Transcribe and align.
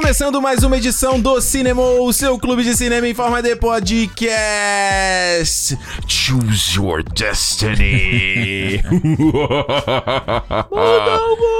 Começando 0.00 0.40
mais 0.40 0.64
uma 0.64 0.78
edição 0.78 1.20
do 1.20 1.42
Cinema, 1.42 1.82
o 1.82 2.10
seu 2.10 2.38
clube 2.38 2.64
de 2.64 2.74
cinema 2.74 3.06
em 3.06 3.12
forma 3.12 3.42
de 3.42 3.54
podcast. 3.54 5.78
Choose 6.08 6.74
your 6.74 7.02
destiny. 7.02 8.80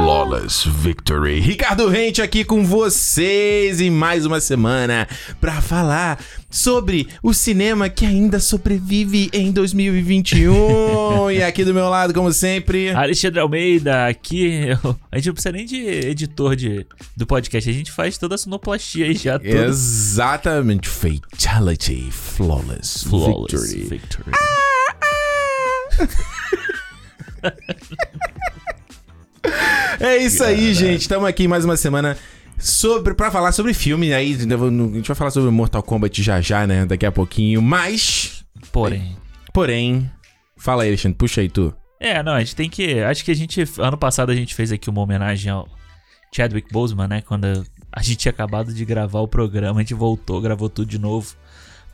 Flawless 0.00 0.64
Victory. 0.68 1.40
Ricardo 1.40 1.88
Rente 1.88 2.22
aqui 2.22 2.44
com 2.44 2.64
vocês 2.64 3.80
em 3.80 3.90
mais 3.90 4.24
uma 4.24 4.40
semana 4.40 5.08
para 5.40 5.60
falar 5.60 6.22
sobre 6.48 7.08
o 7.20 7.34
cinema 7.34 7.88
que 7.88 8.06
ainda 8.06 8.38
sobrevive 8.38 9.28
em 9.32 9.50
2021. 9.50 11.32
e 11.32 11.42
aqui 11.42 11.64
do 11.64 11.74
meu 11.74 11.88
lado, 11.88 12.14
como 12.14 12.32
sempre, 12.32 12.90
Alexandre 12.90 13.40
Almeida, 13.40 14.06
aqui. 14.06 14.68
A 15.10 15.16
gente 15.16 15.26
não 15.26 15.34
precisa 15.34 15.52
nem 15.52 15.66
de 15.66 15.84
editor 15.84 16.54
de, 16.54 16.86
do 17.16 17.26
podcast, 17.26 17.68
a 17.68 17.72
gente 17.72 17.90
faz 17.90 18.16
toda 18.16 18.36
a 18.36 18.38
sonoplastia 18.38 19.06
aí 19.06 19.14
já. 19.14 19.36
Tudo. 19.36 19.48
Exatamente. 19.48 20.88
Fatality. 20.88 22.08
Flawless, 22.12 23.04
Flawless 23.04 23.74
Victory. 23.74 23.98
Victory. 23.98 24.32
É 30.00 30.16
isso 30.16 30.42
aí, 30.44 30.72
gente. 30.74 31.02
Estamos 31.02 31.28
aqui 31.28 31.48
mais 31.48 31.64
uma 31.64 31.76
semana 31.76 32.16
sobre 32.58 33.14
para 33.14 33.30
falar 33.30 33.52
sobre 33.52 33.74
filme. 33.74 34.12
Aí 34.12 34.34
a 34.34 34.38
gente 34.38 35.06
vai 35.06 35.16
falar 35.16 35.30
sobre 35.30 35.50
Mortal 35.50 35.82
Kombat 35.82 36.22
já 36.22 36.40
já, 36.40 36.66
né? 36.66 36.86
Daqui 36.86 37.06
a 37.06 37.12
pouquinho. 37.12 37.60
Mas, 37.60 38.44
Porém. 38.72 39.16
porém, 39.52 40.10
fala 40.56 40.82
aí, 40.82 40.88
Alexandre. 40.88 41.16
Puxa 41.18 41.40
aí 41.40 41.48
tu. 41.48 41.74
É, 42.00 42.22
não, 42.22 42.32
a 42.32 42.40
gente 42.40 42.54
tem 42.54 42.70
que. 42.70 43.00
Acho 43.00 43.24
que 43.24 43.30
a 43.30 43.34
gente. 43.34 43.64
Ano 43.78 43.98
passado 43.98 44.30
a 44.30 44.34
gente 44.34 44.54
fez 44.54 44.70
aqui 44.70 44.88
uma 44.88 45.00
homenagem 45.00 45.50
ao 45.50 45.68
Chadwick 46.34 46.72
Boseman, 46.72 47.08
né? 47.08 47.22
Quando 47.22 47.46
a 47.92 48.02
gente 48.02 48.16
tinha 48.16 48.30
acabado 48.30 48.72
de 48.72 48.84
gravar 48.84 49.20
o 49.20 49.28
programa, 49.28 49.80
a 49.80 49.82
gente 49.82 49.94
voltou, 49.94 50.40
gravou 50.40 50.68
tudo 50.68 50.88
de 50.88 50.98
novo. 50.98 51.34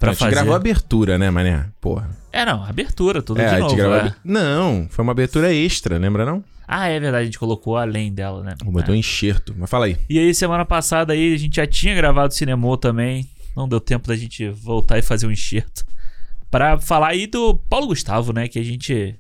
Pra 0.05 0.10
a 0.10 0.14
gente 0.14 0.20
fazer. 0.20 0.30
gravou 0.34 0.52
a 0.52 0.56
abertura, 0.56 1.19
né, 1.19 1.30
mané? 1.30 1.66
Porra. 1.80 2.10
É, 2.33 2.44
não, 2.44 2.64
abertura, 2.64 3.22
tudo 3.22 3.41
é, 3.41 3.48
de 3.48 3.55
a 3.55 3.58
novo. 3.58 3.70
gente 3.70 3.78
gravou. 3.78 3.98
a 3.98 4.06
é. 4.08 4.14
Não, 4.24 4.86
foi 4.91 5.02
uma 5.02 5.12
abertura 5.12 5.52
extra, 5.55 5.98
lembra 5.98 6.24
não? 6.24 6.42
Ah, 6.66 6.88
é 6.88 6.98
verdade, 6.98 7.22
a 7.22 7.24
gente 7.27 7.38
colocou 7.38 7.77
além 7.77 8.12
dela, 8.12 8.42
né? 8.42 8.55
Botou 8.64 8.94
É. 8.94 8.96
um 8.96 8.98
enxerto. 8.98 9.55
Mas 9.56 9.69
fala 9.69 9.84
aí. 9.86 9.98
E 10.08 10.19
aí, 10.19 10.34
semana 10.34 10.64
passada 10.64 11.12
aí, 11.12 11.34
a 11.34 11.36
gente 11.36 11.56
já 11.56 11.66
tinha 11.66 11.94
gravado 11.94 12.33
Cinemô 12.33 12.77
também. 12.77 13.28
Não 13.56 13.69
deu 13.69 13.80
tempo 13.80 14.08
da 14.08 14.16
gente 14.16 14.48
voltar 14.48 14.98
e 14.98 15.02
fazer 15.02 15.27
um 15.27 15.30
enxerto. 15.30 15.84
Pra 16.50 16.78
falar 16.80 17.08
aí 17.08 17.27
do 17.27 17.55
Paulo 17.68 17.89
Gustavo, 17.89 18.33
né? 18.33 18.48
Que 18.48 18.58
a 18.58 18.64
gente 18.64 19.14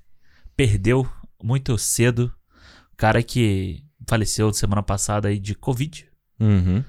perdeu 0.56 1.06
muito 1.42 1.76
cedo. 1.76 2.32
O 2.92 2.96
cara 2.96 3.22
que 3.22 3.82
faleceu 4.08 4.52
semana 4.52 4.82
passada 4.82 5.28
aí 5.28 5.38
de 5.38 5.54
Covid. 5.54 6.06
Uhum. 6.40 6.82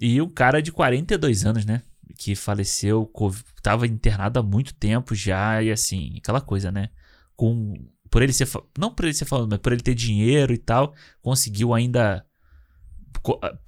E 0.00 0.20
um 0.20 0.28
cara 0.28 0.60
de 0.60 0.72
42 0.72 1.44
anos, 1.46 1.64
né? 1.64 1.82
Que 2.18 2.34
faleceu, 2.34 3.06
cov- 3.06 3.42
tava 3.62 3.86
internado 3.86 4.38
há 4.38 4.42
muito 4.42 4.74
tempo 4.74 5.14
já. 5.14 5.62
E 5.62 5.70
assim, 5.70 6.14
aquela 6.18 6.40
coisa, 6.40 6.70
né? 6.70 6.88
Com. 7.36 7.74
Por 8.10 8.22
ele 8.22 8.32
ser. 8.32 8.48
Não 8.78 8.92
por 8.92 9.04
ele 9.04 9.14
ser 9.14 9.24
falando, 9.24 9.50
mas 9.50 9.60
por 9.60 9.72
ele 9.72 9.82
ter 9.82 9.94
dinheiro 9.94 10.52
e 10.52 10.58
tal, 10.58 10.94
conseguiu 11.22 11.72
ainda 11.74 12.24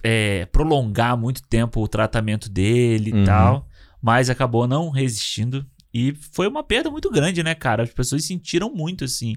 é, 0.02 0.46
prolongar 0.46 1.16
muito 1.16 1.42
tempo 1.42 1.80
o 1.82 1.88
tratamento 1.88 2.48
dele 2.48 3.10
e 3.10 3.14
Uhum. 3.14 3.24
tal. 3.24 3.68
Mas 4.00 4.28
acabou 4.30 4.66
não 4.66 4.90
resistindo. 4.90 5.64
E 5.94 6.14
foi 6.32 6.48
uma 6.48 6.64
perda 6.64 6.90
muito 6.90 7.10
grande, 7.10 7.42
né, 7.42 7.54
cara? 7.54 7.82
As 7.82 7.92
pessoas 7.92 8.24
sentiram 8.24 8.72
muito, 8.74 9.04
assim. 9.04 9.36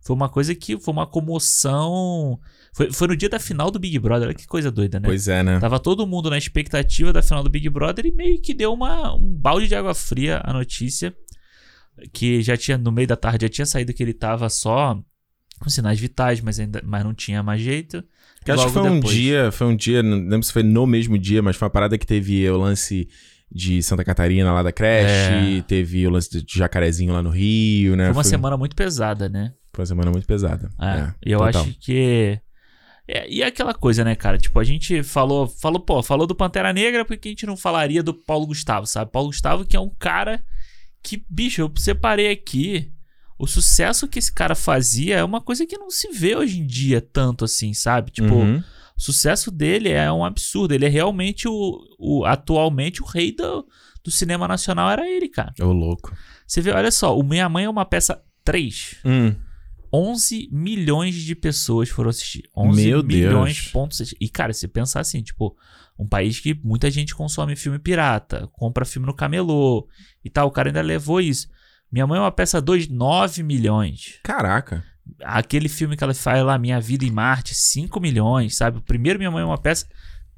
Foi 0.00 0.14
uma 0.16 0.28
coisa 0.28 0.54
que 0.54 0.78
foi 0.78 0.92
uma 0.92 1.06
comoção. 1.06 2.38
Foi, 2.74 2.90
foi 2.90 3.08
no 3.08 3.16
dia 3.16 3.28
da 3.28 3.38
final 3.38 3.70
do 3.70 3.78
Big 3.78 3.98
Brother. 3.98 4.28
Olha 4.28 4.34
que 4.34 4.46
coisa 4.46 4.70
doida, 4.70 4.98
né? 4.98 5.06
Pois 5.06 5.28
é, 5.28 5.42
né? 5.42 5.58
Tava 5.60 5.78
todo 5.78 6.06
mundo 6.06 6.30
na 6.30 6.38
expectativa 6.38 7.12
da 7.12 7.22
final 7.22 7.42
do 7.44 7.50
Big 7.50 7.68
Brother 7.68 8.06
e 8.06 8.12
meio 8.12 8.40
que 8.40 8.54
deu 8.54 8.72
uma, 8.72 9.14
um 9.14 9.28
balde 9.34 9.68
de 9.68 9.74
água 9.74 9.94
fria 9.94 10.40
a 10.44 10.52
notícia. 10.52 11.14
Que 12.12 12.40
já 12.42 12.56
tinha, 12.56 12.78
no 12.78 12.90
meio 12.90 13.06
da 13.06 13.16
tarde, 13.16 13.44
já 13.44 13.48
tinha 13.50 13.66
saído 13.66 13.92
que 13.92 14.02
ele 14.02 14.14
tava 14.14 14.48
só 14.48 14.98
com 15.60 15.68
sinais 15.68 16.00
vitais, 16.00 16.40
mas, 16.40 16.58
ainda, 16.58 16.80
mas 16.84 17.04
não 17.04 17.12
tinha 17.14 17.42
mais 17.42 17.60
jeito. 17.60 18.02
Que 18.44 18.50
acho 18.50 18.66
que 18.66 18.72
foi 18.72 18.82
um 18.90 18.94
depois. 18.96 19.14
dia, 19.14 19.52
foi 19.52 19.66
um 19.66 19.76
dia, 19.76 20.02
não 20.02 20.16
lembro 20.16 20.42
se 20.42 20.52
foi 20.52 20.62
no 20.62 20.86
mesmo 20.86 21.16
dia, 21.18 21.42
mas 21.42 21.54
foi 21.54 21.66
uma 21.66 21.70
parada 21.70 21.96
que 21.98 22.06
teve 22.06 22.48
o 22.50 22.56
lance 22.56 23.06
de 23.54 23.82
Santa 23.82 24.02
Catarina 24.02 24.50
lá 24.52 24.62
da 24.62 24.72
creche, 24.72 25.58
É. 25.58 25.62
teve 25.62 26.06
o 26.06 26.10
lance 26.10 26.42
de 26.42 26.58
Jacarezinho 26.58 27.12
lá 27.12 27.22
no 27.22 27.28
Rio, 27.30 27.94
né? 27.94 28.06
Foi 28.06 28.14
uma 28.16 28.24
semana 28.24 28.56
muito 28.56 28.74
pesada, 28.74 29.28
né? 29.28 29.52
Foi 29.74 29.82
uma 29.82 29.86
semana 29.86 30.10
muito 30.10 30.26
pesada. 30.26 30.70
É, 30.80 30.86
É, 30.86 31.14
e 31.26 31.32
eu 31.32 31.38
total. 31.38 31.62
acho 31.62 31.74
que. 31.78 32.40
É, 33.06 33.28
e 33.28 33.42
é 33.42 33.46
aquela 33.46 33.74
coisa, 33.74 34.04
né, 34.04 34.14
cara? 34.14 34.38
Tipo, 34.38 34.58
a 34.60 34.64
gente 34.64 35.02
falou, 35.02 35.48
falou, 35.48 35.80
pô, 35.80 36.02
falou 36.02 36.26
do 36.26 36.34
Pantera 36.34 36.72
Negra, 36.72 37.04
por 37.04 37.16
que 37.16 37.28
a 37.28 37.32
gente 37.32 37.46
não 37.46 37.56
falaria 37.56 38.02
do 38.02 38.14
Paulo 38.14 38.46
Gustavo, 38.46 38.86
sabe? 38.86 39.10
Paulo 39.10 39.28
Gustavo, 39.28 39.64
que 39.64 39.76
é 39.76 39.80
um 39.80 39.90
cara 39.90 40.42
que, 41.02 41.24
bicho, 41.28 41.60
eu 41.60 41.72
separei 41.76 42.30
aqui. 42.30 42.92
O 43.38 43.46
sucesso 43.46 44.06
que 44.06 44.20
esse 44.20 44.32
cara 44.32 44.54
fazia 44.54 45.16
é 45.16 45.24
uma 45.24 45.40
coisa 45.40 45.66
que 45.66 45.76
não 45.76 45.90
se 45.90 46.12
vê 46.12 46.36
hoje 46.36 46.60
em 46.60 46.66
dia 46.66 47.00
tanto 47.00 47.44
assim, 47.44 47.74
sabe? 47.74 48.12
Tipo, 48.12 48.34
Uhum. 48.34 48.58
o 48.96 49.00
sucesso 49.02 49.50
dele 49.50 49.88
é 49.90 50.10
um 50.12 50.24
absurdo. 50.24 50.72
Ele 50.72 50.86
é 50.86 50.88
realmente 50.88 51.48
o. 51.48 51.80
o 51.98 52.24
atualmente 52.24 53.02
o 53.02 53.04
rei 53.06 53.32
do, 53.34 53.66
do 54.04 54.12
cinema 54.12 54.46
nacional 54.46 54.88
era 54.88 55.08
ele, 55.10 55.28
cara. 55.28 55.52
Ô, 55.60 55.72
louco. 55.72 56.16
Você 56.46 56.60
vê, 56.60 56.70
olha 56.70 56.92
só, 56.92 57.18
o 57.18 57.22
Minha 57.24 57.48
Mãe 57.48 57.64
é 57.64 57.68
uma 57.68 57.84
peça 57.84 58.22
3. 58.44 58.96
Hum. 59.04 59.34
11 59.92 60.48
milhões 60.50 61.14
de 61.14 61.34
pessoas 61.34 61.88
foram 61.90 62.10
assistir. 62.10 62.48
11 62.56 62.82
Meu 62.84 63.02
milhões 63.02 63.56
Deus. 63.56 63.68
pontos. 63.68 64.14
E, 64.18 64.28
cara, 64.28 64.52
se 64.52 64.66
pensar 64.66 65.00
assim, 65.00 65.22
tipo, 65.22 65.56
um 65.98 66.06
país 66.06 66.40
que 66.40 66.58
muita 66.64 66.90
gente 66.90 67.14
consome 67.14 67.56
filme 67.56 67.78
pirata, 67.78 68.48
compra 68.52 68.84
filme 68.84 69.06
no 69.06 69.14
camelô 69.14 69.86
e 70.24 70.30
tal, 70.30 70.48
o 70.48 70.50
cara 70.50 70.70
ainda 70.70 70.80
levou 70.80 71.20
isso. 71.20 71.48
Minha 71.90 72.06
mãe 72.06 72.18
é 72.18 72.22
uma 72.22 72.32
peça 72.32 72.60
2, 72.60 72.88
9 72.88 73.42
milhões. 73.42 74.18
Caraca. 74.22 74.82
Aquele 75.22 75.68
filme 75.68 75.96
que 75.96 76.02
ela 76.02 76.14
faz 76.14 76.42
lá, 76.42 76.56
Minha 76.56 76.80
Vida 76.80 77.04
em 77.04 77.10
Marte, 77.10 77.54
5 77.54 78.00
milhões, 78.00 78.56
sabe? 78.56 78.78
O 78.78 78.82
primeiro 78.82 79.18
Minha 79.18 79.30
Mãe 79.30 79.42
é 79.42 79.46
uma 79.46 79.58
peça, 79.58 79.86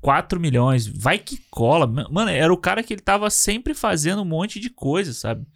4 0.01 0.41
milhões. 0.41 0.87
Vai 0.87 1.19
que 1.19 1.39
cola. 1.51 1.87
Mano, 1.87 2.31
era 2.31 2.53
o 2.53 2.57
cara 2.57 2.83
que 2.83 2.93
ele 2.93 3.01
tava 3.01 3.31
sempre 3.31 3.73
fazendo 3.73 4.23
um 4.23 4.25
monte 4.25 4.59
de 4.59 4.69
coisa, 4.69 5.13
sabe? 5.13 5.47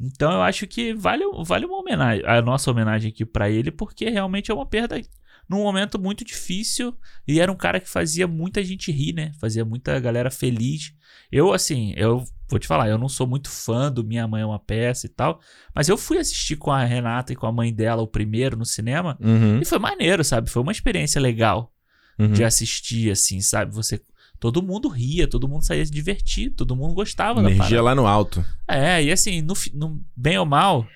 Então 0.00 0.32
eu 0.32 0.40
acho 0.42 0.66
que 0.66 0.94
vale, 0.94 1.24
vale 1.44 1.66
uma 1.66 1.78
homenagem, 1.78 2.24
a 2.26 2.40
nossa 2.40 2.70
homenagem 2.70 3.10
aqui 3.10 3.24
pra 3.24 3.50
ele, 3.50 3.70
porque 3.70 4.08
realmente 4.08 4.50
é 4.50 4.54
uma 4.54 4.64
perda 4.66 5.00
num 5.48 5.58
momento 5.62 5.98
muito 5.98 6.24
difícil. 6.24 6.96
E 7.26 7.40
era 7.40 7.50
um 7.50 7.56
cara 7.56 7.80
que 7.80 7.88
fazia 7.88 8.26
muita 8.26 8.62
gente 8.64 8.90
rir, 8.90 9.12
né? 9.12 9.32
Fazia 9.40 9.64
muita 9.64 9.98
galera 10.00 10.30
feliz. 10.30 10.92
Eu, 11.30 11.52
assim, 11.52 11.92
eu 11.96 12.24
vou 12.48 12.58
te 12.58 12.66
falar, 12.66 12.88
eu 12.88 12.96
não 12.98 13.08
sou 13.08 13.26
muito 13.26 13.50
fã 13.50 13.90
do 13.92 14.02
Minha 14.04 14.26
Mãe 14.26 14.42
é 14.42 14.46
uma 14.46 14.58
Peça 14.58 15.06
e 15.06 15.08
tal, 15.08 15.40
mas 15.74 15.88
eu 15.88 15.96
fui 15.96 16.18
assistir 16.18 16.56
com 16.56 16.70
a 16.70 16.84
Renata 16.84 17.32
e 17.32 17.36
com 17.36 17.46
a 17.46 17.52
mãe 17.52 17.72
dela 17.72 18.00
o 18.02 18.06
primeiro 18.06 18.56
no 18.56 18.64
cinema. 18.64 19.18
Uhum. 19.20 19.60
E 19.60 19.64
foi 19.64 19.78
maneiro, 19.78 20.24
sabe? 20.24 20.48
Foi 20.50 20.62
uma 20.62 20.72
experiência 20.72 21.20
legal 21.20 21.72
Uhum. 22.18 22.32
de 22.32 22.44
assistir, 22.44 23.10
assim, 23.10 23.40
sabe? 23.40 23.74
Você. 23.74 23.98
Todo 24.40 24.62
mundo 24.62 24.88
ria, 24.88 25.28
todo 25.28 25.46
mundo 25.46 25.62
saía 25.64 25.84
se 25.84 25.92
divertir, 25.92 26.50
todo 26.50 26.74
mundo 26.74 26.94
gostava 26.94 27.42
da 27.42 27.50
Energia 27.50 27.62
parada. 27.78 27.82
lá 27.82 27.94
no 27.94 28.06
alto. 28.06 28.44
É, 28.66 29.04
e 29.04 29.12
assim, 29.12 29.42
no, 29.42 29.52
no- 29.74 30.02
bem 30.16 30.38
ou 30.38 30.46
mal, 30.46 30.86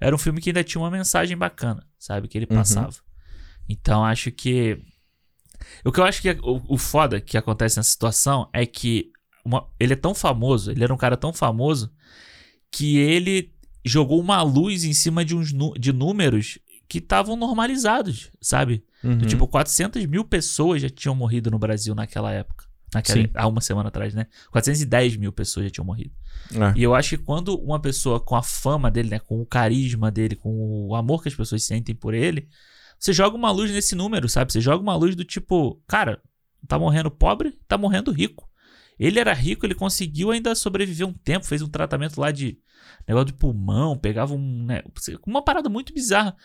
era 0.00 0.14
um 0.14 0.18
filme 0.18 0.40
que 0.40 0.48
ainda 0.50 0.64
tinha 0.64 0.80
uma 0.80 0.90
mensagem 0.90 1.36
bacana, 1.36 1.86
sabe? 1.98 2.26
Que 2.28 2.38
ele 2.38 2.46
Uhum. 2.50 2.56
passava. 2.56 2.94
Então 3.68 4.02
acho 4.04 4.30
que. 4.32 4.80
O 5.84 5.92
que 5.92 6.00
eu 6.00 6.04
acho 6.04 6.20
que 6.22 6.30
é- 6.30 6.38
o, 6.42 6.62
o 6.68 6.78
foda 6.78 7.20
que 7.20 7.36
acontece 7.36 7.76
nessa 7.76 7.90
situação 7.90 8.48
é 8.52 8.64
que 8.66 9.10
uma- 9.44 9.66
ele 9.78 9.92
é 9.92 9.96
tão 9.96 10.14
famoso, 10.14 10.70
ele 10.70 10.82
era 10.82 10.92
um 10.92 10.96
cara 10.96 11.16
tão 11.16 11.32
famoso, 11.32 11.92
que 12.70 12.96
ele 12.96 13.52
jogou 13.84 14.18
uma 14.18 14.40
luz 14.42 14.82
em 14.84 14.94
cima 14.94 15.22
de 15.24 15.36
uns 15.36 15.52
de 15.78 15.92
números 15.92 16.58
que 16.88 16.98
estavam 16.98 17.36
normalizados, 17.36 18.30
sabe? 18.40 18.82
Uhum. 19.02 19.18
Do 19.18 19.26
tipo, 19.26 19.46
400 19.46 20.04
mil 20.06 20.24
pessoas 20.24 20.80
já 20.80 20.88
tinham 20.88 21.14
morrido 21.14 21.50
no 21.50 21.58
Brasil 21.58 21.94
naquela 21.94 22.32
época. 22.32 22.64
Naquela, 22.94 23.22
Sim. 23.22 23.30
há 23.34 23.46
uma 23.46 23.60
semana 23.60 23.88
atrás, 23.88 24.14
né? 24.14 24.26
410 24.50 25.16
mil 25.16 25.32
pessoas 25.32 25.66
já 25.66 25.70
tinham 25.70 25.84
morrido. 25.84 26.12
Ah, 26.58 26.72
E 26.76 26.82
eu 26.82 26.94
acho 26.94 27.10
que 27.10 27.18
quando 27.18 27.56
uma 27.56 27.80
pessoa 27.80 28.20
com 28.20 28.36
a 28.36 28.42
fama 28.42 28.90
dele, 28.90 29.10
né, 29.10 29.18
com 29.18 29.40
o 29.40 29.46
carisma 29.46 30.10
dele, 30.10 30.36
com 30.36 30.86
o 30.88 30.94
amor 30.94 31.22
que 31.22 31.28
as 31.28 31.34
pessoas 31.34 31.64
sentem 31.64 31.94
por 31.94 32.14
ele, 32.14 32.48
você 32.98 33.12
joga 33.12 33.36
uma 33.36 33.50
luz 33.50 33.70
nesse 33.70 33.94
número, 33.94 34.28
sabe? 34.28 34.52
Você 34.52 34.60
joga 34.60 34.82
uma 34.82 34.96
luz 34.96 35.14
do 35.14 35.24
tipo, 35.24 35.82
cara, 35.86 36.22
tá 36.66 36.78
morrendo 36.78 37.10
pobre, 37.10 37.58
tá 37.68 37.76
morrendo 37.76 38.12
rico. 38.12 38.48
Ele 38.98 39.18
era 39.18 39.32
rico, 39.32 39.66
ele 39.66 39.74
conseguiu 39.74 40.30
ainda 40.30 40.54
sobreviver 40.54 41.06
um 41.06 41.12
tempo, 41.12 41.44
fez 41.44 41.60
um 41.60 41.68
tratamento 41.68 42.20
lá 42.20 42.30
de 42.30 42.58
negócio 43.06 43.26
de 43.26 43.32
pulmão, 43.34 43.98
pegava 43.98 44.34
um, 44.34 44.64
né, 44.64 44.82
uma 45.26 45.42
parada 45.42 45.68
muito 45.68 45.92
bizarra. 45.92 46.36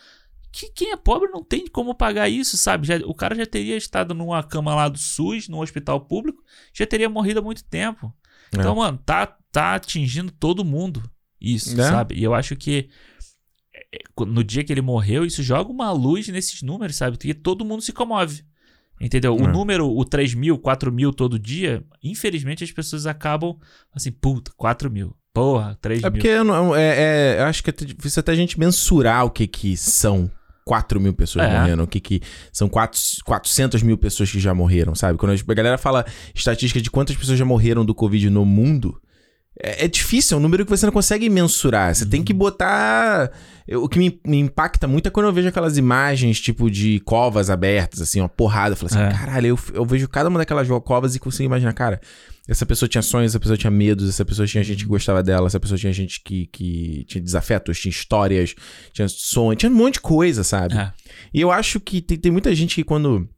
Que 0.52 0.70
quem 0.72 0.90
é 0.92 0.96
pobre 0.96 1.28
não 1.30 1.44
tem 1.44 1.66
como 1.68 1.94
pagar 1.94 2.28
isso, 2.28 2.56
sabe? 2.56 2.86
Já, 2.86 2.96
o 3.04 3.14
cara 3.14 3.34
já 3.34 3.46
teria 3.46 3.76
estado 3.76 4.14
numa 4.14 4.42
cama 4.42 4.74
lá 4.74 4.88
do 4.88 4.98
SUS, 4.98 5.48
num 5.48 5.60
hospital 5.60 6.00
público, 6.00 6.42
já 6.74 6.86
teria 6.86 7.08
morrido 7.08 7.38
há 7.40 7.42
muito 7.42 7.62
tempo. 7.64 8.12
Então, 8.52 8.74
mano, 8.74 8.98
tá, 9.06 9.26
tá 9.52 9.74
atingindo 9.76 10.32
todo 10.32 10.64
mundo 10.64 11.02
isso, 11.40 11.80
É. 11.80 11.84
sabe? 11.88 12.16
E 12.16 12.24
eu 12.24 12.34
acho 12.34 12.56
que 12.56 12.88
é, 13.92 13.98
no 14.26 14.42
dia 14.42 14.64
que 14.64 14.72
ele 14.72 14.80
morreu, 14.82 15.24
isso 15.24 15.42
joga 15.42 15.70
uma 15.70 15.92
luz 15.92 16.26
nesses 16.28 16.62
números, 16.62 16.96
sabe? 16.96 17.16
Porque 17.16 17.32
todo 17.34 17.64
mundo 17.64 17.80
se 17.82 17.92
comove. 17.92 18.42
Entendeu? 19.00 19.34
O 19.34 19.44
É. 19.44 19.46
número, 19.46 19.88
o 19.88 20.04
3 20.04 20.34
mil, 20.34 20.58
4 20.58 20.92
mil 20.92 21.12
todo 21.12 21.38
dia, 21.38 21.82
infelizmente 22.02 22.62
as 22.64 22.70
pessoas 22.72 23.06
acabam 23.06 23.56
assim, 23.94 24.10
puta, 24.12 24.52
4 24.56 24.90
mil. 24.90 25.16
Porra, 25.32 25.78
3 25.80 26.00
É 26.02 26.10
mil. 26.10 26.12
porque 26.12 26.26
eu, 26.28 26.44
não- 26.44 26.74
é, 26.76 27.36
é- 27.36 27.40
eu 27.40 27.44
acho 27.44 27.62
que 27.62 27.70
é 27.70 27.72
difícil 27.72 28.20
até 28.20 28.32
a 28.32 28.34
gente 28.34 28.58
mensurar 28.58 29.24
o 29.24 29.30
que 29.30 29.46
que 29.46 29.74
são 29.76 30.30
4 30.64 31.00
mil 31.00 31.12
pessoas 31.12 31.46
É. 31.46 31.58
morrendo, 31.60 31.82
o 31.82 31.86
que 31.86 32.00
que 32.00 32.20
são 32.52 32.68
4, 32.68 33.00
400 33.24 33.82
mil 33.82 33.96
pessoas 33.98 34.30
que 34.30 34.38
já 34.40 34.54
morreram, 34.54 34.94
sabe? 34.94 35.18
Quando 35.18 35.32
a 35.32 35.54
galera 35.54 35.78
fala 35.78 36.04
estatística 36.34 36.80
de 36.80 36.90
quantas 36.90 37.16
pessoas 37.16 37.38
já 37.38 37.44
morreram 37.44 37.84
do 37.84 37.94
Covid 37.94 38.28
no 38.30 38.44
mundo, 38.44 39.00
é, 39.58 39.84
é 39.84 39.88
difícil, 39.88 40.36
é 40.36 40.38
um 40.38 40.42
número 40.42 40.64
que 40.64 40.70
você 40.70 40.86
não 40.86 40.92
consegue 40.92 41.28
mensurar. 41.28 41.94
Você 41.94 42.06
tem 42.06 42.22
que 42.22 42.32
botar... 42.32 43.30
eu- 43.66 43.82
O 43.82 43.88
que 43.88 43.98
me, 43.98 44.20
me 44.26 44.38
impacta 44.38 44.86
muito 44.86 45.06
é 45.08 45.10
quando 45.10 45.26
eu 45.26 45.32
vejo 45.32 45.48
aquelas 45.48 45.76
imagens, 45.78 46.40
tipo, 46.40 46.70
de 46.70 47.00
covas 47.00 47.50
abertas, 47.50 48.00
assim, 48.00 48.20
uma 48.20 48.28
porrada. 48.28 48.72
Eu 48.72 48.76
falo 48.76 48.92
assim, 48.92 49.00
É. 49.02 49.10
caralho, 49.18 49.46
eu, 49.48 49.58
eu 49.74 49.84
vejo 49.84 50.08
cada 50.08 50.28
uma 50.28 50.38
daquelas 50.38 50.68
covas 50.84 51.14
e 51.14 51.18
consigo 51.18 51.44
imaginar, 51.46 51.72
cara... 51.72 52.00
Essa 52.48 52.66
pessoa 52.66 52.88
tinha 52.88 53.02
sonhos, 53.02 53.30
essa 53.30 53.38
pessoa 53.38 53.56
tinha 53.56 53.70
medos, 53.70 54.08
essa 54.08 54.24
pessoa 54.24 54.44
tinha 54.44 54.64
gente 54.64 54.82
que 54.82 54.88
gostava 54.88 55.22
dela, 55.22 55.46
essa 55.46 55.60
pessoa 55.60 55.78
tinha 55.78 55.92
gente 55.92 56.20
que, 56.20 56.46
que 56.46 57.04
tinha 57.06 57.22
desafetos, 57.22 57.78
tinha 57.78 57.90
histórias, 57.90 58.56
tinha 58.92 59.06
sonhos, 59.08 59.60
tinha 59.60 59.70
um 59.70 59.74
monte 59.74 59.94
de 59.94 60.00
coisa, 60.00 60.42
sabe? 60.42 60.74
É. 60.76 60.92
E 61.32 61.40
eu 61.40 61.52
acho 61.52 61.78
que 61.78 62.00
tem, 62.00 62.18
tem 62.18 62.32
muita 62.32 62.52
gente 62.52 62.74
que 62.74 62.82
quando. 62.82 63.28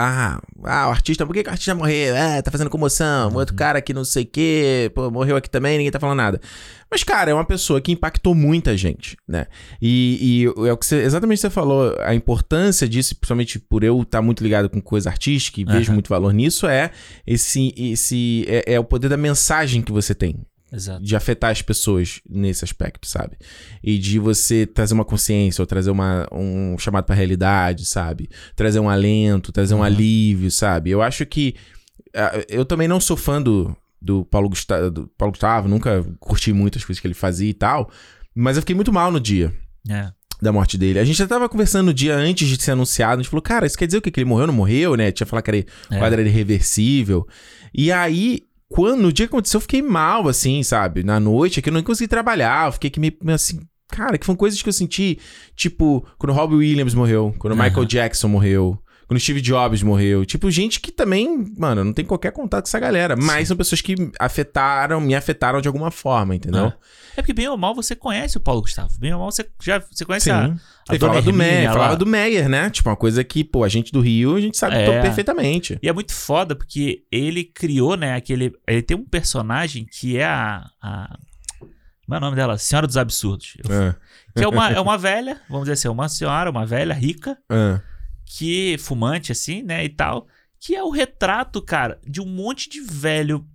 Ah, 0.00 0.40
ah, 0.62 0.86
o 0.86 0.90
artista, 0.90 1.26
por 1.26 1.32
que, 1.32 1.42
que 1.42 1.48
o 1.48 1.52
artista 1.52 1.74
morreu? 1.74 2.14
Ah, 2.16 2.40
tá 2.40 2.52
fazendo 2.52 2.70
comoção. 2.70 3.34
Outro 3.34 3.52
cara 3.56 3.82
que 3.82 3.92
não 3.92 4.04
sei 4.04 4.22
o 4.22 4.26
quê, 4.26 4.92
pô, 4.94 5.10
morreu 5.10 5.36
aqui 5.36 5.50
também, 5.50 5.76
ninguém 5.76 5.90
tá 5.90 5.98
falando 5.98 6.18
nada. 6.18 6.40
Mas, 6.88 7.02
cara, 7.02 7.32
é 7.32 7.34
uma 7.34 7.44
pessoa 7.44 7.80
que 7.80 7.90
impactou 7.90 8.32
muita 8.32 8.76
gente, 8.76 9.16
né? 9.26 9.46
E, 9.82 10.44
e 10.56 10.68
é 10.68 10.72
o 10.72 10.76
que 10.76 10.86
você, 10.86 11.02
exatamente 11.02 11.40
você 11.40 11.50
falou, 11.50 11.96
a 11.98 12.14
importância 12.14 12.88
disso, 12.88 13.16
principalmente 13.16 13.58
por 13.58 13.82
eu 13.82 14.00
estar 14.02 14.22
muito 14.22 14.40
ligado 14.40 14.70
com 14.70 14.80
coisa 14.80 15.10
artística 15.10 15.60
e 15.60 15.64
vejo 15.64 15.92
muito 15.92 16.08
valor 16.08 16.32
nisso, 16.32 16.68
é 16.68 16.92
esse. 17.26 17.74
esse 17.76 18.44
é, 18.46 18.74
é 18.74 18.80
o 18.80 18.84
poder 18.84 19.08
da 19.08 19.16
mensagem 19.16 19.82
que 19.82 19.90
você 19.90 20.14
tem 20.14 20.36
Exato. 20.72 21.02
de 21.02 21.16
afetar 21.16 21.50
as 21.50 21.62
pessoas 21.62 22.20
nesse 22.28 22.64
aspecto, 22.64 23.06
sabe? 23.08 23.36
E 23.82 23.98
de 23.98 24.18
você 24.18 24.66
trazer 24.66 24.94
uma 24.94 25.04
consciência 25.04 25.62
ou 25.62 25.66
trazer 25.66 25.90
uma, 25.90 26.26
um 26.32 26.76
chamado 26.78 27.04
pra 27.04 27.14
realidade, 27.16 27.84
sabe? 27.86 28.28
Trazer 28.54 28.78
um 28.80 28.88
alento, 28.90 29.50
trazer 29.52 29.74
um 29.74 29.78
Uhum. 29.78 29.82
alívio, 29.84 30.50
sabe? 30.50 30.90
Eu 30.90 31.00
acho 31.02 31.24
que. 31.26 31.54
ah, 32.14 32.44
Eu 32.48 32.64
também 32.64 32.86
não 32.88 33.00
sou 33.00 33.16
fã 33.16 33.40
do, 33.40 33.74
do, 34.00 34.24
Paulo 34.26 34.48
Gustavo, 34.48 34.90
do 34.90 35.08
Paulo 35.16 35.32
Gustavo, 35.32 35.68
nunca 35.68 36.04
curti 36.20 36.52
muito 36.52 36.76
as 36.78 36.84
coisas 36.84 37.00
que 37.00 37.06
ele 37.06 37.14
fazia 37.14 37.48
e 37.50 37.54
tal. 37.54 37.90
Mas 38.34 38.56
eu 38.56 38.62
fiquei 38.62 38.74
muito 38.76 38.92
mal 38.92 39.10
no 39.10 39.18
dia 39.18 39.52
É. 39.90 40.10
da 40.40 40.52
morte 40.52 40.76
dele. 40.78 40.98
A 41.00 41.04
gente 41.04 41.16
já 41.16 41.26
tava 41.26 41.48
conversando 41.48 41.86
no 41.86 41.94
dia 41.94 42.14
antes 42.14 42.46
de 42.46 42.62
ser 42.62 42.72
anunciado. 42.72 43.14
A 43.14 43.22
gente 43.22 43.30
falou, 43.30 43.42
cara, 43.42 43.66
isso 43.66 43.76
quer 43.76 43.86
dizer 43.86 43.98
o 43.98 44.02
quê? 44.02 44.10
Que 44.10 44.20
ele 44.20 44.28
morreu 44.28 44.42
ou 44.42 44.46
não 44.48 44.54
morreu, 44.54 44.94
né? 44.96 45.10
Tinha 45.10 45.26
falado 45.26 45.44
que 45.44 45.50
era, 45.50 45.58
o 45.90 45.94
É. 45.94 45.98
quadro 45.98 46.20
era 46.20 46.28
irreversível. 46.28 47.26
E 47.74 47.90
aí, 47.90 48.42
quando, 48.68 49.02
no 49.02 49.12
dia 49.12 49.26
que 49.26 49.32
aconteceu, 49.34 49.58
eu 49.58 49.62
fiquei 49.62 49.82
mal, 49.82 50.28
assim, 50.28 50.62
sabe? 50.62 51.02
Na 51.02 51.18
noite, 51.18 51.58
é 51.58 51.62
que 51.62 51.68
eu 51.68 51.72
não 51.72 51.82
consegui 51.82 52.08
trabalhar. 52.08 52.68
Eu 52.68 52.72
fiquei 52.72 52.90
que 52.90 53.00
me, 53.00 53.16
assim... 53.32 53.60
Cara, 53.90 54.18
que 54.18 54.26
foram 54.26 54.36
coisas 54.36 54.60
que 54.60 54.68
eu 54.68 54.72
senti, 54.72 55.18
tipo, 55.56 56.06
quando 56.18 56.30
o 56.30 56.34
Robbie 56.34 56.56
Williams 56.56 56.92
morreu, 56.92 57.34
quando 57.38 57.54
o 57.54 57.56
Aham. 57.56 57.64
Michael 57.64 57.86
Jackson 57.86 58.28
morreu, 58.28 58.78
quando 59.08 59.16
o 59.16 59.20
Steve 59.20 59.40
Jobs 59.40 59.82
morreu. 59.82 60.24
Tipo, 60.26 60.50
gente 60.50 60.78
que 60.80 60.92
também, 60.92 61.50
mano, 61.56 61.82
não 61.82 61.92
tem 61.94 62.04
qualquer 62.04 62.30
contato 62.30 62.64
com 62.64 62.68
essa 62.68 62.78
galera. 62.78 63.16
Mas 63.16 63.48
são 63.48 63.56
pessoas 63.56 63.80
que 63.80 63.94
afetaram, 64.20 65.00
me 65.00 65.14
afetaram 65.14 65.60
de 65.62 65.66
alguma 65.66 65.90
forma, 65.90 66.36
entendeu? 66.36 66.66
É. 66.66 66.74
É 67.16 67.22
porque 67.22 67.32
bem 67.32 67.48
ou 67.48 67.56
mal 67.56 67.74
você 67.74 67.96
conhece 67.96 68.36
o 68.36 68.40
Paulo 68.40 68.60
Gustavo. 68.60 68.96
Bem 69.00 69.12
ou 69.12 69.18
mal 69.18 69.32
você 69.32 69.44
já 69.60 69.80
você 69.80 70.04
conhece 70.04 70.26
Sim. 70.26 70.30
a, 70.30 70.44
a 70.44 70.54
Ele 70.90 70.98
falava 71.00 71.22
do 71.22 71.32
Meyer, 71.32 71.66
lá. 71.66 71.72
falava 71.72 71.96
do 71.96 72.06
Meyer, 72.06 72.48
né? 72.48 72.70
Tipo, 72.70 72.90
uma 72.90 72.96
coisa 72.96 73.24
que, 73.24 73.42
pô, 73.42 73.64
a 73.64 73.68
gente 73.68 73.90
do 73.90 74.00
Rio, 74.00 74.36
a 74.36 74.40
gente 74.40 74.56
sabe 74.56 74.76
É. 74.76 75.00
perfeitamente. 75.02 75.78
E 75.82 75.88
é 75.88 75.92
muito 75.92 76.14
foda 76.14 76.54
porque 76.54 77.02
ele 77.10 77.42
criou, 77.42 77.96
né, 77.96 78.14
aquele. 78.14 78.52
Ele 78.68 78.82
tem 78.82 78.96
um 78.96 79.04
personagem 79.04 79.84
que 79.90 80.16
é 80.16 80.26
a. 80.26 80.64
a 80.80 81.18
como 82.06 82.14
é 82.14 82.18
o 82.18 82.20
nome 82.20 82.36
dela? 82.36 82.56
Senhora 82.56 82.86
dos 82.86 82.96
Absurdos. 82.96 83.56
Ah, 83.68 83.96
Que 84.36 84.44
é 84.44 84.48
uma, 84.48 84.70
é 84.70 84.80
uma 84.80 84.96
velha, 84.96 85.40
vamos 85.48 85.64
dizer 85.64 85.72
assim, 85.74 85.88
uma 85.88 86.08
senhora, 86.08 86.48
uma 86.50 86.64
velha 86.64 86.94
rica, 86.94 87.36
ah. 87.50 87.80
Que 88.28 88.76
fumante, 88.78 89.32
assim, 89.32 89.62
né, 89.62 89.84
e 89.84 89.88
tal. 89.88 90.28
Que 90.60 90.74
é 90.74 90.82
o 90.82 90.90
retrato, 90.90 91.62
cara, 91.62 91.98
de 92.06 92.20
um 92.20 92.26
monte 92.26 92.68
de 92.68 92.80
velho 92.80 93.46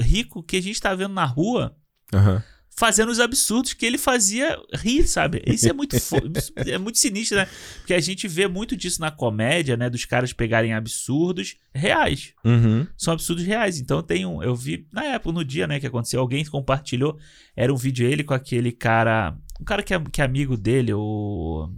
rico 0.00 0.42
que 0.42 0.56
a 0.56 0.62
gente 0.62 0.80
tá 0.80 0.94
vendo 0.94 1.12
na 1.12 1.24
rua 1.24 1.76
Aham. 2.12 2.42
fazendo 2.76 3.10
os 3.10 3.20
absurdos 3.20 3.74
que 3.74 3.84
ele 3.84 3.98
fazia 3.98 4.58
rir, 4.72 5.06
sabe? 5.06 5.42
Isso 5.46 5.68
é 5.68 5.72
muito 5.72 5.94
é 6.66 6.78
muito 6.78 6.98
sinistro, 6.98 7.36
né? 7.36 7.46
Porque 7.78 7.92
a 7.92 8.00
gente 8.00 8.26
vê 8.26 8.48
muito 8.48 8.76
disso 8.76 9.00
na 9.00 9.10
comédia, 9.10 9.76
né, 9.76 9.90
dos 9.90 10.04
caras 10.04 10.32
pegarem 10.32 10.72
absurdos 10.72 11.56
reais. 11.74 12.32
Uhum. 12.44 12.86
São 12.96 13.12
absurdos 13.12 13.44
reais. 13.44 13.78
Então 13.78 14.02
tem 14.02 14.24
um, 14.24 14.42
eu 14.42 14.54
vi 14.56 14.86
na 14.92 15.04
época 15.04 15.32
no 15.32 15.44
dia, 15.44 15.66
né, 15.66 15.78
que 15.78 15.86
aconteceu, 15.86 16.20
alguém 16.20 16.44
compartilhou, 16.44 17.18
era 17.54 17.72
um 17.72 17.76
vídeo 17.76 18.06
ele 18.06 18.24
com 18.24 18.34
aquele 18.34 18.72
cara, 18.72 19.36
um 19.60 19.64
cara 19.64 19.82
que 19.82 19.92
é, 19.92 20.00
que 20.00 20.22
é 20.22 20.24
amigo 20.24 20.56
dele, 20.56 20.94
o 20.94 21.68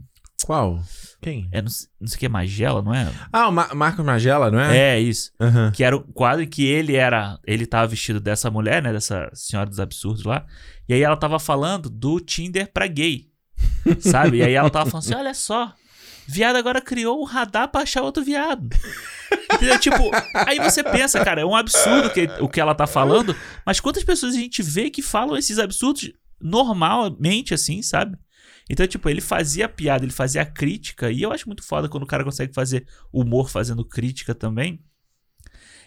Qual? 0.45 0.81
Quem? 1.21 1.49
é, 1.51 1.61
não, 1.63 1.69
sei- 1.69 1.89
não 2.01 2.07
sei 2.09 2.17
o 2.17 2.19
que 2.21 2.27
é 2.27 2.29
Magela, 2.29 2.83
não 2.83 2.95
é? 2.95 3.11
Ah, 3.33 3.49
o 3.49 3.53
Ma 3.53 3.75
Marcos 3.75 4.05
Magela, 4.05 4.51
não 4.51 4.61
é? 4.61 4.77
É, 4.97 5.01
isso. 5.01 5.33
Aham. 5.41 5.73
Que 5.73 5.83
era 5.83 5.97
um 5.97 6.03
quadro 6.03 6.43
em 6.43 6.49
que 6.49 6.65
ele 6.65 6.95
era. 6.95 7.39
Ele 7.47 7.67
tava 7.67 7.87
vestido 7.89 8.21
dessa 8.21 8.51
mulher, 8.51 8.83
né? 8.83 8.93
Dessa 8.93 9.29
senhora 9.33 9.69
dos 9.69 9.81
absurdos 9.81 10.25
lá. 10.25 10.45
E 10.89 10.95
aí 10.95 11.03
ela 11.03 11.17
tava 11.17 11.39
falando 11.39 11.89
do 11.91 12.21
Tinder 12.21 12.71
pra 12.73 12.87
gay. 12.87 13.27
Sabe? 14.01 14.39
E 14.39 14.43
aí 14.43 14.55
ela 14.55 14.71
tava 14.71 14.91
falando 14.91 15.05
assim: 15.05 15.15
olha 15.15 15.35
só. 15.35 15.73
Viado 16.29 16.57
agora 16.57 16.81
criou 16.81 17.21
um 17.21 17.25
radar 17.25 17.69
pra 17.69 17.83
achar 17.83 18.03
outro 18.03 18.23
viado. 18.25 18.69
Entendeu? 19.55 19.79
Tipo, 19.79 20.11
aí 20.35 20.59
você 20.59 20.83
pensa, 20.83 21.25
cara, 21.25 21.41
é 21.41 21.45
um 21.45 21.55
absurdo 21.55 22.11
que, 22.11 22.29
o 22.41 22.49
que 22.49 22.61
ela 22.61 22.75
tá 22.75 22.85
falando, 22.85 23.35
mas 23.65 23.79
quantas 23.79 24.03
pessoas 24.03 24.35
a 24.35 24.39
gente 24.39 24.61
vê 24.61 24.91
que 24.91 25.03
falam 25.03 25.37
esses 25.37 25.57
absurdos 25.61 26.13
normalmente, 26.41 27.55
assim, 27.55 27.81
sabe? 27.81 28.17
Então, 28.69 28.87
tipo, 28.87 29.09
ele 29.09 29.21
fazia 29.21 29.69
piada, 29.69 30.05
ele 30.05 30.13
fazia 30.13 30.45
crítica, 30.45 31.11
e 31.11 31.23
eu 31.23 31.31
acho 31.33 31.47
muito 31.49 31.63
foda 31.63 31.89
quando 31.89 32.03
o 32.03 32.07
cara 32.07 32.25
consegue 32.25 32.53
fazer 32.53 32.85
humor 33.13 33.49
fazendo 33.49 33.85
crítica 33.85 34.35
também. 34.35 34.81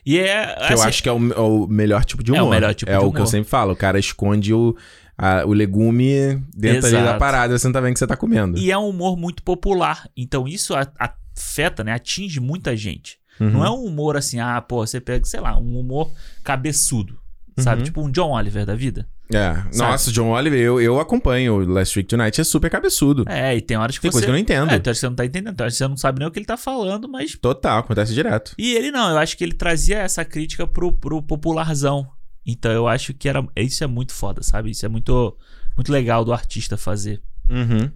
E 0.05 0.17
é. 0.17 0.55
Que 0.55 0.73
eu 0.73 0.77
assim, 0.79 0.87
acho 0.87 1.03
que 1.03 1.09
é 1.09 1.11
o, 1.11 1.33
é 1.33 1.39
o 1.39 1.67
melhor 1.67 2.05
tipo 2.05 2.23
de 2.23 2.31
É 2.33 2.35
o 2.41 2.45
humor. 2.45 2.55
melhor 2.55 2.73
tipo 2.73 2.89
É 2.89 2.97
de 2.97 3.03
o 3.03 3.11
que 3.11 3.17
eu 3.17 3.21
humor. 3.21 3.27
sempre 3.27 3.49
falo. 3.49 3.73
O 3.73 3.75
cara 3.75 3.99
esconde 3.99 4.53
o, 4.53 4.75
a- 5.17 5.43
o 5.45 5.51
legume 5.51 6.41
dentro 6.55 6.87
ali 6.87 7.03
da 7.05 7.17
parada 7.17 7.57
você 7.59 7.67
não 7.67 7.73
tá 7.73 7.81
vendo 7.81 7.93
que 7.93 7.99
você 7.99 8.07
tá 8.07 8.15
comendo. 8.15 8.57
E 8.57 8.71
é 8.71 8.77
um 8.77 8.87
humor 8.89 9.17
muito 9.17 9.43
popular. 9.43 10.09
Então 10.15 10.47
isso 10.47 10.73
afeta, 10.97 11.83
né? 11.83 11.91
Atinge 11.91 12.39
muita 12.39 12.77
gente. 12.77 13.19
Uhum. 13.41 13.49
Não 13.51 13.65
é 13.65 13.69
um 13.69 13.83
humor 13.85 14.15
assim, 14.15 14.39
ah, 14.39 14.61
pô, 14.61 14.85
você 14.87 15.01
pega, 15.01 15.25
sei 15.25 15.41
lá, 15.41 15.57
um 15.57 15.77
humor 15.77 16.09
cabeçudo. 16.45 17.19
Sabe? 17.57 17.79
Uhum. 17.81 17.85
Tipo 17.85 18.01
um 18.05 18.09
John 18.11 18.31
Oliver 18.31 18.65
da 18.65 18.75
vida. 18.75 19.05
É. 19.31 19.63
Nossa, 19.77 20.11
John 20.11 20.29
Oliver, 20.29 20.59
eu, 20.59 20.81
eu 20.81 20.99
acompanho 20.99 21.59
Last 21.59 21.97
Week 21.97 22.07
Tonight, 22.09 22.41
é 22.41 22.43
super 22.43 22.69
cabeçudo. 22.69 23.25
É, 23.27 23.55
e 23.55 23.61
tem 23.61 23.77
horas 23.77 23.95
que 23.95 24.01
Tem 24.01 24.09
você. 24.09 24.13
coisa 24.13 24.25
que 24.25 24.31
eu 24.31 24.33
não 24.33 24.39
entendo. 24.39 24.71
É, 24.71 24.79
tem 24.79 24.89
horas 24.89 24.97
que 24.97 25.01
você 25.01 25.09
não 25.09 25.15
tá 25.15 25.25
entendendo, 25.25 25.55
tem 25.55 25.63
horas 25.63 25.73
que 25.73 25.77
você 25.77 25.87
não 25.87 25.97
sabe 25.97 26.19
nem 26.19 26.27
o 26.27 26.31
que 26.31 26.39
ele 26.39 26.45
tá 26.45 26.57
falando, 26.57 27.07
mas. 27.07 27.37
Total, 27.39 27.79
acontece 27.79 28.13
direto. 28.13 28.53
E 28.57 28.73
ele 28.75 28.89
não, 28.89 29.11
eu 29.11 29.17
acho 29.17 29.37
que 29.37 29.43
ele 29.43 29.53
trazia 29.53 29.99
essa 29.99 30.25
crítica 30.25 30.65
pro, 30.65 30.91
pro 30.91 31.21
popularzão. 31.21 32.07
Então 32.45 32.71
eu 32.71 32.87
acho 32.87 33.13
que 33.13 33.29
era. 33.29 33.45
Isso 33.55 33.83
é 33.83 33.87
muito 33.87 34.13
foda, 34.13 34.41
sabe? 34.41 34.71
Isso 34.71 34.83
é 34.85 34.89
muito, 34.89 35.37
muito 35.75 35.91
legal 35.91 36.25
do 36.25 36.33
artista 36.33 36.75
fazer. 36.75 37.21
Uhum. 37.47 37.91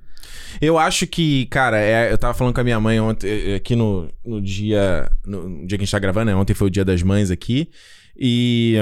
Eu 0.62 0.78
acho 0.78 1.08
que, 1.08 1.48
cara, 1.48 1.80
é, 1.80 2.12
eu 2.12 2.18
tava 2.18 2.34
falando 2.34 2.54
com 2.54 2.62
a 2.62 2.64
minha 2.64 2.80
mãe 2.80 3.00
ontem, 3.00 3.28
eh, 3.28 3.56
aqui 3.56 3.76
no, 3.76 4.08
no 4.24 4.40
dia. 4.40 5.10
No, 5.26 5.50
no 5.50 5.68
dia 5.68 5.78
que 5.78 5.84
a 5.84 5.86
gente 5.86 5.92
tá 5.92 6.00
gravando, 6.00 6.28
né? 6.28 6.36
Ontem 6.36 6.54
foi 6.54 6.68
o 6.68 6.72
dia 6.72 6.86
das 6.86 7.02
mães 7.02 7.32
aqui. 7.32 7.70
E. 8.16 8.76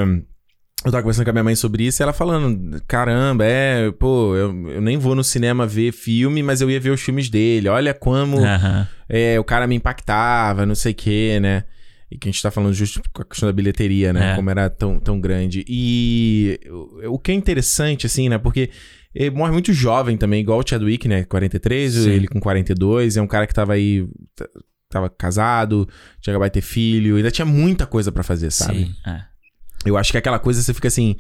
Eu 0.83 0.91
tava 0.91 1.03
conversando 1.03 1.25
com 1.25 1.29
a 1.29 1.33
minha 1.33 1.43
mãe 1.43 1.55
sobre 1.55 1.85
isso 1.85 2.01
e 2.01 2.03
ela 2.03 2.13
falando: 2.13 2.81
caramba, 2.88 3.45
é, 3.45 3.91
pô, 3.91 4.35
eu, 4.35 4.69
eu 4.69 4.81
nem 4.81 4.97
vou 4.97 5.13
no 5.13 5.23
cinema 5.23 5.67
ver 5.67 5.91
filme, 5.91 6.41
mas 6.41 6.59
eu 6.59 6.69
ia 6.69 6.79
ver 6.79 6.89
os 6.89 7.01
filmes 7.01 7.29
dele. 7.29 7.69
Olha 7.69 7.93
como 7.93 8.43
Aham. 8.43 8.88
é, 9.07 9.39
o 9.39 9.43
cara 9.43 9.67
me 9.67 9.75
impactava, 9.75 10.65
não 10.65 10.75
sei 10.75 10.91
o 10.91 10.95
quê, 10.95 11.39
né? 11.39 11.65
E 12.09 12.17
que 12.17 12.27
a 12.27 12.31
gente 12.31 12.41
tá 12.41 12.51
falando 12.51 12.73
justo 12.73 13.01
com 13.13 13.21
a 13.21 13.25
questão 13.25 13.47
da 13.47 13.53
bilheteria, 13.53 14.11
né? 14.11 14.33
É. 14.33 14.35
Como 14.35 14.50
era 14.50 14.69
tão, 14.69 15.00
tão 15.00 15.21
grande. 15.21 15.63
E 15.67 16.59
o, 16.69 17.13
o 17.13 17.19
que 17.19 17.31
é 17.31 17.35
interessante, 17.35 18.05
assim, 18.05 18.27
né? 18.27 18.38
Porque 18.38 18.69
ele 19.13 19.29
morre 19.29 19.51
muito 19.51 19.71
jovem 19.71 20.17
também, 20.17 20.41
igual 20.41 20.59
o 20.59 20.67
Chadwick, 20.67 21.07
né? 21.07 21.23
43, 21.25 21.93
Sim. 21.93 22.09
ele 22.09 22.27
com 22.27 22.39
42. 22.39 23.17
É 23.17 23.21
um 23.21 23.27
cara 23.27 23.45
que 23.45 23.53
tava 23.53 23.73
aí. 23.73 24.07
Tava 24.89 25.09
casado, 25.09 25.88
tinha 26.19 26.33
acabado 26.33 26.50
de 26.50 26.55
ter 26.55 26.61
filho, 26.61 27.15
ainda 27.15 27.31
tinha 27.31 27.45
muita 27.45 27.85
coisa 27.85 28.11
pra 28.11 28.23
fazer, 28.23 28.51
sabe? 28.51 28.88
Sim, 28.88 28.95
é. 29.07 29.30
Eu 29.85 29.97
acho 29.97 30.11
que 30.11 30.17
aquela 30.17 30.39
coisa 30.39 30.61
você 30.61 30.73
fica 30.73 30.88
assim. 30.88 31.15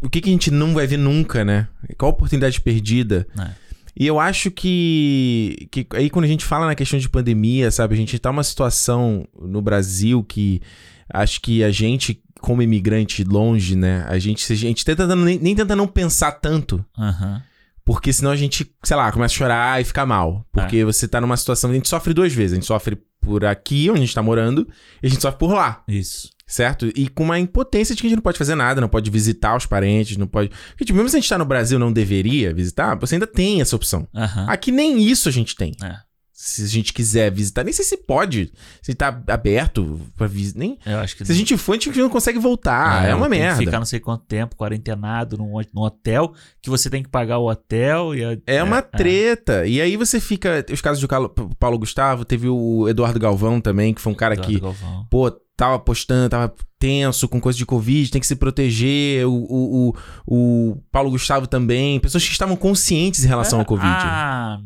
O 0.00 0.08
que, 0.08 0.20
que 0.20 0.30
a 0.30 0.32
gente 0.32 0.50
não 0.50 0.72
vai 0.72 0.86
ver 0.86 0.96
nunca, 0.96 1.44
né? 1.44 1.68
Qual 1.98 2.10
a 2.10 2.14
oportunidade 2.14 2.60
perdida? 2.60 3.26
É. 3.38 3.50
E 3.96 4.06
eu 4.06 4.18
acho 4.18 4.50
que, 4.50 5.68
que. 5.70 5.86
Aí 5.94 6.08
quando 6.08 6.24
a 6.24 6.28
gente 6.28 6.44
fala 6.44 6.66
na 6.66 6.74
questão 6.74 6.98
de 6.98 7.08
pandemia, 7.08 7.70
sabe? 7.70 7.94
A 7.94 7.98
gente 7.98 8.18
tá 8.18 8.30
numa 8.30 8.44
situação 8.44 9.26
no 9.38 9.60
Brasil 9.60 10.24
que 10.24 10.62
acho 11.12 11.40
que 11.40 11.62
a 11.64 11.70
gente, 11.70 12.22
como 12.40 12.62
imigrante 12.62 13.24
longe, 13.24 13.76
né? 13.76 14.04
A 14.08 14.18
gente, 14.18 14.50
a 14.52 14.56
gente 14.56 14.84
tenta 14.84 15.14
nem, 15.14 15.38
nem 15.38 15.54
tenta 15.54 15.76
não 15.76 15.86
pensar 15.86 16.32
tanto. 16.32 16.84
Aham. 16.96 17.42
Porque 17.84 18.12
senão 18.12 18.30
a 18.30 18.36
gente, 18.36 18.70
sei 18.84 18.96
lá, 18.96 19.10
começa 19.10 19.34
a 19.34 19.36
chorar 19.36 19.80
e 19.80 19.84
fica 19.84 20.06
mal. 20.06 20.46
Porque 20.52 20.84
você 20.84 21.08
tá 21.08 21.20
numa 21.20 21.36
situação. 21.36 21.70
A 21.70 21.74
gente 21.74 21.88
sofre 21.88 22.14
duas 22.14 22.32
vezes. 22.32 22.52
A 22.52 22.54
gente 22.54 22.66
sofre 22.66 22.96
por 23.20 23.44
aqui, 23.44 23.90
onde 23.90 23.98
a 23.98 24.04
gente 24.04 24.14
tá 24.14 24.22
morando, 24.22 24.66
e 25.02 25.06
a 25.06 25.10
gente 25.10 25.20
sofre 25.20 25.38
por 25.38 25.52
lá. 25.52 25.82
Isso. 25.88 26.30
Certo? 26.50 26.90
E 26.96 27.08
com 27.08 27.22
uma 27.22 27.38
impotência 27.38 27.94
de 27.94 28.00
que 28.02 28.08
a 28.08 28.10
gente 28.10 28.16
não 28.16 28.22
pode 28.24 28.36
fazer 28.38 28.56
nada, 28.56 28.80
não 28.80 28.88
pode 28.88 29.08
visitar 29.08 29.56
os 29.56 29.66
parentes, 29.66 30.16
não 30.16 30.26
pode. 30.26 30.50
Porque, 30.70 30.84
tipo, 30.84 30.96
mesmo 30.96 31.08
se 31.08 31.16
a 31.16 31.20
gente 31.20 31.28
tá 31.28 31.38
no 31.38 31.44
Brasil 31.44 31.78
e 31.78 31.80
não 31.80 31.92
deveria 31.92 32.52
visitar, 32.52 32.96
você 32.96 33.14
ainda 33.14 33.26
tem 33.26 33.60
essa 33.60 33.76
opção. 33.76 34.08
Aham. 34.12 34.46
Aqui 34.48 34.72
nem 34.72 35.00
isso 35.00 35.28
a 35.28 35.32
gente 35.32 35.54
tem. 35.54 35.72
É. 35.82 35.94
Se 36.32 36.64
a 36.64 36.66
gente 36.66 36.92
quiser 36.94 37.30
visitar, 37.30 37.62
nem 37.62 37.72
sei 37.72 37.84
se 37.84 37.98
pode. 37.98 38.50
Se 38.82 38.94
tá 38.94 39.08
aberto 39.28 40.00
pra 40.16 40.26
visitar. 40.26 40.58
Nem... 40.58 40.78
Eu 40.86 40.98
acho 40.98 41.14
que 41.14 41.24
Se 41.24 41.30
a 41.30 41.34
gente 41.34 41.54
for, 41.58 41.72
a 41.72 41.78
gente 41.78 41.98
não 41.98 42.08
consegue 42.08 42.38
voltar. 42.38 43.06
É, 43.06 43.14
uma 43.14 43.28
tem 43.28 43.38
que 43.38 43.44
merda. 43.44 43.58
Ficar 43.62 43.78
não 43.78 43.84
sei 43.84 44.00
quanto 44.00 44.24
tempo, 44.24 44.56
quarentenado 44.56 45.36
num, 45.36 45.52
num 45.74 45.82
hotel, 45.82 46.32
que 46.62 46.70
você 46.70 46.88
tem 46.88 47.02
que 47.02 47.10
pagar 47.10 47.36
o 47.38 47.48
hotel 47.50 48.14
e 48.14 48.24
a- 48.24 48.38
É 48.46 48.62
uma 48.62 48.80
treta. 48.80 49.66
E 49.66 49.80
aí 49.82 49.96
você 49.98 50.18
fica. 50.18 50.64
Os 50.72 50.80
casos 50.80 51.00
do 51.00 51.08
Paulo 51.58 51.78
Gustavo, 51.78 52.24
teve 52.24 52.48
o 52.48 52.88
Eduardo 52.88 53.20
Galvão 53.20 53.60
também, 53.60 53.92
que 53.92 54.00
foi 54.00 54.10
um 54.12 54.16
cara 54.16 54.32
Eduardo 54.34 54.52
que, 54.54 54.60
Galvão. 54.60 55.06
pô, 55.10 55.30
tava 55.60 55.78
postando, 55.78 56.30
tava 56.30 56.54
tenso 56.78 57.28
com 57.28 57.38
coisa 57.38 57.58
de 57.58 57.66
Covid, 57.66 58.10
tem 58.10 58.18
que 58.18 58.26
se 58.26 58.34
proteger. 58.34 59.26
O, 59.26 59.34
o, 59.34 59.90
o, 59.90 60.70
o 60.70 60.82
Paulo 60.90 61.10
Gustavo 61.10 61.46
também. 61.46 62.00
Pessoas 62.00 62.24
que 62.24 62.32
estavam 62.32 62.56
conscientes 62.56 63.22
em 63.22 63.28
relação 63.28 63.58
ao 63.58 63.66
Covid. 63.66 63.86
Ah, 63.92 64.58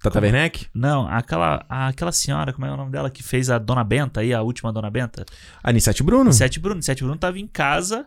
Tata 0.00 0.20
Werneck? 0.20 0.68
não, 0.72 1.08
aquela, 1.08 1.66
aquela 1.68 2.12
senhora, 2.12 2.52
como 2.52 2.64
é 2.64 2.70
o 2.70 2.76
nome 2.76 2.92
dela, 2.92 3.10
que 3.10 3.20
fez 3.20 3.50
a 3.50 3.58
Dona 3.58 3.82
Benta 3.82 4.20
aí, 4.20 4.32
a 4.32 4.40
última 4.40 4.72
Dona 4.72 4.88
Benta? 4.88 5.26
Anissete 5.60 6.04
Bruno? 6.04 6.32
Sete 6.32 6.60
Bruno. 6.60 6.80
Sete 6.80 7.02
Bruno 7.02 7.18
tava 7.18 7.40
em 7.40 7.48
casa, 7.48 8.06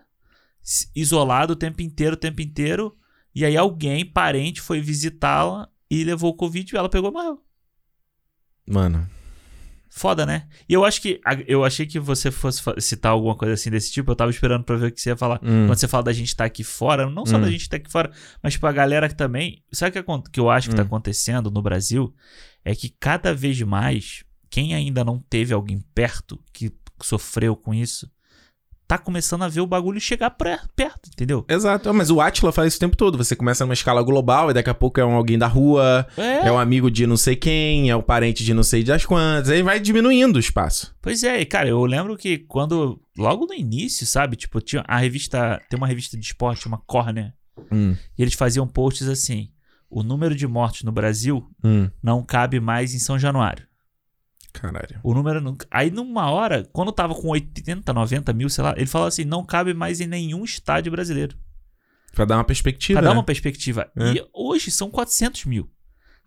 isolado 0.95 1.51
o 1.51 1.57
tempo 1.57 1.81
inteiro, 1.81 2.13
o 2.13 2.17
tempo 2.17 2.41
inteiro. 2.41 2.95
E 3.35 3.43
aí 3.43 3.57
alguém, 3.57 4.05
parente, 4.05 4.61
foi 4.61 4.79
visitá-la 4.79 5.67
e 5.89 6.05
levou 6.05 6.31
o 6.31 6.35
Covid 6.35 6.73
e 6.73 6.77
ela 6.77 6.87
pegou 6.87 7.09
e 7.09 7.13
morreu. 7.13 7.43
Mano. 8.65 9.05
Foda, 9.93 10.25
né? 10.25 10.47
E 10.69 10.73
eu 10.73 10.85
acho 10.85 11.01
que. 11.01 11.19
Eu 11.45 11.65
achei 11.65 11.85
que 11.85 11.99
você 11.99 12.31
fosse 12.31 12.61
citar 12.79 13.11
alguma 13.11 13.35
coisa 13.35 13.55
assim 13.55 13.69
desse 13.69 13.91
tipo. 13.91 14.09
Eu 14.09 14.15
tava 14.15 14.31
esperando 14.31 14.63
pra 14.63 14.77
ver 14.77 14.87
o 14.87 14.91
que 14.91 15.01
você 15.01 15.09
ia 15.09 15.17
falar. 15.17 15.37
Hum. 15.43 15.67
Quando 15.67 15.77
você 15.77 15.87
fala 15.87 16.03
da 16.03 16.13
gente 16.13 16.29
estar 16.29 16.45
aqui 16.45 16.63
fora, 16.63 17.09
não 17.09 17.25
só 17.25 17.35
Hum. 17.35 17.41
da 17.41 17.51
gente 17.51 17.61
estar 17.63 17.75
aqui 17.75 17.91
fora, 17.91 18.09
mas 18.41 18.53
tipo, 18.53 18.65
a 18.65 18.71
galera 18.71 19.09
que 19.09 19.15
também. 19.15 19.61
Sabe 19.69 19.99
o 19.99 20.03
que, 20.21 20.31
que 20.31 20.39
eu 20.39 20.49
acho 20.49 20.69
que 20.69 20.75
tá 20.75 20.81
Hum. 20.81 20.85
acontecendo 20.85 21.51
no 21.51 21.61
Brasil? 21.61 22.15
É 22.63 22.73
que 22.73 22.87
cada 22.89 23.33
vez 23.33 23.61
mais, 23.63 24.23
quem 24.49 24.73
ainda 24.73 25.03
não 25.03 25.19
teve 25.19 25.53
alguém 25.53 25.83
perto 25.93 26.39
que 26.53 26.71
sofreu 27.03 27.53
com 27.55 27.73
isso, 27.73 28.09
tá 28.91 28.97
começando 28.97 29.43
a 29.43 29.47
ver 29.47 29.61
o 29.61 29.65
bagulho 29.65 30.01
chegar 30.01 30.29
pré- 30.31 30.59
perto, 30.75 31.09
entendeu? 31.13 31.45
Exato. 31.47 31.87
Ah, 31.89 31.93
Mas 31.93 32.09
o 32.11 32.19
Atila 32.19 32.51
fala 32.51 32.67
isso 32.67 32.75
o 32.75 32.79
tempo 32.81 32.97
todo. 32.97 33.17
Você 33.17 33.37
começa 33.37 33.63
numa 33.63 33.73
escala 33.73 34.03
global 34.03 34.51
e 34.51 34.53
daqui 34.53 34.69
a 34.69 34.73
pouco 34.73 34.99
é 34.99 35.05
um 35.05 35.13
alguém 35.13 35.37
da 35.37 35.47
rua, 35.47 36.05
É, 36.17 36.47
é 36.47 36.51
um 36.51 36.59
amigo 36.59 36.91
de 36.91 37.07
não 37.07 37.15
sei 37.15 37.37
quem, 37.37 37.89
é 37.89 37.95
o 37.95 38.03
parente 38.03 38.43
de 38.43 38.53
não 38.53 38.63
sei 38.63 38.83
das 38.83 39.05
quantas. 39.05 39.49
Aí 39.49 39.63
vai 39.63 39.79
diminuindo 39.79 40.35
o 40.35 40.39
espaço. 40.39 40.93
Pois 41.01 41.23
é, 41.23 41.39
e 41.39 41.45
cara, 41.45 41.69
eu 41.69 41.85
lembro 41.85 42.17
que 42.17 42.39
quando. 42.39 42.99
Logo 43.17 43.45
no 43.45 43.53
início, 43.53 44.05
sabe? 44.05 44.35
Tipo, 44.35 44.59
tinha 44.59 44.83
a 44.85 44.97
revista. 44.97 45.61
Tem 45.69 45.77
uma 45.77 45.87
revista 45.87 46.17
de 46.17 46.25
esporte, 46.25 46.67
uma 46.67 46.77
Corner. 46.79 47.33
Hum, 47.71 47.95
E 48.17 48.21
eles 48.21 48.33
faziam 48.33 48.67
posts 48.67 49.07
assim: 49.07 49.51
o 49.89 50.03
número 50.03 50.35
de 50.35 50.47
mortes 50.47 50.83
no 50.83 50.91
Brasil 50.91 51.47
hum. 51.63 51.89
não 52.03 52.23
cabe 52.25 52.59
mais 52.59 52.93
em 52.93 52.99
São 52.99 53.17
Januário. 53.17 53.65
Caralho. 54.53 54.99
O 55.03 55.13
número 55.13 55.39
não. 55.39 55.55
Aí 55.69 55.89
numa 55.89 56.29
hora, 56.29 56.67
quando 56.73 56.91
tava 56.91 57.15
com 57.15 57.29
80, 57.29 57.93
90 57.93 58.33
mil, 58.33 58.49
sei 58.49 58.63
lá, 58.63 58.73
ele 58.75 58.85
falou 58.85 59.07
assim: 59.07 59.23
não 59.23 59.45
cabe 59.45 59.73
mais 59.73 60.01
em 60.01 60.07
nenhum 60.07 60.43
estádio 60.43 60.91
brasileiro. 60.91 61.35
Pra 62.13 62.25
dar 62.25 62.37
uma 62.37 62.43
perspectiva. 62.43 62.99
Pra 62.99 63.07
dar 63.07 63.13
né? 63.13 63.19
uma 63.19 63.25
perspectiva. 63.25 63.89
É. 63.97 64.13
E 64.13 64.27
hoje 64.33 64.69
são 64.69 64.89
400 64.89 65.45
mil. 65.45 65.69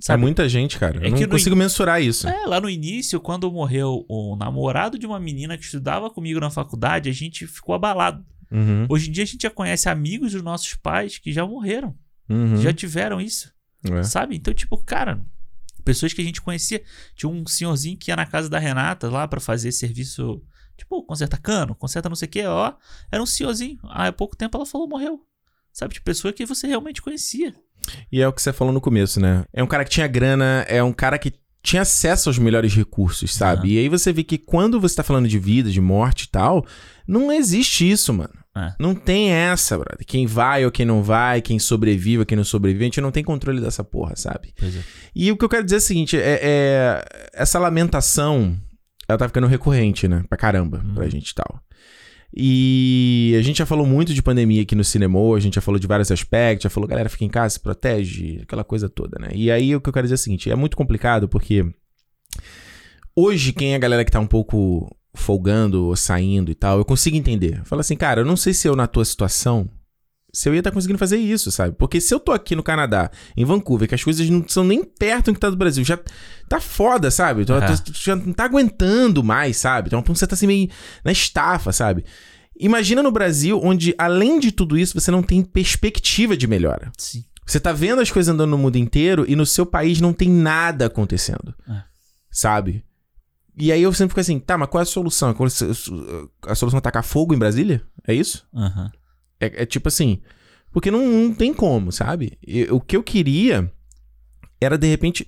É 0.00 0.06
Sabe? 0.06 0.22
muita 0.22 0.48
gente, 0.48 0.78
cara. 0.78 0.96
É 1.04 1.08
Eu 1.08 1.14
que 1.14 1.22
não 1.22 1.28
consigo 1.28 1.54
mensurar 1.54 2.02
isso. 2.02 2.26
É, 2.28 2.46
lá 2.46 2.60
no 2.60 2.68
início, 2.68 3.20
quando 3.20 3.50
morreu 3.52 4.04
o 4.08 4.36
namorado 4.36 4.98
de 4.98 5.06
uma 5.06 5.20
menina 5.20 5.56
que 5.56 5.64
estudava 5.64 6.10
comigo 6.10 6.40
na 6.40 6.50
faculdade, 6.50 7.08
a 7.08 7.12
gente 7.12 7.46
ficou 7.46 7.74
abalado. 7.74 8.24
Uhum, 8.50 8.86
Hoje 8.88 9.08
em 9.08 9.12
dia 9.12 9.24
a 9.24 9.26
gente 9.26 9.42
já 9.42 9.50
conhece 9.50 9.88
amigos 9.88 10.32
dos 10.32 10.42
nossos 10.42 10.74
pais 10.74 11.18
que 11.18 11.32
já 11.32 11.46
morreram, 11.46 11.94
uhum. 12.28 12.56
já 12.56 12.72
tiveram 12.72 13.20
isso, 13.20 13.52
É. 13.84 14.02
sabe? 14.02 14.36
Então, 14.36 14.52
tipo, 14.52 14.76
cara, 14.78 15.20
pessoas 15.84 16.12
que 16.12 16.20
a 16.20 16.24
gente 16.24 16.40
conhecia. 16.40 16.82
Tinha 17.14 17.30
um 17.30 17.46
senhorzinho 17.46 17.96
que 17.96 18.10
ia 18.10 18.16
na 18.16 18.26
casa 18.26 18.48
da 18.48 18.58
Renata 18.58 19.08
lá 19.10 19.28
pra 19.28 19.40
fazer 19.40 19.70
serviço, 19.72 20.42
tipo, 20.76 21.02
conserta 21.04 21.36
cano, 21.36 21.74
conserta 21.74 22.08
não 22.08 22.16
sei 22.16 22.26
o 22.26 22.30
que, 22.30 22.44
ó. 22.46 22.72
Era 23.10 23.22
um 23.22 23.26
senhorzinho. 23.26 23.78
Há 23.84 24.10
pouco 24.12 24.36
tempo 24.36 24.56
ela 24.56 24.66
falou, 24.66 24.88
morreu. 24.88 25.20
Sabe, 25.72 25.94
de 25.94 26.00
pessoa 26.00 26.32
que 26.32 26.46
você 26.46 26.66
realmente 26.66 27.02
conhecia. 27.02 27.54
E 28.10 28.20
é 28.20 28.28
o 28.28 28.32
que 28.32 28.40
você 28.40 28.52
falou 28.52 28.72
no 28.72 28.80
começo, 28.80 29.20
né? 29.20 29.44
É 29.52 29.62
um 29.62 29.66
cara 29.66 29.84
que 29.84 29.90
tinha 29.90 30.06
grana, 30.06 30.64
é 30.68 30.82
um 30.82 30.92
cara 30.92 31.18
que 31.18 31.32
tinha 31.64 31.82
acesso 31.82 32.28
aos 32.28 32.38
melhores 32.38 32.74
recursos, 32.74 33.34
sabe? 33.34 33.72
E 33.72 33.78
aí 33.78 33.88
você 33.88 34.12
vê 34.12 34.22
que 34.22 34.36
quando 34.36 34.78
você 34.78 34.96
tá 34.96 35.02
falando 35.02 35.26
de 35.26 35.38
vida, 35.38 35.70
de 35.70 35.80
morte 35.80 36.24
e 36.24 36.28
tal, 36.28 36.64
não 37.08 37.32
existe 37.32 37.90
isso, 37.90 38.12
mano. 38.12 38.43
É. 38.56 38.72
Não 38.78 38.94
tem 38.94 39.30
essa, 39.30 39.76
brother. 39.76 40.06
Quem 40.06 40.26
vai 40.26 40.64
ou 40.64 40.70
quem 40.70 40.86
não 40.86 41.02
vai, 41.02 41.42
quem 41.42 41.58
sobrevive 41.58 42.20
ou 42.20 42.26
quem 42.26 42.36
não 42.36 42.44
sobrevive, 42.44 42.84
a 42.84 42.86
gente 42.86 43.00
não 43.00 43.10
tem 43.10 43.24
controle 43.24 43.60
dessa 43.60 43.82
porra, 43.82 44.14
sabe? 44.16 44.54
É. 44.62 44.68
E 45.14 45.32
o 45.32 45.36
que 45.36 45.44
eu 45.44 45.48
quero 45.48 45.64
dizer 45.64 45.76
é 45.76 45.78
o 45.78 45.82
seguinte: 45.82 46.16
é, 46.16 46.38
é- 46.42 47.04
essa 47.34 47.58
lamentação, 47.58 48.56
ela 49.08 49.18
tá 49.18 49.26
ficando 49.26 49.46
recorrente, 49.48 50.06
né? 50.06 50.24
Pra 50.28 50.38
caramba, 50.38 50.82
Hum. 50.84 50.94
pra 50.94 51.08
gente 51.08 51.30
e 51.30 51.34
tal. 51.34 51.60
E 52.36 53.34
a 53.38 53.42
gente 53.42 53.58
já 53.58 53.66
falou 53.66 53.86
muito 53.86 54.12
de 54.12 54.20
pandemia 54.22 54.62
aqui 54.62 54.74
no 54.74 54.82
cinema, 54.82 55.18
a 55.36 55.40
gente 55.40 55.54
já 55.54 55.60
falou 55.60 55.78
de 55.78 55.86
vários 55.86 56.10
aspectos, 56.10 56.64
já 56.64 56.70
falou, 56.70 56.88
galera, 56.88 57.08
fica 57.08 57.24
em 57.24 57.28
casa, 57.28 57.54
se 57.54 57.60
protege, 57.60 58.40
aquela 58.42 58.64
coisa 58.64 58.88
toda, 58.88 59.18
né? 59.20 59.28
E 59.34 59.50
aí 59.52 59.74
o 59.74 59.80
que 59.80 59.88
eu 59.88 59.92
quero 59.92 60.04
dizer 60.06 60.14
é 60.14 60.16
o 60.16 60.18
seguinte: 60.18 60.50
é 60.50 60.54
muito 60.56 60.76
complicado 60.76 61.28
porque 61.28 61.64
hoje, 63.16 63.52
quem 63.52 63.72
é 63.72 63.76
a 63.76 63.78
galera 63.78 64.04
que 64.04 64.10
tá 64.10 64.20
um 64.20 64.26
pouco 64.26 64.94
folgando 65.14 65.84
ou 65.86 65.96
saindo 65.96 66.50
e 66.50 66.54
tal, 66.54 66.78
eu 66.78 66.84
consigo 66.84 67.16
entender. 67.16 67.62
Fala 67.64 67.80
assim, 67.80 67.96
cara, 67.96 68.20
eu 68.20 68.24
não 68.24 68.36
sei 68.36 68.52
se 68.52 68.66
eu 68.68 68.74
na 68.76 68.86
tua 68.86 69.04
situação. 69.04 69.68
Se 70.32 70.48
eu 70.48 70.52
ia 70.54 70.58
estar 70.58 70.72
conseguindo 70.72 70.98
fazer 70.98 71.16
isso, 71.16 71.52
sabe? 71.52 71.76
Porque 71.78 72.00
se 72.00 72.12
eu 72.12 72.18
tô 72.18 72.32
aqui 72.32 72.56
no 72.56 72.62
Canadá, 72.62 73.08
em 73.36 73.44
Vancouver, 73.44 73.88
que 73.88 73.94
as 73.94 74.02
coisas 74.02 74.28
não 74.28 74.44
são 74.48 74.64
nem 74.64 74.82
perto 74.82 75.26
do 75.26 75.34
que 75.34 75.38
tá 75.38 75.48
do 75.48 75.56
Brasil, 75.56 75.84
já 75.84 75.96
tá 76.48 76.58
foda, 76.60 77.08
sabe? 77.08 77.44
Tu, 77.44 77.52
tu- 77.76 77.92
tu 77.92 77.98
já 78.02 78.16
não 78.16 78.32
tá 78.32 78.44
aguentando 78.44 79.22
mais, 79.22 79.56
sabe? 79.58 79.86
Então 79.86 80.02
você 80.12 80.26
tá 80.26 80.34
assim 80.34 80.48
meio 80.48 80.68
na 81.04 81.12
estafa, 81.12 81.72
sabe? 81.72 82.04
Imagina 82.58 83.00
no 83.00 83.12
Brasil, 83.12 83.60
onde 83.62 83.94
além 83.96 84.40
de 84.40 84.50
tudo 84.50 84.76
isso, 84.76 84.98
você 85.00 85.10
não 85.12 85.22
tem 85.22 85.44
perspectiva 85.44 86.36
de 86.36 86.48
melhora. 86.48 86.90
Sim. 86.98 87.24
Você 87.46 87.60
tá 87.60 87.72
vendo 87.72 88.00
as 88.00 88.10
coisas 88.10 88.32
andando 88.34 88.50
no 88.50 88.58
mundo 88.58 88.76
inteiro 88.76 89.24
e 89.28 89.36
no 89.36 89.46
seu 89.46 89.64
país 89.64 90.00
não 90.00 90.12
tem 90.12 90.28
nada 90.28 90.86
acontecendo. 90.86 91.54
É. 91.68 91.82
Sabe? 92.30 92.84
E 93.56 93.70
aí 93.70 93.82
eu 93.82 93.92
sempre 93.92 94.10
fico 94.10 94.20
assim, 94.20 94.38
tá, 94.40 94.58
mas 94.58 94.68
qual 94.68 94.80
é 94.80 94.82
a 94.82 94.86
solução? 94.86 95.34
A 96.46 96.54
solução 96.54 96.78
é 96.78 96.80
tacar 96.80 97.04
fogo 97.04 97.34
em 97.34 97.38
Brasília? 97.38 97.82
É 98.06 98.12
isso? 98.14 98.46
Aham. 98.54 98.90
É, 99.40 99.62
é 99.62 99.66
tipo 99.66 99.88
assim. 99.88 100.20
Porque 100.72 100.90
não, 100.90 101.06
não 101.06 101.34
tem 101.34 101.54
como, 101.54 101.92
sabe? 101.92 102.36
E- 102.44 102.64
o 102.70 102.80
que 102.80 102.96
eu 102.96 103.02
queria 103.02 103.70
era, 104.60 104.76
de 104.76 104.88
repente. 104.88 105.26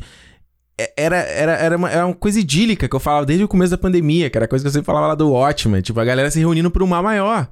é- 0.78 0.92
Era, 0.96 1.16
era, 1.18 1.52
era, 1.52 1.76
uma, 1.76 1.90
era 1.90 2.04
uma 2.06 2.14
coisa 2.14 2.40
idílica 2.40 2.88
que 2.88 2.94
eu 2.96 3.00
falava 3.00 3.24
desde 3.24 3.44
o 3.44 3.48
começo 3.48 3.70
da 3.70 3.78
pandemia, 3.78 4.28
que 4.28 4.36
era 4.36 4.44
a 4.46 4.48
coisa 4.48 4.62
que 4.64 4.68
eu 4.68 4.72
sempre 4.72 4.86
falava 4.86 5.06
lá 5.08 5.14
do 5.14 5.30
Watchmen. 5.30 5.80
Tipo, 5.82 6.00
a 6.00 6.04
galera 6.04 6.30
se 6.30 6.38
reunindo 6.40 6.70
por 6.70 6.82
um 6.82 6.86
mal 6.86 7.02
maior. 7.02 7.48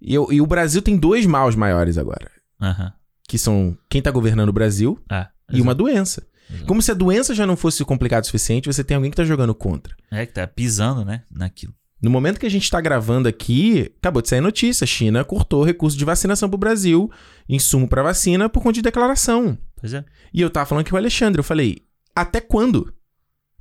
E, 0.00 0.14
eu- 0.14 0.28
e 0.30 0.40
o 0.40 0.46
Brasil 0.46 0.80
tem 0.80 0.96
dois 0.96 1.26
maus 1.26 1.56
maiores 1.56 1.98
agora. 1.98 2.30
Aham. 2.60 2.92
Que 3.28 3.36
são 3.36 3.76
quem 3.90 4.00
tá 4.00 4.10
governando 4.12 4.48
o 4.50 4.52
Brasil 4.52 4.98
É. 5.10 5.26
e 5.52 5.60
uma 5.60 5.74
doença. 5.74 6.24
Exato. 6.50 6.66
Como 6.66 6.80
se 6.80 6.90
a 6.90 6.94
doença 6.94 7.34
já 7.34 7.46
não 7.46 7.56
fosse 7.56 7.84
complicado 7.84 8.24
o 8.24 8.26
suficiente, 8.26 8.66
você 8.66 8.82
tem 8.82 8.94
alguém 8.94 9.10
que 9.10 9.16
tá 9.16 9.24
jogando 9.24 9.54
contra. 9.54 9.94
É 10.10 10.24
que 10.24 10.32
tá 10.32 10.46
pisando, 10.46 11.04
né? 11.04 11.22
Naquilo. 11.30 11.74
No 12.00 12.10
momento 12.10 12.38
que 12.38 12.46
a 12.46 12.50
gente 12.50 12.70
tá 12.70 12.80
gravando 12.80 13.28
aqui, 13.28 13.92
acabou 13.98 14.22
de 14.22 14.28
sair 14.28 14.40
notícia: 14.40 14.84
a 14.84 14.86
China 14.86 15.24
cortou 15.24 15.64
recurso 15.64 15.98
de 15.98 16.04
vacinação 16.04 16.48
pro 16.48 16.56
Brasil, 16.56 17.10
insumo 17.48 17.88
pra 17.88 18.02
vacina, 18.02 18.48
por 18.48 18.62
conta 18.62 18.74
de 18.74 18.82
declaração. 18.82 19.58
Pois 19.80 19.92
é. 19.92 20.04
E 20.32 20.40
eu 20.40 20.48
tava 20.48 20.66
falando 20.66 20.84
que 20.84 20.94
o 20.94 20.96
Alexandre, 20.96 21.40
eu 21.40 21.44
falei, 21.44 21.78
até 22.14 22.40
quando? 22.40 22.92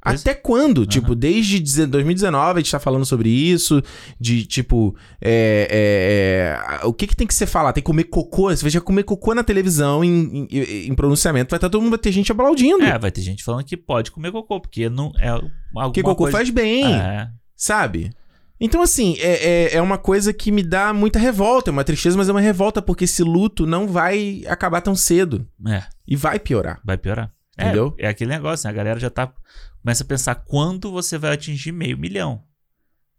Pois- 0.10 0.22
Até 0.22 0.34
quando? 0.34 0.86
Tipo, 0.86 1.14
desde 1.16 1.60
deze- 1.60 1.86
2019 1.88 2.60
a 2.60 2.62
gente 2.64 2.72
tá 2.72 2.80
falando 2.80 3.06
sobre 3.06 3.30
isso, 3.30 3.82
de 4.20 4.46
tipo, 4.46 4.96
é, 5.22 6.58
é, 6.80 6.80
é, 6.82 6.86
o 6.86 6.94
que 6.94 7.08
que 7.08 7.16
tem 7.16 7.28
que 7.28 7.34
ser 7.34 7.46
falado? 7.46 7.76
Tem 7.76 7.82
que 7.84 7.88
comer 7.88 8.06
cocô, 8.06 8.50
você 8.50 8.64
veja 8.64 8.82
comer 8.82 9.04
cocô 9.04 9.34
na 9.34 9.44
televisão 9.44 10.04
em, 10.04 10.48
em- 10.52 10.88
em 10.88 10.96
pronunciamento, 10.96 11.50
vai 11.52 11.58
estar 11.58 11.70
todo 11.70 11.82
mundo, 11.82 11.92
vai 11.92 12.00
ter 12.00 12.12
gente 12.12 12.32
aplaudindo. 12.32 12.84
É, 12.84 12.98
vai 12.98 13.12
ter 13.12 13.22
gente 13.22 13.44
falando 13.44 13.64
que 13.64 13.78
pode 13.78 14.12
comer 14.12 14.32
cocô, 14.32 14.60
porque 14.60 14.90
não 14.90 15.12
é 15.20 15.30
alguma 15.30 15.52
porque 15.86 16.02
cocô 16.02 16.16
coisa... 16.24 16.38
faz 16.38 16.50
bem. 16.50 16.86
É. 16.94 17.28
Sabe? 17.56 18.12
Então, 18.60 18.82
assim, 18.82 19.16
é, 19.20 19.34
é, 19.74 19.76
é 19.76 19.82
uma 19.82 20.00
coisa 20.00 20.34
que 20.34 20.52
me 20.52 20.64
dá 20.64 20.92
muita 20.92 21.20
revolta, 21.20 21.70
é 21.70 21.72
uma 21.72 21.84
tristeza, 21.84 22.18
mas 22.18 22.28
é 22.28 22.32
uma 22.32 22.42
revolta, 22.42 22.82
porque 22.82 23.04
esse 23.04 23.22
luto 23.22 23.68
não 23.68 23.88
vai 23.88 24.42
acabar 24.48 24.82
tão 24.82 24.96
cedo. 24.96 25.48
É, 25.68 25.84
E 26.08 26.16
vai 26.16 26.40
piorar. 26.40 26.80
vai 26.84 26.98
piorar. 26.98 27.32
É, 27.58 27.64
Entendeu? 27.66 27.96
É, 27.98 28.08
aquele 28.08 28.30
negócio, 28.30 28.66
né? 28.68 28.72
A 28.72 28.76
galera 28.76 29.00
já 29.00 29.10
tá. 29.10 29.34
Começa 29.82 30.04
a 30.04 30.08
pensar 30.08 30.36
quando 30.36 30.92
você 30.92 31.18
vai 31.18 31.34
atingir 31.34 31.72
meio 31.72 31.98
milhão. 31.98 32.44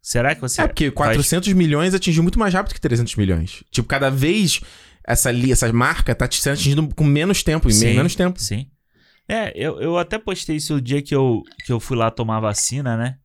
Será 0.01 0.35
que 0.35 0.41
você. 0.41 0.63
É, 0.63 0.67
porque 0.67 0.87
vai- 0.91 1.15
400 1.15 1.53
milhões 1.53 1.93
atingiu 1.95 2.23
muito 2.23 2.39
mais 2.39 2.55
rápido 2.55 2.75
que 2.75 2.81
300 2.81 3.17
milhões. 3.17 3.65
Tipo, 3.71 3.89
cada 3.89 4.11
vez 4.11 4.61
essa, 5.05 5.31
essa 5.33 5.73
marca 5.73 6.15
tá 6.15 6.29
sendo 6.31 6.55
atingida 6.55 6.89
com 6.95 7.05
menos 7.05 7.43
tempo, 7.43 7.69
em 7.69 7.73
Sim, 7.73 7.95
menos 7.95 8.15
tempo. 8.15 8.41
Sim. 8.41 8.71
É, 9.29 9.53
eu, 9.55 9.81
eu 9.81 9.99
até 9.99 10.19
postei 10.19 10.57
isso 10.57 10.77
o 10.77 10.81
dia 10.81 11.03
que 11.03 11.15
eu, 11.15 11.43
que 11.67 11.73
eu 11.73 11.79
fui 11.81 11.97
lá 11.97 12.11
tomar 12.11 12.41
vacina, 12.41 12.97
né? 12.97 13.19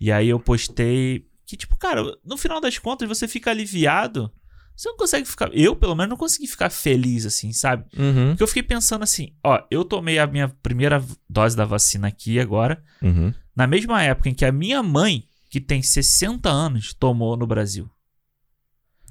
E 0.00 0.12
aí 0.12 0.28
eu 0.28 0.38
postei 0.38 1.26
que, 1.46 1.56
tipo, 1.56 1.76
cara, 1.76 2.02
no 2.24 2.36
final 2.36 2.60
das 2.60 2.78
contas 2.78 3.08
você 3.08 3.26
fica 3.26 3.50
aliviado. 3.50 4.32
Você 4.76 4.88
não 4.88 4.96
consegue 4.96 5.28
ficar. 5.28 5.50
Eu, 5.52 5.76
pelo 5.76 5.94
menos, 5.94 6.10
não 6.10 6.16
consegui 6.16 6.46
ficar 6.46 6.70
feliz, 6.70 7.24
assim, 7.26 7.52
sabe? 7.52 7.84
Uhum. 7.96 8.28
Porque 8.30 8.42
eu 8.42 8.48
fiquei 8.48 8.62
pensando 8.62 9.02
assim: 9.02 9.34
ó, 9.44 9.62
eu 9.70 9.84
tomei 9.84 10.18
a 10.18 10.26
minha 10.26 10.48
primeira 10.48 11.04
dose 11.28 11.56
da 11.56 11.64
vacina 11.64 12.08
aqui 12.08 12.40
agora, 12.40 12.82
Uhum. 13.02 13.32
na 13.54 13.66
mesma 13.66 14.02
época 14.02 14.28
em 14.28 14.34
que 14.34 14.44
a 14.44 14.52
minha 14.52 14.82
mãe, 14.82 15.24
que 15.50 15.60
tem 15.60 15.82
60 15.82 16.48
anos, 16.50 16.94
tomou 16.94 17.36
no 17.36 17.46
Brasil. 17.46 17.90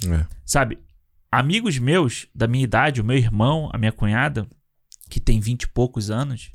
É. 0.08 0.26
Sabe? 0.46 0.80
Amigos 1.32 1.78
meus 1.78 2.28
da 2.34 2.48
minha 2.48 2.64
idade, 2.64 3.00
o 3.00 3.04
meu 3.06 3.18
irmão, 3.18 3.70
a 3.72 3.78
minha 3.78 3.92
cunhada, 3.92 4.48
que 5.10 5.20
tem 5.20 5.40
20 5.40 5.64
e 5.64 5.68
poucos 5.68 6.10
anos, 6.10 6.52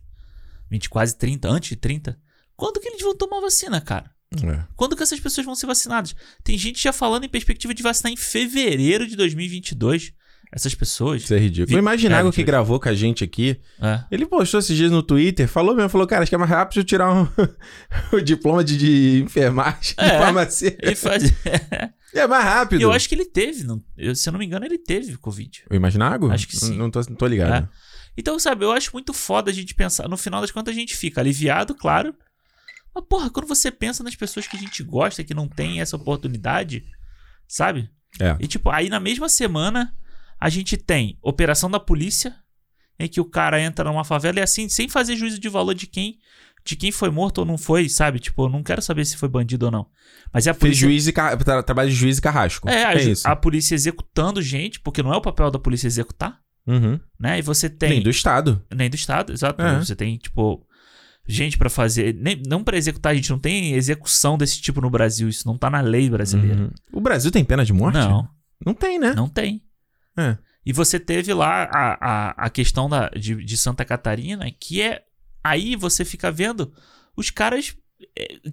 20, 0.69 0.91
quase 0.91 1.17
30, 1.17 1.49
antes 1.49 1.69
de 1.71 1.77
30, 1.77 2.19
quando 2.57 2.81
que 2.81 2.89
eles 2.89 3.01
vão 3.03 3.17
tomar 3.17 3.41
vacina, 3.41 3.81
cara? 3.81 4.11
É. 4.45 4.65
Quando 4.77 4.97
que 4.97 5.03
essas 5.03 5.21
pessoas 5.21 5.45
vão 5.45 5.55
ser 5.55 5.67
vacinadas? 5.67 6.15
Tem 6.43 6.57
gente 6.59 6.83
já 6.83 6.93
falando 6.93 7.25
em 7.25 7.29
perspectiva 7.29 7.73
de 7.73 7.83
vacinar 7.83 8.13
em 8.13 8.17
fevereiro 8.17 9.07
de 9.07 9.15
2022. 9.17 10.13
Essessas 10.53 10.75
pessoas. 10.77 11.23
Isso 11.25 11.35
é 11.35 11.39
ridículo. 11.39 11.67
Vi- 11.69 11.75
O 11.75 11.79
Imaginago 11.79 12.29
É, 12.29 12.33
que 12.33 12.43
gravou 12.45 12.79
com 12.79 12.89
a 12.89 12.95
gente 12.95 13.25
aqui, 13.25 13.59
É. 13.83 14.05
ele 14.13 14.25
postou 14.27 14.61
esses 14.61 14.77
dias 14.77 14.93
no 14.93 15.03
Twitter, 15.03 15.49
falou 15.49 15.75
mesmo, 15.75 15.89
falou, 15.89 16.07
cara, 16.07 16.23
acho 16.23 16.31
que 16.31 16.35
é 16.37 16.39
mais 16.39 16.51
rápido 16.51 16.79
eu 16.81 16.85
tirar 16.85 17.13
um, 17.13 17.27
o 18.17 18.21
diploma 18.21 18.63
de, 18.63 18.77
de 18.79 19.23
enfermagem, 19.25 19.95
de 19.99 20.05
É. 20.05 20.19
farmácia. 20.19 20.77
Ele 20.81 20.95
faz. 20.97 21.23
É 22.15 22.27
mais 22.27 22.45
rápido. 22.45 22.81
eu 22.81 22.93
acho 22.93 23.09
que 23.11 23.15
ele 23.15 23.27
teve. 23.27 23.65
não- 23.65 23.83
eu- 23.99 24.15
se 24.15 24.27
eu 24.27 24.33
não 24.33 24.39
me 24.39 24.47
engano, 24.47 24.65
ele 24.65 24.79
teve 24.79 25.19
Covid. 25.19 25.65
O 25.71 25.75
Imaginago? 25.75 26.31
Acho 26.31 26.49
que 26.49 26.57
sim. 26.57 26.71
Não, 26.71 26.85
não 26.85 26.91
tô, 26.91 27.01
não 27.01 27.15
tô 27.17 27.27
ligado. 27.27 27.69
Então, 28.17 28.39
sabe, 28.39 28.65
eu 28.65 28.73
acho 28.73 28.91
muito 28.95 29.13
foda 29.13 29.51
a 29.51 29.55
gente 29.55 29.75
pensar. 29.75 30.09
No 30.09 30.17
final 30.17 30.41
das 30.41 30.51
contas, 30.51 30.75
a 30.75 30.79
gente 30.79 30.97
fica 30.97 31.21
aliviado, 31.21 31.75
claro. 31.75 32.15
Mas, 32.97 33.05
porra, 33.09 33.29
quando 33.29 33.47
você 33.47 33.71
pensa 33.71 34.03
nas 34.03 34.17
pessoas 34.17 34.47
que 34.49 34.57
a 34.57 34.59
gente 34.61 34.83
gosta, 34.83 35.23
que 35.23 35.35
não 35.35 35.47
tem 35.47 35.83
essa 35.83 35.97
oportunidade, 35.97 36.83
sabe? 37.47 37.91
É. 38.19 38.35
E, 38.41 38.47
tipo, 38.47 38.71
aí 38.71 38.89
na 38.89 38.99
mesma 38.99 39.29
semana, 39.29 39.95
a 40.41 40.49
gente 40.49 40.79
tem 40.79 41.19
Operação 41.21 41.71
da 41.71 41.79
Polícia, 41.79 42.35
em 42.99 43.07
que 43.07 43.21
o 43.21 43.25
cara 43.27 43.61
entra 43.61 43.85
numa 43.85 44.05
favela 44.05 44.39
e 44.39 44.43
assim, 44.43 44.67
sem 44.71 44.89
fazer 44.89 45.15
juízo 45.17 45.39
de 45.39 45.49
valor 45.51 45.75
de 45.75 45.87
quem 45.87 46.19
de 46.65 46.75
quem 46.75 46.91
foi 46.91 47.11
morto 47.11 47.39
ou 47.39 47.45
não 47.45 47.57
foi, 47.57 47.89
sabe? 47.89 48.19
Tipo, 48.19 48.47
eu 48.47 48.49
não 48.49 48.61
quero 48.61 48.83
saber 48.83 49.05
se 49.05 49.17
foi 49.17 49.29
bandido 49.29 49.67
ou 49.67 49.71
não. 49.71 49.87
Mas 50.33 50.49
é 50.49 50.51
a 50.51 50.55
Fez 50.55 50.61
polícia. 50.63 50.81
juiz 50.89 51.07
e 51.07 51.13
ca- 51.13 51.37
tra- 51.37 51.63
trabalho 51.63 51.91
de 51.91 51.95
juiz 51.95 52.19
e 52.19 52.21
carrasco. 52.21 52.69
É, 52.69 52.85
a, 52.87 52.95
é 52.95 53.03
isso. 53.05 53.29
a 53.29 53.37
polícia 53.37 53.73
executando 53.77 54.43
gente, 54.43 54.81
porque 54.81 55.01
não 55.01 55.13
é 55.15 55.17
o 55.17 55.21
papel 55.21 55.49
da 55.49 55.61
polícia 55.61 55.87
executar, 55.87 56.41
Uhum. 56.67 56.99
né? 57.21 57.39
E 57.39 57.43
você 57.43 57.71
tem. 57.71 57.91
Nem 57.91 58.03
do 58.03 58.11
Estado. 58.11 58.65
Nem 58.75 58.91
do 58.91 58.97
Estado, 58.97 59.33
exato. 59.33 59.63
É. 59.63 59.79
Você 59.79 59.95
tem, 59.95 60.17
tipo, 60.19 60.66
gente 61.27 61.59
pra 61.59 61.69
fazer. 61.69 62.15
Nem, 62.15 62.41
não 62.47 62.63
pra 62.63 62.77
executar, 62.77 63.13
a 63.13 63.15
gente 63.15 63.31
não 63.31 63.39
tem 63.39 63.73
execução 63.75 64.37
desse 64.39 64.61
tipo 64.61 64.81
no 64.81 64.91
Brasil. 64.91 65.29
Isso 65.29 65.47
não 65.47 65.57
tá 65.57 65.69
na 65.71 65.81
lei 65.81 66.09
brasileira. 66.09 66.63
Uhum. 66.63 66.71
O 66.93 67.01
Brasil 67.01 67.31
tem 67.31 67.45
pena 67.45 67.65
de 67.65 67.73
morte? 67.73 67.97
Não, 67.99 68.29
Não 68.65 68.75
tem, 68.75 68.99
né? 68.99 69.13
não 69.15 69.29
tem. 69.29 69.63
É. 70.17 70.37
E 70.65 70.73
você 70.73 70.99
teve 70.99 71.33
lá 71.33 71.65
a, 71.65 71.99
a, 72.01 72.31
a 72.47 72.51
questão 72.51 72.89
da, 72.89 73.09
de, 73.11 73.35
de 73.37 73.57
Santa 73.57 73.85
Catarina, 73.85 74.51
que 74.51 74.83
é. 74.83 75.03
Aí 75.45 75.77
você 75.77 76.05
fica 76.05 76.31
vendo 76.33 76.73
os 77.17 77.31
caras 77.31 77.77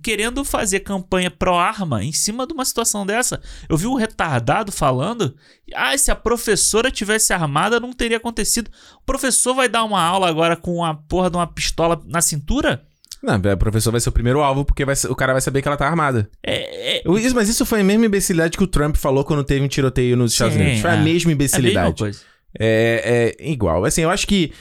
querendo 0.02 0.44
fazer 0.44 0.82
campanha 0.82 1.32
pró-arma 1.32 2.04
em 2.04 2.12
cima 2.12 2.46
de 2.46 2.54
uma 2.54 2.66
situação 2.66 3.06
dessa. 3.06 3.42
Eu 3.70 3.78
vi 3.78 3.88
um 3.88 3.96
retardado 3.96 4.72
falando. 4.72 5.36
Ah, 5.74 5.98
se 5.98 6.12
a 6.12 6.16
professora 6.16 6.92
tivesse 6.92 7.34
armada, 7.34 7.80
não 7.80 7.94
teria 7.94 8.18
acontecido. 8.18 8.70
O 8.98 9.06
professor 9.06 9.54
vai 9.54 9.70
dar 9.70 9.84
uma 9.84 10.02
aula 10.02 10.30
agora 10.30 10.56
com 10.56 10.84
a 10.84 10.94
porra 10.94 11.30
de 11.30 11.38
uma 11.38 11.48
pistola 11.48 12.02
na 12.06 12.22
cintura? 12.22 12.84
Não, 13.22 13.36
a 13.36 13.58
professor 13.58 13.92
vai 13.92 14.02
ser 14.02 14.10
o 14.10 14.12
primeiro 14.12 14.42
alvo, 14.42 14.66
porque 14.66 14.84
vai 14.84 14.96
o 15.10 15.16
cara 15.16 15.32
vai 15.32 15.42
saber 15.42 15.62
que 15.62 15.68
ela 15.68 15.78
tá 15.78 15.88
armada. 15.88 16.30
É, 16.44 16.98
é, 16.98 17.04
isso- 17.20 17.34
mas 17.36 17.48
isso 17.48 17.66
foi 17.66 17.80
a 17.80 17.84
mesma 17.84 18.06
imbecilidade 18.06 18.58
que 18.58 18.64
o 18.64 18.68
Trump 18.68 18.98
falou 18.98 19.24
quando 19.24 19.46
teve 19.46 19.64
um 19.64 19.68
tiroteio 19.70 20.18
nos 20.18 20.34
Estados 20.34 20.56
Sim, 20.56 20.62
Unidos. 20.62 20.82
Foi 20.82 20.90
a 20.90 20.96
é. 20.96 20.98
mesma 20.98 21.02
é 21.02 21.02
a 21.02 21.06
mesma 21.06 21.32
imbecilidade. 21.32 21.98
coisa. 22.00 22.20
É, 22.60 23.36
é 23.40 23.50
igual. 23.50 23.86
Assim, 23.86 24.02
eu 24.02 24.10
acho 24.10 24.28
que 24.28 24.52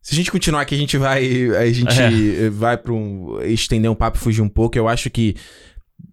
se 0.00 0.14
a 0.14 0.16
gente 0.16 0.30
continuar 0.30 0.60
aqui, 0.62 0.74
a 0.74 0.78
gente 0.78 0.96
vai. 0.96 1.24
A 1.56 1.72
gente 1.72 2.00
É. 2.00 2.48
vai 2.50 2.76
pra 2.76 2.92
um. 2.92 3.40
estender 3.42 3.90
um 3.90 3.94
papo 3.94 4.16
e 4.16 4.20
fugir 4.20 4.42
um 4.42 4.48
pouco. 4.48 4.76
Eu 4.78 4.88
acho 4.88 5.10
que. 5.10 5.34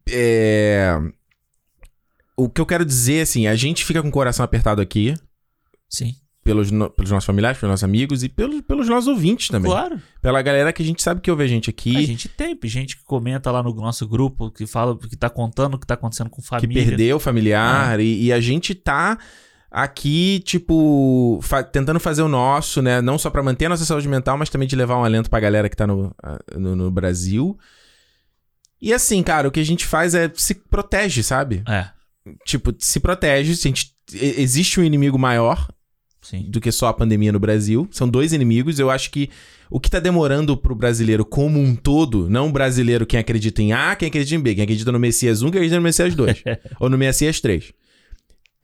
É. 0.09 0.97
O 2.37 2.49
que 2.49 2.59
eu 2.59 2.65
quero 2.65 2.83
dizer, 2.83 3.21
assim, 3.21 3.47
a 3.47 3.55
gente 3.55 3.85
fica 3.85 4.01
com 4.01 4.09
o 4.09 4.11
coração 4.11 4.43
apertado 4.43 4.81
aqui. 4.81 5.13
Sim, 5.89 6.15
Pelos, 6.43 6.69
no- 6.69 6.89
pelos 6.89 7.09
nossos 7.09 7.25
familiares, 7.25 7.57
pelos 7.59 7.71
nossos 7.71 7.83
amigos 7.85 8.23
e 8.23 8.29
pelos, 8.29 8.61
pelos 8.61 8.87
nossos 8.89 9.07
ouvintes 9.07 9.47
também. 9.47 9.71
claro. 9.71 9.99
Pela 10.21 10.41
galera 10.41 10.73
que 10.73 10.83
a 10.83 10.85
gente 10.85 11.01
sabe 11.01 11.21
que 11.21 11.31
ouve 11.31 11.43
a 11.43 11.47
gente 11.47 11.69
aqui. 11.69 11.95
A 11.95 12.01
gente 12.01 12.27
tem 12.27 12.57
gente 12.65 12.97
que 12.97 13.03
comenta 13.05 13.49
lá 13.51 13.63
no 13.63 13.73
nosso 13.73 14.05
grupo, 14.07 14.51
que 14.51 14.67
fala, 14.67 14.97
que 14.97 15.15
tá 15.15 15.29
contando 15.29 15.75
o 15.75 15.79
que 15.79 15.87
tá 15.87 15.93
acontecendo 15.93 16.29
com 16.29 16.41
que 16.41 16.47
família. 16.47 16.85
perdeu 16.85 17.19
familiar 17.19 17.99
e, 18.01 18.25
e 18.25 18.33
a 18.33 18.39
gente 18.41 18.75
tá 18.75 19.17
aqui, 19.77 20.39
tipo, 20.45 21.37
fa- 21.41 21.61
tentando 21.63 21.99
fazer 21.99 22.21
o 22.21 22.29
nosso, 22.29 22.81
né? 22.81 23.01
Não 23.01 23.17
só 23.17 23.29
pra 23.29 23.43
manter 23.43 23.65
a 23.65 23.69
nossa 23.69 23.83
saúde 23.83 24.07
mental, 24.07 24.37
mas 24.37 24.49
também 24.49 24.67
de 24.67 24.75
levar 24.75 24.97
um 24.97 25.03
alento 25.03 25.29
pra 25.29 25.39
galera 25.41 25.67
que 25.67 25.75
tá 25.75 25.85
no, 25.85 26.15
no, 26.55 26.75
no 26.77 26.89
Brasil. 26.89 27.57
E 28.81 28.93
assim, 28.93 29.21
cara, 29.21 29.47
o 29.47 29.51
que 29.51 29.59
a 29.59 29.65
gente 29.65 29.85
faz 29.85 30.15
é 30.15 30.31
se 30.33 30.55
protege, 30.55 31.21
sabe? 31.23 31.61
É, 31.67 31.87
Tipo, 32.45 32.73
se 32.79 32.99
protege. 33.01 33.55
Se 33.55 33.67
a 33.67 33.69
gente, 33.69 33.93
existe 34.13 34.79
um 34.79 34.83
inimigo 34.83 35.19
maior 35.19 35.67
sim. 36.21 36.45
do 36.49 36.59
que 36.61 36.71
só 36.71 36.87
a 36.87 36.93
pandemia 36.93 37.31
no 37.31 37.39
Brasil. 37.39 37.87
São 37.91 38.07
dois 38.09 38.31
inimigos. 38.33 38.79
Eu 38.79 38.89
acho 38.89 39.11
que 39.11 39.29
o 39.69 39.79
que 39.79 39.89
tá 39.89 39.99
demorando 39.99 40.55
pro 40.55 40.73
brasileiro 40.73 41.25
como 41.25 41.59
um 41.59 41.75
todo, 41.75 42.29
não 42.29 42.47
o 42.47 42.51
brasileiro 42.51 43.05
quem 43.05 43.19
acredita 43.19 43.61
em 43.61 43.73
A, 43.73 43.95
quem 43.95 44.07
acredita 44.07 44.35
em 44.35 44.39
B, 44.39 44.55
quem 44.55 44.63
acredita 44.63 44.91
no 44.91 44.99
Messias 44.99 45.41
1, 45.41 45.51
quem 45.51 45.57
acredita 45.59 45.75
no 45.77 45.83
Messias 45.83 46.15
2, 46.15 46.43
ou 46.79 46.89
no 46.89 46.97
Messias 46.97 47.39
3. 47.41 47.73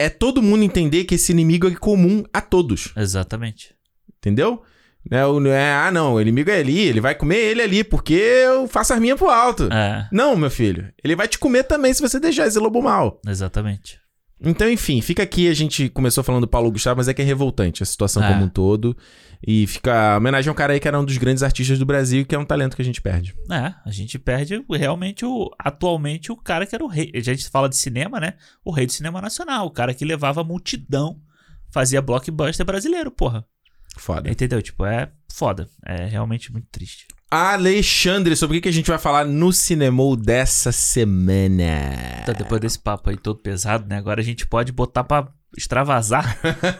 É 0.01 0.09
todo 0.09 0.41
mundo 0.41 0.63
entender 0.63 1.03
que 1.05 1.15
esse 1.15 1.31
inimigo 1.31 1.67
é 1.67 1.75
comum 1.75 2.23
a 2.33 2.41
todos, 2.41 2.91
Exatamente. 2.95 3.73
entendeu? 4.17 4.61
Não 5.09 5.17
é, 5.17 5.25
o- 5.25 5.39
não 5.39 5.49
é, 5.51 5.73
ah, 5.73 5.91
não, 5.91 6.13
o 6.13 6.21
inimigo 6.21 6.49
é 6.51 6.59
ali, 6.59 6.79
ele 6.79 7.01
vai 7.01 7.15
comer 7.15 7.37
ele 7.37 7.61
ali, 7.61 7.83
porque 7.83 8.13
eu 8.13 8.67
faço 8.67 8.93
as 8.93 8.99
minhas 8.99 9.17
pro 9.17 9.29
alto. 9.29 9.67
É, 9.71 10.07
Não, 10.11 10.35
meu 10.35 10.51
filho, 10.51 10.91
ele 11.03 11.15
vai 11.15 11.27
te 11.27 11.39
comer 11.39 11.63
também 11.63 11.91
se 11.93 12.01
você 12.01 12.19
deixar 12.19 12.45
esse 12.47 12.59
lobo 12.59 12.81
mal. 12.81 13.19
exatamente. 13.27 13.99
Então, 14.43 14.67
enfim, 14.67 15.01
fica 15.01 15.21
aqui. 15.21 15.47
A 15.47 15.53
gente 15.53 15.87
começou 15.89 16.23
falando 16.23 16.41
do 16.41 16.47
Paulo 16.47 16.71
Gustavo, 16.71 16.97
mas 16.97 17.07
é 17.07 17.13
que 17.13 17.21
é 17.21 17.25
revoltante 17.25 17.83
a 17.83 17.85
situação 17.85 18.23
É. 18.23 18.27
como 18.27 18.45
um 18.45 18.49
todo. 18.49 18.97
E 19.45 19.65
fica 19.65 20.13
a 20.13 20.17
homenagem 20.17 20.49
a 20.49 20.51
um 20.51 20.55
cara 20.55 20.73
aí 20.73 20.79
que 20.79 20.87
era 20.87 20.99
um 20.99 21.05
dos 21.05 21.17
grandes 21.17 21.41
artistas 21.41 21.79
do 21.79 21.85
Brasil, 21.85 22.25
que 22.25 22.35
é 22.35 22.37
um 22.37 22.45
talento 22.45 22.75
que 22.75 22.81
a 22.81 22.85
gente 22.85 23.01
perde. 23.01 23.35
É, 23.49 23.73
a 23.83 23.91
gente 23.91 24.19
perde 24.19 24.63
realmente 24.69 25.25
o. 25.25 25.49
Atualmente 25.57 26.31
o 26.31 26.37
cara 26.37 26.65
que 26.65 26.75
era 26.75 26.83
o 26.83 26.87
rei. 26.87 27.11
A 27.15 27.19
gente 27.19 27.49
fala 27.49 27.67
de 27.67 27.75
cinema, 27.75 28.19
né? 28.19 28.35
O 28.63 28.71
rei 28.71 28.85
do 28.85 28.91
cinema 28.91 29.19
nacional. 29.19 29.65
O 29.65 29.71
cara 29.71 29.93
que 29.93 30.05
levava 30.05 30.41
a 30.41 30.43
multidão. 30.43 31.19
Fazia 31.71 32.01
blockbuster 32.01 32.65
brasileiro, 32.65 33.09
porra. 33.09 33.45
Foda. 33.97 34.29
Entendeu? 34.29 34.61
Tipo, 34.61 34.85
é 34.85 35.11
foda. 35.31 35.67
É 35.85 36.05
realmente 36.05 36.51
muito 36.51 36.67
triste. 36.71 37.07
Alexandre, 37.29 38.35
sobre 38.35 38.57
o 38.57 38.61
que 38.61 38.67
a 38.67 38.73
gente 38.73 38.89
vai 38.89 38.99
falar 38.99 39.25
no 39.25 39.53
Cinemou 39.53 40.17
dessa 40.17 40.71
semana? 40.73 41.63
Então, 42.21 42.35
depois 42.35 42.59
desse 42.59 42.77
papo 42.77 43.09
aí 43.09 43.17
todo 43.17 43.39
pesado, 43.39 43.87
né? 43.87 43.97
Agora 43.97 44.19
a 44.19 44.23
gente 44.23 44.45
pode 44.45 44.73
botar 44.73 45.05
pra 45.05 45.31
extravasar. 45.57 46.37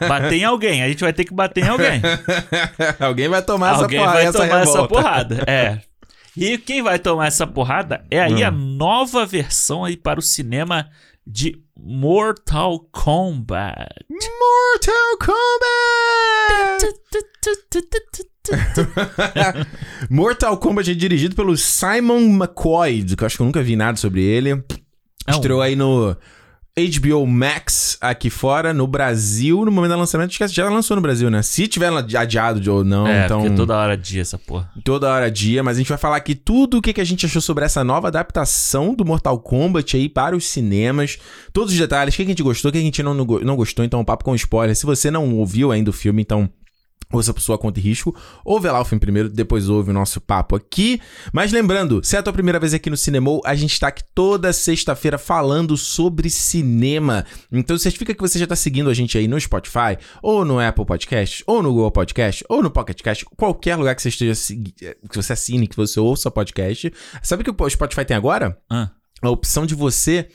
bater 0.07 0.35
em 0.39 0.43
alguém. 0.43 0.81
A 0.83 0.87
gente 0.87 1.01
vai 1.01 1.13
ter 1.13 1.25
que 1.25 1.33
bater 1.33 1.65
em 1.65 1.69
alguém. 1.69 2.01
Alguém 2.99 3.27
vai 3.27 3.41
tomar 3.41 3.75
Alguém 3.75 3.99
essa 3.99 4.05
porrada, 4.05 4.13
vai 4.13 4.25
essa 4.25 4.37
tomar 4.37 4.59
essa 4.61 4.71
revolta. 4.81 4.93
porrada. 4.93 5.43
É. 5.47 5.81
E 6.37 6.57
quem 6.63 6.81
vai 6.81 6.97
tomar 6.99 7.27
essa 7.27 7.45
porrada 7.45 8.03
é 8.09 8.21
aí 8.21 8.43
Hum. 8.43 8.47
a 8.47 8.51
nova 8.51 9.25
versão 9.25 9.83
aí 9.83 9.97
para 9.97 10.19
o 10.19 10.23
cinema 10.23 10.89
de 11.27 11.61
Mortal 11.77 12.79
Kombat. 12.91 13.89
Mortal 14.09 15.17
Kombat! 15.19 16.91
Mortal 20.09 20.57
Kombat 20.57 20.91
é 20.91 20.93
dirigido 20.93 21.35
pelo 21.35 21.55
Simon 21.57 22.19
McCoy, 22.21 23.03
que 23.03 23.23
eu 23.23 23.25
acho 23.25 23.35
que 23.37 23.41
eu 23.41 23.45
nunca 23.45 23.61
vi 23.61 23.75
nada 23.75 23.97
sobre 23.97 24.21
ele. 24.23 24.51
É 25.27 25.31
Estreou 25.31 25.61
aí 25.61 25.75
no 25.75 26.15
HBO 26.77 27.27
Max 27.27 27.97
aqui 27.99 28.29
fora, 28.29 28.73
no 28.73 28.87
Brasil, 28.87 29.65
no 29.65 29.71
momento 29.71 29.91
do 29.91 29.97
lançamento. 29.97 30.29
Acho 30.29 30.37
que 30.37 30.47
já 30.47 30.69
lançou 30.69 30.95
no 30.95 31.01
Brasil, 31.01 31.29
né? 31.29 31.41
Se 31.41 31.67
tiver 31.67 31.89
adiado 31.89 32.73
ou 32.73 32.85
não, 32.85 33.05
é, 33.05 33.25
então. 33.25 33.41
porque 33.41 33.55
toda 33.55 33.75
hora 33.75 33.97
dia 33.97 34.21
essa 34.21 34.37
porra. 34.37 34.71
Toda 34.83 35.11
hora 35.11 35.29
dia, 35.29 35.61
mas 35.61 35.75
a 35.75 35.79
gente 35.79 35.89
vai 35.89 35.97
falar 35.97 36.15
aqui 36.15 36.33
tudo 36.33 36.77
o 36.77 36.81
que, 36.81 36.93
que 36.93 37.01
a 37.01 37.05
gente 37.05 37.25
achou 37.25 37.41
sobre 37.41 37.65
essa 37.65 37.83
nova 37.83 38.07
adaptação 38.07 38.95
do 38.95 39.03
Mortal 39.03 39.37
Kombat 39.39 39.97
aí 39.97 40.07
para 40.07 40.35
os 40.35 40.45
cinemas. 40.45 41.17
Todos 41.51 41.73
os 41.73 41.79
detalhes, 41.79 42.13
o 42.13 42.17
que, 42.17 42.23
que 42.23 42.29
a 42.29 42.33
gente 42.33 42.43
gostou, 42.43 42.69
o 42.69 42.71
que 42.71 42.77
a 42.77 42.81
gente 42.81 43.03
não, 43.03 43.13
não 43.13 43.55
gostou. 43.57 43.83
Então, 43.83 43.99
um 43.99 44.05
papo 44.05 44.23
com 44.23 44.33
spoiler. 44.33 44.73
Se 44.73 44.85
você 44.85 45.11
não 45.11 45.35
ouviu 45.35 45.73
ainda 45.73 45.89
o 45.89 45.93
filme, 45.93 46.21
então 46.21 46.49
ouça 47.17 47.33
por 47.33 47.41
sua 47.41 47.57
conta 47.57 47.79
risco, 47.79 48.15
ouve 48.45 48.67
lá 48.69 48.79
o 48.79 48.85
filme 48.85 48.99
primeiro, 48.99 49.29
depois 49.29 49.69
ouve 49.69 49.89
o 49.91 49.93
nosso 49.93 50.19
papo 50.21 50.55
aqui. 50.55 51.01
Mas 51.33 51.51
lembrando, 51.51 52.01
se 52.03 52.15
é 52.15 52.19
a 52.19 52.23
tua 52.23 52.33
primeira 52.33 52.59
vez 52.59 52.73
aqui 52.73 52.89
no 52.89 52.97
Cinemol, 52.97 53.41
a 53.45 53.55
gente 53.55 53.79
tá 53.79 53.87
aqui 53.87 54.03
toda 54.15 54.51
sexta-feira 54.53 55.17
falando 55.17 55.75
sobre 55.77 56.29
cinema. 56.29 57.25
Então 57.51 57.77
certifica 57.77 58.13
que 58.13 58.21
você 58.21 58.37
já 58.39 58.47
tá 58.47 58.55
seguindo 58.55 58.89
a 58.89 58.93
gente 58.93 59.17
aí 59.17 59.27
no 59.27 59.39
Spotify, 59.39 59.97
ou 60.21 60.43
no 60.45 60.59
Apple 60.59 60.85
Podcast, 60.85 61.43
ou 61.47 61.61
no 61.63 61.71
Google 61.73 61.91
Podcast, 61.91 62.43
ou 62.49 62.61
no 62.63 62.69
Pocket 62.71 63.01
Cast, 63.01 63.25
qualquer 63.37 63.75
lugar 63.75 63.95
que 63.95 64.01
você 64.01 64.09
esteja 64.09 64.35
segui- 64.35 64.73
que 64.73 65.15
você 65.15 65.33
assine, 65.33 65.67
que 65.67 65.75
você 65.75 65.99
ouça 65.99 66.29
podcast. 66.31 66.91
Sabe 67.21 67.41
o 67.41 67.53
que 67.53 67.63
o 67.63 67.69
Spotify 67.69 68.05
tem 68.05 68.15
agora? 68.17 68.57
Ah, 68.69 68.89
A 69.21 69.29
opção 69.29 69.65
de 69.65 69.75
você 69.75 70.27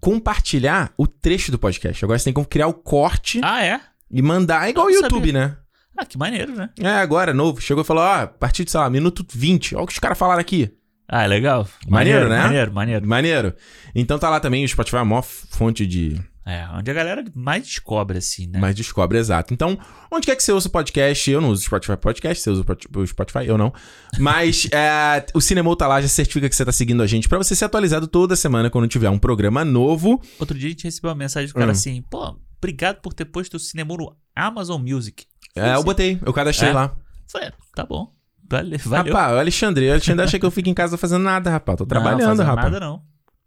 compartilhar 0.00 0.92
o 0.98 1.06
trecho 1.06 1.50
do 1.50 1.58
podcast. 1.58 2.04
Agora 2.04 2.18
você 2.18 2.24
tem 2.24 2.32
como 2.32 2.46
criar 2.46 2.66
o 2.66 2.74
corte 2.74 3.40
Ah, 3.42 3.64
é? 3.64 3.80
e 4.10 4.20
mandar. 4.20 4.66
É 4.66 4.70
igual 4.70 4.86
o 4.86 4.90
YouTube, 4.90 5.28
sabia. 5.28 5.32
né? 5.32 5.56
Ah, 5.96 6.04
que 6.04 6.18
maneiro, 6.18 6.54
né? 6.54 6.70
É, 6.80 6.88
agora, 6.88 7.32
novo. 7.32 7.60
Chegou 7.60 7.82
e 7.82 7.86
falou, 7.86 8.02
ó, 8.02 8.22
a 8.22 8.26
partir 8.26 8.64
de, 8.64 8.70
sei 8.70 8.80
lá, 8.80 8.90
minuto 8.90 9.24
20. 9.32 9.74
Olha 9.76 9.84
o 9.84 9.86
que 9.86 9.92
os 9.92 9.98
caras 9.98 10.18
falaram 10.18 10.40
aqui. 10.40 10.70
Ah, 11.08 11.22
é 11.24 11.26
legal. 11.26 11.68
Maneiro, 11.88 12.28
né? 12.28 12.40
Maneiro, 12.42 12.72
maneiro. 12.72 13.06
Maneiro. 13.06 13.54
Então 13.94 14.18
tá 14.18 14.28
lá 14.30 14.40
também, 14.40 14.64
o 14.64 14.68
Spotify 14.68 14.96
é 14.96 15.00
a 15.00 15.04
maior 15.04 15.22
fonte 15.22 15.86
de... 15.86 16.20
É, 16.46 16.66
onde 16.74 16.90
a 16.90 16.94
galera 16.94 17.24
mais 17.34 17.62
descobre, 17.64 18.18
assim, 18.18 18.46
né? 18.46 18.58
Mas 18.58 18.74
descobre, 18.74 19.16
exato. 19.16 19.54
Então, 19.54 19.78
onde 20.12 20.26
quer 20.26 20.36
que 20.36 20.42
você 20.42 20.52
ouça 20.52 20.68
o 20.68 20.70
podcast, 20.70 21.30
eu 21.30 21.40
não 21.40 21.48
uso 21.48 21.62
o 21.62 21.64
Spotify 21.64 21.96
Podcast, 21.96 22.42
você 22.42 22.50
usa 22.50 22.60
o 22.60 22.64
Pot- 22.66 22.86
o 22.94 23.06
Spotify, 23.06 23.46
eu 23.46 23.56
não. 23.56 23.72
Mas 24.18 24.68
é, 24.72 25.24
o 25.32 25.40
Cinemol 25.40 25.74
tá 25.74 25.86
lá, 25.86 26.02
já 26.02 26.08
certifica 26.08 26.46
que 26.48 26.54
você 26.54 26.62
tá 26.64 26.72
seguindo 26.72 27.02
a 27.02 27.06
gente 27.06 27.30
pra 27.30 27.38
você 27.38 27.54
ser 27.56 27.64
atualizado 27.64 28.06
toda 28.06 28.36
semana 28.36 28.68
quando 28.68 28.86
tiver 28.88 29.08
um 29.08 29.18
programa 29.18 29.64
novo. 29.64 30.20
Outro 30.38 30.58
dia 30.58 30.66
a 30.68 30.70
gente 30.70 30.84
recebeu 30.84 31.08
uma 31.10 31.16
mensagem 31.16 31.48
do 31.48 31.54
cara 31.54 31.68
Hum. 31.68 31.70
assim, 31.70 32.02
pô, 32.10 32.36
obrigado 32.58 33.00
por 33.00 33.14
ter 33.14 33.24
posto 33.24 33.54
o 33.54 33.58
cinema 33.58 33.96
no 33.96 34.14
Amazon 34.36 34.82
Music. 34.82 35.24
É, 35.56 35.74
eu 35.74 35.82
botei, 35.84 36.18
eu 36.24 36.32
cadastrei 36.32 36.70
É? 36.70 36.72
lá. 36.72 36.92
Falei, 37.30 37.48
é, 37.48 37.52
tá 37.74 37.84
bom. 37.84 38.12
Vale, 38.48 38.76
valeu. 38.78 39.12
Rapaz, 39.14 39.34
o 39.34 39.38
Alexandre, 39.38 39.88
o 39.88 39.92
Alexandre 39.92 40.24
acha 40.24 40.38
que 40.38 40.44
eu 40.44 40.50
fico 40.50 40.68
em 40.68 40.74
casa 40.74 40.96
fazendo 40.98 41.22
nada, 41.22 41.50
rapaz. 41.50 41.78
Tô 41.78 41.84
não, 41.84 41.88
trabalhando, 41.88 42.20
fazendo 42.28 42.46
rapaz. 42.46 42.72
nada 42.72 42.80
não. 42.84 43.02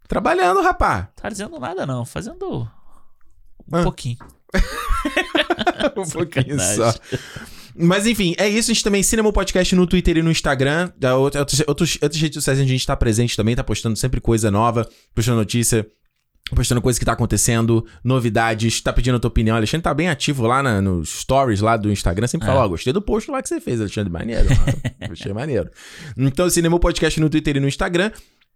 Trabalhando, 0.08 0.62
rapaz. 0.62 1.06
Tá 1.14 1.28
dizendo 1.28 1.58
nada 1.60 1.86
não, 1.86 2.04
fazendo 2.04 2.62
um 3.70 3.76
Ah. 3.76 3.82
pouquinho. 3.82 4.16
um 5.96 6.08
pouquinho 6.10 6.58
só. 6.58 6.94
Mas 7.76 8.06
enfim, 8.06 8.34
é 8.38 8.48
isso. 8.48 8.70
A 8.70 8.74
gente 8.74 8.82
também 8.82 9.02
Cinema 9.02 9.32
Podcast 9.32 9.74
no 9.76 9.86
Twitter 9.86 10.16
e 10.16 10.22
no 10.22 10.30
Instagram. 10.30 10.90
Da 10.96 11.16
outra- 11.16 11.40
outros, 11.42 11.60
outros, 11.68 11.98
outras 12.02 12.20
redes 12.20 12.34
sociais 12.34 12.58
a 12.58 12.64
gente 12.64 12.84
tá 12.86 12.96
presente 12.96 13.36
também, 13.36 13.54
tá 13.54 13.62
postando 13.62 13.96
sempre 13.96 14.20
coisa 14.20 14.50
nova, 14.50 14.88
postando 15.14 15.36
notícia, 15.38 15.86
postando 16.54 16.80
coisa 16.82 16.98
que 16.98 17.04
tá 17.04 17.12
acontecendo, 17.12 17.84
novidades, 18.02 18.80
tá 18.80 18.92
pedindo 18.92 19.16
a 19.16 19.20
tua 19.20 19.28
opinião. 19.28 19.56
Alexandre 19.56 19.82
tá 19.84 19.94
bem 19.94 20.08
ativo 20.08 20.46
lá 20.46 20.62
na- 20.62 20.80
nos 20.80 21.20
stories 21.20 21.60
lá 21.60 21.76
do 21.76 21.90
Instagram. 21.90 22.26
Sempre 22.26 22.46
fala, 22.46 22.60
É. 22.60 22.64
ó, 22.64 22.68
gostei 22.68 22.92
do 22.92 23.02
post 23.02 23.30
lá 23.30 23.42
que 23.42 23.48
você 23.48 23.60
fez, 23.60 23.80
Alexandre. 23.80 24.12
Maneiro. 24.12 24.48
Gostei 25.08 25.32
maneiro. 25.38 25.70
Então, 26.16 26.48
Cinema 26.50 26.78
Podcast 26.78 27.20
no 27.20 27.28
Twitter 27.30 27.56
e 27.56 27.60
no 27.60 27.68
Instagram. 27.68 28.10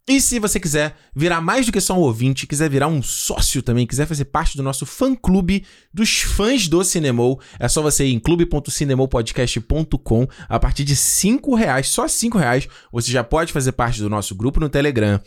E 0.09 0.21
se 0.21 0.41
você 0.41 0.59
quiser 0.59 0.97
virar 1.15 1.41
mais 1.41 1.65
do 1.67 1.71
que 1.71 1.81
só 1.81 1.95
um 1.95 2.01
ouvinte, 2.01 2.45
quiser 2.45 2.69
virar 2.69 2.89
um 2.89 3.01
sócio 3.01 3.63
também, 3.63 3.87
quiser 3.87 4.05
fazer 4.05 4.25
parte 4.25 4.57
do 4.57 4.63
nosso 4.63 4.85
fã-clube 4.85 5.65
dos 5.95 6.23
fãs 6.23 6.67
do 6.67 6.83
Cinemol, 6.83 7.41
é 7.57 7.69
só 7.69 7.81
você 7.81 8.07
ir 8.07 8.13
em 8.13 8.19
clube.cinemopodcast.com. 8.19 10.27
A 10.49 10.59
partir 10.59 10.83
de 10.85 10.97
5 10.97 11.55
reais, 11.55 11.89
só 11.89 12.09
5 12.09 12.37
reais, 12.39 12.67
você 12.93 13.13
já 13.13 13.23
pode 13.23 13.53
fazer 13.53 13.71
parte 13.73 14.01
do 14.01 14.11
nosso 14.11 14.35
grupo 14.35 14.59
no 14.59 14.69
Telegram. 14.69 15.21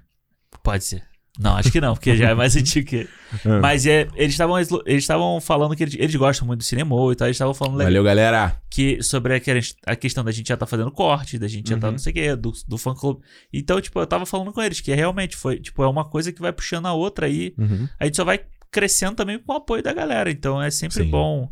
Pode 0.62 0.84
ser. 0.84 1.02
Não, 1.38 1.56
acho 1.56 1.72
que 1.72 1.80
não, 1.80 1.94
porque 1.94 2.14
já 2.14 2.28
é 2.30 2.34
mais 2.34 2.54
antigo 2.56 2.86
que. 2.86 3.08
Ah. 3.44 3.58
Mas 3.60 3.86
é, 3.86 4.06
eles 4.14 4.32
estavam 4.32 4.58
eles 4.58 4.74
estavam 4.86 5.40
falando 5.40 5.74
que 5.74 5.82
eles, 5.82 5.94
eles 5.98 6.14
gostam 6.14 6.46
muito 6.46 6.58
do 6.60 6.64
cinema 6.64 6.94
e 7.10 7.16
tal, 7.16 7.26
eles 7.26 7.36
estavam 7.36 7.54
falando 7.54 7.78
Valeu, 7.82 8.04
galera. 8.04 8.60
que 8.68 9.02
sobre 9.02 9.34
a, 9.34 9.40
a 9.86 9.96
questão 9.96 10.22
da 10.22 10.30
gente 10.30 10.48
já 10.48 10.56
tá 10.58 10.66
fazendo 10.66 10.90
corte, 10.90 11.38
da 11.38 11.48
gente 11.48 11.70
já 11.70 11.78
tá 11.78 11.86
Uhum. 11.86 11.92
não 11.92 11.98
sei 11.98 12.10
o 12.10 12.14
quê, 12.14 12.36
do, 12.36 12.52
do 12.68 12.76
fã 12.76 12.94
clube. 12.94 13.22
Então, 13.52 13.80
tipo, 13.80 13.98
eu 13.98 14.06
tava 14.06 14.26
falando 14.26 14.52
com 14.52 14.60
eles 14.60 14.80
que 14.80 14.94
realmente 14.94 15.34
foi, 15.34 15.58
tipo, 15.58 15.82
é 15.82 15.88
uma 15.88 16.04
coisa 16.04 16.30
que 16.32 16.40
vai 16.40 16.52
puxando 16.52 16.86
a 16.86 16.92
outra 16.92 17.26
aí. 17.26 17.54
Uhum. 17.56 17.88
A 17.98 18.04
gente 18.04 18.16
só 18.16 18.24
vai 18.24 18.40
crescendo 18.70 19.14
também 19.16 19.38
com 19.38 19.52
o 19.52 19.56
apoio 19.56 19.82
da 19.82 19.92
galera. 19.94 20.30
Então 20.30 20.60
é 20.62 20.70
sempre 20.70 21.02
Sim. 21.04 21.10
bom. 21.10 21.50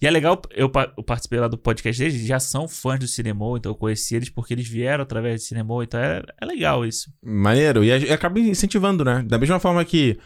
E 0.00 0.06
é 0.06 0.10
legal, 0.10 0.40
eu, 0.52 0.70
eu 0.96 1.02
participei 1.02 1.40
lá 1.40 1.48
do 1.48 1.58
podcast 1.58 2.00
deles, 2.00 2.24
já 2.24 2.38
são 2.38 2.68
fãs 2.68 3.00
do 3.00 3.08
cinema, 3.08 3.44
então 3.56 3.72
eu 3.72 3.76
conheci 3.76 4.14
eles 4.14 4.28
porque 4.28 4.54
eles 4.54 4.68
vieram 4.68 5.02
através 5.02 5.40
do 5.40 5.44
cinema, 5.44 5.82
então 5.82 5.98
é, 5.98 6.22
é 6.40 6.46
legal 6.46 6.86
isso. 6.86 7.12
Maneiro. 7.20 7.82
E 7.82 7.88
e 7.88 8.12
acaba 8.12 8.38
incentivando, 8.38 9.04
né? 9.04 9.24
Da 9.26 9.38
mesma 9.38 9.58
forma 9.58 9.84
que 9.84 10.16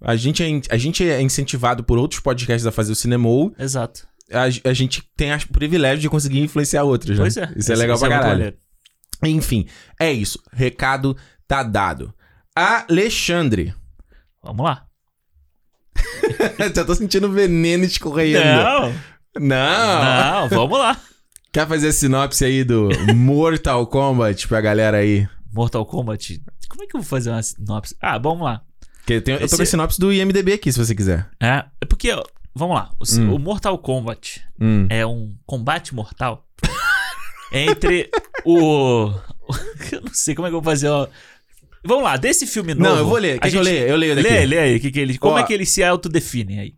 a 0.00 0.14
gente 0.14 0.42
é, 0.42 0.60
a 0.70 0.76
gente 0.76 1.08
é 1.08 1.22
incentivado 1.22 1.82
por 1.82 1.96
outros 1.96 2.20
podcasts 2.20 2.66
a 2.66 2.72
fazer 2.72 2.92
o 2.92 2.94
Cinemol, 2.94 3.54
Exato. 3.58 4.06
a, 4.30 4.68
a 4.68 4.72
gente 4.74 5.02
tem 5.16 5.34
o 5.34 5.48
privilégio 5.48 6.00
de 6.00 6.10
conseguir 6.10 6.40
influenciar 6.40 6.82
outros, 6.84 7.16
né? 7.16 7.24
Pois 7.24 7.36
é. 7.38 7.50
Isso 7.56 7.72
é 7.72 7.76
legal 7.76 7.98
pra 7.98 8.08
muito 8.10 8.20
caralho. 8.20 8.54
Enfim, 9.22 9.66
é 9.98 10.12
isso. 10.12 10.38
Recado 10.52 11.16
tá 11.48 11.62
dado. 11.62 12.12
Alexandre. 12.54 13.74
Vamos 14.42 14.66
lá. 14.66 14.84
Já 16.74 16.84
tô 16.84 16.94
sentindo 16.94 17.30
veneno 17.30 17.84
escorrendo. 17.84 18.44
Não, 18.44 18.94
Não. 19.38 20.40
não, 20.42 20.48
vamos 20.48 20.78
lá. 20.78 21.00
Quer 21.52 21.66
fazer 21.68 21.88
a 21.88 21.92
sinopse 21.92 22.44
aí 22.44 22.64
do 22.64 22.88
Mortal 23.14 23.86
Kombat 23.86 24.48
pra 24.48 24.60
galera 24.60 24.98
aí? 24.98 25.28
Mortal 25.52 25.84
Kombat. 25.86 26.42
Como 26.68 26.82
é 26.82 26.86
que 26.86 26.96
eu 26.96 27.00
vou 27.00 27.08
fazer 27.08 27.30
uma 27.30 27.42
sinopse? 27.42 27.94
Ah, 28.00 28.18
vamos 28.18 28.44
lá. 28.44 28.62
Tem, 29.06 29.16
eu 29.16 29.22
tô 29.22 29.30
Esse- 29.44 29.56
com 29.56 29.62
a 29.62 29.66
sinopse 29.66 30.00
do 30.00 30.12
IMDB 30.12 30.54
aqui, 30.54 30.72
se 30.72 30.78
você 30.78 30.94
quiser. 30.94 31.28
É, 31.40 31.64
é 31.80 31.84
porque, 31.86 32.10
ó, 32.12 32.24
vamos 32.54 32.74
lá. 32.76 32.90
O, 32.98 33.04
Hum. 33.20 33.34
o 33.34 33.38
Mortal 33.38 33.76
Kombat 33.78 34.42
Hum. 34.60 34.86
é 34.90 35.06
um 35.06 35.34
combate 35.46 35.94
mortal 35.94 36.44
entre 37.52 38.10
o. 38.44 39.10
Eu 39.92 40.00
não 40.00 40.12
sei 40.14 40.34
como 40.34 40.46
é 40.46 40.50
que 40.50 40.56
eu 40.56 40.60
vou 40.60 40.72
fazer, 40.72 40.88
ó. 40.88 41.06
Vamos 41.84 42.04
lá, 42.04 42.16
desse 42.16 42.46
filme 42.46 42.72
novo. 42.74 42.88
Não, 42.90 42.98
eu 42.98 43.06
vou 43.06 43.18
ler. 43.18 43.38
Quer 43.38 43.50
que 43.50 43.56
eu 43.58 43.62
gente- 43.64 43.72
leia? 43.74 43.88
Eu 43.88 43.96
leio 43.96 44.14
daqui. 44.16 44.28
Lê, 44.28 44.46
lê 44.46 44.58
aí. 44.58 44.80
Que 44.80 44.90
que 44.90 44.98
ele, 44.98 45.18
como 45.18 45.34
Ó. 45.34 45.38
é 45.38 45.42
que 45.42 45.52
eles 45.52 45.68
se 45.68 45.84
autodefinem 45.84 46.58
aí? 46.60 46.74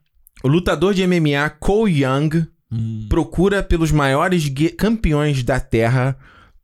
O 0.47 0.49
lutador 0.49 0.95
de 0.95 1.05
MMA 1.05 1.51
Cole 1.59 2.05
Young 2.05 2.47
Hum, 2.71 3.07
procura 3.09 3.65
pelos 3.65 3.91
maiores 3.91 4.49
campeões 4.79 5.43
da 5.43 5.59
Terra 5.59 6.17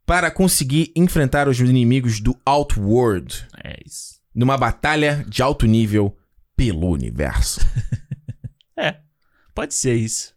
para 0.05 0.31
conseguir 0.31 0.93
enfrentar 0.95 1.49
os 1.49 1.59
inimigos 1.59 2.21
do 2.21 2.33
Outworld 2.45 3.45
é 3.61 3.77
isso. 3.85 4.21
numa 4.33 4.57
batalha 4.57 5.25
de 5.27 5.41
alto 5.41 5.65
nível 5.65 6.17
pelo 6.55 6.89
universo. 6.89 7.59
É, 8.75 8.95
pode 9.53 9.75
ser 9.75 9.93
isso. 9.93 10.33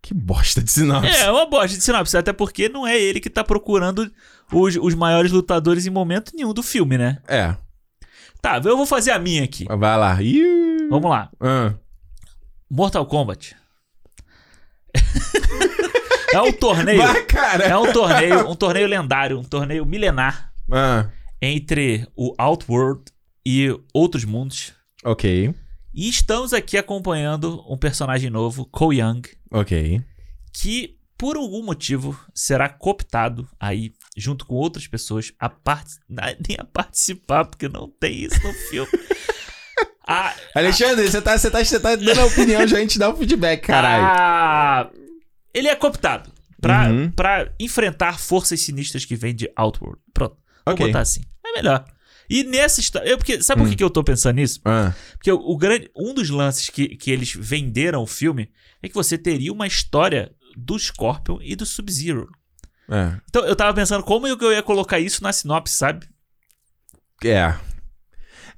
Que 0.00 0.14
bosta 0.14 0.62
de 0.62 0.70
sinopse. 0.72 1.10
É, 1.10 1.30
uma 1.30 1.44
bosta 1.44 1.76
de 1.76 1.82
sinopse, 1.82 2.16
até 2.16 2.32
porque 2.32 2.70
não 2.70 2.86
é 2.86 2.98
ele 2.98 3.20
que 3.20 3.28
tá 3.28 3.44
procurando 3.44 4.10
os, 4.50 4.76
os 4.76 4.94
maiores 4.94 5.30
lutadores 5.30 5.84
em 5.86 5.90
momento 5.90 6.32
nenhum 6.34 6.54
do 6.54 6.62
filme, 6.62 6.96
né? 6.96 7.18
É. 7.28 7.54
Tá, 8.40 8.56
eu 8.64 8.76
vou 8.76 8.86
fazer 8.86 9.10
a 9.10 9.18
minha 9.18 9.44
aqui. 9.44 9.66
Vai 9.66 9.98
lá. 9.98 10.22
Ih. 10.22 10.88
Vamos 10.88 11.10
lá. 11.10 11.28
Ah. 11.38 11.74
Mortal 12.70 13.06
Kombat. 13.06 13.54
é 16.32 16.40
um 16.40 16.52
torneio. 16.52 16.98
Vai, 17.02 17.24
cara. 17.24 17.64
É 17.64 17.76
um 17.76 17.92
torneio, 17.92 18.48
um 18.50 18.56
torneio 18.56 18.86
lendário, 18.86 19.38
um 19.38 19.44
torneio 19.44 19.84
milenar 19.86 20.52
Ah. 20.70 21.10
entre 21.40 22.06
o 22.16 22.34
Outworld 22.38 23.02
e 23.46 23.68
outros 23.94 24.24
mundos. 24.24 24.72
Ok. 25.04 25.54
E 25.94 26.08
estamos 26.08 26.52
aqui 26.52 26.76
acompanhando 26.76 27.64
um 27.70 27.76
personagem 27.78 28.28
novo, 28.30 28.66
Ko 28.66 28.92
Young, 28.92 29.22
Ok. 29.50 30.02
que 30.52 30.96
por 31.16 31.36
algum 31.38 31.62
motivo, 31.64 32.18
será 32.34 32.68
cooptado 32.68 33.48
aí, 33.58 33.94
junto 34.14 34.44
com 34.44 34.54
outras 34.54 34.86
pessoas, 34.86 35.32
a 35.38 35.48
part... 35.48 35.88
nem 36.08 36.58
a 36.58 36.64
participar, 36.64 37.46
porque 37.46 37.68
não 37.68 37.88
tem 37.88 38.24
isso 38.24 38.42
no 38.46 38.52
filme. 38.52 38.90
a, 40.06 40.34
Alexandre, 40.54 41.10
você 41.10 41.20
tá, 41.20 41.36
você, 41.36 41.50
tá, 41.50 41.64
você 41.64 41.80
tá 41.80 41.96
dando 41.96 42.20
a 42.20 42.24
opinião, 42.26 42.66
já 42.66 42.76
a 42.76 42.80
gente 42.80 42.98
dá 42.98 43.08
o 43.10 43.16
feedback, 43.16 43.62
caralho. 43.66 44.04
a- 44.04 44.90
ele 45.52 45.68
é 45.68 45.74
cooptado 45.74 46.30
pra, 46.60 46.88
Uhum. 46.88 47.10
pra 47.10 47.50
enfrentar 47.58 48.18
forças 48.18 48.60
sinistras 48.60 49.04
que 49.04 49.16
vêm 49.16 49.34
de 49.34 49.50
Outworld. 49.56 49.98
Pronto. 50.14 50.36
Vou 50.64 50.74
Ok. 50.74 50.86
botar 50.86 51.00
assim. 51.00 51.20
É 51.44 51.52
melhor. 51.52 51.84
E 52.28 52.42
nessa 52.44 52.80
história. 52.80 53.08
eu- 53.08 53.16
porque, 53.18 53.40
sabe 53.42 53.60
por 53.60 53.66
Hum. 53.66 53.70
que 53.70 53.76
que 53.76 53.84
eu 53.84 53.90
tô 53.90 54.02
pensando 54.02 54.36
nisso? 54.36 54.60
Ah, 54.64 54.92
Porque 55.12 55.30
o, 55.30 55.36
o 55.36 55.56
grande, 55.56 55.90
um 55.96 56.12
dos 56.12 56.28
lances 56.28 56.68
que, 56.68 56.88
que 56.96 57.10
eles 57.10 57.32
venderam 57.38 58.02
o 58.02 58.06
filme 58.06 58.50
é 58.82 58.88
que 58.88 58.94
você 58.94 59.16
teria 59.16 59.52
uma 59.52 59.66
história 59.66 60.32
do 60.56 60.76
Scorpion 60.78 61.38
e 61.40 61.54
do 61.54 61.64
Sub-Zero. 61.64 62.28
é. 62.90 63.12
Então 63.28 63.44
eu 63.46 63.54
tava 63.54 63.72
pensando 63.74 64.02
como 64.02 64.26
eu 64.26 64.52
ia 64.52 64.62
colocar 64.62 64.98
isso 64.98 65.22
na 65.22 65.32
sinopse, 65.32 65.74
sabe? 65.74 66.06
É. 67.24 67.54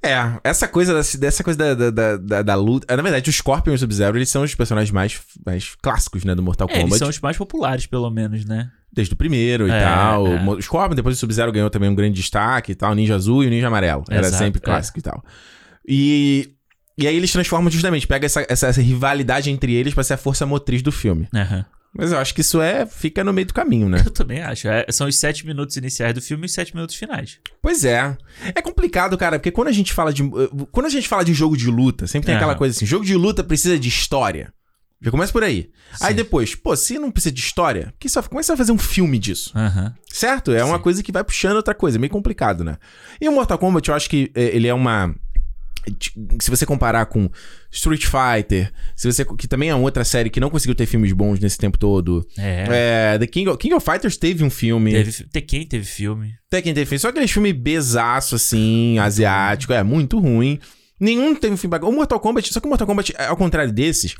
É, 0.01 0.15
essa 0.43 0.67
coisa, 0.67 0.93
dessa, 0.93 1.17
dessa 1.17 1.43
coisa 1.43 1.57
da, 1.59 1.73
da, 1.73 1.89
da, 1.91 2.17
da- 2.17 2.41
da 2.41 2.55
luta. 2.55 2.95
Na 2.95 3.01
verdade, 3.03 3.29
o 3.29 3.33
Scorpion 3.33 3.73
e 3.73 3.75
o 3.75 3.79
Sub-Zero, 3.79 4.17
eles 4.17 4.29
são 4.29 4.43
os 4.43 4.55
personagens 4.55 4.91
mais, 4.91 5.19
mais 5.45 5.75
clássicos, 5.81 6.23
né, 6.23 6.33
do 6.33 6.41
Mortal 6.41 6.67
É, 6.69 6.73
eles 6.73 6.83
Kombat. 6.83 6.99
são 6.99 7.09
os 7.09 7.19
mais 7.19 7.37
populares, 7.37 7.85
pelo 7.85 8.09
menos, 8.09 8.45
né? 8.45 8.71
Desde 8.91 9.13
o 9.13 9.17
primeiro 9.17 9.67
e 9.67 9.71
É, 9.71 9.81
tal. 9.83 10.25
é. 10.27 10.43
O 10.49 10.61
Scorpion, 10.61 10.95
depois 10.95 11.15
o 11.17 11.19
Sub-Zero 11.19 11.51
ganhou 11.51 11.69
também 11.69 11.89
um 11.89 11.95
grande 11.95 12.15
destaque 12.15 12.71
e 12.71 12.75
tal. 12.75 12.91
O 12.91 12.95
Ninja 12.95 13.15
Azul 13.15 13.43
e 13.43 13.47
o 13.47 13.49
Ninja 13.49 13.67
Amarelo. 13.67 14.03
Era 14.09 14.25
Exato, 14.27 14.43
sempre 14.43 14.59
é. 14.59 14.65
clássico 14.65 14.99
e 14.99 15.01
tal. 15.01 15.23
E. 15.87 16.53
E 16.97 17.07
aí 17.07 17.15
eles 17.15 17.31
transformam 17.31 17.71
justamente, 17.71 18.05
pega 18.05 18.25
essa, 18.25 18.45
essa, 18.49 18.67
essa 18.67 18.81
rivalidade 18.81 19.49
entre 19.49 19.73
eles 19.73 19.93
pra 19.93 20.03
ser 20.03 20.15
a 20.15 20.17
força 20.17 20.45
motriz 20.45 20.81
do 20.81 20.91
filme. 20.91 21.29
Aham. 21.33 21.65
Mas 21.93 22.11
eu 22.11 22.19
acho 22.19 22.33
que 22.35 22.41
isso 22.41 22.61
é. 22.61 22.85
fica 22.85 23.23
no 23.23 23.33
meio 23.33 23.47
do 23.47 23.53
caminho, 23.53 23.89
né? 23.89 24.01
Eu 24.05 24.11
também 24.11 24.41
acho. 24.41 24.67
É, 24.67 24.85
são 24.91 25.07
os 25.07 25.17
sete 25.17 25.45
minutos 25.45 25.75
iniciais 25.75 26.13
do 26.13 26.21
filme 26.21 26.43
e 26.43 26.45
os 26.45 26.53
sete 26.53 26.73
minutos 26.75 26.95
finais. 26.95 27.39
Pois 27.61 27.83
é. 27.83 28.15
É 28.53 28.61
complicado, 28.61 29.17
cara, 29.17 29.39
porque 29.39 29.51
quando 29.51 29.69
a 29.69 29.71
gente 29.71 29.91
fala 29.91 30.13
de. 30.13 30.23
Quando 30.71 30.85
a 30.85 30.89
gente 30.89 31.07
fala 31.07 31.25
de 31.25 31.33
jogo 31.33 31.57
de 31.57 31.67
luta, 31.67 32.05
sempre 32.05 32.27
tem 32.27 32.35
aquela 32.35 32.55
coisa 32.55 32.75
assim: 32.75 32.85
jogo 32.85 33.03
de 33.03 33.15
luta 33.15 33.43
precisa 33.43 33.77
de 33.79 33.89
história. 33.89 34.53
Já 35.01 35.11
começa 35.11 35.31
por 35.31 35.43
aí. 35.43 35.69
Aí 36.01 36.09
Sim. 36.09 36.15
depois, 36.15 36.55
pô, 36.55 36.75
se 36.75 36.99
não 36.99 37.09
precisa 37.09 37.31
de 37.33 37.39
história, 37.39 37.93
que 37.97 38.09
só, 38.09 38.21
você 38.21 38.47
vai 38.51 38.57
fazer 38.57 38.73
um 38.73 38.77
filme 38.77 39.17
disso? 39.17 39.53
Aham. 39.55 39.93
Certo? 40.11 40.51
É 40.51 40.63
uma 40.63 40.75
Sim. 40.75 40.83
coisa 40.83 41.01
que 41.01 41.11
vai 41.11 41.23
puxando 41.23 41.55
outra 41.55 41.73
coisa, 41.73 41.97
é 41.97 41.99
meio 41.99 42.11
complicado, 42.11 42.65
né? 42.65 42.77
E 43.19 43.29
o 43.29 43.31
Mortal 43.31 43.57
Kombat, 43.57 43.87
eu 43.87 43.95
acho 43.95 44.09
que 44.09 44.29
é, 44.35 44.55
ele 44.55 44.67
é 44.67 44.73
uma. 44.73 45.15
Se 46.41 46.49
você 46.49 46.65
comparar 46.65 47.05
com 47.05 47.29
Street 47.71 48.05
Fighter, 48.05 48.71
se 48.95 49.11
você 49.11 49.25
que 49.25 49.47
também 49.47 49.69
é 49.69 49.75
outra 49.75 50.03
série 50.03 50.29
que 50.29 50.39
não 50.39 50.49
conseguiu 50.49 50.75
ter 50.75 50.85
filmes 50.85 51.11
bons 51.13 51.39
nesse 51.39 51.57
tempo 51.57 51.77
todo. 51.77 52.27
É. 52.37 53.13
É, 53.13 53.17
The 53.17 53.27
King 53.27 53.49
of, 53.49 53.57
King 53.57 53.73
of 53.73 53.85
Fighters 53.85 54.17
teve 54.17 54.43
um 54.43 54.49
filme. 54.49 54.91
Teve, 54.91 55.23
Tekken 55.31 55.65
teve 55.65 55.85
filme. 55.85 56.35
Tekken 56.49 56.73
teve 56.73 56.85
filme. 56.85 56.99
Só 56.99 57.09
aquele 57.09 57.27
filme 57.27 57.53
besaço, 57.53 58.35
assim, 58.35 58.97
asiático. 58.99 59.73
É, 59.73 59.83
muito 59.83 60.19
ruim. 60.19 60.59
Nenhum 60.99 61.33
teve 61.33 61.53
um 61.53 61.57
filme 61.57 61.71
bacana. 61.71 61.91
O 61.91 61.95
Mortal 61.95 62.19
Kombat, 62.19 62.53
só 62.53 62.59
que 62.59 62.65
o 62.65 62.69
Mortal 62.69 62.87
Kombat, 62.87 63.13
ao 63.17 63.37
contrário 63.37 63.71
desses, 63.71 64.15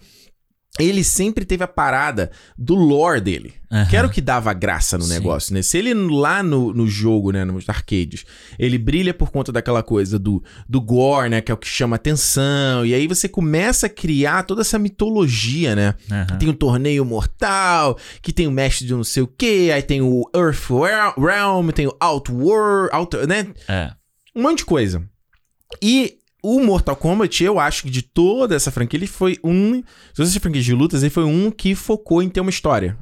ele 0.79 1.03
sempre 1.03 1.45
teve 1.45 1.63
a 1.63 1.67
parada 1.67 2.31
do 2.57 2.73
lore 2.75 3.21
dele. 3.21 3.53
Aham. 3.71 3.85
Que 3.85 3.95
era 3.95 4.07
o 4.07 4.09
que 4.09 4.21
dava 4.21 4.51
graça 4.53 4.97
no 4.97 5.03
Sim. 5.03 5.13
negócio, 5.13 5.53
né? 5.53 5.61
Se 5.61 5.77
ele 5.77 5.93
lá 5.93 6.41
no, 6.41 6.73
no 6.73 6.87
jogo, 6.87 7.31
né, 7.31 7.45
nos 7.45 7.69
arcades, 7.69 8.25
ele 8.57 8.77
brilha 8.77 9.13
por 9.13 9.29
conta 9.29 9.51
daquela 9.51 9.83
coisa 9.83 10.17
do, 10.17 10.43
do 10.67 10.81
gore, 10.81 11.29
né, 11.29 11.41
que 11.41 11.51
é 11.51 11.53
o 11.53 11.57
que 11.57 11.67
chama 11.67 11.97
atenção, 11.97 12.83
e 12.83 12.95
aí 12.95 13.05
você 13.07 13.29
começa 13.29 13.85
a 13.85 13.89
criar 13.89 14.43
toda 14.43 14.61
essa 14.61 14.79
mitologia, 14.79 15.75
né? 15.75 15.93
Aham. 16.11 16.37
Tem 16.39 16.49
o 16.49 16.53
torneio 16.53 17.05
mortal, 17.05 17.97
que 18.21 18.33
tem 18.33 18.47
o 18.47 18.51
mestre 18.51 18.87
de 18.87 18.93
não 18.93 19.03
sei 19.03 19.21
o 19.21 19.27
quê, 19.27 19.69
aí 19.73 19.83
tem 19.83 20.01
o 20.01 20.27
Earth 20.35 20.69
Realm, 21.17 21.69
tem 21.69 21.85
o 21.85 21.95
Outworld, 21.99 22.89
Out, 22.91 23.17
né? 23.27 23.47
É. 23.67 23.91
Um 24.35 24.41
monte 24.41 24.59
de 24.59 24.65
coisa. 24.65 25.03
E 25.81 26.18
o 26.41 26.63
Mortal 26.63 26.95
Kombat, 26.95 27.43
eu 27.43 27.59
acho 27.59 27.83
que 27.83 27.89
de 27.89 28.01
toda 28.01 28.55
essa 28.55 28.71
franquia, 28.71 28.97
ele 28.97 29.07
foi 29.07 29.37
um. 29.43 29.81
Todas 30.13 30.29
essas 30.29 30.41
franquias 30.41 30.65
de 30.65 30.73
lutas, 30.73 31.03
ele 31.03 31.09
foi 31.09 31.23
um 31.23 31.51
que 31.51 31.75
focou 31.75 32.21
em 32.23 32.29
ter 32.29 32.39
uma 32.39 32.49
história. 32.49 32.97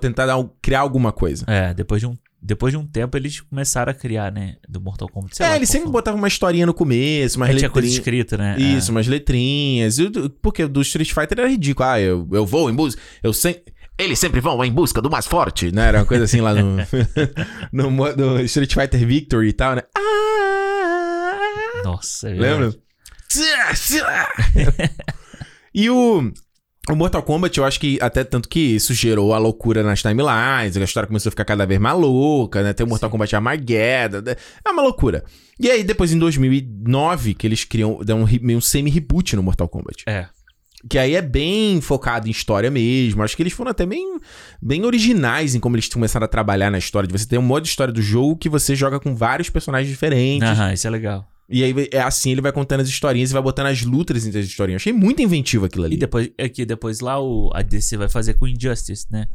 Tentar 0.00 0.26
dar 0.26 0.42
criar 0.60 0.80
alguma 0.80 1.12
coisa. 1.12 1.44
É, 1.46 1.72
depois 1.72 2.00
de 2.00 2.06
um. 2.06 2.16
Depois 2.40 2.72
de 2.72 2.78
um 2.78 2.86
tempo, 2.86 3.16
eles 3.16 3.40
começaram 3.40 3.90
a 3.90 3.94
criar, 3.94 4.30
né? 4.30 4.56
Do 4.68 4.80
Mortal 4.80 5.08
Kombat. 5.08 5.36
Sei 5.36 5.44
é, 5.44 5.48
lá 5.48 5.56
ele 5.56 5.66
qual 5.66 5.72
sempre 5.72 5.86
foi. 5.86 5.92
botava 5.92 6.16
uma 6.16 6.28
historinha 6.28 6.66
no 6.66 6.74
começo, 6.74 7.36
umas 7.36 7.50
Aí 7.50 7.56
tinha 7.56 7.68
coisa 7.68 7.86
letrinhas. 7.86 7.98
escrita, 7.98 8.36
né? 8.36 8.56
Isso, 8.58 8.92
umas 8.92 9.08
letrinhas. 9.08 9.98
E 9.98 10.10
Porque 10.40 10.62
o 10.62 10.68
do 10.68 10.80
Street 10.82 11.12
Fighter 11.12 11.40
era 11.40 11.48
ridículo. 11.48 11.88
Ah, 11.88 12.00
eu, 12.00 12.28
eu 12.30 12.46
vou 12.46 12.70
em 12.70 12.74
busca. 12.74 13.00
Eu 13.22 13.32
sempre. 13.32 13.72
Eles 13.98 14.20
sempre 14.20 14.40
vão 14.40 14.64
em 14.64 14.70
busca 14.70 15.02
do 15.02 15.10
mais 15.10 15.26
forte, 15.26 15.72
né? 15.72 15.88
Era 15.88 15.98
uma 15.98 16.06
coisa 16.06 16.24
assim 16.24 16.40
lá 16.40 16.54
no. 16.54 16.76
no, 17.72 17.90
no 17.90 18.40
Street 18.42 18.72
Fighter 18.72 19.04
Victory 19.04 19.48
e 19.48 19.52
tal, 19.52 19.74
né? 19.74 19.82
Ah! 19.96 20.47
Nossa, 21.82 22.28
é. 22.28 22.34
Lembra? 22.34 22.74
e 25.74 25.90
o. 25.90 26.32
O 26.90 26.96
Mortal 26.96 27.22
Kombat, 27.22 27.58
eu 27.58 27.66
acho 27.66 27.78
que 27.78 27.98
até 28.00 28.24
tanto 28.24 28.48
que 28.48 28.58
isso 28.60 28.94
gerou 28.94 29.34
a 29.34 29.38
loucura 29.38 29.82
nas 29.82 30.00
timelines, 30.00 30.74
a 30.74 30.82
história 30.82 31.06
começou 31.06 31.28
a 31.28 31.32
ficar 31.32 31.44
cada 31.44 31.66
vez 31.66 31.78
mais 31.78 31.98
louca, 31.98 32.62
né? 32.62 32.72
Tem 32.72 32.86
o 32.86 32.88
Mortal 32.88 33.10
Kombat 33.10 33.36
Armageddon, 33.36 34.22
né? 34.22 34.34
é 34.64 34.70
uma 34.70 34.80
loucura. 34.80 35.22
E 35.60 35.70
aí, 35.70 35.84
depois 35.84 36.12
em 36.12 36.18
2009, 36.18 37.34
que 37.34 37.46
eles 37.46 37.62
criam, 37.62 38.00
dão 38.02 38.22
um, 38.22 38.26
meio 38.40 38.58
um 38.58 38.62
semi-reboot 38.62 39.36
no 39.36 39.42
Mortal 39.42 39.68
Kombat. 39.68 40.04
É. 40.06 40.28
Que 40.88 40.96
aí 40.96 41.14
é 41.14 41.20
bem 41.20 41.78
focado 41.82 42.26
em 42.26 42.30
história 42.30 42.70
mesmo. 42.70 43.22
Acho 43.22 43.36
que 43.36 43.42
eles 43.42 43.52
foram 43.52 43.70
até 43.70 43.84
bem, 43.84 44.18
bem 44.62 44.84
originais 44.86 45.54
em 45.54 45.60
como 45.60 45.76
eles 45.76 45.88
começaram 45.88 46.24
a 46.24 46.28
trabalhar 46.28 46.70
na 46.70 46.78
história. 46.78 47.06
De 47.06 47.12
você 47.12 47.26
ter 47.26 47.36
um 47.36 47.42
modo 47.42 47.64
de 47.64 47.68
história 47.68 47.92
do 47.92 48.00
jogo 48.00 48.36
que 48.36 48.48
você 48.48 48.74
joga 48.74 48.98
com 48.98 49.14
vários 49.14 49.50
personagens 49.50 49.90
diferentes. 49.90 50.48
Aham, 50.48 50.72
isso 50.72 50.86
é 50.86 50.90
legal. 50.90 51.28
E 51.50 51.64
aí 51.64 51.74
é 51.90 52.00
assim, 52.00 52.30
ele 52.32 52.40
vai 52.42 52.52
contando 52.52 52.80
as 52.80 52.88
historinhas 52.88 53.30
e 53.30 53.32
vai 53.32 53.42
botando 53.42 53.66
as 53.68 53.82
lutas 53.82 54.26
entre 54.26 54.38
as 54.40 54.46
historinhas. 54.46 54.82
Achei 54.82 54.92
muito 54.92 55.22
inventivo 55.22 55.64
aquilo 55.64 55.84
ali. 55.86 55.94
E 55.94 55.98
depois, 55.98 56.30
aqui, 56.38 56.66
depois 56.66 57.00
lá 57.00 57.18
o, 57.20 57.50
a 57.54 57.62
DC 57.62 57.96
vai 57.96 58.08
fazer 58.08 58.34
com 58.34 58.46
Injustice, 58.46 59.06
né? 59.10 59.26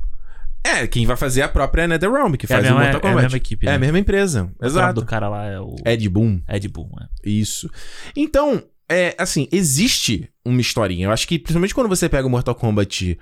É, 0.65 0.87
quem 0.87 1.05
vai 1.05 1.17
fazer 1.17 1.41
é 1.41 1.43
a 1.43 1.49
própria 1.49 1.87
NetherRealm, 1.87 2.33
que 2.35 2.45
É 2.45 2.47
faz 2.47 2.63
mesma- 2.63 2.77
o 2.77 2.79
Mortal 2.81 2.95
é 2.95 2.97
a 2.97 3.01
Kombat. 3.01 3.23
mesma 3.23 3.37
equipe, 3.37 3.65
É 3.65 3.69
a 3.69 3.73
né? 3.73 3.77
mesma 3.79 3.99
empresa. 3.99 4.43
O 4.43 4.45
nome 4.45 4.55
Exato. 4.63 5.01
do 5.01 5.05
cara 5.05 5.27
lá 5.27 5.45
é 5.45 5.59
o 5.59 5.75
Ed 5.85 6.07
Boon. 6.07 6.39
Ed 6.47 6.67
Boon, 6.69 6.89
né? 6.99 7.07
Isso. 7.25 7.69
Então, 8.15 8.63
é 8.87 9.13
assim, 9.17 9.47
existe 9.51 10.29
uma 10.45 10.61
historinha. 10.61 11.07
Eu 11.07 11.11
acho 11.11 11.27
que, 11.27 11.37
principalmente 11.39 11.73
quando 11.75 11.89
você 11.89 12.07
pega 12.07 12.25
o 12.27 12.29
Mortal 12.29 12.55
Kombat. 12.55 13.17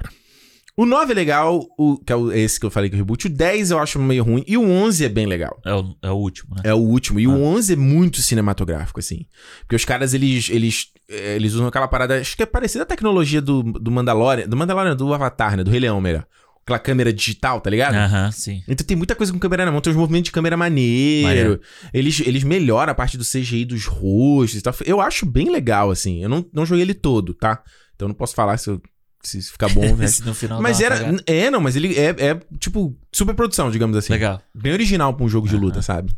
O 0.82 0.86
9 0.86 1.12
é 1.12 1.15
legal, 1.15 1.65
o, 1.78 1.98
que 1.98 2.12
é 2.12 2.15
o- 2.15 2.32
esse 2.32 2.60
que 2.60 2.65
eu 2.65 2.72
falei 2.72 2.89
que 2.89 2.96
é 2.96 2.98
o 2.98 3.02
reboot. 3.02 3.28
O 3.28 3.30
10 3.30 3.72
eu 3.72 3.78
acho 3.80 4.00
meio 4.00 4.24
ruim. 4.24 4.44
E 4.48 4.58
o 4.58 4.63
11 4.67 5.06
é 5.06 5.10
bem 5.10 5.26
legal. 5.26 5.60
É 5.65 5.74
o, 5.76 5.96
é 6.02 6.10
o 6.12 6.15
último, 6.15 6.56
né? 6.56 6.62
É 6.65 6.74
o 6.74 6.78
último. 6.78 7.20
E 7.20 7.26
Ah. 7.26 7.30
o 7.30 7.44
11 7.44 7.74
é 7.74 7.76
muito 7.76 8.22
cinematográfico, 8.22 9.00
assim. 9.00 9.26
Porque 9.62 9.76
os 9.76 9.86
caras, 9.86 10.13
eles, 10.13 10.50
eles, 10.50 10.88
eh, 11.10 11.36
eles 11.36 11.54
usam 11.54 11.67
aquela 11.67 11.88
parada, 11.88 12.20
acho 12.20 12.36
que 12.36 12.44
é 12.44 12.46
parecida 12.48 12.84
à 12.84 12.88
tecnologia 12.88 13.41
do, 13.41 13.62
do 13.63 13.91
Mandalorian, 13.91 14.48
do 14.48 14.58
Mandalorian, 14.58 14.96
do 14.96 15.13
Avatar, 15.13 15.56
né? 15.56 15.63
Do 15.63 15.70
Rei 15.72 15.80
Leão, 15.82 16.02
melhor. 16.02 16.26
Aquela 16.63 16.80
câmera 16.80 17.12
digital, 17.12 17.60
tá 17.60 17.70
ligado? 17.70 17.96
Aham, 17.96 18.32
sim. 18.32 18.63
Então 18.67 18.86
tem 18.86 18.96
muita 18.96 19.15
coisa 19.15 19.32
com 19.34 19.39
câmera 19.39 19.65
na 19.65 19.72
mão, 19.72 19.82
tem 19.82 19.91
uns 19.91 19.98
movimentos 19.98 20.26
de 20.26 20.32
câmera 20.32 20.56
maneiro. 20.56 21.28
Maneiro. 21.28 21.62
Eles, 21.94 22.20
eles 22.22 22.44
melhoram 22.44 22.91
a 22.91 22.96
parte 22.96 23.17
do 23.17 23.24
CGI 23.26 23.65
dos 23.65 23.86
rostos 23.86 24.60
e 24.60 24.62
tal. 24.62 24.74
Eu 24.86 25.02
acho 25.02 25.26
bem 25.26 25.52
legal, 25.52 25.89
assim. 25.91 26.22
Eu 26.24 26.30
não, 26.30 26.46
não 26.54 26.65
joguei 26.65 26.84
ele 26.84 26.94
todo, 26.94 27.34
tá? 27.34 27.62
Então 27.96 28.06
eu 28.08 28.10
não 28.10 28.15
posso 28.15 28.34
falar 28.36 28.58
se, 28.58 28.70
eu- 28.70 28.82
se 29.23 29.38
isso 29.38 29.51
fica 29.53 29.69
bom, 29.69 29.95
né? 29.95 30.07
Se 30.07 30.23
no 30.23 30.34
final 30.34 30.62
mas 30.62 30.81
era. 30.81 31.15
É, 31.25 31.49
não, 31.49 31.62
mas 31.62 31.75
ele 31.75 31.97
é, 31.97 32.10
é 32.10 32.39
tipo 32.60 32.97
super 33.12 33.36
produção, 33.36 33.69
digamos 33.71 33.95
assim. 33.95 34.13
Legal. 34.13 34.41
Bem 34.53 34.73
original 34.73 35.13
pra 35.13 35.25
um 35.25 35.29
jogo 35.29 35.47
de 35.47 35.55
luta, 35.55 35.81
sabe? 35.81 36.13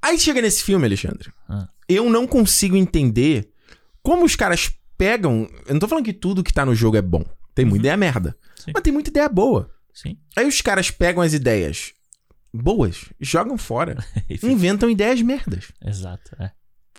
Aí 0.00 0.18
chega 0.18 0.40
nesse 0.40 0.62
filme, 0.62 0.86
Alexandre. 0.86 1.30
Ah. 1.48 1.68
Eu 1.88 2.08
não 2.10 2.26
consigo 2.26 2.76
entender 2.76 3.50
como 4.02 4.24
os 4.24 4.36
caras 4.36 4.70
pegam. 4.96 5.48
Eu 5.66 5.74
não 5.74 5.80
tô 5.80 5.88
falando 5.88 6.04
que 6.04 6.12
tudo 6.12 6.44
que 6.44 6.52
tá 6.52 6.64
no 6.64 6.74
jogo 6.74 6.96
é 6.96 7.02
bom. 7.02 7.24
Tem 7.54 7.64
muita 7.64 7.82
ideia 7.82 7.96
merda. 7.96 8.28
Uhum. 8.28 8.64
Sim. 8.64 8.70
Mas 8.74 8.82
tem 8.82 8.92
muita 8.92 9.10
ideia 9.10 9.28
boa. 9.28 9.70
Sim. 9.92 10.18
Aí 10.36 10.46
os 10.46 10.60
caras 10.60 10.90
pegam 10.90 11.22
as 11.22 11.32
ideias 11.32 11.92
boas, 12.52 13.04
jogam 13.20 13.58
fora, 13.58 13.96
inventam 14.42 14.90
ideias 14.90 15.20
merdas. 15.22 15.72
Exato. 15.84 16.36
é. 16.38 16.50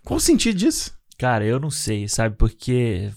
Qual 0.04 0.18
o 0.18 0.22
sentido 0.22 0.58
disso? 0.58 0.94
Cara, 1.18 1.46
eu 1.46 1.60
não 1.60 1.70
sei, 1.70 2.08
sabe? 2.08 2.36
Porque. 2.38 3.12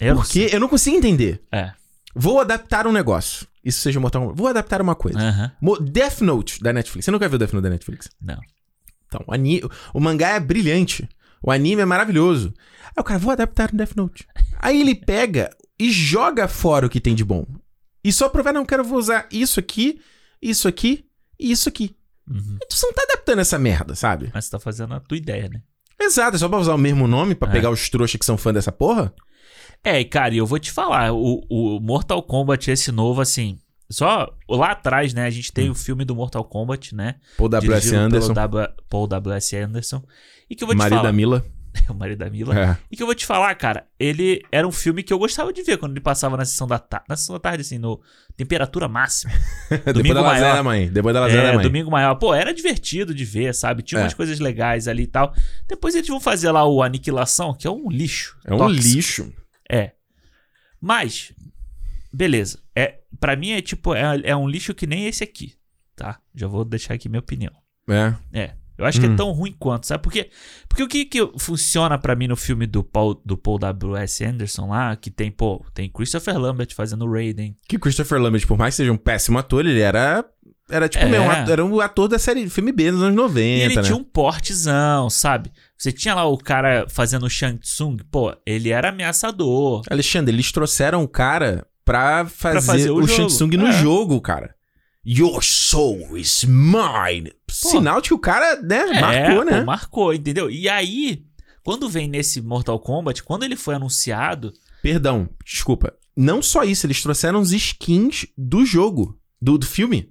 Eu 0.00 0.14
não 0.14 0.22
Porque 0.22 0.48
eu 0.52 0.60
não 0.60 0.68
consigo 0.68 0.96
entender. 0.96 1.42
É. 1.52 1.72
Vou 2.14 2.40
adaptar 2.40 2.86
um 2.86 2.92
negócio. 2.92 3.46
Isso 3.64 3.80
seja 3.80 3.98
Mortal 3.98 4.22
Kombat. 4.22 4.38
Vou 4.38 4.46
adaptar 4.48 4.80
uma 4.82 4.94
coisa. 4.94 5.18
Death 5.80 6.20
Note 6.20 6.60
da 6.62 6.72
Netflix. 6.72 7.04
Você 7.04 7.10
nunca 7.10 7.28
viu 7.28 7.38
Death 7.38 7.52
Note 7.52 7.62
da 7.64 7.70
Netflix? 7.70 8.08
Não. 8.20 8.38
Então, 9.06 9.24
o, 9.26 9.32
ani- 9.32 9.62
o 9.92 10.00
mangá 10.00 10.30
é 10.30 10.40
brilhante. 10.40 11.08
O 11.42 11.50
anime 11.50 11.82
é 11.82 11.84
maravilhoso. 11.84 12.52
Aí 12.86 13.00
o 13.00 13.04
cara, 13.04 13.18
vou 13.18 13.32
adaptar 13.32 13.70
um 13.72 13.76
Death 13.76 13.96
Note. 13.96 14.26
Aí 14.58 14.80
ele 14.80 14.94
pega 14.94 15.50
e 15.78 15.90
joga 15.90 16.46
fora 16.48 16.86
o 16.86 16.90
que 16.90 17.00
tem 17.00 17.14
de 17.14 17.24
bom. 17.24 17.44
E 18.02 18.12
só 18.12 18.28
provar, 18.28 18.52
não, 18.52 18.64
quero 18.66 18.84
vou 18.84 18.98
usar 18.98 19.26
isso 19.32 19.58
aqui, 19.58 20.00
isso 20.40 20.68
aqui 20.68 21.04
e 21.38 21.50
isso 21.50 21.68
aqui. 21.68 21.96
Uhum. 22.30 22.58
E 22.62 22.66
tu 22.66 22.76
não 22.82 22.92
tá 22.92 23.02
adaptando 23.02 23.40
essa 23.40 23.58
merda, 23.58 23.94
sabe? 23.94 24.30
Mas 24.32 24.44
você 24.44 24.50
tá 24.52 24.58
fazendo 24.58 24.94
a 24.94 25.00
tua 25.00 25.16
ideia, 25.16 25.48
né? 25.48 25.62
Exato, 26.00 26.36
é 26.36 26.38
só 26.38 26.48
pra 26.48 26.58
usar 26.58 26.74
o 26.74 26.78
mesmo 26.78 27.06
nome 27.06 27.34
pra 27.34 27.48
É. 27.48 27.52
pegar 27.52 27.70
os 27.70 27.88
trouxas 27.88 28.18
que 28.18 28.24
são 28.26 28.36
fã 28.36 28.52
dessa 28.52 28.70
porra? 28.72 29.12
É, 29.84 30.00
e 30.00 30.04
cara, 30.04 30.34
e 30.34 30.38
eu 30.38 30.46
vou 30.46 30.58
te 30.58 30.72
falar, 30.72 31.12
o, 31.12 31.44
o 31.48 31.78
Mortal 31.80 32.22
Kombat, 32.22 32.70
esse 32.70 32.90
novo, 32.90 33.20
assim, 33.20 33.58
Só 33.90 34.32
lá 34.48 34.70
atrás, 34.72 35.12
né? 35.12 35.26
A 35.26 35.30
gente 35.30 35.52
tem 35.52 35.68
o 35.68 35.74
filme 35.74 36.04
do 36.04 36.14
Mortal 36.14 36.42
Kombat, 36.44 36.94
né? 36.94 37.16
Paul 37.36 37.48
W.S. 37.50 37.94
Anderson, 37.94 38.32
w, 38.32 38.68
Paul 38.88 39.06
W.S. 39.06 39.56
Anderson. 39.56 40.02
E 40.48 40.56
que 40.56 40.64
eu 40.64 40.66
vou 40.66 40.74
te 40.74 40.78
marido 40.78 40.96
falar. 40.96 41.08
da 41.08 41.12
Mila. 41.12 41.44
o 41.90 41.94
marido 41.94 42.18
da 42.18 42.30
Mila. 42.30 42.58
É. 42.58 42.76
E 42.90 42.96
que 42.96 43.02
eu 43.02 43.06
vou 43.06 43.14
te 43.14 43.26
falar, 43.26 43.52
cara, 43.56 43.84
ele 43.98 44.40
era 44.50 44.66
um 44.66 44.70
filme 44.72 45.02
que 45.02 45.12
eu 45.12 45.18
gostava 45.18 45.52
de 45.52 45.62
ver 45.62 45.76
quando 45.76 45.92
ele 45.92 46.00
passava 46.00 46.36
na 46.36 46.44
sessão 46.44 46.66
da 46.68 46.78
tarde. 46.78 47.04
Na 47.08 47.16
sessão 47.16 47.34
da 47.34 47.40
tarde, 47.40 47.60
assim, 47.62 47.78
no 47.78 48.00
temperatura 48.36 48.88
máxima. 48.88 49.32
Depois 49.84 50.14
da 50.14 50.20
lasanha 50.22 50.54
da 50.54 50.62
mãe. 50.62 50.88
Depois 50.88 51.12
da 51.14 51.20
lasanha 51.20 51.42
É, 51.42 51.46
da 51.48 51.54
mãe. 51.54 51.62
domingo 51.62 51.90
maior. 51.90 52.14
Pô, 52.14 52.32
era 52.32 52.54
divertido 52.54 53.12
de 53.14 53.24
ver, 53.24 53.52
sabe? 53.54 53.82
Tinha 53.82 54.00
É. 54.00 54.04
umas 54.04 54.14
coisas 54.14 54.38
legais 54.40 54.86
ali 54.88 55.02
e 55.02 55.06
tal. 55.08 55.34
Depois 55.68 55.94
eles 55.94 56.08
vão 56.08 56.20
fazer 56.20 56.50
lá 56.52 56.64
o 56.66 56.82
Aniquilação, 56.82 57.52
que 57.52 57.66
é 57.66 57.70
um 57.70 57.88
lixo. 57.90 58.36
É 58.44 58.54
um 58.54 58.58
tóxico. 58.58 58.82
lixo. 58.82 59.32
É. 59.70 59.92
Mas, 60.80 61.32
beleza. 62.12 62.58
É, 62.74 63.00
pra 63.18 63.36
mim 63.36 63.50
é 63.52 63.62
tipo, 63.62 63.94
é, 63.94 64.20
é 64.24 64.36
um 64.36 64.48
lixo 64.48 64.74
que 64.74 64.86
nem 64.86 65.06
esse 65.06 65.24
aqui, 65.24 65.54
tá? 65.96 66.20
Já 66.34 66.46
vou 66.46 66.64
deixar 66.64 66.94
aqui 66.94 67.08
minha 67.08 67.20
opinião. 67.20 67.52
É. 67.88 68.14
É. 68.32 68.54
Eu 68.76 68.84
acho 68.84 68.98
que 68.98 69.06
é 69.06 69.08
Hum. 69.08 69.14
tão 69.16 69.30
ruim 69.30 69.54
quanto, 69.56 69.86
sabe? 69.86 70.02
Porque, 70.02 70.30
porque 70.68 70.82
o 70.82 70.88
que, 70.88 71.04
que 71.04 71.20
funciona 71.38 71.96
pra 71.96 72.16
mim 72.16 72.26
no 72.26 72.34
filme 72.34 72.66
do 72.66 72.82
Paul, 72.82 73.14
do 73.24 73.36
Paul 73.36 73.56
W.S. 73.56 74.24
Anderson 74.24 74.68
lá, 74.68 74.96
que 74.96 75.12
tem, 75.12 75.30
pô, 75.30 75.64
tem 75.72 75.88
Christopher 75.88 76.36
Lambert 76.36 76.74
fazendo 76.74 77.04
o 77.06 77.12
Raiden. 77.12 77.56
Que 77.68 77.78
Christopher 77.78 78.18
Lambert, 78.20 78.44
por 78.48 78.58
mais 78.58 78.74
que 78.74 78.78
seja 78.78 78.90
um 78.92 78.96
péssimo 78.96 79.38
ator, 79.38 79.64
ele 79.64 79.80
era. 79.80 80.24
Era 80.70 80.88
tipo, 80.88 81.04
É. 81.04 81.08
meu, 81.08 81.22
era 81.22 81.64
um 81.64 81.78
ator 81.80 82.08
da 82.08 82.18
série 82.18 82.48
filme 82.48 82.72
B 82.72 82.90
nos 82.90 83.02
anos 83.02 83.14
90, 83.16 83.40
E 83.40 83.60
ele 83.62 83.76
né? 83.76 83.82
tinha 83.82 83.96
um 83.96 84.02
portezão, 84.04 85.10
sabe? 85.10 85.52
Você 85.76 85.92
tinha 85.92 86.14
lá 86.14 86.24
o 86.24 86.38
cara 86.38 86.86
fazendo 86.88 87.26
o 87.26 87.30
Shang 87.30 87.58
Tsung, 87.58 87.98
pô, 88.10 88.34
ele 88.46 88.70
era 88.70 88.88
ameaçador. 88.88 89.82
Alexandre, 89.90 90.34
eles 90.34 90.50
trouxeram 90.50 91.02
o 91.02 91.08
cara 91.08 91.66
pra 91.84 92.24
fazer, 92.26 92.60
fazer 92.66 92.90
o 92.90 92.96
o. 93.02 93.06
Shang 93.08 93.26
Tsung 93.28 93.56
no 93.58 93.66
É. 93.66 93.72
jogo, 93.72 94.20
cara. 94.20 94.54
Your 95.06 95.42
soul 95.44 96.16
is 96.16 96.44
mine. 96.44 97.30
Sinal 97.50 98.00
de 98.00 98.08
que 98.08 98.14
o 98.14 98.18
cara, 98.18 98.56
né, 98.62 98.86
marcou, 99.00 99.42
é, 99.42 99.44
né? 99.44 99.60
Pô, 99.60 99.66
marcou, 99.66 100.14
entendeu? 100.14 100.50
E 100.50 100.66
aí, 100.66 101.24
quando 101.62 101.90
vem 101.90 102.08
nesse 102.08 102.40
Mortal 102.40 102.80
Kombat, 102.80 103.22
quando 103.22 103.42
ele 103.44 103.54
foi 103.56 103.74
anunciado, 103.74 104.52
Perdão, 104.82 105.28
desculpa. 105.44 105.92
Não 106.16 106.40
só 106.40 106.62
isso, 106.64 106.86
eles 106.86 107.02
trouxeram 107.02 107.40
os 107.40 107.52
skins 107.52 108.26
do 108.36 108.64
jogo, 108.64 109.18
do, 109.40 109.58
do 109.58 109.66
filme, 109.66 110.10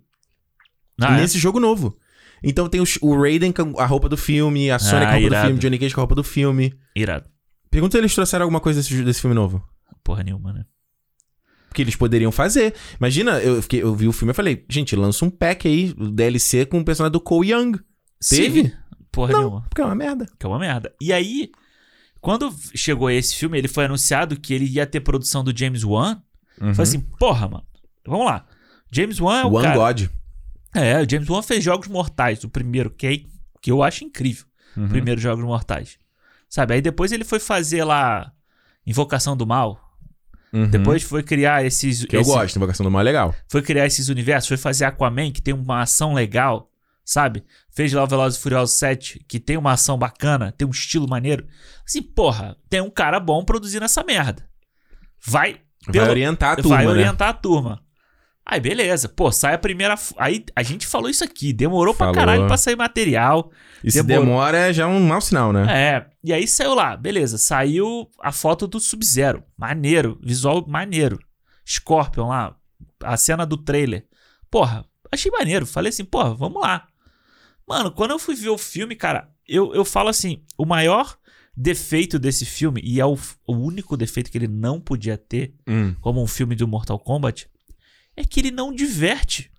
ah, 1.01 1.17
é? 1.17 1.21
nesse 1.21 1.38
jogo 1.38 1.60
novo. 1.60 1.97
Então 2.43 2.67
tem 2.67 2.82
os- 2.82 2.97
o 3.01 3.15
Raiden 3.19 3.51
com 3.51 3.79
a 3.79 3.86
roupa 3.86 4.10
do 4.10 4.17
filme, 4.17 4.69
a 4.69 4.77
Sonic 4.79 5.06
com 5.06 5.10
a 5.10 5.12
roupa 5.13 5.25
irado. 5.27 5.43
do 5.43 5.47
filme, 5.47 5.60
Johnny 5.62 5.79
Cage 5.79 5.93
com 5.95 6.01
a 6.01 6.03
roupa 6.03 6.15
do 6.15 6.23
filme. 6.23 6.73
irado. 6.95 7.29
Pergunta 7.71 7.97
se 7.97 8.01
eles 8.01 8.13
trouxeram 8.13 8.43
alguma 8.43 8.60
coisa 8.60 8.79
desse, 8.82 9.01
desse 9.03 9.21
filme 9.21 9.36
novo. 9.36 9.63
Porra 10.03 10.23
nenhuma, 10.23 10.51
né? 10.53 10.65
que 11.73 11.82
eles 11.82 11.95
poderiam 11.95 12.32
fazer. 12.32 12.73
Imagina, 12.99 13.39
eu, 13.39 13.60
fiquei, 13.62 13.82
eu 13.82 13.95
vi 13.95 14.08
o 14.08 14.12
filme 14.12 14.32
e 14.32 14.36
falei, 14.36 14.63
gente, 14.69 14.95
lança 14.95 15.25
um 15.25 15.29
pack 15.32 15.67
aí, 15.67 15.91
o 15.97 16.08
DLC 16.12 16.65
com 16.67 16.79
o 16.79 16.86
personagem 16.86 17.12
do 17.13 17.19
Cole 17.19 17.51
Young. 17.51 17.79
Teve? 18.29 18.65
Sim. 18.65 18.71
Porra 19.12 19.32
Não, 19.32 19.39
nenhuma. 19.39 19.62
porque 19.67 19.82
é 19.82 19.86
uma 19.86 19.95
merda. 19.95 20.27
Que 20.39 20.45
é 20.45 20.49
uma 20.49 20.60
merda. 20.60 20.93
E 21.01 21.12
aí, 21.12 21.49
quando 22.21 22.53
chegou 22.75 23.10
esse 23.10 23.36
filme, 23.36 23.58
ele 23.58 23.67
foi 23.67 23.86
anunciado 23.86 24.39
que 24.39 24.53
ele 24.53 24.65
ia 24.65 24.86
ter 24.86 24.99
produção 25.01 25.43
do 25.43 25.51
James 25.58 25.84
Wan. 25.84 26.21
Uhum. 26.62 26.75
Foi 26.75 26.84
assim, 26.84 26.99
porra, 26.99 27.47
mano. 27.47 27.65
Vamos 28.06 28.25
lá. 28.27 28.45
James 28.91 29.19
Wan 29.19 29.39
é 29.41 29.45
o 29.45 29.53
One 29.53 29.63
cara... 29.63 29.75
God. 29.75 30.10
É, 30.73 30.99
o 31.01 31.09
James 31.09 31.29
Wan 31.29 31.41
fez 31.41 31.63
Jogos 31.63 31.88
Mortais, 31.88 32.43
o 32.43 32.49
primeiro, 32.49 32.89
que, 32.89 33.07
é- 33.07 33.23
que 33.62 33.71
eu 33.71 33.83
acho 33.83 34.03
incrível. 34.03 34.45
Uhum. 34.75 34.88
Primeiro 34.89 35.19
Jogos 35.21 35.43
Mortais. 35.45 35.97
Sabe? 36.49 36.75
Aí 36.75 36.81
depois 36.81 37.12
ele 37.12 37.23
foi 37.23 37.39
fazer 37.39 37.83
lá 37.83 38.31
Invocação 38.86 39.36
do 39.38 39.45
Mal. 39.45 39.79
Uhum. 40.51 40.67
Depois 40.67 41.01
foi 41.03 41.23
criar 41.23 41.63
esses. 41.65 42.05
Que 42.05 42.15
eu 42.15 42.21
esse- 42.21 42.29
gosto, 42.29 42.55
Invocação 42.55 42.83
do 42.83 42.91
Mal 42.91 43.01
é 43.01 43.03
legal. 43.03 43.36
Foi 43.47 43.62
criar 43.62 43.86
esses 43.86 44.07
universos. 44.09 44.47
Foi 44.47 44.57
fazer 44.57 44.86
Aquaman, 44.86 45.31
que 45.31 45.41
tem 45.41 45.53
uma 45.53 45.81
ação 45.81 46.13
legal. 46.13 46.69
Sabe? 47.05 47.43
Fez 47.69 47.91
lá 47.91 48.03
o 48.03 48.07
Velozes 48.07 48.39
e 48.39 48.41
Furiosos 48.41 48.77
7, 48.77 49.25
que 49.27 49.38
tem 49.39 49.57
uma 49.57 49.73
ação 49.73 49.97
bacana, 49.97 50.53
tem 50.53 50.65
um 50.65 50.71
estilo 50.71 51.05
maneiro. 51.07 51.45
Assim, 51.86 52.01
porra, 52.01 52.55
tem 52.69 52.79
um 52.81 52.89
cara 52.89 53.19
bom 53.19 53.43
produzindo 53.43 53.83
essa 53.83 54.03
merda. 54.03 54.47
Vai. 55.25 55.59
Vai 55.86 56.07
orientar 56.09 56.53
a 56.53 56.55
turma, 56.62 56.75
vai 56.77 56.86
né? 56.86 56.91
orientar 56.91 57.29
a 57.29 57.33
turma. 57.33 57.83
Aí, 58.45 58.60
beleza. 58.60 59.08
Pô, 59.08 59.32
sai 59.32 59.53
a 59.53 59.58
primeira. 59.58 59.95
Aí 60.17 60.43
a 60.56 60.63
gente 60.63 60.86
falou 60.86 61.10
isso 61.10 61.23
aqui. 61.23 61.53
Demorou 61.53 61.93
Falou. 61.93 62.13
pra 62.13 62.21
caralho 62.21 62.45
pra 62.45 62.58
sair 62.58 62.75
material. 62.75 63.49
E 63.84 63.89
se 63.91 64.03
Demorou. 64.03 64.25
demora 64.32 64.58
é 64.58 64.73
já 64.73 64.86
um 64.86 64.99
mau 65.06 65.21
sinal, 65.21 65.53
né? 65.53 65.65
É. 65.69 66.06
E 66.23 66.34
aí 66.34 66.47
saiu 66.47 66.73
lá, 66.75 66.97
beleza. 66.97 67.38
Saiu 67.38 68.10
a 68.21 68.32
foto 68.34 68.67
do 68.67 68.79
Sub-Zero. 68.79 69.43
Maneiro. 69.58 70.19
Visual 70.21 70.65
maneiro. 70.67 71.19
Scorpion 71.65 72.27
lá. 72.27 72.56
A 73.01 73.15
cena 73.17 73.45
do 73.45 73.56
trailer. 73.58 74.06
Porra, 74.51 74.86
achei 75.12 75.32
maneiro. 75.32 75.65
Falei 75.65 75.89
assim, 75.89 76.06
porra, 76.06 76.34
vamos 76.36 76.62
lá. 76.62 76.88
Mano, 77.67 77.91
quando 77.91 78.12
eu 78.12 78.19
fui 78.19 78.36
ver 78.36 78.49
o 78.49 78.58
filme, 78.58 78.93
cara, 78.95 79.29
eu, 79.47 79.73
eu 79.73 79.86
falo 79.86 80.10
assim: 80.10 80.43
o 80.58 80.65
maior 80.65 81.15
defeito 81.56 82.17
desse 82.19 82.45
filme, 82.45 82.82
e 82.84 82.99
é 82.99 83.06
o, 83.06 83.17
o 83.47 83.53
único 83.56 83.95
defeito 83.95 84.29
que 84.32 84.38
ele 84.38 84.47
não 84.47 84.82
podia 84.82 85.17
ter, 85.17 85.53
Hum, 85.67 85.95
como 86.01 86.21
um 86.21 86.27
filme 86.27 86.56
do 86.56 86.67
Mortal 86.67 86.97
Kombat, 86.99 87.47
é 88.15 88.23
que 88.23 88.39
ele 88.39 88.52
não 88.52 88.73
diverte. 88.73 89.52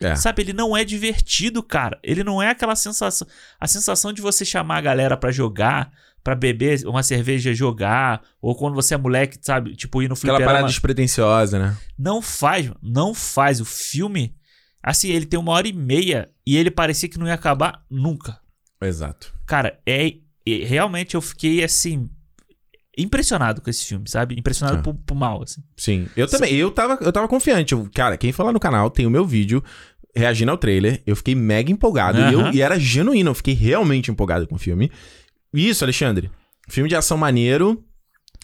é. 0.00 0.14
Sabe, 0.16 0.42
ele 0.42 0.52
não 0.52 0.76
é 0.76 0.84
divertido, 0.84 1.62
cara. 1.62 1.98
Ele 2.02 2.24
não 2.24 2.42
é 2.42 2.50
aquela 2.50 2.74
sensação. 2.76 3.26
A 3.60 3.68
sensação 3.68 4.12
de 4.12 4.20
você 4.20 4.44
chamar 4.44 4.78
a 4.78 4.80
galera 4.80 5.16
pra 5.16 5.30
jogar, 5.30 5.92
pra 6.24 6.34
beber 6.34 6.86
uma 6.86 7.02
cerveja 7.02 7.52
jogar, 7.54 8.22
ou 8.40 8.54
quando 8.56 8.74
você 8.74 8.94
é 8.94 8.98
moleque, 8.98 9.38
sabe, 9.40 9.74
tipo 9.76 10.02
ir 10.02 10.08
no 10.08 10.14
Aquela 10.14 10.34
fliperama. 10.34 10.46
parada 10.52 10.66
despretensiosa, 10.68 11.58
né? 11.58 11.76
Não 11.98 12.20
faz, 12.22 12.66
mano, 12.66 12.80
não 12.82 13.14
faz. 13.14 13.60
O 13.60 13.64
filme, 13.64 14.34
assim, 14.82 15.10
ele 15.10 15.26
tem 15.26 15.38
uma 15.38 15.52
hora 15.52 15.68
e 15.68 15.72
meia 15.72 16.30
e 16.46 16.56
ele 16.56 16.70
parecia 16.70 17.08
que 17.08 17.18
não 17.18 17.26
ia 17.26 17.34
acabar 17.34 17.84
nunca. 17.90 18.38
Exato. 18.80 19.32
Cara, 19.46 19.78
é, 19.86 20.14
é- 20.46 20.64
realmente 20.64 21.14
eu 21.14 21.20
fiquei 21.20 21.62
assim 21.62 22.08
impressionado 22.96 23.60
com 23.60 23.70
esse 23.70 23.84
filme, 23.84 24.08
sabe? 24.08 24.34
Impressionado 24.38 24.82
pro, 24.82 24.94
pro 24.94 25.14
mal, 25.16 25.42
assim. 25.42 25.62
Sim. 25.76 26.06
Eu 26.16 26.26
também, 26.28 26.54
eu 26.54 26.70
tava, 26.70 26.98
eu 27.00 27.12
tava 27.12 27.28
confiante. 27.28 27.72
Eu- 27.72 27.88
cara, 27.94 28.16
quem 28.16 28.32
for 28.32 28.44
lá 28.44 28.52
no 28.52 28.60
canal 28.60 28.90
tem 28.90 29.06
o 29.06 29.10
meu 29.10 29.24
vídeo 29.24 29.62
reagindo 30.14 30.50
ao 30.50 30.58
trailer. 30.58 31.02
Eu 31.06 31.16
fiquei 31.16 31.34
mega 31.34 31.70
empolgado. 31.72 32.18
E, 32.20 32.32
eu, 32.34 32.52
e 32.52 32.60
era 32.60 32.78
genuíno, 32.78 33.30
eu 33.30 33.34
fiquei 33.34 33.54
realmente 33.54 34.10
empolgado 34.10 34.46
com 34.46 34.56
o 34.56 34.58
filme. 34.58 34.90
Isso, 35.54 35.84
Alexandre. 35.84 36.30
Filme 36.68 36.88
de 36.88 36.96
ação 36.96 37.16
maneiro. 37.16 37.82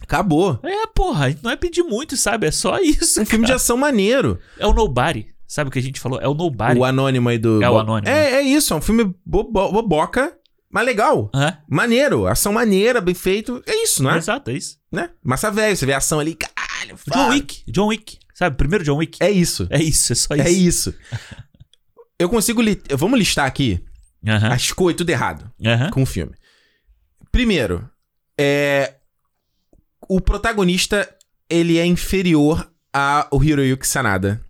Acabou. 0.03 0.59
É, 0.63 0.87
porra, 0.87 1.35
não 1.43 1.51
é 1.51 1.57
pedir 1.57 1.83
muito, 1.83 2.17
sabe? 2.17 2.47
É 2.47 2.51
só 2.51 2.79
isso. 2.79 3.21
Um 3.21 3.27
filme 3.27 3.45
de 3.45 3.51
cara. 3.51 3.57
ação 3.57 3.77
maneiro. 3.77 4.39
É 4.59 4.67
o 4.67 4.73
Nobody. 4.73 5.27
Sabe 5.47 5.69
o 5.69 5.71
que 5.73 5.79
a 5.79 5.83
gente 5.83 5.99
falou? 5.99 6.21
É 6.21 6.29
o 6.29 6.35
Nobody. 6.35 6.79
O 6.79 6.85
Anônimo 6.85 7.29
aí 7.29 7.39
do. 7.39 7.63
É 7.63 7.69
o 7.71 7.79
Anônimo. 7.79 8.09
É, 8.09 8.35
é 8.35 8.43
isso. 8.43 8.73
É 8.73 8.77
um 8.77 8.81
filme 8.83 9.13
bobo- 9.25 9.73
boboca, 9.73 10.38
mas 10.71 10.85
legal. 10.85 11.31
Hã? 11.35 11.59
Maneiro. 11.69 12.27
Ação 12.27 12.53
maneira, 12.53 13.01
bem 13.01 13.15
feito. 13.15 13.63
É 13.67 13.75
isso, 13.83 14.03
não 14.03 14.11
é? 14.11 14.19
Exato, 14.19 14.51
é 14.51 14.55
isso. 14.55 14.79
né? 14.93 15.11
Massa 15.23 15.51
velho. 15.51 15.77
Você 15.77 15.87
vê 15.87 15.93
a 15.93 15.99
ação 15.99 16.21
ali. 16.21 16.35
Caralho, 16.35 16.97
John 17.07 17.15
foda. 17.15 17.29
Wick. 17.31 17.63
John 17.71 17.87
Wick. 17.87 18.19
Sabe? 18.35 18.57
Primeiro 18.57 18.85
John 18.85 18.97
Wick. 18.97 19.19
É 19.23 19.31
isso. 19.31 19.67
É 19.71 19.83
isso, 19.83 20.13
é 20.13 20.17
só 20.17 20.35
isso. 20.35 20.47
É 20.47 20.51
isso. 20.51 20.95
Eu 22.19 22.29
consigo. 22.29 22.61
Li... 22.61 22.81
Vamos 22.97 23.19
listar 23.19 23.47
aqui 23.47 23.83
Aham. 24.27 24.53
as 24.53 24.73
coisas 24.73 24.97
tudo 24.99 25.11
errado 25.11 25.51
Aham. 25.65 25.91
com 25.91 26.03
o 26.03 26.07
filme. 26.07 26.33
Primeiro, 27.31 27.89
é. 28.39 28.95
O 30.09 30.21
protagonista, 30.21 31.09
ele 31.51 31.77
é 31.79 31.85
inferior 31.85 32.71
ao 32.93 33.45
Hiroyuki 33.45 33.87
Sanada, 33.87 34.41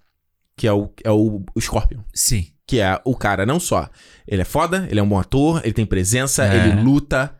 que 0.56 0.66
é 0.68 0.72
o, 0.72 0.92
é 1.02 1.10
o, 1.10 1.44
o 1.54 1.60
Scorpion. 1.60 2.00
Sim. 2.14 2.52
Que 2.68 2.78
é 2.80 3.00
o 3.04 3.16
cara, 3.16 3.44
não 3.46 3.58
só. 3.58 3.88
Ele 4.26 4.42
é 4.42 4.44
foda, 4.44 4.86
ele 4.90 5.00
é 5.00 5.02
um 5.02 5.08
bom 5.08 5.18
ator, 5.18 5.60
ele 5.64 5.72
tem 5.72 5.86
presença, 5.86 6.44
É. 6.44 6.68
ele 6.68 6.82
luta. 6.82 7.34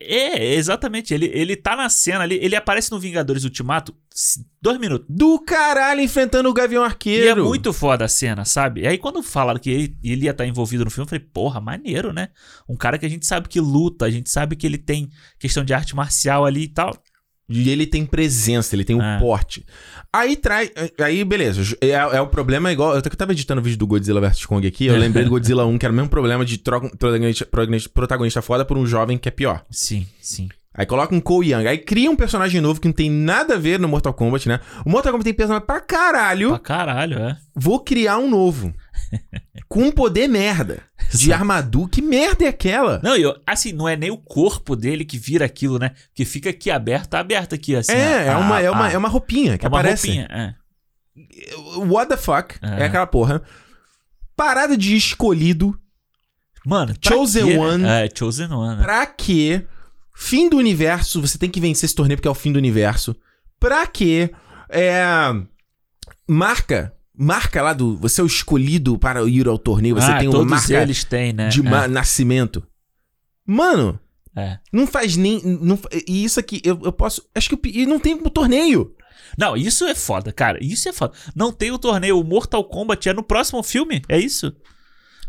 É, 0.00 0.54
exatamente. 0.54 1.12
Ele, 1.12 1.30
ele 1.34 1.54
tá 1.54 1.76
na 1.76 1.88
cena 1.90 2.20
ali. 2.20 2.38
Ele 2.40 2.56
aparece 2.56 2.90
no 2.90 2.98
Vingadores 2.98 3.44
Ultimato 3.44 3.94
dois 4.60 4.78
minutos. 4.78 5.06
Do 5.10 5.38
caralho 5.40 6.00
enfrentando 6.00 6.48
o 6.48 6.52
Gavião 6.54 6.82
Arqueiro. 6.82 7.26
E 7.26 7.28
é 7.28 7.34
muito 7.34 7.72
foda 7.74 8.04
a 8.06 8.08
cena, 8.08 8.44
sabe? 8.44 8.82
E 8.82 8.86
aí 8.86 8.96
quando 8.96 9.22
falaram 9.22 9.60
que 9.60 9.68
ele, 9.70 9.96
ele 10.02 10.24
ia 10.24 10.30
estar 10.30 10.46
envolvido 10.46 10.84
no 10.84 10.90
filme, 10.90 11.04
eu 11.04 11.08
falei, 11.10 11.24
porra, 11.32 11.60
maneiro, 11.60 12.10
né? 12.12 12.28
Um 12.66 12.76
cara 12.76 12.96
que 12.96 13.04
a 13.04 13.08
gente 13.08 13.26
sabe 13.26 13.48
que 13.48 13.60
luta, 13.60 14.06
a 14.06 14.10
gente 14.10 14.30
sabe 14.30 14.56
que 14.56 14.66
ele 14.66 14.78
tem 14.78 15.10
questão 15.38 15.62
de 15.64 15.74
arte 15.74 15.94
marcial 15.94 16.46
ali 16.46 16.62
e 16.62 16.68
tal. 16.68 16.96
E 17.52 17.70
ele 17.70 17.86
tem 17.86 18.04
presença, 18.06 18.74
ele 18.74 18.84
tem 18.84 18.96
o 18.96 19.02
É. 19.02 19.18
porte. 19.18 19.64
Aí 20.12 20.36
traz. 20.36 20.70
Aí, 21.00 21.24
beleza. 21.24 21.76
É, 21.80 21.90
é 21.90 22.20
o 22.20 22.26
problema 22.26 22.72
igual. 22.72 22.94
Eu 22.94 23.02
tava 23.02 23.32
editando 23.32 23.60
o 23.60 23.64
vídeo 23.64 23.78
do 23.78 23.86
Godzilla 23.86 24.20
vs 24.20 24.44
Kong 24.46 24.66
aqui. 24.66 24.86
Eu 24.86 24.96
lembrei 24.98 25.24
do 25.24 25.30
Godzilla 25.30 25.64
1, 25.64 25.78
que 25.78 25.86
era 25.86 25.92
o 25.92 25.96
mesmo 25.96 26.08
problema 26.10 26.44
de 26.44 26.58
troca 26.58 26.88
protagonista, 26.96 27.46
protagonista, 27.46 27.90
protagonista 27.92 28.42
foda 28.42 28.64
por 28.64 28.76
um 28.76 28.86
jovem 28.86 29.16
que 29.18 29.28
é 29.28 29.32
pior. 29.32 29.64
Sim, 29.70 30.06
sim. 30.20 30.48
Aí 30.74 30.86
coloca 30.86 31.14
um 31.14 31.20
Cole 31.20 31.52
Young. 31.52 31.66
Aí 31.66 31.76
cria 31.78 32.10
um 32.10 32.16
personagem 32.16 32.60
novo 32.60 32.80
que 32.80 32.88
não 32.88 32.94
tem 32.94 33.10
nada 33.10 33.54
a 33.54 33.58
ver 33.58 33.78
no 33.78 33.86
Mortal 33.88 34.14
Kombat, 34.14 34.48
né? 34.48 34.58
O 34.86 34.90
Mortal 34.90 35.12
Kombat 35.12 35.24
tem 35.24 35.34
personagem 35.34 35.66
pra 35.66 35.80
caralho. 35.80 36.48
Pra 36.48 36.58
caralho, 36.58 37.18
é. 37.18 37.36
Vou 37.54 37.78
criar 37.80 38.18
um 38.18 38.28
novo. 38.28 38.72
Com 39.68 39.84
um 39.84 39.92
poder 39.92 40.28
merda. 40.28 40.82
De 41.12 41.32
armadura. 41.32 41.90
Que 41.90 42.00
merda 42.00 42.44
é 42.44 42.48
aquela? 42.48 43.00
Não, 43.02 43.16
eu, 43.16 43.36
assim, 43.46 43.72
não 43.72 43.86
é 43.88 43.94
nem 43.96 44.10
o 44.10 44.16
corpo 44.16 44.74
dele 44.74 45.04
que 45.04 45.18
vira 45.18 45.44
aquilo, 45.44 45.78
né? 45.78 45.92
Que 46.14 46.24
fica 46.24 46.50
aqui 46.50 46.70
aberto, 46.70 47.10
tá 47.10 47.20
aberto 47.20 47.54
aqui, 47.54 47.76
assim. 47.76 47.92
é, 47.92 48.28
a- 48.30 48.32
é, 48.32 48.36
uma, 48.36 48.56
a- 48.56 48.60
é, 48.62 48.70
uma, 48.70 48.86
a- 48.86 48.92
é 48.92 48.96
uma 48.98 49.08
roupinha 49.08 49.58
que 49.58 49.66
é 49.66 49.68
uma 49.68 49.78
aparece. 49.78 50.06
roupinha, 50.06 50.28
é. 50.30 50.54
What 51.86 52.08
the 52.08 52.16
fuck? 52.16 52.54
É. 52.62 52.82
É 52.82 52.84
aquela 52.86 53.06
porra. 53.06 53.42
Parada 54.34 54.76
de 54.76 54.96
escolhido. 54.96 55.78
Mano, 56.64 56.94
Chosen 57.04 57.44
quê? 57.44 57.56
One. 57.58 57.84
É, 57.84 58.08
Chosen 58.14 58.48
One. 58.50 58.76
né? 58.78 58.82
Pra 58.82 59.04
quê? 59.04 59.66
Fim 60.16 60.48
do 60.48 60.56
universo. 60.56 61.20
Você 61.20 61.36
tem 61.36 61.50
que 61.50 61.60
vencer 61.60 61.84
esse 61.86 61.94
torneio 61.94 62.16
porque 62.16 62.28
é 62.28 62.30
o 62.30 62.34
fim 62.34 62.52
do 62.52 62.56
universo. 62.56 63.14
Pra 63.60 63.86
quê? 63.86 64.30
É. 64.70 65.02
Marca. 66.26 66.94
Marca 67.16 67.62
lá 67.62 67.72
do. 67.72 67.96
Você 67.98 68.20
é 68.20 68.24
o 68.24 68.26
escolhido 68.26 68.98
para 68.98 69.22
ir 69.24 69.46
ao 69.46 69.58
torneio. 69.58 69.94
Você 69.94 70.10
ah, 70.10 70.18
tem 70.18 70.28
uma 70.28 70.38
todos 70.38 70.50
marca 70.50 70.82
eles 70.82 71.04
têm, 71.04 71.32
né? 71.32 71.48
de 71.48 71.60
É, 71.66 71.88
nascimento. 71.88 72.66
Mano, 73.46 73.98
é. 74.36 74.58
não 74.72 74.86
faz 74.86 75.16
nem. 75.16 75.40
Não, 75.44 75.78
e 76.06 76.24
isso 76.24 76.40
aqui, 76.40 76.60
eu, 76.64 76.80
eu 76.82 76.92
posso. 76.92 77.22
Acho 77.34 77.50
que 77.50 77.54
eu, 77.54 77.82
e 77.82 77.86
não 77.86 77.98
tem 77.98 78.14
um 78.14 78.22
torneio. 78.30 78.94
Não, 79.38 79.56
isso 79.56 79.84
é 79.84 79.94
foda, 79.94 80.32
cara. 80.32 80.58
Isso 80.62 80.88
é 80.88 80.92
foda. 80.92 81.12
Não 81.34 81.52
tem 81.52 81.70
o 81.70 81.78
torneio 81.78 82.18
o 82.18 82.24
Mortal 82.24 82.64
Kombat 82.64 83.08
é 83.08 83.12
no 83.12 83.22
próximo 83.22 83.62
filme? 83.62 84.02
É 84.08 84.18
isso? 84.18 84.54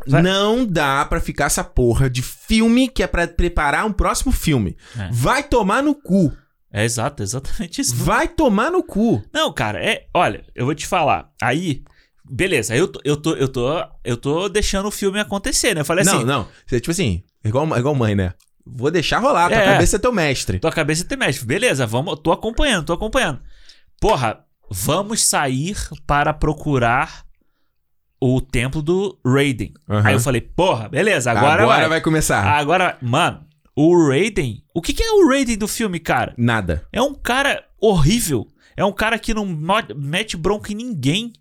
Vai- 0.06 0.22
Não 0.22 0.66
dá 0.66 1.06
pra 1.06 1.22
ficar 1.22 1.46
essa 1.46 1.64
porra 1.64 2.10
de 2.10 2.22
filme 2.22 2.88
que 2.90 3.04
é 3.04 3.08
pra 3.08 3.28
preparar 3.28 3.86
um 3.86 3.94
próximo 3.94 4.32
filme. 4.32 4.76
É. 4.98 5.10
Vai 5.12 5.44
tomar 5.44 5.82
no 5.82 5.96
cu. 5.96 6.32
É 6.74 6.84
exato, 6.84 7.22
exatamente 7.22 7.80
isso. 7.80 7.96
Vai 7.96 8.28
tomar 8.28 8.72
no 8.72 8.82
cu. 8.84 9.24
Não, 9.32 9.54
cara, 9.54 9.80
é. 9.84 10.08
Olha, 10.14 10.44
eu 10.56 10.66
vou 10.66 10.74
te 10.74 10.88
falar. 10.88 11.30
Aí, 11.40 11.84
beleza, 12.28 12.74
aí 12.74 12.80
eu 12.80 12.88
tô, 12.88 13.00
eu 13.04 13.16
tô, 13.16 13.34
eu 13.36 13.48
tô, 13.48 13.86
eu 14.04 14.18
tô 14.18 14.50
deixando 14.50 14.88
o 14.88 14.92
filme 14.92 15.20
acontecer, 15.20 15.76
né? 15.76 15.82
Eu 15.82 15.86
falei 15.86 16.04
não, 16.04 16.16
assim. 16.18 16.26
não. 16.26 16.48
Você, 16.66 16.80
tipo 16.80 16.90
assim, 16.92 17.24
igual, 17.46 17.66
igual 17.78 17.94
mãe, 17.94 18.16
né? 18.16 18.34
Vou 18.66 18.90
deixar 18.90 19.20
rolar, 19.20 19.50
tua 19.50 19.58
É. 19.60 19.74
cabeça 19.74 19.98
é 19.98 20.00
teu 20.00 20.12
mestre. 20.12 20.58
Tua 20.60 20.72
cabeça 20.72 21.06
tem 21.06 21.18
mestre. 21.18 21.46
Beleza, 21.46 21.86
vamos, 21.86 22.20
tô 22.24 22.32
acompanhando, 22.32 22.86
tô 22.88 22.94
acompanhando. 22.94 23.40
Porra, 24.02 24.40
vamos 24.72 25.22
sair 25.24 25.78
para 26.08 26.34
procurar 26.34 27.24
o 28.20 28.40
templo 28.42 28.82
do 28.82 29.20
Raiden. 29.24 29.74
Aham. 29.88 30.08
Aí 30.08 30.14
eu 30.16 30.20
falei, 30.20 30.42
porra, 30.42 30.88
beleza, 30.90 31.30
agora, 31.30 31.66
vai. 31.68 31.88
vai 31.90 32.02
começar. 32.02 32.42
Agora, 32.44 32.98
mano, 33.02 33.46
o 33.76 34.08
Raiden. 34.10 34.64
O 34.74 34.82
que, 34.82 34.94
que 34.94 35.04
é 35.04 35.12
o 35.12 35.28
Raiden 35.28 35.58
do 35.58 35.68
filme, 35.68 36.00
cara? 36.00 36.34
Nada. 36.38 36.88
É 36.92 37.02
um 37.02 37.14
cara 37.14 37.64
horrível. 37.80 38.48
É 38.76 38.84
um 38.84 38.92
cara 38.94 39.20
que 39.20 39.34
não 39.34 39.46
mete 39.96 40.36
bronca 40.38 40.72
em 40.72 40.76
ninguém. 40.76 41.34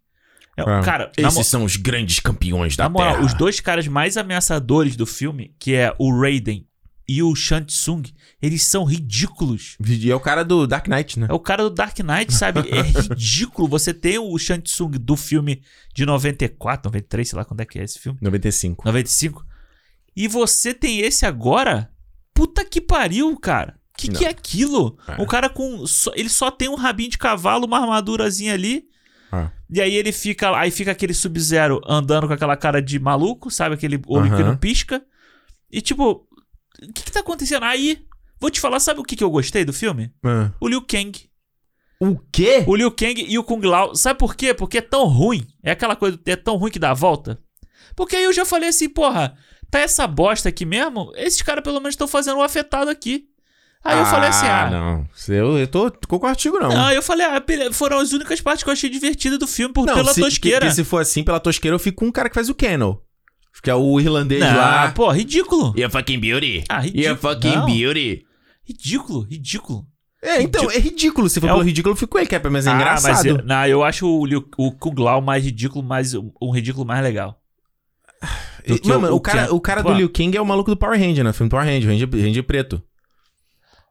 É 0.56 0.62
um 0.62 0.68
Ah, 0.68 0.82
cara, 0.82 1.12
Esses 1.16 1.46
são 1.46 1.64
os 1.64 1.76
grandes 1.76 2.20
campeões 2.20 2.76
da 2.76 2.84
na 2.84 2.90
moral, 2.90 3.14
Terra. 3.14 3.24
os 3.26 3.34
dois 3.34 3.58
caras 3.60 3.86
mais 3.88 4.16
ameaçadores 4.16 4.96
do 4.96 5.06
filme, 5.06 5.54
que 5.58 5.74
é 5.74 5.94
o 5.98 6.14
Raiden 6.20 6.66
e 7.08 7.22
o 7.22 7.34
Shang 7.34 7.66
Tsung, 7.66 8.02
eles 8.40 8.62
são 8.62 8.84
ridículos. 8.84 9.76
E 9.86 10.10
é 10.10 10.14
o 10.14 10.20
cara 10.20 10.44
do 10.44 10.66
Dark 10.66 10.86
Knight, 10.88 11.18
né? 11.18 11.26
É 11.28 11.32
o 11.32 11.40
cara 11.40 11.62
do 11.64 11.70
Dark 11.70 11.98
Knight, 11.98 12.32
sabe? 12.32 12.60
É 12.70 12.80
ridículo. 13.00 13.66
Você 13.68 13.92
tem 13.92 14.18
o 14.18 14.38
Shang 14.38 14.62
Tsung 14.62 14.90
do 14.98 15.16
filme 15.16 15.62
de 15.94 16.06
94, 16.06 16.88
93, 16.88 17.28
sei 17.28 17.36
lá 17.36 17.44
quando 17.44 17.60
é 17.60 17.64
que 17.64 17.78
é 17.78 17.82
esse 17.84 17.98
filme. 17.98 18.18
95. 18.20 18.84
95. 18.86 19.44
E 20.14 20.28
você 20.28 20.72
tem 20.74 21.00
esse 21.00 21.24
agora? 21.26 21.90
Puta 22.34 22.64
que 22.64 22.80
pariu, 22.80 23.36
cara. 23.38 23.78
Que 23.96 24.08
que 24.08 24.20
Não. 24.22 24.26
é 24.26 24.30
aquilo? 24.30 24.98
É. 25.06 25.20
Um 25.20 25.26
cara 25.26 25.48
com. 25.48 25.86
só- 25.86 26.12
ele 26.14 26.28
só 26.28 26.50
tem 26.50 26.68
um 26.68 26.74
rabinho 26.74 27.10
de 27.10 27.18
cavalo, 27.18 27.66
uma 27.66 27.78
armadurazinha 27.78 28.54
ali. 28.54 28.84
Ah. 29.30 29.50
E 29.70 29.80
aí 29.80 29.94
ele 29.94 30.12
fica. 30.12 30.56
Aí 30.58 30.70
fica 30.70 30.90
aquele 30.92 31.14
Sub-Zero 31.14 31.80
andando 31.86 32.26
com 32.26 32.32
aquela 32.32 32.56
cara 32.56 32.80
de 32.82 32.98
maluco, 32.98 33.50
sabe? 33.50 33.74
Aquele 33.74 34.00
olho 34.06 34.28
que 34.30 34.42
Aham. 34.42 34.44
não 34.50 34.56
pisca. 34.56 35.04
E 35.70 35.80
tipo, 35.80 36.26
o 36.82 36.92
que, 36.92 37.04
que 37.04 37.12
tá 37.12 37.20
acontecendo? 37.20 37.64
Aí, 37.64 38.04
vou 38.40 38.50
te 38.50 38.60
falar, 38.60 38.80
sabe 38.80 39.00
o 39.00 39.04
que, 39.04 39.14
que 39.16 39.24
eu 39.24 39.30
gostei 39.30 39.64
do 39.64 39.72
filme? 39.72 40.12
Ah. 40.24 40.50
O 40.60 40.68
Liu 40.68 40.82
Kang. 40.82 41.12
O 42.00 42.18
quê? 42.32 42.64
O 42.66 42.74
Liu 42.74 42.90
Kang 42.90 43.24
e 43.28 43.38
o 43.38 43.44
Kung 43.44 43.60
Lao. 43.64 43.94
Sabe 43.94 44.18
por 44.18 44.34
quê? 44.34 44.52
Porque 44.52 44.78
é 44.78 44.82
tão 44.82 45.04
ruim. 45.06 45.46
É 45.62 45.70
aquela 45.70 45.94
coisa, 45.94 46.18
é 46.26 46.34
tão 46.36 46.56
ruim 46.56 46.70
que 46.72 46.78
dá 46.78 46.90
a 46.90 46.94
volta. 46.94 47.38
Porque 47.94 48.16
aí 48.16 48.24
eu 48.24 48.32
já 48.32 48.44
falei 48.44 48.70
assim, 48.70 48.88
porra, 48.88 49.36
tá 49.72 49.80
essa 49.80 50.06
bosta 50.06 50.48
aqui 50.48 50.64
mesmo? 50.64 51.10
Esses 51.16 51.42
caras 51.42 51.64
pelo 51.64 51.80
menos 51.80 51.94
estão 51.94 52.06
fazendo 52.06 52.36
um 52.38 52.42
afetado 52.42 52.88
aqui. 52.90 53.24
Aí 53.84 53.98
eu 53.98 54.06
falei 54.06 54.28
assim, 54.28 54.46
ah. 54.46 54.70
não. 54.70 55.08
Eu, 55.34 55.58
eu 55.58 55.66
tô 55.66 55.90
concordo 56.06 56.36
contigo, 56.36 56.56
não. 56.60 56.68
Não, 56.68 56.92
eu 56.92 57.02
falei, 57.02 57.26
ah, 57.26 57.42
foram 57.72 57.98
as 57.98 58.12
únicas 58.12 58.40
partes 58.40 58.62
que 58.62 58.68
eu 58.70 58.72
achei 58.72 58.88
divertidas 58.88 59.40
do 59.40 59.46
filme 59.48 59.74
por, 59.74 59.84
pela 59.86 60.14
se, 60.14 60.20
tosqueira. 60.20 60.60
que- 60.60 60.66
que 60.68 60.74
se 60.76 60.84
for 60.84 61.02
assim, 61.02 61.24
pela 61.24 61.40
tosqueira, 61.40 61.74
eu 61.74 61.80
fico 61.80 61.96
com 61.96 62.06
um 62.06 62.12
cara 62.12 62.28
que 62.28 62.34
faz 62.36 62.48
o 62.48 62.54
Kennel. 62.54 63.02
Que 63.60 63.70
é 63.70 63.74
o 63.74 63.98
irlandês 64.00 64.40
Não, 64.40 64.56
lá. 64.56 64.92
pô, 64.92 65.10
ridículo. 65.10 65.74
You're 65.76 65.90
fucking 65.90 66.18
beauty. 66.20 66.64
Ah, 66.68 66.78
ridículo. 66.80 67.04
You're 67.04 67.20
fucking 67.20 67.56
Não. 67.56 67.66
beauty. 67.66 68.24
Ridículo, 68.64 69.20
ridículo. 69.22 69.86
É, 70.22 70.40
então, 70.42 70.70
é 70.70 70.78
ridículo. 70.78 71.28
Se 71.28 71.40
for 71.40 71.46
É 71.46 71.50
pelo 71.50 71.60
o- 71.62 71.64
ridículo, 71.64 71.92
eu 71.92 71.96
fico 71.96 72.12
com 72.12 72.18
ele, 72.18 72.28
que 72.28 72.36
é, 72.36 72.42
mas 72.48 72.66
é 72.66 72.70
Ah, 72.70 72.74
engraçado. 72.74 73.12
Mas 73.14 73.24
eu, 73.24 73.42
não, 73.44 73.66
eu 73.66 73.82
acho 73.82 74.06
o, 74.06 74.24
o 74.58 74.72
Kung 74.72 74.94
Lao 75.00 75.20
mais 75.20 75.44
ridículo, 75.44 75.84
mais 75.84 76.14
um 76.14 76.50
ridículo 76.52 76.86
mais 76.86 77.02
legal. 77.02 77.40
Do 78.66 78.78
que 78.78 78.88
mano, 78.88 79.08
o 79.12 79.16
o, 79.16 79.20
cara, 79.20 79.46
Ken- 79.46 79.52
o 79.54 79.60
cara 79.60 79.82
do 79.82 79.92
Liu 79.92 80.08
Kang 80.10 80.36
é 80.36 80.40
o 80.40 80.46
maluco 80.46 80.70
do 80.70 80.76
Power 80.76 80.98
Ranger, 80.98 81.24
né? 81.24 81.32
Filme 81.32 81.50
Power 81.50 81.64
Ranger, 81.66 81.88
Ranger, 81.90 82.08
Ranger 82.12 82.44
preto. 82.44 82.82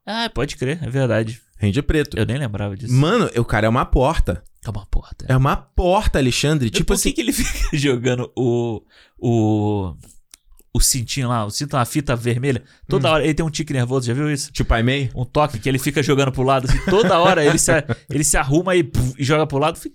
Ah, 0.06 0.30
pode 0.34 0.56
crer, 0.56 0.80
é 0.84 0.90
verdade. 0.90 1.42
Ranger 1.60 1.84
preto. 1.84 2.18
Eu 2.18 2.26
nem 2.26 2.38
lembrava 2.38 2.76
disso. 2.76 2.94
Mano, 2.94 3.30
o 3.38 3.46
cara 3.46 3.68
é 3.68 3.70
uma 3.70 3.86
porta. 3.86 4.44
É 4.66 4.70
uma 4.70 4.86
porta. 4.86 5.26
É 5.28 5.38
uma 5.38 5.56
porta, 5.56 6.20
Alexandre. 6.20 6.70
Tipo 6.70 6.78
Tipo 6.78 6.88
Por 6.88 6.94
assim. 6.94 7.10
que, 7.10 7.16
que 7.16 7.22
ele 7.22 7.32
fica 7.34 7.78
jogando 7.78 8.32
o. 8.36 8.82
o. 9.20 9.94
o 10.74 10.80
cintinho 10.80 11.30
lá, 11.30 11.46
o 11.46 11.52
cinto, 11.52 11.76
uma 11.76 11.86
fita 11.86 12.16
vermelha? 12.16 12.64
Toda 12.88 13.08
Hum. 13.10 13.12
hora 13.14 13.24
ele 13.24 13.34
tem 13.34 13.46
um 13.46 13.50
tique 13.50 13.74
nervoso, 13.74 14.08
já 14.08 14.14
viu 14.14 14.32
isso? 14.32 14.52
Tipo 14.52 14.70
Pai 14.70 14.82
Mei? 14.84 15.10
Um 15.16 15.26
toque 15.26 15.60
que 15.60 15.68
ele 15.70 15.78
fica 15.80 16.02
jogando 16.02 16.32
pro 16.32 16.44
lado, 16.44 16.68
assim, 16.68 16.80
toda 16.90 17.20
hora 17.20 17.44
ele 17.46 17.58
se, 17.60 17.72
ele 18.10 18.24
se 18.24 18.38
arruma 18.38 18.76
e, 18.76 18.84
puf, 18.84 19.14
e 19.20 19.24
joga 19.24 19.46
pro 19.46 19.58
lado. 19.60 19.78
Eu 19.84 19.92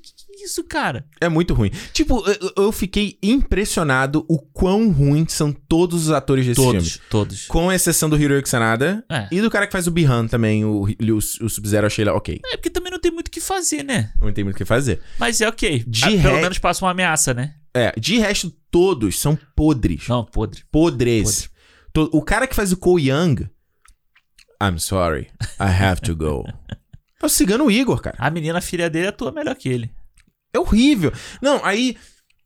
é 0.46 0.50
isso, 0.50 0.64
cara? 0.64 1.04
É 1.20 1.28
muito 1.28 1.52
ruim. 1.54 1.70
Tipo, 1.92 2.22
eu, 2.28 2.64
eu 2.64 2.72
fiquei 2.72 3.18
impressionado 3.22 4.24
o 4.28 4.38
quão 4.38 4.90
ruins 4.90 5.32
são 5.32 5.52
todos 5.52 6.04
os 6.06 6.10
atores 6.10 6.46
desse 6.46 6.60
filme. 6.60 6.78
Todos, 6.78 7.00
todos. 7.10 7.46
Com 7.46 7.72
exceção 7.72 8.08
do 8.08 8.16
Hiroyuki 8.16 8.48
Sanada 8.48 9.04
É. 9.10 9.28
e 9.32 9.40
do 9.40 9.50
cara 9.50 9.66
que 9.66 9.72
faz 9.72 9.86
o 9.86 9.90
Bihan 9.90 10.26
também, 10.26 10.64
o, 10.64 10.84
o, 10.84 11.16
o 11.16 11.48
Sub-Zero, 11.50 11.86
achei 11.86 12.02
ele 12.02 12.10
ok. 12.10 12.40
É 12.46 12.56
porque 12.56 12.70
também 12.70 12.90
não 12.92 12.98
tem 13.00 13.10
muito 13.10 13.28
o 13.28 13.30
que 13.30 13.40
fazer, 13.40 13.82
né? 13.82 14.12
Não 14.20 14.32
tem 14.32 14.44
muito 14.44 14.56
o 14.56 14.58
que 14.58 14.64
fazer. 14.64 15.00
Mas 15.18 15.40
é 15.40 15.48
ok. 15.48 15.84
De 15.86 16.04
Ah, 16.04 16.08
Pelo 16.08 16.36
re- 16.36 16.42
menos 16.42 16.58
passa 16.58 16.84
uma 16.84 16.90
ameaça, 16.92 17.34
né? 17.34 17.54
É, 17.74 17.92
de 17.98 18.18
resto, 18.18 18.50
todos 18.70 19.18
são 19.20 19.38
podres. 19.54 20.08
Não, 20.08 20.24
podre. 20.24 20.62
Podres. 20.70 21.50
O 22.12 22.22
cara 22.22 22.46
que 22.46 22.54
faz 22.54 22.72
o 22.72 22.76
Cole 22.76 23.10
Young. 23.10 23.48
I'm 24.62 24.78
sorry, 24.78 25.28
I 25.60 25.64
have 25.84 26.00
to 26.02 26.14
go. 26.16 26.44
É 27.22 27.24
o 27.24 27.30
cigano 27.30 27.70
Igor, 27.70 27.98
cara. 28.02 28.14
A 28.18 28.28
menina, 28.28 28.60
filha 28.60 28.90
dele, 28.90 29.06
atua 29.06 29.32
melhor 29.32 29.54
que 29.56 29.70
ele. 29.70 29.90
É 30.56 30.60
horrível. 30.60 31.12
Não, 31.40 31.64
aí. 31.64 31.96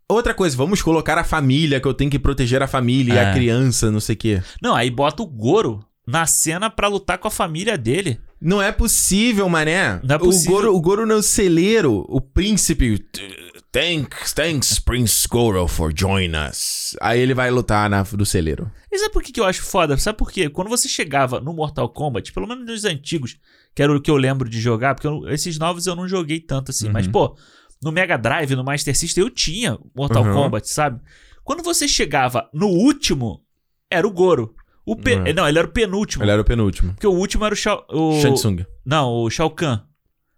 Outra 0.08 0.34
coisa, 0.34 0.56
vamos 0.56 0.82
colocar 0.82 1.16
a 1.18 1.22
família, 1.24 1.80
que 1.80 1.86
eu 1.86 1.94
tenho 1.94 2.10
que 2.10 2.18
proteger 2.18 2.60
a 2.60 2.66
família 2.66 3.14
e 3.14 3.16
É. 3.16 3.30
a 3.30 3.32
criança, 3.32 3.92
não 3.92 4.00
sei 4.00 4.16
o 4.16 4.18
quê. 4.18 4.42
Não, 4.60 4.74
aí 4.74 4.90
bota 4.90 5.22
o 5.22 5.26
Goro 5.26 5.84
na 6.04 6.26
cena 6.26 6.68
pra 6.68 6.88
lutar 6.88 7.16
com 7.18 7.28
a 7.28 7.30
família 7.30 7.78
dele. 7.78 8.18
Não 8.40 8.60
é 8.60 8.72
possível, 8.72 9.48
mané. 9.48 10.00
Não 10.02 10.16
é 10.16 10.18
possível. 10.18 10.52
O 10.52 10.56
Goro, 10.56 10.76
o 10.76 10.80
Goro 10.80 11.06
não 11.06 11.22
celeiro, 11.22 12.04
o 12.08 12.20
príncipe. 12.20 12.98
"T- 12.98 13.50
Thanks, 13.72 14.32
thanks, 14.32 14.80
Prince 14.80 15.28
Goro, 15.28 15.68
for 15.68 15.92
joining 15.96 16.36
us. 16.36 16.96
Aí 17.00 17.20
ele 17.20 17.32
vai 17.34 17.48
lutar 17.52 17.88
na, 17.88 18.02
do 18.02 18.26
celeiro. 18.26 18.68
E 18.90 18.98
sabe 18.98 19.12
por 19.12 19.22
que, 19.22 19.30
que 19.30 19.38
eu 19.38 19.44
acho 19.44 19.62
foda? 19.62 19.96
Sabe 19.96 20.18
por 20.18 20.32
quê? 20.32 20.48
Quando 20.50 20.66
você 20.68 20.88
chegava 20.88 21.38
no 21.40 21.52
Mortal 21.52 21.88
Kombat, 21.88 22.32
pelo 22.32 22.48
menos 22.48 22.66
nos 22.66 22.84
antigos, 22.84 23.36
que 23.72 23.80
era 23.80 23.94
o 23.96 24.00
que 24.00 24.10
eu 24.10 24.16
lembro 24.16 24.48
de 24.50 24.58
jogar, 24.60 24.96
porque 24.96 25.06
eu- 25.06 25.28
esses 25.28 25.56
novos 25.56 25.86
eu 25.86 25.94
não 25.94 26.08
joguei 26.08 26.40
tanto 26.40 26.72
assim, 26.72 26.88
mas 26.88 27.06
Uhum. 27.06 27.12
pô, 27.12 27.36
no 27.82 27.90
Mega 27.92 28.16
Drive, 28.16 28.54
no 28.54 28.64
Master 28.64 28.96
System, 28.96 29.24
eu 29.24 29.30
tinha 29.30 29.78
Mortal 29.94 30.24
Uhum. 30.24 30.32
Kombat, 30.34 30.68
sabe? 30.68 31.00
Quando 31.44 31.62
você 31.62 31.88
chegava 31.88 32.48
no 32.52 32.68
último, 32.68 33.42
era 33.90 34.06
o 34.06 34.10
Goro. 34.10 34.54
O 34.84 34.96
pe- 34.96 35.16
Uhum. 35.16 35.32
Não, 35.34 35.48
ele 35.48 35.58
era 35.58 35.66
o 35.68 35.70
penúltimo. 35.70 36.24
Ele 36.24 36.30
era 36.30 36.40
o 36.40 36.44
penúltimo. 36.44 36.92
Porque 36.94 37.06
o 37.06 37.12
último 37.12 37.44
era 37.44 37.54
o 37.54 37.56
Shao. 37.56 37.84
O... 37.90 38.20
Shang 38.20 38.34
Tsung. 38.34 38.64
Não, 38.84 39.08
o 39.12 39.30
Shao 39.30 39.50
Kahn. 39.50 39.80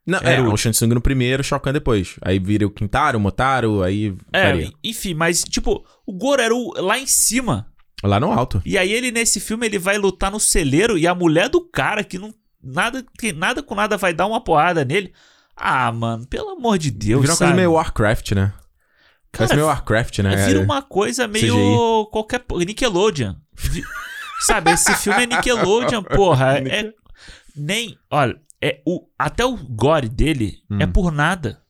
Não, 0.06 0.18
Era 0.18 0.30
é, 0.34 0.40
o- 0.42 0.52
o 0.52 0.56
Shang 0.56 0.74
Tsung 0.74 0.92
no 0.94 1.00
primeiro, 1.00 1.40
o 1.42 1.44
Shao 1.44 1.60
Kahn 1.60 1.72
depois. 1.72 2.16
Aí 2.22 2.38
vira 2.38 2.66
o 2.66 2.70
Quintaro, 2.70 3.18
o 3.18 3.20
Motaro, 3.20 3.82
aí 3.82 4.14
É, 4.32 4.44
varia. 4.44 4.72
enfim, 4.82 5.14
mas 5.14 5.42
tipo, 5.44 5.84
o 6.06 6.12
Goro 6.12 6.42
era 6.42 6.54
o, 6.54 6.72
lá 6.78 6.98
em 6.98 7.06
cima. 7.06 7.68
Lá 8.02 8.18
no 8.18 8.32
alto. 8.32 8.60
E 8.64 8.76
aí 8.76 8.92
ele 8.92 9.12
nesse 9.12 9.38
filme 9.38 9.64
ele 9.66 9.78
vai 9.78 9.96
lutar 9.96 10.30
no 10.30 10.40
celeiro 10.40 10.98
e 10.98 11.06
a 11.06 11.14
mulher 11.14 11.48
do 11.48 11.60
cara 11.60 12.02
que 12.02 12.18
não 12.18 12.34
nada 12.62 13.04
que 13.18 13.32
nada 13.32 13.62
com 13.62 13.74
nada 13.76 13.96
vai 13.96 14.12
dar 14.12 14.26
uma 14.26 14.42
porrada 14.42 14.84
nele. 14.84 15.12
Ah, 15.64 15.92
mano, 15.92 16.26
pelo 16.26 16.50
amor 16.50 16.76
de 16.78 16.90
Deus, 16.90 17.20
vira 17.20 17.32
uma 17.32 17.36
sabe? 17.36 17.50
coisa 17.50 17.56
meio 17.56 17.72
Warcraft, 17.72 18.32
né? 18.32 18.52
Parece 19.30 19.48
Cara, 19.50 19.54
meio 19.54 19.66
Warcraft, 19.68 20.18
né? 20.18 20.46
Vira 20.46 20.58
É. 20.58 20.62
uma 20.62 20.82
coisa 20.82 21.28
meio 21.28 21.54
CGI. 21.54 22.10
qualquer 22.10 22.44
Nickelodeon. 22.66 23.34
Sabe, 24.40 24.72
esse 24.72 24.94
filme 24.96 25.22
é 25.22 25.26
Nickelodeon, 25.26 26.02
porra, 26.02 26.58
é 26.58 26.92
nem, 27.54 27.96
olha, 28.10 28.36
é 28.60 28.80
o 28.86 29.06
até 29.18 29.44
o 29.44 29.56
gore 29.56 30.08
dele 30.08 30.58
Hum. 30.70 30.78
é 30.80 30.86
por 30.86 31.12
nada. 31.12 31.62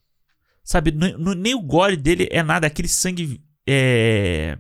Sabe, 0.64 0.90
n- 0.90 1.12
n- 1.18 1.34
nem 1.34 1.54
o 1.54 1.60
gore 1.60 1.96
dele 1.96 2.28
é 2.30 2.42
nada, 2.42 2.66
aquele 2.66 2.88
sangue 2.88 3.42
é 3.66 4.56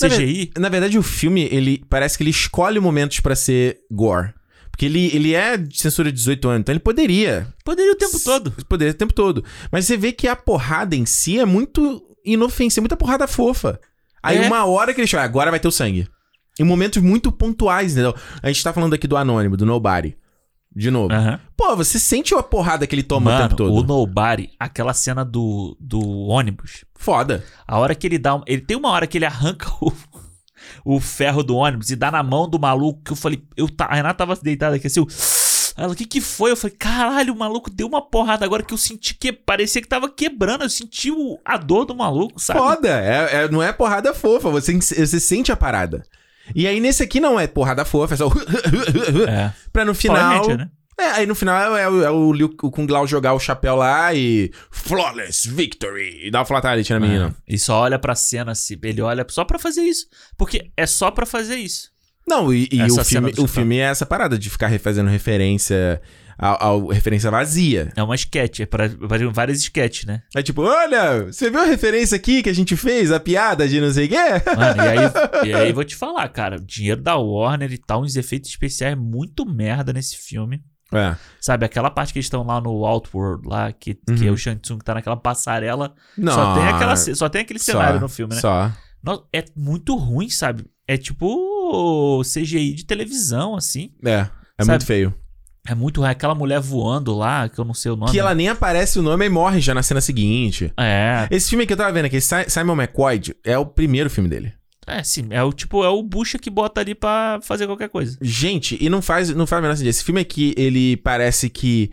Na 0.00 0.08
ve- 0.08 0.16
CGI. 0.16 0.52
Na 0.58 0.68
verdade, 0.68 0.96
o 0.98 1.02
filme, 1.02 1.42
ele 1.50 1.84
parece 1.90 2.16
que 2.16 2.22
ele 2.22 2.30
escolhe 2.30 2.78
momentos 2.78 3.20
pra 3.20 3.34
ser 3.34 3.78
gore. 3.90 4.32
Porque 4.76 4.84
ele, 4.84 5.06
ele 5.14 5.32
é 5.34 5.56
de 5.56 5.78
censura 5.78 6.12
de 6.12 6.18
18 6.18 6.48
anos, 6.48 6.60
então 6.60 6.72
ele 6.74 6.80
poderia. 6.80 7.48
Poderia 7.64 7.92
o 7.92 7.96
tempo 7.96 8.20
todo. 8.22 8.52
Poderia 8.68 8.92
o 8.92 8.96
tempo 8.96 9.14
todo. 9.14 9.42
Mas 9.72 9.86
você 9.86 9.96
vê 9.96 10.12
que 10.12 10.28
a 10.28 10.36
porrada 10.36 10.94
em 10.94 11.06
si 11.06 11.38
é 11.38 11.46
muito 11.46 12.02
inofensiva, 12.22 12.82
muita 12.82 12.94
porrada 12.96 13.26
fofa. 13.26 13.80
Aí 14.22 14.36
É. 14.36 14.46
uma 14.46 14.66
hora 14.66 14.92
que 14.92 15.00
ele 15.00 15.08
chega, 15.08 15.22
agora 15.22 15.50
vai 15.50 15.58
ter 15.58 15.66
o 15.68 15.72
sangue. 15.72 16.06
Em 16.60 16.64
momentos 16.64 17.02
muito 17.02 17.32
pontuais, 17.32 17.92
entendeu? 17.92 18.14
A 18.42 18.48
gente 18.48 18.62
tá 18.62 18.70
falando 18.70 18.92
aqui 18.92 19.08
do 19.08 19.16
Anônimo, 19.16 19.56
do 19.56 19.64
Nobody. 19.64 20.14
De 20.74 20.90
novo. 20.90 21.10
Aham. 21.14 21.40
Pô, 21.56 21.74
você 21.74 21.98
sente 21.98 22.34
a 22.34 22.42
porrada 22.42 22.86
que 22.86 22.94
ele 22.94 23.02
toma 23.02 23.30
o 23.30 23.32
Mano, 23.32 23.44
tempo 23.48 23.56
todo. 23.56 23.72
o 23.72 23.82
Nobody, 23.82 24.50
aquela 24.60 24.92
cena 24.92 25.24
do, 25.24 25.74
do 25.80 25.98
ônibus, 26.28 26.84
Foda. 26.94 27.42
a 27.66 27.78
hora 27.78 27.94
que 27.94 28.06
ele 28.06 28.18
dá. 28.18 28.38
Ele 28.46 28.60
tem 28.60 28.76
uma 28.76 28.90
hora 28.90 29.06
que 29.06 29.16
ele 29.16 29.24
arranca 29.24 29.70
o, 29.80 29.90
o 30.88 31.00
ferro 31.00 31.42
do 31.42 31.56
ônibus 31.56 31.90
e 31.90 31.96
dá 31.96 32.12
na 32.12 32.22
mão 32.22 32.48
do 32.48 32.60
maluco 32.60 33.00
que 33.04 33.10
eu 33.10 33.16
falei. 33.16 33.42
Eu, 33.56 33.68
ta- 33.68 33.86
a 33.86 33.94
Renata 33.96 34.14
tava 34.18 34.36
deitada 34.40 34.76
aqui 34.76 34.86
assim. 34.86 35.00
Eu, 35.00 35.06
ela, 35.76 35.92
o 35.92 35.96
que 35.96 36.06
que 36.06 36.20
foi? 36.20 36.52
Eu 36.52 36.56
falei, 36.56 36.76
caralho, 36.78 37.34
o 37.34 37.36
maluco 37.38 37.68
deu 37.68 37.88
uma 37.88 38.00
porrada 38.00 38.44
agora 38.44 38.62
que 38.62 38.72
eu 38.72 38.78
senti 38.78 39.12
que 39.14 39.32
parecia 39.32 39.82
que 39.82 39.88
tava 39.88 40.08
quebrando. 40.08 40.62
Eu 40.62 40.70
senti 40.70 41.10
o- 41.10 41.38
a 41.44 41.56
dor 41.56 41.84
do 41.84 41.94
maluco, 41.94 42.38
sabe? 42.40 42.60
Foda. 42.60 42.88
É, 42.88 43.42
é- 43.44 43.48
não 43.50 43.60
é 43.62 43.72
porrada 43.72 44.14
fofa, 44.14 44.48
você, 44.48 44.72
você 44.78 45.18
sente 45.18 45.50
a 45.50 45.56
parada. 45.56 46.04
E 46.54 46.64
aí 46.68 46.78
nesse 46.78 47.02
aqui 47.02 47.18
não 47.18 47.38
é 47.40 47.48
porrada 47.48 47.84
fofa, 47.84 48.14
é 48.14 48.16
só. 48.16 48.28
É. 49.28 49.52
pra 49.72 49.84
no 49.84 49.92
final. 49.94 50.46
Né? 50.56 50.68
É, 50.98 51.04
aí 51.10 51.26
no 51.26 51.34
final 51.34 51.76
é, 51.76 51.88
o- 51.88 52.02
é 52.04 52.10
o, 52.10 52.32
Liu- 52.32 52.54
o 52.62 52.70
Kung 52.70 52.86
Lao 52.90 53.06
jogar 53.06 53.34
o 53.34 53.38
chapéu 53.38 53.76
lá 53.76 54.14
e. 54.14 54.50
Flawless 54.70 55.48
victory! 55.48 56.26
E 56.26 56.30
dá 56.30 56.38
uma 56.40 56.44
fatality 56.46 56.92
na 56.92 57.00
menina. 57.00 57.34
É. 57.46 57.54
E 57.54 57.58
só 57.58 57.80
olha 57.80 57.98
pra 57.98 58.14
cena 58.14 58.52
assim. 58.52 58.76
Ele 58.82 59.02
olha 59.02 59.24
só 59.28 59.44
pra 59.44 59.58
fazer 59.58 59.82
isso. 59.82 60.06
Porque 60.38 60.70
é 60.76 60.86
só 60.86 61.10
pra 61.10 61.26
fazer 61.26 61.56
isso. 61.56 61.90
Não, 62.28 62.52
e, 62.52 62.68
e 62.72 62.80
o, 62.82 63.04
filme, 63.04 63.30
o 63.44 63.46
filme 63.46 63.76
é 63.78 63.82
essa 63.82 64.04
parada 64.06 64.36
de 64.38 64.50
ficar 64.50 64.76
fazendo 64.80 65.08
referência 65.08 66.00
ao, 66.38 66.62
ao- 66.62 66.86
referência 66.88 67.30
vazia. 67.30 67.92
É 67.94 68.02
uma 68.02 68.14
sketch, 68.16 68.60
é 68.60 68.66
pra, 68.66 68.88
pra 68.88 69.18
várias 69.30 69.58
sketches, 69.58 70.06
né? 70.06 70.22
É 70.34 70.42
tipo, 70.42 70.62
olha, 70.62 71.26
você 71.26 71.50
viu 71.50 71.60
a 71.60 71.64
referência 71.66 72.16
aqui 72.16 72.42
que 72.42 72.48
a 72.50 72.54
gente 72.54 72.74
fez? 72.74 73.12
A 73.12 73.20
piada 73.20 73.68
de 73.68 73.80
não 73.80 73.92
sei 73.92 74.06
o 74.06 74.08
quê? 74.08 74.16
Mano, 74.56 74.82
e 74.82 74.88
aí, 74.88 74.98
e 75.50 75.54
aí 75.54 75.72
vou 75.72 75.84
te 75.84 75.94
falar, 75.94 76.28
cara. 76.30 76.56
O 76.56 76.64
dinheiro 76.64 77.00
da 77.00 77.16
Warner 77.16 77.72
e 77.72 77.78
tal, 77.78 78.02
uns 78.02 78.16
efeitos 78.16 78.50
especiais 78.50 78.96
muito 78.98 79.46
merda 79.46 79.92
nesse 79.92 80.16
filme. 80.16 80.60
É. 80.92 81.16
Sabe, 81.40 81.64
aquela 81.66 81.90
parte 81.90 82.12
que 82.12 82.18
eles 82.18 82.26
estão 82.26 82.44
lá 82.44 82.60
no 82.60 82.84
Outworld, 82.86 83.48
lá, 83.48 83.72
que, 83.72 83.94
que 83.94 84.00
Uhum. 84.12 84.28
é 84.28 84.30
o 84.30 84.36
Shang 84.36 84.60
Tsung 84.60 84.78
que 84.78 84.84
tá 84.84 84.94
naquela 84.94 85.16
passarela. 85.16 85.94
Não. 86.16 86.32
Só 86.32 86.54
tem, 86.54 86.68
aquela, 86.68 86.96
só 86.96 87.28
tem 87.28 87.42
aquele 87.42 87.58
só, 87.58 87.72
cenário 87.72 88.00
no 88.00 88.08
filme, 88.08 88.34
né? 88.34 88.40
Só. 88.40 88.70
É 89.32 89.44
muito 89.56 89.94
ruim, 89.96 90.28
sabe? 90.28 90.64
É 90.88 90.96
tipo 90.96 92.22
CGI 92.24 92.74
de 92.74 92.84
televisão, 92.84 93.56
assim. 93.56 93.90
É. 94.04 94.28
É 94.58 94.64
Sabe? 94.64 94.70
muito 94.70 94.86
feio. 94.86 95.14
É 95.68 95.74
muito 95.74 96.00
ruim. 96.00 96.10
Aquela 96.10 96.34
mulher 96.34 96.60
voando 96.60 97.14
lá, 97.16 97.48
que 97.48 97.58
eu 97.58 97.64
não 97.64 97.74
sei 97.74 97.90
o 97.92 97.96
nome. 97.96 98.10
Que 98.12 98.18
ela 98.20 98.34
nem 98.34 98.48
aparece 98.48 98.98
o 98.98 99.02
nome 99.02 99.26
e 99.26 99.28
morre 99.28 99.60
já 99.60 99.74
na 99.74 99.82
cena 99.82 100.00
seguinte. 100.00 100.72
É, 100.78 101.26
Esse 101.30 101.50
filme 101.50 101.66
que 101.66 101.72
eu 101.72 101.76
tava 101.76 101.92
vendo 101.92 102.06
aqui, 102.06 102.20
Si- 102.20 102.48
Simon 102.48 102.74
McCoy, 102.74 103.20
é 103.44 103.58
o 103.58 103.66
primeiro 103.66 104.08
filme 104.08 104.28
dele. 104.30 104.52
É 104.86 105.02
sim. 105.02 105.26
É 105.30 105.42
o 105.42 105.52
tipo, 105.52 105.82
é 105.84 105.88
o 105.88 106.02
bucha 106.02 106.38
que 106.38 106.48
bota 106.50 106.80
ali 106.80 106.94
pra 106.94 107.40
fazer 107.42 107.66
qualquer 107.66 107.88
coisa. 107.88 108.16
Gente, 108.22 108.76
e 108.80 108.88
não 108.88 109.02
faz, 109.02 109.30
não 109.30 109.46
faz 109.46 109.60
o 109.60 109.62
menor 109.62 109.74
sentido. 109.74 109.90
Esse 109.90 110.04
filme 110.04 110.20
aqui, 110.20 110.54
ele 110.56 110.96
parece 110.98 111.48
que 111.50 111.90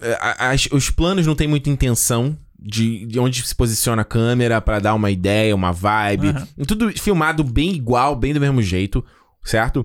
é, 0.00 0.12
a- 0.20 0.50
as- 0.50 0.68
os 0.72 0.90
planos 0.90 1.26
não 1.26 1.34
tem 1.34 1.46
muita 1.48 1.68
intenção 1.70 2.36
de, 2.58 3.06
de 3.06 3.18
onde 3.18 3.42
se 3.46 3.54
posiciona 3.54 4.02
a 4.02 4.04
câmera 4.04 4.60
pra 4.60 4.78
dar 4.78 4.94
uma 4.94 5.10
ideia, 5.10 5.54
uma 5.54 5.72
vibe. 5.72 6.28
Aham. 6.28 6.48
Tudo 6.66 6.90
filmado 6.98 7.42
bem 7.42 7.72
igual, 7.72 8.14
bem 8.14 8.32
do 8.32 8.40
mesmo 8.40 8.62
jeito, 8.62 9.04
certo? 9.44 9.84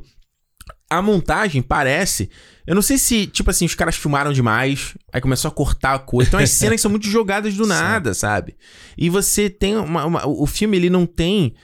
A 0.89 1.01
montagem 1.01 1.61
parece. 1.61 2.29
Eu 2.65 2.73
não 2.75 2.81
sei 2.81 2.97
se, 2.97 3.27
tipo 3.27 3.49
assim, 3.49 3.65
os 3.65 3.75
caras 3.75 3.95
filmaram 3.95 4.31
demais, 4.31 4.93
aí 5.11 5.19
começou 5.19 5.49
a 5.49 5.53
cortar 5.53 5.95
a 5.95 5.99
coisa. 5.99 6.29
Então 6.29 6.39
as 6.39 6.49
cenas 6.51 6.79
são 6.79 6.89
muito 6.91 7.07
jogadas 7.07 7.55
do 7.55 7.63
Sim. 7.65 7.69
nada, 7.69 8.13
sabe? 8.13 8.55
E 8.97 9.09
você 9.09 9.49
tem 9.49 9.75
uma, 9.75 10.05
uma- 10.05 10.27
O 10.27 10.45
filme, 10.45 10.77
ele 10.77 10.89
não 10.89 11.05
tem 11.05 11.55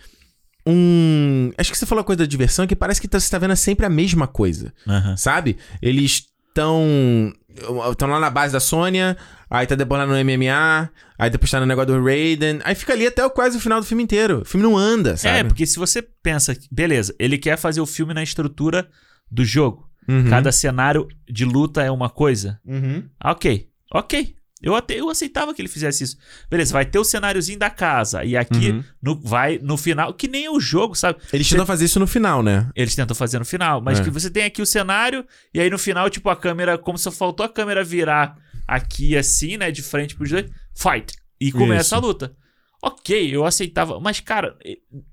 um. 0.66 1.51
Acho 1.57 1.72
que 1.72 1.78
você 1.78 1.86
falou 1.86 2.01
a 2.01 2.05
coisa 2.05 2.20
da 2.20 2.26
diversão, 2.26 2.66
que 2.68 2.76
parece 2.76 2.99
que 3.01 3.07
tá- 3.07 3.20
você 3.20 3.30
tá 3.30 3.38
vendo 3.38 3.55
sempre 3.55 3.86
a 3.86 3.89
mesma 3.89 4.28
coisa, 4.28 4.74
Aham. 4.88 5.18
sabe? 5.18 5.57
Eles 5.82 6.26
estão. 6.49 7.34
Estão 7.91 8.07
lá 8.09 8.20
na 8.20 8.32
base 8.32 8.51
da 8.53 8.59
Sônia, 8.59 9.16
aí 9.47 9.68
tá 9.68 9.76
lá 9.88 10.07
no 10.07 10.16
MMA, 10.16 10.89
aí 11.20 11.30
depois 11.30 11.51
tá 11.51 11.59
no 11.59 11.68
negócio 11.68 11.93
do 11.93 12.03
Raiden, 12.03 12.59
aí 12.64 12.74
fica 12.74 12.93
ali 12.93 13.05
até 13.05 13.28
quase 13.30 13.57
o 13.57 13.59
final 13.59 13.80
do 13.80 13.86
filme 13.86 14.01
inteiro. 14.01 14.41
O 14.41 14.45
filme 14.45 14.66
não 14.66 14.76
anda, 14.76 15.16
sabe? 15.18 15.38
É, 15.38 15.43
porque 15.43 15.68
se 15.68 15.78
você 15.78 16.01
pensa, 16.01 16.57
beleza, 16.72 17.14
ele 17.20 17.38
quer 17.38 17.55
fazer 17.57 17.80
o 17.80 17.86
filme 17.86 18.11
na 18.11 18.24
estrutura 18.24 18.88
do 19.30 19.45
jogo. 19.45 19.88
Uhum. 20.09 20.30
Cada 20.32 20.51
cenário 20.51 21.07
de 21.30 21.45
luta 21.45 21.84
é 21.84 21.91
uma 21.91 22.09
coisa. 22.09 22.59
Uhum. 22.66 23.03
Ah, 23.20 23.32
Ok, 23.32 23.68
ok. 23.93 24.34
Eu, 24.64 24.74
até, 24.76 24.97
eu 24.99 25.09
aceitava 25.09 25.53
que 25.53 25.61
ele 25.61 25.68
fizesse 25.68 26.03
isso. 26.05 26.18
Beleza, 26.49 26.72
vai 26.72 26.86
ter 26.86 26.97
o 26.97 27.03
cenáriozinho 27.03 27.59
da 27.59 27.70
casa. 27.70 28.24
E 28.24 28.38
aqui 28.38 28.72
Uhum. 28.72 28.84
no, 29.01 29.20
vai 29.20 29.59
no 29.61 29.76
final, 29.78 30.14
que 30.14 30.28
nem 30.28 30.47
o 30.49 30.59
jogo, 30.59 30.95
sabe? 30.95 31.20
Eles 31.34 31.49
tentam 31.49 31.66
fazer 31.66 31.84
isso 31.86 31.99
no 31.99 32.07
final, 32.07 32.41
né? 32.41 32.70
Eles 32.76 32.95
tentam 32.95 33.14
fazer 33.16 33.38
no 33.39 33.45
final, 33.45 33.82
mas 33.82 33.99
É. 33.99 34.03
que 34.03 34.09
você 34.09 34.30
tem 34.30 34.45
aqui 34.45 34.61
o 34.61 34.66
cenário, 34.66 35.26
e 35.53 35.59
aí 35.59 35.70
no 35.70 35.78
final, 35.78 36.09
tipo, 36.09 36.30
a 36.30 36.36
câmera, 36.36 36.78
como 36.78 36.97
se 36.97 37.11
faltou 37.11 37.45
a 37.45 37.49
câmera 37.49 37.84
virar 37.84 38.38
aqui 38.68 39.18
assim, 39.18 39.57
né, 39.57 39.70
de 39.70 39.82
frente 39.82 40.16
pros 40.16 40.30
dois, 40.30 40.49
fight. 40.74 41.14
E 41.39 41.51
começa 41.51 41.82
Isso. 41.88 41.95
a 41.95 41.99
luta. 41.99 42.36
Ok, 42.82 43.36
eu 43.36 43.45
aceitava, 43.45 43.99
mas 43.99 44.20
cara, 44.22 44.57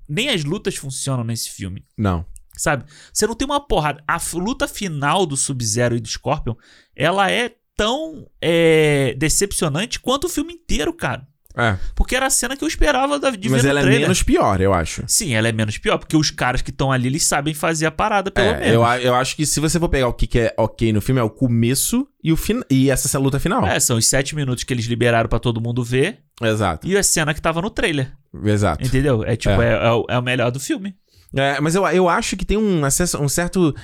nem 0.07 0.29
as 0.29 0.43
lutas 0.45 0.75
funcionam 0.75 1.23
nesse 1.23 1.49
filme. 1.49 1.85
Não. 1.97 2.25
Sabe? 2.57 2.83
Você 3.13 3.25
não 3.25 3.33
tem 3.33 3.45
uma 3.45 3.59
porrada. 3.65 4.03
A 4.07 4.19
luta 4.33 4.67
final 4.67 5.25
do 5.25 5.35
Sub-Zero 5.37 5.95
e 5.95 5.99
do 5.99 6.07
Scorpion, 6.07 6.53
ela 6.95 7.31
é 7.31 7.55
tão 7.77 8.27
é, 8.41 9.15
decepcionante 9.17 9.99
quanto 9.99 10.25
o 10.25 10.29
filme 10.29 10.53
inteiro, 10.53 10.93
cara. 10.93 11.27
É. 11.57 11.75
Porque 11.95 12.15
era 12.15 12.27
a 12.27 12.29
cena 12.29 12.55
que 12.55 12.63
eu 12.63 12.67
esperava 12.67 13.19
da, 13.19 13.29
de 13.31 13.49
Mas 13.49 13.63
ver 13.63 13.69
ela 13.69 13.81
é 13.81 13.85
menos 13.85 14.23
pior, 14.23 14.61
eu 14.61 14.73
acho. 14.73 15.03
Sim, 15.05 15.33
ela 15.33 15.49
é 15.49 15.51
menos 15.51 15.77
pior, 15.77 15.97
porque 15.97 16.15
os 16.15 16.31
caras 16.31 16.61
que 16.61 16.69
estão 16.69 16.93
ali, 16.93 17.07
eles 17.09 17.25
sabem 17.25 17.53
fazer 17.53 17.85
a 17.85 17.91
parada, 17.91 18.31
pelo 18.31 18.47
É, 18.47 18.59
menos. 18.59 18.73
eu, 18.73 18.83
eu 19.01 19.13
acho 19.15 19.35
que 19.35 19.45
se 19.45 19.59
você 19.59 19.77
for 19.77 19.89
pegar 19.89 20.07
o 20.07 20.13
que, 20.13 20.27
que 20.27 20.39
é 20.39 20.53
ok 20.57 20.93
no 20.93 21.01
filme, 21.01 21.19
é 21.19 21.23
o 21.23 21.29
começo 21.29 22.07
e, 22.23 22.31
o 22.31 22.37
fin 22.37 22.61
e 22.69 22.89
essa 22.89 23.19
luta 23.19 23.37
final. 23.37 23.65
É, 23.67 23.81
são 23.81 23.97
os 23.97 24.07
sete 24.07 24.33
minutos 24.33 24.63
que 24.63 24.73
eles 24.73 24.85
liberaram 24.85 25.27
pra 25.27 25.39
todo 25.39 25.59
mundo 25.59 25.83
ver 25.83 26.19
Exato. 26.41 26.87
e 26.87 26.97
a 26.97 27.03
cena 27.03 27.33
que 27.33 27.41
tava 27.41 27.61
no 27.61 27.69
trailer. 27.69 28.13
Exato. 28.45 28.85
Entendeu? 28.87 29.21
É 29.25 29.35
tipo, 29.35 29.61
É. 29.61 29.73
é, 29.73 29.87
é 29.87 29.91
o, 29.91 30.05
é 30.09 30.21
melhor 30.21 30.51
do 30.51 30.59
filme. 30.59 30.95
É, 31.35 31.59
mas 31.59 31.75
eu, 31.75 31.85
eu 31.87 32.07
acho 32.07 32.37
que 32.37 32.45
tem 32.45 32.57
um, 32.57 32.83
acesso, 32.85 33.17
um 33.21 33.27
certo 33.29 33.75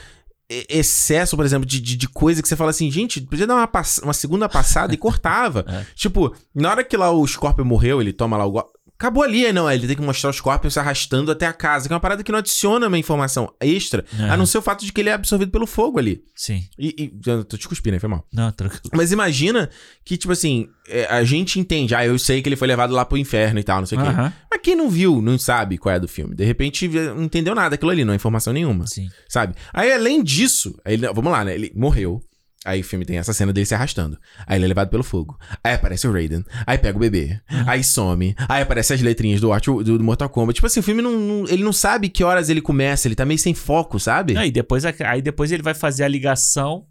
excesso, 0.49 1.35
por 1.35 1.45
exemplo, 1.45 1.65
de, 1.65 1.79
de, 1.81 1.97
de 1.97 2.07
coisa 2.07 2.41
que 2.41 2.47
você 2.47 2.55
fala 2.55 2.69
assim, 2.69 2.89
gente, 2.89 3.21
podia 3.21 3.45
dar 3.45 3.55
uma, 3.55 3.69
uma 4.03 4.13
segunda 4.13 4.47
passada 4.47 4.93
e 4.93 4.97
cortava. 4.97 5.65
É. 5.77 5.85
Tipo, 5.95 6.33
na 6.55 6.71
hora 6.71 6.83
que 6.83 6.95
lá 6.95 7.11
o 7.11 7.27
Scorpion 7.27 7.65
morreu, 7.65 7.99
ele 8.01 8.13
toma 8.13 8.37
lá 8.37 8.47
o... 8.47 8.63
Acabou 8.99 9.21
ali, 9.21 9.45
aí 9.45 9.53
não, 9.53 9.69
ele 9.71 9.85
tem 9.85 9.95
que 9.95 10.01
mostrar 10.01 10.31
o 10.31 10.33
Scorpion 10.33 10.71
se 10.71 10.79
arrastando 10.79 11.31
até 11.31 11.45
a 11.45 11.53
casa, 11.53 11.87
que 11.87 11.93
é 11.93 11.95
uma 11.95 11.99
parada 11.99 12.23
que 12.23 12.31
não 12.31 12.39
adiciona 12.39 12.87
uma 12.87 12.97
informação 12.97 13.53
extra, 13.61 14.03
É. 14.19 14.23
a 14.31 14.35
não 14.35 14.45
ser 14.47 14.57
o 14.57 14.61
fato 14.61 14.83
de 14.83 14.91
que 14.91 14.99
ele 14.99 15.09
é 15.09 15.13
absorvido 15.13 15.51
pelo 15.51 15.67
fogo 15.67 15.99
ali. 15.99 16.23
Sim. 16.35 16.63
E, 16.79 17.11
e 17.23 17.29
eu 17.29 17.43
tô 17.43 17.57
te 17.57 17.67
cuspindo, 17.67 17.93
aí, 17.95 17.99
foi 17.99 18.09
mal. 18.09 18.25
Não, 18.33 18.51
tranquilo. 18.51 18.81
Mas 18.95 19.11
imagina 19.11 19.69
que, 20.03 20.17
tipo 20.17 20.33
assim, 20.33 20.67
é, 20.87 21.05
a 21.05 21.23
gente 21.23 21.59
entende, 21.59 21.93
ah, 21.93 22.03
eu 22.05 22.17
sei 22.17 22.41
que 22.41 22.49
ele 22.49 22.55
foi 22.55 22.67
levado 22.67 22.91
lá 22.93 23.05
pro 23.05 23.17
inferno 23.19 23.59
e 23.59 23.63
tal, 23.63 23.79
não 23.81 23.85
sei 23.85 23.97
o 23.99 24.01
quê. 24.01 24.07
Mas 24.49 24.61
quem 24.63 24.75
não 24.75 24.89
viu, 24.89 25.21
não 25.21 25.37
sabe 25.37 25.77
qual 25.77 25.93
é 25.93 25.99
do 25.99 26.07
filme. 26.07 26.33
De 26.35 26.43
repente, 26.43 26.87
não 26.87 27.23
entendeu 27.23 27.53
nada 27.53 27.69
daquilo 27.71 27.91
ali, 27.91 28.03
não 28.03 28.13
é 28.13 28.15
informação 28.15 28.51
nenhuma, 28.51 28.87
Sim. 28.87 29.09
sabe? 29.29 29.53
Aí, 29.71 29.91
além 29.93 30.23
disso, 30.23 30.75
ele- 30.85 31.07
vamos 31.13 31.31
lá, 31.31 31.45
né? 31.45 31.53
Ele 31.53 31.71
morreu. 31.75 32.19
Aí 32.67 32.81
o 32.81 32.83
filme 32.83 33.05
tem 33.05 33.17
essa 33.17 33.31
cena 33.33 33.53
dele 33.53 33.65
se 33.65 33.73
arrastando. 33.73 34.17
Aí 34.45 34.57
ele 34.57 34.65
é 34.65 34.67
levado 34.67 34.89
pelo 34.89 35.03
fogo. 35.03 35.39
Aí 35.63 35.73
aparece 35.73 36.05
o 36.07 36.11
Raiden. 36.11 36.43
Aí 36.65 36.77
pega 36.77 36.97
o 36.97 36.99
bebê. 36.99 37.39
Aí 37.65 37.81
some. 37.83 38.35
Aí 38.49 38.61
aparece 38.61 38.93
as 38.93 39.01
letrinhas 39.01 39.39
do, 39.39 39.49
do, 39.83 40.03
Mortal 40.03 40.27
Kombat. 40.29 40.55
Tipo 40.55 40.67
assim, 40.67 40.81
o 40.81 40.83
filme 40.83 41.01
não, 41.01 41.17
não- 41.17 41.47
Ele 41.47 41.63
não 41.63 41.71
sabe 41.71 42.09
que 42.09 42.23
horas 42.23 42.49
ele 42.49 42.61
começa. 42.61 43.07
Ele 43.07 43.15
tá 43.15 43.25
meio 43.25 43.39
sem 43.39 43.53
foco, 43.53 43.99
sabe? 43.99 44.35
Aí 44.37 44.51
depois, 44.51 44.85
a- 44.85 44.93
aí 45.05 45.21
depois 45.21 45.51
ele 45.51 45.63
vai 45.63 45.73
fazer 45.73 46.03
a 46.03 46.07
ligação 46.09 46.85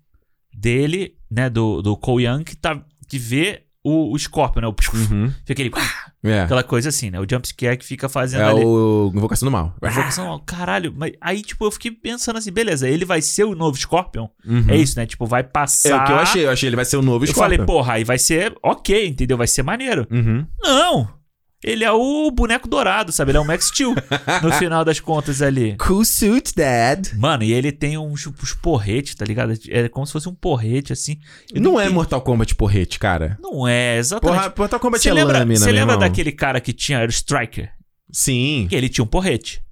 dele, 0.56 1.14
né, 1.30 1.50
do, 1.50 1.82
do 1.82 1.96
Cole 1.96 2.24
Young, 2.24 2.42
que, 2.44 2.56
tá, 2.56 2.82
que 3.08 3.18
vê 3.18 3.64
o, 3.84 4.12
o 4.14 4.18
Scorpion, 4.18 4.62
né? 4.62 4.68
O, 4.68 4.74
Uhum. 4.96 5.28
Fica 5.44 5.52
aquele... 5.52 5.70
"Ah", 5.74 6.05
É. 6.28 6.42
Aquela 6.42 6.62
coisa 6.62 6.88
assim, 6.88 7.10
né? 7.10 7.20
O 7.20 7.26
jumpscare 7.30 7.76
que 7.76 7.84
fica 7.84 8.08
fazendo 8.08 8.42
É 8.42 8.44
ali. 8.50 8.64
o 8.64 9.10
Invocação 9.14 9.46
do 9.46 9.52
Mal. 9.52 9.74
Eu 9.80 9.90
falei 9.90 10.08
assim, 10.08 10.20
"Não, 10.20 10.38
caralho, 10.44 10.92
mas 10.96 11.12
aí, 11.20 11.42
tipo, 11.42 11.64
eu 11.64 11.70
fiquei 11.70 11.90
pensando 11.90 12.36
assim, 12.38 12.50
beleza, 12.52 12.88
ele 12.88 13.04
vai 13.04 13.20
ser 13.22 13.44
o 13.44 13.54
novo 13.54 13.76
Scorpion? 13.78 14.28
Uhum. 14.46 14.64
É 14.68 14.76
isso, 14.76 14.98
né? 14.98 15.06
Tipo, 15.06 15.26
vai 15.26 15.42
passar. 15.44 15.88
É 15.90 15.94
o 15.94 16.04
que 16.04 16.12
eu 16.12 16.16
achei. 16.16 16.44
Eu 16.46 16.50
achei 16.50 16.68
ele 16.68 16.76
vai 16.76 16.84
ser 16.84 16.96
o 16.96 17.02
novo 17.02 17.24
Eu 17.24 17.28
Scorpion. 17.28 17.42
falei, 17.56 17.66
porra, 17.66 17.92
aí 17.94 18.04
vai 18.04 18.18
ser 18.18 18.54
ok, 18.62 19.06
entendeu? 19.06 19.36
Vai 19.36 19.46
ser 19.46 19.62
maneiro. 19.62 20.06
Uhum. 20.10 20.46
Não! 20.62 21.08
Ele 21.64 21.84
é 21.84 21.90
o 21.90 22.30
boneco 22.30 22.68
dourado, 22.68 23.10
sabe? 23.12 23.30
Ele 23.30 23.38
é 23.38 23.40
o 23.40 23.44
Max 23.44 23.66
Steel, 23.68 23.94
no 24.42 24.52
final 24.58 24.84
das 24.84 25.00
contas 25.00 25.40
ali. 25.40 25.76
Cool 25.78 26.04
suit, 26.04 26.54
dad. 26.54 27.08
Mano, 27.16 27.42
e 27.42 27.52
ele 27.52 27.72
tem 27.72 27.96
uns, 27.96 28.26
uns 28.26 28.52
porretes, 28.52 29.14
tá 29.14 29.24
ligado? 29.24 29.54
É 29.68 29.88
como 29.88 30.06
se 30.06 30.12
fosse 30.12 30.28
um 30.28 30.34
porrete, 30.34 30.92
assim. 30.92 31.18
Eu 31.52 31.60
Não 31.62 31.80
é 31.80 31.84
entendi. 31.84 31.94
Mortal 31.94 32.20
Kombat 32.20 32.54
porrete, 32.54 32.98
cara. 32.98 33.38
Não 33.40 33.66
é, 33.66 33.96
exatamente. 33.96 34.38
Porra, 34.38 34.54
Mortal 34.56 34.80
Kombat 34.80 35.02
Você 35.02 35.08
é 35.10 35.14
lembra, 35.14 35.38
lâmina, 35.38 35.58
você 35.58 35.72
lembra 35.72 35.94
irmão. 35.94 35.98
daquele 35.98 36.30
cara 36.32 36.60
que 36.60 36.72
tinha, 36.72 36.98
era 36.98 37.06
o 37.06 37.10
Striker? 37.10 37.70
Sim. 38.12 38.66
Que 38.68 38.76
ele 38.76 38.88
tinha 38.88 39.04
um 39.04 39.08
porrete. 39.08 39.62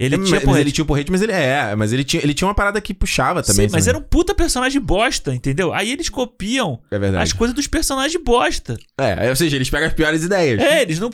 Ele 0.00 0.16
tinha 0.16 0.36
mas 0.36 0.44
porrete. 0.44 0.60
ele 0.62 0.72
tinha 0.72 0.82
o 0.82 0.86
porrete, 0.86 1.12
mas 1.12 1.20
ele 1.20 1.32
é, 1.32 1.76
mas 1.76 1.92
ele 1.92 2.02
tinha, 2.04 2.22
ele 2.22 2.32
tinha 2.32 2.48
uma 2.48 2.54
parada 2.54 2.80
que 2.80 2.94
puxava 2.94 3.42
também. 3.42 3.68
Sim, 3.68 3.72
mas 3.74 3.84
sabe? 3.84 3.96
era 3.96 3.98
um 3.98 4.08
puta 4.08 4.34
personagem 4.34 4.80
bosta, 4.80 5.34
entendeu? 5.34 5.74
Aí 5.74 5.92
eles 5.92 6.08
copiam 6.08 6.80
É 6.90 6.96
as 7.18 7.34
coisas 7.34 7.54
dos 7.54 7.66
personagens 7.66 8.20
bosta. 8.24 8.78
É, 8.98 9.28
ou 9.28 9.36
seja, 9.36 9.56
eles 9.56 9.68
pegam 9.68 9.86
as 9.88 9.92
piores 9.92 10.24
ideias. 10.24 10.58
É, 10.58 10.80
eles 10.80 10.98
não. 10.98 11.10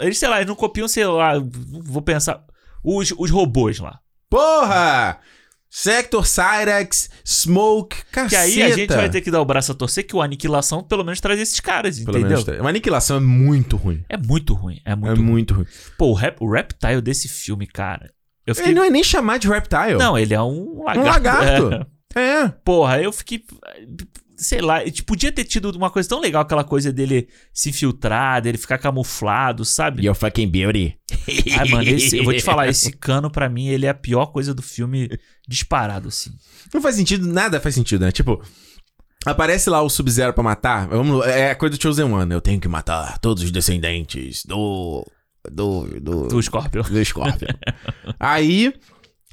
Eles, 0.00 0.16
sei 0.16 0.28
lá, 0.28 0.36
eles 0.36 0.46
não 0.46 0.54
copiam, 0.54 0.86
sei 0.86 1.04
lá, 1.06 1.32
vou 1.40 2.02
pensar. 2.02 2.44
Os, 2.84 3.12
os 3.18 3.30
robôs 3.30 3.80
lá. 3.80 3.98
Porra! 4.30 5.18
Sector, 5.68 6.26
Cyrax, 6.26 7.08
Smoke, 7.24 7.96
caceta. 8.10 8.28
Que 8.28 8.36
aí 8.36 8.62
a 8.62 8.76
gente 8.76 8.92
vai 8.92 9.08
ter 9.08 9.20
que 9.20 9.30
dar 9.30 9.40
o 9.40 9.44
braço 9.44 9.70
a 9.70 9.74
torcer 9.74 10.04
que 10.04 10.16
o 10.16 10.20
Aniquilação 10.22 10.82
pelo 10.82 11.04
menos 11.04 11.20
traz 11.20 11.38
esses 11.38 11.60
caras, 11.60 11.98
Pelo 12.00 12.18
entendeu? 12.18 12.44
menos, 12.44 12.60
uma 12.60 12.70
aniquilação 12.70 13.16
é 13.18 13.20
muito 13.20 13.76
ruim. 13.76 14.04
É 14.08 14.16
muito 14.16 14.52
ruim, 14.52 14.80
é 14.84 14.96
muito 14.96 15.12
é 15.12 15.14
ruim. 15.14 15.22
muito 15.30 15.54
ruim. 15.54 15.66
Pô, 15.96 16.06
o, 16.06 16.12
rap, 16.14 16.36
o 16.40 16.50
Reptile 16.52 17.00
desse 17.00 17.28
filme, 17.28 17.68
cara. 17.68 18.10
Eu 18.46 18.54
fiquei. 18.54 18.72
Ele 18.72 18.78
não 18.80 18.86
é 18.86 18.90
nem 18.90 19.04
chamar 19.04 19.38
de 19.38 19.48
Reptile. 19.48 19.96
Não, 19.98 20.18
ele 20.18 20.34
é 20.34 20.40
um 20.42 20.82
lagarto. 20.84 21.00
Um 21.00 21.04
lagarto. 21.68 21.86
É. 22.12 22.20
É. 22.42 22.48
Porra, 22.64 23.00
eu 23.00 23.12
fiquei. 23.12 23.44
Sei 24.36 24.60
lá, 24.60 24.82
ele 24.82 25.00
podia 25.02 25.30
ter 25.30 25.44
tido 25.44 25.70
uma 25.76 25.90
coisa 25.90 26.08
tão 26.08 26.18
legal, 26.18 26.42
aquela 26.42 26.64
coisa 26.64 26.90
dele 26.92 27.28
se 27.52 27.68
infiltrar, 27.68 28.40
dele 28.42 28.56
ficar 28.58 28.78
camuflado, 28.78 29.64
sabe? 29.64 30.04
Your 30.06 30.14
fucking 30.16 30.48
beauty. 30.48 30.96
Ai, 31.58 31.68
mano, 31.70 31.88
esse- 31.88 32.16
eu 32.16 32.24
vou 32.24 32.32
te 32.32 32.40
falar, 32.42 32.66
esse 32.68 32.90
cano 32.98 33.30
pra 33.30 33.48
mim, 33.50 33.68
ele 33.68 33.84
é 33.86 33.90
a 33.90 33.94
pior 33.94 34.26
coisa 34.26 34.52
do 34.54 34.60
filme 34.62 35.08
disparado, 35.46 36.08
assim. 36.08 36.30
Não 36.74 36.80
faz 36.82 36.96
sentido, 36.96 37.30
nada 37.30 37.60
faz 37.60 37.74
sentido, 37.76 38.04
né? 38.04 38.10
Tipo, 38.10 38.42
aparece 39.26 39.68
lá 39.70 39.82
o 39.82 39.90
Sub-Zero 39.90 40.32
pra 40.32 40.42
matar. 40.42 40.88
Vamos, 40.88 41.24
é 41.26 41.50
a 41.50 41.54
coisa 41.54 41.76
do 41.76 41.82
Chosen 41.82 42.06
One. 42.06 42.32
Eu 42.32 42.40
tenho 42.40 42.58
que 42.60 42.66
matar 42.68 43.18
todos 43.18 43.42
os 43.44 43.50
descendentes 43.52 44.44
do. 44.44 45.06
Do. 45.50 45.86
Do. 46.00 46.28
Do 46.28 46.42
Scorpion. 46.42 46.82
do 46.82 47.04
Scorpion. 47.04 47.48
aí. 48.18 48.72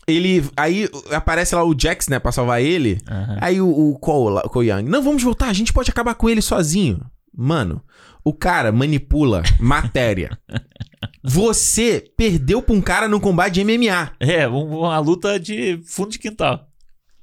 Ele. 0.07 0.43
Aí 0.55 0.87
aparece 1.11 1.53
lá 1.53 1.63
o 1.65 1.75
Jax, 1.77 2.07
né, 2.07 2.17
pra 2.19 2.31
salvar 2.31 2.61
ele. 2.61 2.97
Aham. 3.09 3.37
Aí 3.41 3.59
o, 3.59 3.67
o 3.69 3.99
Cole, 3.99 4.37
o 4.45 4.49
Cole 4.49 4.69
Young. 4.69 4.83
Não, 4.83 5.01
vamos 5.03 5.21
voltar, 5.21 5.47
a 5.49 5.53
gente 5.53 5.73
pode 5.73 5.91
acabar 5.91 6.15
com 6.15 6.29
ele 6.29 6.41
sozinho. 6.41 7.01
Mano, 7.35 7.81
o 8.23 8.33
cara 8.33 8.71
manipula 8.71 9.43
matéria. 9.59 10.37
Você 11.23 12.03
perdeu 12.15 12.61
pra 12.61 12.73
um 12.73 12.81
cara 12.81 13.07
no 13.07 13.19
combate 13.19 13.55
de 13.55 13.63
MMA. 13.63 14.11
É, 14.19 14.47
um- 14.47 14.79
uma 14.79 14.97
luta 14.99 15.39
de 15.39 15.79
fundo 15.85 16.11
de 16.11 16.19
quintal. 16.19 16.67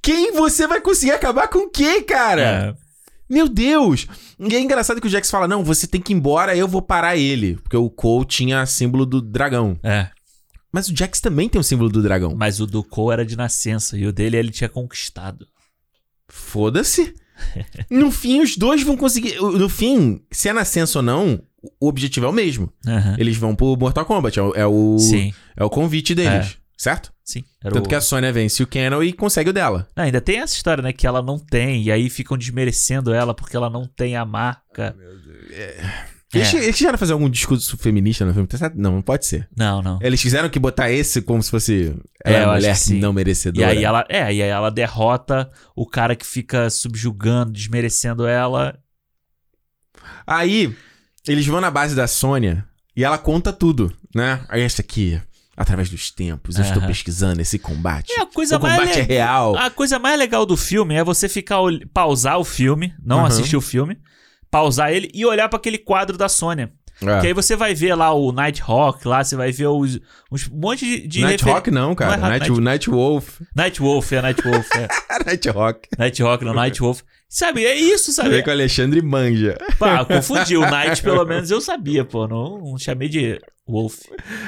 Quem 0.01 0.31
você 0.33 0.67
vai 0.67 0.79
conseguir 0.79 1.13
acabar 1.13 1.47
com 1.47 1.59
o 1.65 1.69
quê, 1.69 2.03
cara? 2.03 2.41
É. 2.41 2.84
Meu 3.29 3.47
Deus! 3.49 4.07
E 4.39 4.55
é 4.55 4.59
engraçado 4.59 5.01
que 5.01 5.07
o 5.07 5.09
Jax 5.09 5.29
fala: 5.31 5.47
Não, 5.47 5.63
você 5.63 5.87
tem 5.87 5.99
que 6.01 6.13
ir 6.13 6.15
embora, 6.15 6.55
eu 6.55 6.67
vou 6.67 6.81
parar 6.81 7.17
ele. 7.17 7.55
Porque 7.55 7.77
o 7.77 7.89
Cole 7.89 8.25
tinha 8.25 8.65
símbolo 8.65 9.05
do 9.05 9.21
dragão. 9.21 9.77
É, 9.81 10.09
Mas 10.71 10.87
o 10.89 10.95
Jax 10.95 11.19
também 11.21 11.49
tem 11.49 11.59
o 11.59 11.63
símbolo 11.63 11.89
do 11.89 12.01
dragão. 12.03 12.35
mas 12.35 12.59
o 12.59 12.67
do 12.67 12.83
Cole 12.83 13.13
era 13.13 13.25
de 13.25 13.35
nascença 13.35 13.97
e 13.97 14.05
o 14.05 14.11
dele 14.13 14.37
ele 14.37 14.51
tinha 14.51 14.69
conquistado. 14.69 15.47
Foda-se. 16.27 17.13
No 17.89 18.11
fim, 18.11 18.39
os 18.41 18.55
dois 18.55 18.81
vão 18.81 18.95
conseguir. 18.95 19.35
No 19.41 19.67
fim, 19.67 20.21
se 20.31 20.47
é 20.47 20.53
nascença 20.53 20.99
ou 20.99 21.03
não, 21.03 21.41
o 21.81 21.87
objetivo 21.87 22.25
é 22.25 22.29
o 22.29 22.33
mesmo. 22.33 22.71
Aham. 22.87 23.15
Eles 23.19 23.35
vão 23.35 23.53
pro 23.53 23.75
Mortal 23.75 24.05
Kombat. 24.05 24.39
É 24.39 24.41
o, 24.41 24.53
é 24.55 24.65
o, 24.65 24.97
Sim, 24.97 25.33
é 25.57 25.63
o 25.63 25.69
convite 25.69 26.15
deles. 26.15 26.57
Certo? 26.77 27.11
sim. 27.23 27.43
Era 27.63 27.73
Tanto 27.73 27.85
o... 27.85 27.89
que 27.89 27.95
a 27.95 28.01
Sônia 28.01 28.31
vence 28.33 28.61
o 28.61 28.67
Canon 28.67 29.01
e 29.01 29.11
consegue 29.13 29.49
o 29.49 29.53
dela. 29.53 29.87
Ainda 29.95 30.19
tem 30.21 30.39
essa 30.39 30.53
história, 30.55 30.81
né? 30.83 30.91
Que 30.93 31.07
ela 31.07 31.21
não 31.21 31.39
tem, 31.39 31.81
e 31.83 31.91
aí 31.91 32.09
ficam 32.09 32.37
desmerecendo 32.37 33.13
ela 33.13 33.33
porque 33.33 33.55
ela 33.55 33.69
não 33.69 33.87
tem 33.87 34.15
a 34.15 34.25
marca. 34.25 34.95
Eles, 36.33 36.53
É. 36.53 36.57
eles 36.57 36.75
quiseram 36.75 36.97
fazer 36.97 37.13
algum 37.13 37.29
discurso 37.29 37.77
feminista 37.77 38.25
no 38.25 38.33
filme? 38.33 38.47
Tá 38.47 38.57
certo? 38.57 38.75
Não, 38.75 38.91
não 38.95 39.01
pode 39.01 39.25
ser. 39.25 39.47
Não, 39.55 39.81
não. 39.81 39.99
Eles 40.01 40.21
quiseram 40.21 40.49
que 40.49 40.59
botar 40.59 40.91
esse 40.91 41.21
como 41.21 41.41
se 41.41 41.49
fosse 41.49 41.95
ela 42.23 42.37
É, 42.37 42.41
é 42.41 42.45
mulher 42.45 42.75
não 42.99 43.11
E 43.11 43.15
merecedora. 43.15 43.67
aí 43.69 43.83
ela, 43.85 44.05
é, 44.09 44.21
e 44.33 44.41
aí 44.43 44.49
ela 44.49 44.69
derrota 44.69 45.49
o 45.75 45.87
cara 45.87 46.15
que 46.15 46.25
fica 46.25 46.69
subjugando, 46.69 47.53
desmerecendo 47.53 48.27
ela. 48.27 48.77
Aí, 50.27 50.75
eles 51.27 51.45
vão 51.47 51.61
na 51.61 51.71
base 51.71 51.95
da 51.95 52.07
Sônia 52.07 52.65
e 52.95 53.03
ela 53.03 53.17
conta 53.17 53.53
tudo, 53.53 53.91
né? 54.13 54.43
Aí 54.49 54.61
essa 54.61 54.81
aqui, 54.81 55.21
através 55.55 55.89
dos 55.89 56.11
tempos, 56.11 56.55
eu 56.57 56.63
estou 56.63 56.79
Aham. 56.79 56.87
pesquisando 56.87 57.41
esse 57.41 57.57
combate. 57.59 58.11
É 58.11 58.21
a 58.21 58.25
coisa 58.25 58.57
o 58.57 58.59
combate 58.59 58.77
mais 58.85 58.97
é 58.97 59.01
le- 59.01 59.07
real. 59.07 59.55
A 59.57 59.69
coisa 59.69 59.97
mais 59.99 60.17
legal 60.19 60.45
do 60.45 60.57
filme 60.57 60.95
é 60.95 61.03
você 61.03 61.27
ficar 61.29 61.59
ol- 61.61 61.79
pausar 61.93 62.37
o 62.39 62.43
filme, 62.43 62.93
não 63.03 63.19
Uhum. 63.19 63.25
assistir 63.25 63.55
o 63.57 63.61
filme, 63.61 63.97
pausar 64.51 64.91
ele 64.91 65.09
e 65.13 65.25
olhar 65.25 65.47
pra 65.49 65.57
aquele 65.57 65.77
quadro 65.77 66.17
da 66.17 66.27
Sônia. 66.29 66.71
É. 67.01 67.19
Que 67.19 67.27
aí 67.27 67.33
você 67.33 67.57
vai 67.57 67.75
ver 67.75 67.93
lá 67.93 68.13
o 68.13 68.31
Nighthawk, 68.31 69.05
lá 69.05 69.21
você 69.21 69.35
vai 69.35 69.51
ver 69.51 69.67
os, 69.67 69.99
uns- 70.31 70.47
um 70.49 70.57
monte 70.57 70.85
de, 70.85 71.05
de 71.07 71.21
Nighthawk 71.23 71.69
refer- 71.69 71.73
não, 71.73 71.93
cara. 71.93 72.15
Não 72.15 72.25
é 72.27 72.29
Night, 72.29 72.49
Night- 72.49 72.61
Nightwolf. 72.63 73.41
Nightwolf, 73.53 74.11
é 74.13 74.21
Nightwolf, 74.21 74.67
é. 74.77 74.87
Nighthawk. 75.27 75.89
Nighthawk, 75.99 76.45
não, 76.45 76.53
Nightwolf. 76.53 77.01
Sabe, 77.27 77.65
é 77.65 77.75
isso, 77.75 78.13
sabe? 78.13 78.41
que 78.41 78.47
o 78.49 78.53
Alexandre 78.53 79.01
manja. 79.01 79.57
Pá, 79.77 80.05
confundi. 80.05 80.55
O 80.55 80.61
Night, 80.61 81.03
pelo 81.03 81.25
menos, 81.25 81.51
eu 81.51 81.59
sabia, 81.59 82.05
pô. 82.05 82.25
Não, 82.29 82.59
não 82.59 82.77
chamei 82.77 83.09
de 83.09 83.41
Wolf 83.67 83.97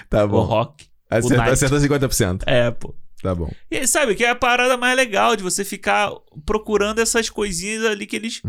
Tá 0.10 0.22
ou 0.24 0.30
bom. 0.30 0.42
Rock. 0.44 0.86
Acertou 1.10 1.80
50%. 1.80 2.44
É, 2.46 2.72
pô. 2.72 2.96
Tá 3.22 3.34
bom. 3.34 3.52
E 3.70 3.88
sabe, 3.88 4.14
que 4.16 4.24
é 4.24 4.30
a 4.30 4.36
parada 4.36 4.78
mais 4.78 4.96
legal 4.96 5.36
de 5.36 5.42
você 5.42 5.66
ficar 5.66 6.12
procurando 6.46 7.00
essas 7.00 7.30
coisinhas 7.30 7.86
ali 7.86 8.06
que 8.06 8.16
eles. 8.16 8.42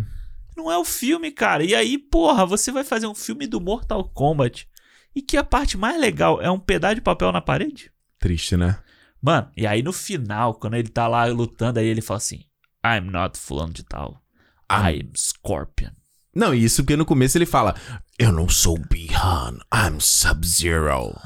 Não 0.56 0.70
é 0.70 0.76
o 0.76 0.84
filme, 0.84 1.30
cara. 1.30 1.64
E 1.64 1.74
aí, 1.74 1.96
porra, 1.96 2.44
você 2.44 2.70
vai 2.70 2.84
fazer 2.84 3.06
um 3.06 3.14
filme 3.14 3.46
do 3.46 3.60
Mortal 3.60 4.04
Kombat. 4.10 4.68
E 5.14 5.22
que 5.22 5.36
a 5.36 5.44
parte 5.44 5.76
mais 5.76 5.98
legal 5.98 6.40
é 6.42 6.50
um 6.50 6.58
pedaço 6.58 6.96
de 6.96 7.00
papel 7.00 7.32
na 7.32 7.40
parede? 7.40 7.90
Triste, 8.18 8.56
né? 8.56 8.78
Mano, 9.20 9.50
e 9.56 9.66
aí 9.66 9.82
no 9.82 9.92
final, 9.92 10.54
quando 10.54 10.74
ele 10.74 10.88
tá 10.88 11.08
lá 11.08 11.24
lutando, 11.26 11.78
aí 11.78 11.86
ele 11.86 12.00
fala 12.00 12.18
assim: 12.18 12.44
I'm 12.84 13.10
not 13.10 13.38
fulano 13.38 13.72
de 13.72 13.84
tal. 13.84 14.22
I'm 14.70 15.10
Scorpion. 15.16 15.90
Não, 16.34 16.54
isso 16.54 16.82
porque 16.82 16.96
no 16.96 17.06
começo 17.06 17.38
ele 17.38 17.46
fala: 17.46 17.74
Eu 18.18 18.32
não 18.32 18.48
sou 18.48 18.78
Bihan, 18.78 19.58
I'm 19.74 19.98
Sub-Zero. 20.00 21.16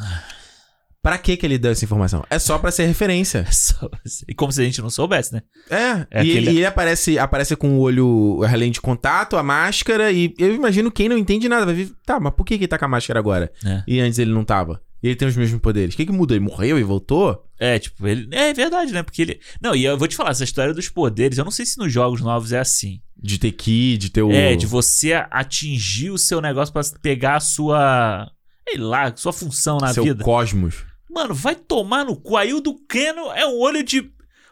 Pra 1.02 1.18
que 1.18 1.36
que 1.36 1.44
ele 1.44 1.58
deu 1.58 1.72
essa 1.72 1.84
informação? 1.84 2.24
É 2.30 2.38
só 2.38 2.58
pra 2.58 2.70
ser 2.70 2.86
referência. 2.86 3.40
É 3.48 3.50
só- 3.52 3.90
E 4.28 4.34
como 4.34 4.52
se 4.52 4.60
a 4.60 4.64
gente 4.64 4.80
não 4.80 4.88
soubesse, 4.88 5.32
né? 5.32 5.42
É, 5.68 5.76
É 5.76 6.24
e, 6.24 6.30
aquele- 6.30 6.50
e 6.52 6.56
ele 6.58 6.66
aparece, 6.66 7.18
aparece 7.18 7.56
com 7.56 7.76
o 7.76 7.80
olho, 7.80 8.40
a 8.44 8.54
lente 8.54 8.74
de 8.74 8.80
contato, 8.80 9.36
a 9.36 9.42
máscara, 9.42 10.12
e 10.12 10.32
eu 10.38 10.54
imagino 10.54 10.92
quem 10.92 11.08
não 11.08 11.18
entende 11.18 11.48
nada 11.48 11.66
vai 11.66 11.74
vir, 11.74 11.92
tá, 12.06 12.20
mas 12.20 12.32
por 12.34 12.44
que 12.46 12.56
que 12.56 12.64
ele 12.64 12.68
tá 12.68 12.78
com 12.78 12.84
a 12.84 12.88
máscara 12.88 13.18
agora? 13.18 13.52
É. 13.66 13.82
E 13.86 13.98
antes 14.00 14.18
ele 14.20 14.30
não 14.32 14.44
tava? 14.44 14.80
E 15.02 15.08
ele 15.08 15.16
tem 15.16 15.26
os 15.26 15.36
mesmos 15.36 15.60
poderes. 15.60 15.94
O 15.94 15.96
que 15.96 16.06
que 16.06 16.12
mudou? 16.12 16.36
Ele 16.36 16.44
morreu 16.44 16.78
e 16.78 16.82
voltou? 16.84 17.44
É, 17.58 17.76
tipo, 17.80 18.06
ele. 18.06 18.28
É 18.30 18.54
verdade, 18.54 18.92
né? 18.92 19.02
Porque 19.02 19.22
ele. 19.22 19.40
Não, 19.60 19.74
e 19.74 19.84
eu 19.84 19.98
vou 19.98 20.06
te 20.06 20.14
falar, 20.14 20.30
essa 20.30 20.44
história 20.44 20.72
dos 20.72 20.88
poderes, 20.88 21.36
eu 21.38 21.44
não 21.44 21.50
sei 21.50 21.66
se 21.66 21.76
nos 21.78 21.92
jogos 21.92 22.20
novos 22.20 22.52
é 22.52 22.60
assim. 22.60 23.00
De 23.20 23.36
ter 23.38 23.50
ki, 23.50 23.96
de 23.98 24.10
ter 24.10 24.22
o... 24.22 24.30
É, 24.30 24.54
de 24.54 24.64
você 24.66 25.12
atingir 25.30 26.10
o 26.10 26.18
seu 26.18 26.40
negócio 26.40 26.72
pra 26.72 26.82
pegar 27.02 27.34
a 27.36 27.40
sua. 27.40 28.30
Sei 28.68 28.78
lá, 28.78 29.12
sua 29.16 29.32
função 29.32 29.78
na 29.78 29.92
seu 29.92 30.04
vida. 30.04 30.22
cosmos. 30.22 30.84
Mano, 31.12 31.34
vai 31.34 31.54
tomar 31.54 32.04
no 32.04 32.16
cu. 32.16 32.36
Aí 32.36 32.54
o 32.54 32.60
do 32.60 32.74
Keno 32.86 33.30
é 33.32 33.46
um 33.46 33.58
olho 33.58 33.82
de. 33.82 34.10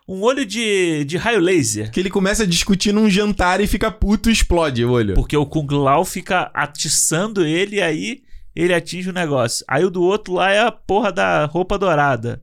Um 0.09 0.23
olho 0.23 0.45
de, 0.45 1.05
de 1.05 1.17
raio 1.17 1.39
laser. 1.41 1.89
Que 1.93 2.01
ele 2.01 2.11
começa 2.11 2.43
a 2.43 2.47
discutir 2.47 2.93
num 2.93 3.09
jantar 3.09 3.61
e 3.61 3.67
fica 3.69 3.93
puto 3.93 4.29
e 4.29 4.33
explode 4.33 4.85
o 4.85 4.91
olho. 4.91 5.15
Porque 5.15 5.37
o 5.37 5.47
Kung 5.47 5.69
Lao 5.71 6.05
fica 6.05 6.51
atiçando 6.53 7.47
ele 7.47 7.77
e 7.77 7.81
aí 7.81 8.23
ele 8.57 8.75
atinge 8.75 9.09
o 9.09 9.13
negócio. 9.13 9.65
Aí 9.69 9.85
o 9.85 9.91
do 9.91 10.03
outro 10.03 10.35
lá 10.35 10.51
é 10.51 10.59
a 10.61 10.73
porra 10.73 11.13
da 11.13 11.45
roupa 11.45 11.79
dourada. 11.79 12.43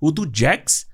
O 0.00 0.10
do 0.10 0.28
Jax, 0.32 0.86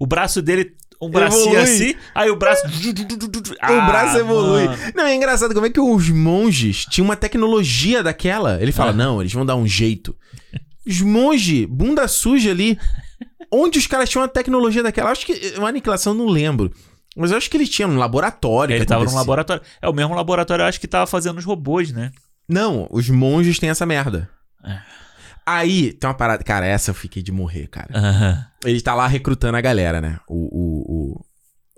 o 0.00 0.06
braço 0.06 0.40
dele, 0.40 0.74
um 1.00 1.10
bracinho 1.10 1.56
Evolui. 1.56 1.62
assim, 1.62 1.94
aí 2.14 2.30
o 2.30 2.36
braço. 2.36 2.66
o 2.66 3.86
braço 3.86 4.16
evolui. 4.18 4.64
mano. 4.64 4.92
Não, 4.94 5.04
é 5.04 5.14
engraçado 5.14 5.52
como 5.52 5.66
é 5.66 5.70
que 5.70 5.80
os 5.80 6.08
monges 6.08 6.86
tinham 6.86 7.04
uma 7.04 7.16
tecnologia 7.16 8.02
daquela. 8.02 8.62
Ele 8.62 8.72
fala, 8.72 8.92
Ah. 8.92 8.94
não, 8.94 9.20
eles 9.20 9.32
vão 9.34 9.44
dar 9.44 9.56
um 9.56 9.66
jeito. 9.66 10.16
Os 10.86 11.00
monges, 11.00 11.66
bunda 11.66 12.06
suja 12.08 12.50
ali. 12.50 12.78
Onde 13.50 13.78
os 13.78 13.86
caras 13.86 14.08
tinham 14.08 14.22
uma 14.22 14.28
tecnologia 14.28 14.82
daquela? 14.82 15.10
Acho 15.10 15.26
que. 15.26 15.54
Uma 15.56 15.68
aniquilação, 15.68 16.12
eu 16.12 16.18
não 16.18 16.26
lembro. 16.26 16.72
Mas 17.16 17.30
eu 17.30 17.36
acho 17.36 17.50
que 17.50 17.56
eles 17.56 17.68
tinham 17.68 17.90
um 17.90 17.98
laboratório. 17.98 18.74
Ele 18.74 18.86
tava 18.86 19.04
num 19.04 19.14
laboratório. 19.14 19.62
É 19.80 19.88
o 19.88 19.92
mesmo 19.92 20.14
laboratório, 20.14 20.62
eu 20.62 20.66
acho 20.66 20.80
que 20.80 20.88
tava 20.88 21.06
fazendo 21.06 21.38
os 21.38 21.44
robôs, 21.44 21.92
né? 21.92 22.10
Não, 22.48 22.88
os 22.90 23.08
monges 23.08 23.58
têm 23.58 23.68
essa 23.68 23.84
merda. 23.86 24.28
É. 24.64 24.80
Aí, 25.44 25.92
tem 25.92 26.08
uma 26.08 26.14
parada. 26.14 26.42
Cara, 26.42 26.66
essa 26.66 26.90
eu 26.90 26.94
fiquei 26.94 27.22
de 27.22 27.32
morrer, 27.32 27.66
cara. 27.66 27.88
Ele 28.64 28.80
tá 28.80 28.94
lá 28.94 29.06
recrutando 29.06 29.56
a 29.56 29.60
galera, 29.60 30.00
né? 30.00 30.18
O. 30.28 30.36
O. 30.36 31.24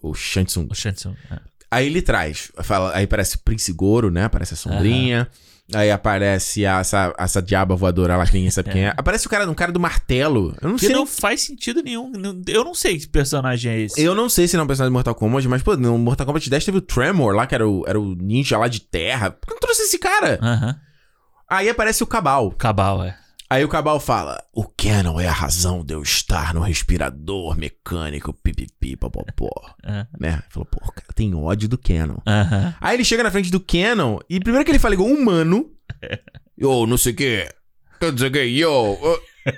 O, 0.02 0.10
o 0.10 0.14
Shansung. 0.14 0.68
O 0.70 0.74
Shanson. 0.74 1.14
é. 1.30 1.38
Aí 1.74 1.86
ele 1.86 2.02
traz. 2.02 2.50
Fala, 2.62 2.92
aí 2.94 3.04
aparece 3.04 3.36
o 3.36 3.38
Prince 3.40 3.72
Goro, 3.72 4.10
né? 4.10 4.24
Aparece 4.24 4.54
a 4.54 4.56
sombrinha. 4.56 5.28
Aí 5.72 5.90
aparece 5.90 6.66
a- 6.66 6.80
essa, 6.80 7.14
essa 7.18 7.40
diaba 7.40 7.74
voadora 7.74 8.18
lá 8.18 8.26
que 8.26 8.34
ninguém 8.34 8.50
sabe 8.50 8.70
quem 8.70 8.84
é. 8.84 8.92
Aparece 8.98 9.26
o 9.26 9.30
cara, 9.30 9.50
um 9.50 9.54
cara 9.54 9.72
do 9.72 9.80
martelo. 9.80 10.54
Eu 10.60 10.68
não 10.68 10.76
Que 10.76 10.86
sei. 10.86 10.94
não 10.94 11.06
faz 11.06 11.40
sentido 11.40 11.82
nenhum. 11.82 12.12
Eu 12.46 12.62
não 12.64 12.74
sei 12.74 12.98
que 12.98 13.08
personagem 13.08 13.72
é 13.72 13.80
esse. 13.80 13.98
Eu 14.02 14.14
não 14.14 14.28
sei 14.28 14.46
se 14.46 14.56
não 14.56 14.60
é 14.60 14.64
um 14.64 14.66
personagem 14.66 14.90
do 14.90 14.94
Mortal 14.94 15.14
Kombat, 15.14 15.48
mas, 15.48 15.62
pô, 15.62 15.74
no 15.74 15.96
Mortal 15.96 16.26
Kombat 16.26 16.50
10 16.50 16.64
teve 16.66 16.78
o 16.78 16.82
Tremor 16.82 17.34
lá, 17.34 17.46
que 17.46 17.54
era 17.54 17.66
o, 17.66 17.82
era 17.86 17.98
o 17.98 18.14
ninja 18.14 18.58
lá 18.58 18.68
de 18.68 18.80
terra. 18.80 19.30
Por 19.30 19.46
que 19.48 19.54
não 19.54 19.60
trouxe 19.60 19.82
esse 19.84 19.98
cara? 19.98 20.38
Aham. 20.42 20.76
Aí 21.48 21.68
aparece 21.68 22.02
o 22.02 22.06
Cabal. 22.06 22.50
Cabal, 22.52 23.02
é. 23.02 23.16
Aí 23.48 23.64
o 23.64 23.68
Cabal 23.68 24.00
fala: 24.00 24.42
o 24.52 24.64
Canon 24.64 25.20
é 25.20 25.28
a 25.28 25.32
razão 25.32 25.84
de 25.84 25.94
eu 25.94 26.02
estar 26.02 26.54
no 26.54 26.60
respirador 26.60 27.56
mecânico, 27.56 28.32
pipipi, 28.32 28.96
popopó. 28.96 29.50
É. 29.86 30.06
Né? 30.18 30.42
Falou, 30.48 30.64
pô, 30.64 30.80
cara 30.80 31.12
tem 31.14 31.34
ódio 31.34 31.68
do 31.68 31.76
Canon. 31.76 32.16
Aí 32.80 32.96
ele 32.96 33.04
chega 33.04 33.22
na 33.22 33.30
frente 33.30 33.50
do 33.50 33.60
Canon 33.60 34.18
e 34.30 34.40
primeiro 34.40 34.64
que 34.64 34.70
ele 34.70 34.78
fala 34.78 34.94
igual 34.94 35.10
um 35.10 35.14
humano. 35.14 35.70
Yo, 36.58 36.86
não 36.86 36.96
sei 36.96 37.12
o 37.12 37.16
que. 37.16 37.48
Não 38.00 38.16
sei 38.16 38.28
o 38.28 38.32
que, 38.32 38.44
yo. 38.44 38.96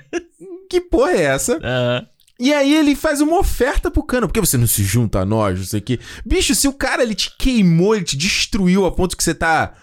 que 0.69 0.81
porra 0.81 1.13
é 1.13 1.23
essa? 1.23 1.59
Aham. 1.63 2.07
E 2.39 2.53
aí 2.53 2.75
ele 2.75 2.95
faz 2.95 3.21
uma 3.21 3.39
oferta 3.39 3.91
pro 3.91 4.03
Canon. 4.03 4.27
Por 4.27 4.35
que 4.35 4.41
você 4.41 4.59
não 4.59 4.67
se 4.67 4.85
junta 4.85 5.21
a 5.21 5.25
nós? 5.25 5.59
Não 5.59 5.65
sei 5.65 5.81
o 5.81 5.83
que. 5.83 6.01
Bicho, 6.25 6.55
se 6.55 6.69
o 6.69 6.73
cara 6.73 7.03
ele 7.03 7.15
te 7.15 7.35
queimou, 7.37 7.95
ele 7.95 8.05
te 8.05 8.17
destruiu 8.17 8.85
a 8.85 8.93
ponto 8.93 9.17
que 9.17 9.25
você 9.25 9.35
tá. 9.35 9.75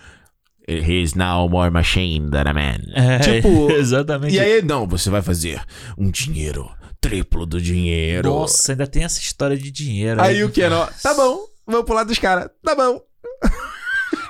He's 0.67 1.13
now 1.13 1.47
more 1.49 1.69
machine 1.69 2.29
than 2.29 2.47
a 2.47 2.53
man. 2.53 2.79
É, 2.93 3.19
Tipo, 3.41 3.69
exatamente. 3.75 4.35
E 4.35 4.39
aí, 4.39 4.61
não, 4.61 4.87
você 4.87 5.09
vai 5.09 5.21
fazer 5.21 5.61
um 5.97 6.09
dinheiro 6.09 6.69
triplo 7.01 7.45
do 7.45 7.59
dinheiro. 7.61 8.29
Nossa, 8.29 8.71
ainda 8.71 8.87
tem 8.87 9.03
essa 9.03 9.19
história 9.19 9.57
de 9.57 9.69
dinheiro. 9.69 10.21
Aí 10.21 10.41
o 10.43 10.49
Canon, 10.51 10.87
tá 11.01 11.13
bom, 11.13 11.39
vou 11.67 11.83
pro 11.83 11.93
lado 11.95 12.07
dos 12.07 12.17
caras, 12.19 12.49
tá 12.63 12.73
bom. 12.75 13.01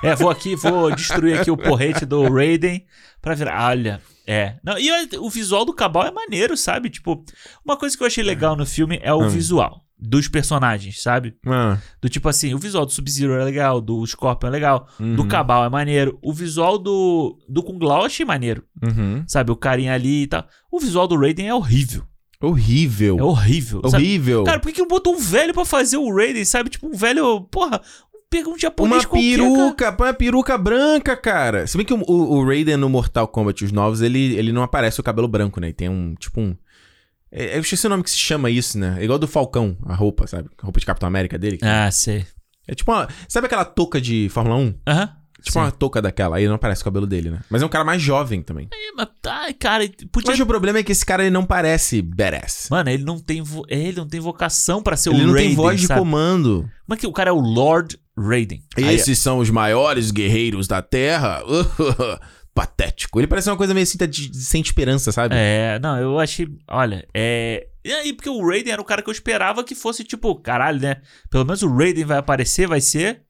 É, 0.02 0.14
vou 0.16 0.28
aqui, 0.28 0.56
vou 0.56 0.94
destruir 0.94 1.38
aqui 1.38 1.50
o 1.50 1.56
porrete 1.56 2.04
do 2.04 2.28
Raiden 2.28 2.84
pra 3.22 3.34
virar. 3.34 3.68
Olha, 3.70 4.00
é. 4.26 4.56
Não, 4.62 4.76
e 4.78 4.90
o 5.18 5.30
visual 5.30 5.64
do 5.64 5.72
Cabal 5.72 6.04
é 6.06 6.10
maneiro, 6.10 6.56
sabe? 6.56 6.90
Tipo, 6.90 7.24
uma 7.64 7.76
coisa 7.76 7.96
que 7.96 8.02
eu 8.02 8.06
achei 8.06 8.24
legal 8.24 8.56
no 8.56 8.66
filme 8.66 8.98
é 9.02 9.14
o 9.14 9.22
Hum. 9.22 9.28
visual 9.28 9.83
dos 10.06 10.28
personagens, 10.28 11.00
sabe? 11.02 11.34
Ah, 11.46 11.78
Do 12.00 12.08
tipo 12.08 12.28
assim, 12.28 12.52
o 12.52 12.58
visual 12.58 12.84
do 12.84 12.92
Sub-Zero 12.92 13.32
é 13.32 13.44
legal, 13.44 13.80
do 13.80 14.06
Scorpion 14.06 14.48
é 14.48 14.50
legal, 14.50 14.86
do 14.98 15.22
uhum, 15.22 15.28
Cabal 15.28 15.64
é 15.64 15.70
maneiro, 15.70 16.18
o 16.22 16.32
visual 16.32 16.78
do, 16.78 17.38
do 17.48 17.62
Kung 17.62 17.78
Lao 17.82 18.00
eu 18.00 18.06
achei 18.06 18.26
maneiro, 18.26 18.62
uhum. 18.82 19.24
sabe? 19.26 19.50
O 19.50 19.56
carinha 19.56 19.94
ali 19.94 20.24
e 20.24 20.26
tal. 20.26 20.46
O 20.70 20.78
visual 20.78 21.08
do 21.08 21.18
Raiden 21.18 21.48
é 21.48 21.54
horrível. 21.54 22.04
Horrível. 22.40 23.18
É 23.18 23.22
horrível. 23.22 23.80
sabe? 23.88 24.04
Horrível. 24.04 24.44
Cara, 24.44 24.60
por 24.60 24.70
que 24.70 24.82
que 24.82 24.88
botou 24.88 25.14
um 25.14 25.18
velho 25.18 25.54
pra 25.54 25.64
fazer 25.64 25.96
o 25.96 26.14
Raiden, 26.14 26.44
sabe? 26.44 26.68
Tipo, 26.68 26.88
um 26.88 26.92
velho, 26.92 27.40
porra, 27.42 27.80
pega 28.28 28.48
um 28.48 28.52
uma 28.52 28.58
japonês 28.58 29.06
qualquer, 29.06 29.38
cara. 29.38 29.48
peruca, 29.48 29.92
põe 29.92 30.06
uma 30.08 30.14
peruca 30.14 30.58
branca, 30.58 31.16
cara. 31.16 31.66
Se 31.66 31.78
bem 31.78 31.86
que 31.86 31.94
o, 31.94 32.02
o, 32.06 32.36
o 32.36 32.46
Raiden 32.46 32.76
no 32.76 32.90
Mortal 32.90 33.26
Kombat, 33.28 33.64
os 33.64 33.72
novos, 33.72 34.02
ele, 34.02 34.34
ele 34.34 34.52
não 34.52 34.62
aparece 34.62 35.00
o 35.00 35.04
cabelo 35.04 35.28
branco, 35.28 35.60
né? 35.60 35.70
E 35.70 35.72
tem 35.72 35.88
um, 35.88 36.14
tipo 36.18 36.40
um... 36.40 36.54
é- 37.34 37.56
Eu 37.56 37.60
esqueci 37.60 37.86
o 37.86 37.90
nome 37.90 38.02
que 38.02 38.10
se 38.10 38.16
chama 38.18 38.48
isso, 38.50 38.78
né? 38.78 38.96
É 39.00 39.04
igual 39.04 39.18
do 39.18 39.26
Falcão, 39.28 39.76
a 39.84 39.94
roupa, 39.94 40.26
sabe? 40.26 40.48
A 40.58 40.62
roupa 40.62 40.78
de 40.80 40.86
Capitão 40.86 41.06
América 41.06 41.36
dele. 41.38 41.58
Ah, 41.62 41.90
sei. 41.90 42.24
É 42.66 42.74
tipo 42.74 42.90
uma... 42.92 43.08
Sabe 43.28 43.46
aquela 43.46 43.64
touca 43.64 44.00
de 44.00 44.28
Fórmula 44.30 44.56
1? 44.56 44.74
Aham. 44.88 45.10
Tipo 45.42 45.52
sim. 45.52 45.58
uma 45.58 45.70
touca 45.70 46.00
daquela. 46.00 46.36
Aí 46.38 46.46
não 46.48 46.54
aparece 46.54 46.80
o 46.80 46.84
cabelo 46.86 47.06
dele, 47.06 47.28
né? 47.28 47.40
Mas 47.50 47.60
é 47.60 47.66
um 47.66 47.68
cara 47.68 47.84
mais 47.84 48.00
jovem 48.00 48.40
também. 48.40 48.66
É, 48.72 48.92
mas, 48.96 49.08
ai, 49.26 49.52
cara, 49.52 49.84
podia. 50.10 50.30
Mas 50.30 50.40
o 50.40 50.46
problema 50.46 50.78
é 50.78 50.82
que 50.82 50.90
esse 50.90 51.04
cara 51.04 51.22
ele 51.22 51.30
não 51.30 51.44
parece 51.44 52.00
badass. 52.00 52.68
Mano, 52.70 52.88
ele 52.88 53.04
não 53.04 53.18
tem 53.18 53.42
vo... 53.42 53.62
ele 53.68 53.98
não 53.98 54.08
tem 54.08 54.20
vocação 54.20 54.82
pra 54.82 54.96
ser 54.96 55.10
Ele 55.10 55.24
o 55.24 55.26
não 55.26 55.32
Raiden, 55.34 55.48
tem 55.50 55.56
voz 55.56 55.80
de 55.82 55.86
sabe? 55.86 56.00
comando. 56.00 56.60
Como 56.86 56.94
é 56.94 56.96
que 56.96 57.06
o 57.06 57.12
cara 57.12 57.28
é 57.28 57.32
o 57.34 57.40
Lord 57.40 57.98
Raiden? 58.16 58.62
Aí- 58.78 58.94
Esses 58.94 59.18
são 59.18 59.36
os 59.38 59.50
maiores 59.50 60.10
guerreiros 60.10 60.66
da 60.66 60.80
Terra. 60.80 61.42
Patético. 62.54 63.18
Ele 63.18 63.26
parece 63.26 63.50
uma 63.50 63.56
coisa 63.56 63.74
meio 63.74 63.82
assim, 63.82 63.98
tá 63.98 64.06
de, 64.06 64.28
de- 64.30 64.38
sem 64.38 64.60
esperança, 64.62 65.10
sabe? 65.10 65.34
É, 65.36 65.78
não, 65.80 65.98
eu 65.98 66.18
achei. 66.20 66.46
Olha, 66.68 67.06
é. 67.12 67.66
E 67.84 67.92
aí, 67.92 68.12
porque 68.12 68.30
o 68.30 68.46
Raiden 68.48 68.72
era 68.72 68.80
o 68.80 68.84
cara 68.84 69.02
que 69.02 69.08
eu 69.10 69.12
esperava 69.12 69.64
que 69.64 69.74
fosse 69.74 70.04
tipo, 70.04 70.34
caralho, 70.36 70.80
né? 70.80 71.02
Pelo 71.30 71.44
menos 71.44 71.62
o 71.62 71.68
Raiden 71.68 72.04
vai 72.04 72.18
aparecer, 72.18 72.66
vai 72.68 72.80
ser. 72.80 73.22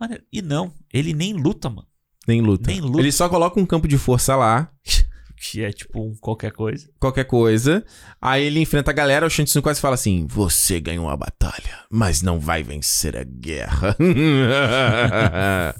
Mano, 0.00 0.16
e 0.32 0.40
não, 0.40 0.72
ele 0.94 1.12
nem 1.12 1.32
luta, 1.34 1.68
mano. 1.68 1.86
Nem 2.26 2.40
luta. 2.40 2.70
Nem 2.70 2.80
luta. 2.80 3.00
Ele 3.00 3.10
só 3.10 3.28
coloca 3.28 3.58
um 3.58 3.66
campo 3.66 3.88
de 3.88 3.98
força 3.98 4.36
lá, 4.36 4.70
Que 5.40 5.62
é 5.62 5.70
tipo 5.72 6.00
um 6.00 6.14
qualquer 6.20 6.50
coisa. 6.50 6.88
qualquer 6.98 7.22
coisa. 7.24 7.84
Aí 8.20 8.44
ele 8.44 8.58
enfrenta 8.60 8.90
a 8.90 8.94
galera, 8.94 9.24
o 9.24 9.30
Shantzun 9.30 9.60
quase 9.62 9.80
fala 9.80 9.94
assim: 9.94 10.26
Você 10.28 10.80
ganhou 10.80 11.08
a 11.08 11.16
batalha, 11.16 11.84
mas 11.90 12.22
não 12.22 12.40
vai 12.40 12.62
vencer 12.64 13.16
a 13.16 13.22
guerra. 13.24 13.96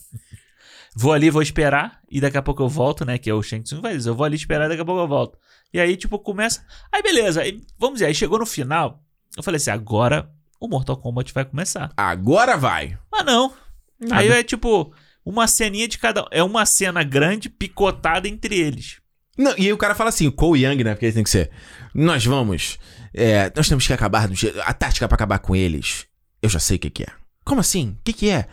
Vou 1.00 1.12
ali, 1.12 1.30
vou 1.30 1.40
esperar, 1.42 2.00
e 2.10 2.20
daqui 2.20 2.36
a 2.36 2.42
pouco 2.42 2.60
eu 2.62 2.68
volto, 2.68 3.04
né? 3.04 3.18
Que 3.18 3.30
é 3.30 3.34
o 3.34 3.42
Shang 3.42 3.62
Tsung 3.62 3.80
vai 3.80 3.96
dizer, 3.96 4.10
eu 4.10 4.14
vou 4.16 4.24
ali 4.24 4.34
esperar, 4.36 4.66
e 4.66 4.68
daqui 4.70 4.80
a 4.82 4.84
pouco 4.84 5.00
eu 5.00 5.06
volto. 5.06 5.38
E 5.72 5.78
aí, 5.78 5.96
tipo, 5.96 6.18
começa. 6.18 6.64
Aí, 6.92 7.02
beleza, 7.02 7.42
aí, 7.42 7.60
vamos 7.78 7.94
dizer, 7.96 8.06
aí 8.06 8.14
chegou 8.14 8.38
no 8.38 8.46
final. 8.46 9.00
Eu 9.36 9.42
falei 9.42 9.58
assim, 9.58 9.70
agora 9.70 10.28
o 10.58 10.66
Mortal 10.66 10.96
Kombat 10.96 11.32
vai 11.32 11.44
começar. 11.44 11.92
Agora 11.96 12.56
vai. 12.56 12.98
Mas 13.12 13.24
não. 13.24 13.52
Nada. 14.00 14.16
Aí 14.22 14.28
é 14.28 14.42
tipo, 14.42 14.92
uma 15.24 15.46
ceninha 15.46 15.86
de 15.86 15.98
cada 15.98 16.22
um. 16.22 16.26
É 16.32 16.42
uma 16.42 16.66
cena 16.66 17.04
grande 17.04 17.48
picotada 17.48 18.26
entre 18.26 18.58
eles. 18.58 19.00
Não, 19.36 19.52
e 19.56 19.66
aí 19.66 19.72
o 19.72 19.78
cara 19.78 19.94
fala 19.94 20.08
assim, 20.08 20.26
o 20.26 20.32
Cole 20.32 20.64
Young, 20.64 20.82
né? 20.82 20.94
Porque 20.94 21.06
ele 21.06 21.12
tem 21.12 21.22
que 21.22 21.30
ser. 21.30 21.50
Nós 21.94 22.24
vamos. 22.24 22.76
é, 23.14 23.52
nós 23.54 23.68
temos 23.68 23.86
que 23.86 23.92
acabar. 23.92 24.26
do 24.26 24.34
jeito- 24.34 24.60
A 24.62 24.72
tática 24.72 25.06
pra 25.06 25.14
acabar 25.14 25.38
com 25.38 25.54
eles. 25.54 26.06
Eu 26.42 26.48
já 26.48 26.58
sei 26.58 26.76
o 26.76 26.80
que, 26.80 26.90
que 26.90 27.02
é. 27.04 27.08
Como 27.44 27.60
assim? 27.60 27.96
O 28.00 28.02
que, 28.02 28.12
que 28.12 28.30
é? 28.30 28.48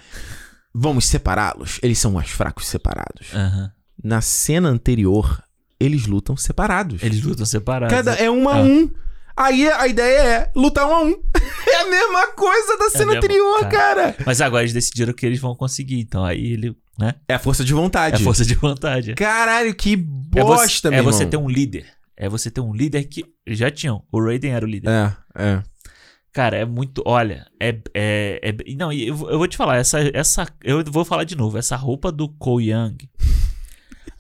Vamos 0.78 1.06
separá-los. 1.06 1.80
Eles 1.82 1.98
são 1.98 2.12
mais 2.12 2.30
fracos 2.30 2.68
separados. 2.68 3.34
Aham. 3.34 3.72
Na 4.04 4.20
cena 4.20 4.68
anterior, 4.68 5.42
eles 5.80 6.06
lutam 6.06 6.36
separados. 6.36 7.02
Eles 7.02 7.24
lutam 7.24 7.46
separados. 7.46 7.96
Cada 7.96 8.14
é 8.16 8.30
um 8.30 8.50
a 8.50 8.56
Ah. 8.58 8.62
um. 8.62 8.92
Aí 9.38 9.70
a 9.70 9.88
ideia 9.88 10.20
é 10.22 10.52
lutar 10.56 10.86
um 10.86 10.94
a 10.94 11.02
um. 11.04 11.16
É 11.68 11.82
a 11.82 11.90
mesma 11.90 12.28
coisa 12.34 12.78
da 12.78 12.90
cena 12.90 13.06
mesmo, 13.08 13.18
anterior, 13.18 13.68
cara. 13.70 14.16
Mas 14.26 14.40
agora 14.40 14.64
eles 14.64 14.74
decidiram 14.74 15.14
que 15.14 15.26
eles 15.26 15.40
vão 15.40 15.56
conseguir. 15.56 16.00
Então 16.00 16.24
aí 16.24 16.54
ele, 16.54 16.76
né? 16.98 17.16
É 17.28 17.34
a 17.34 17.40
força 17.40 17.64
de 17.66 17.74
vontade. 17.74 18.22
É 18.22 18.24
força 18.24 18.46
de 18.46 18.56
vontade. 18.56 19.14
Caralho, 19.16 19.74
que 19.76 19.94
É 19.94 20.42
bosta, 20.42 20.90
você, 20.90 20.90
meu 20.90 21.00
é 21.00 21.02
você 21.02 21.24
irmão. 21.24 21.30
ter 21.32 21.38
um 21.38 21.50
líder. 21.50 21.86
É 22.16 22.30
você 22.30 22.50
ter 22.52 22.62
um 22.62 22.74
líder 22.74 23.04
que 23.06 23.26
já 23.48 23.70
tinham. 23.72 24.04
O 24.12 24.24
Raiden 24.24 24.52
era 24.52 24.66
o 24.66 24.70
líder. 24.70 24.90
É, 24.90 25.14
é. 25.36 25.64
Cara, 26.36 26.58
é 26.58 26.66
muito. 26.66 27.02
Olha, 27.06 27.48
é. 27.62 27.70
é, 27.94 28.40
é- 28.44 28.76
não, 28.76 28.92
eu, 28.92 29.16
vou- 29.16 29.30
eu 29.32 29.38
vou 29.38 29.48
te 29.48 29.56
falar, 29.56 29.78
essa, 29.78 30.00
essa. 30.14 30.46
Eu 30.62 30.84
vou 30.84 31.06
falar 31.06 31.24
de 31.24 31.34
novo. 31.36 31.58
Essa 31.58 31.78
roupa 31.78 32.12
do 32.12 32.28
Cole 32.28 32.72
Young. 32.72 32.98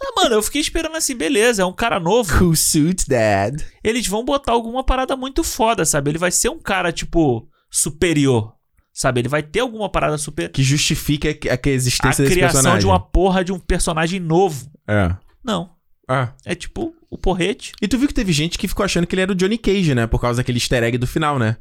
Ah, 0.07 0.11
mano, 0.23 0.35
eu 0.35 0.43
fiquei 0.43 0.59
esperando 0.61 0.95
assim, 0.97 1.15
beleza, 1.15 1.61
é 1.63 1.65
um 1.65 1.71
cara 1.73 1.99
novo. 2.01 2.37
Cool 2.37 2.55
suit, 2.55 3.07
dad. 3.07 3.61
Eles 3.83 4.05
vão 4.05 4.25
botar 4.25 4.51
alguma 4.51 4.83
parada 4.83 5.15
muito 5.15 5.41
foda, 5.43 5.85
sabe? 5.85 6.11
Ele 6.11 6.17
vai 6.17 6.31
ser 6.31 6.49
um 6.49 6.59
cara, 6.59 6.91
tipo, 6.91 7.47
superior. 7.71 8.53
Sabe? 8.93 9.21
Ele 9.21 9.29
vai 9.29 9.41
ter 9.41 9.61
alguma 9.61 9.89
parada 9.89 10.17
super. 10.17 10.49
Que 10.51 10.61
justifica 10.61 11.29
a, 11.29 11.53
a 11.53 11.59
A 11.63 11.69
existência 11.69 12.23
desse 12.23 12.35
criação 12.35 12.55
personagem. 12.59 12.79
de 12.81 12.85
uma 12.85 12.99
porra 12.99 13.43
de 13.43 13.53
um 13.53 13.57
personagem 13.57 14.19
novo. 14.19 14.69
É. 14.87 15.15
Não. 15.43 15.69
Ah. 16.07 16.33
É 16.45 16.53
tipo 16.53 16.93
o 17.09 17.17
porrete. 17.17 17.71
E 17.81 17.87
tu 17.87 17.97
viu 17.97 18.07
que 18.07 18.13
teve 18.13 18.33
gente 18.33 18.57
que 18.57 18.67
ficou 18.67 18.83
achando 18.83 19.07
que 19.07 19.15
ele 19.15 19.21
era 19.21 19.31
o 19.31 19.35
Johnny 19.35 19.57
Cage, 19.57 19.95
né? 19.95 20.05
Por 20.05 20.19
causa 20.19 20.37
daquele 20.41 20.57
easter 20.59 20.83
egg 20.83 20.97
do 20.97 21.07
final, 21.07 21.39
né? 21.39 21.55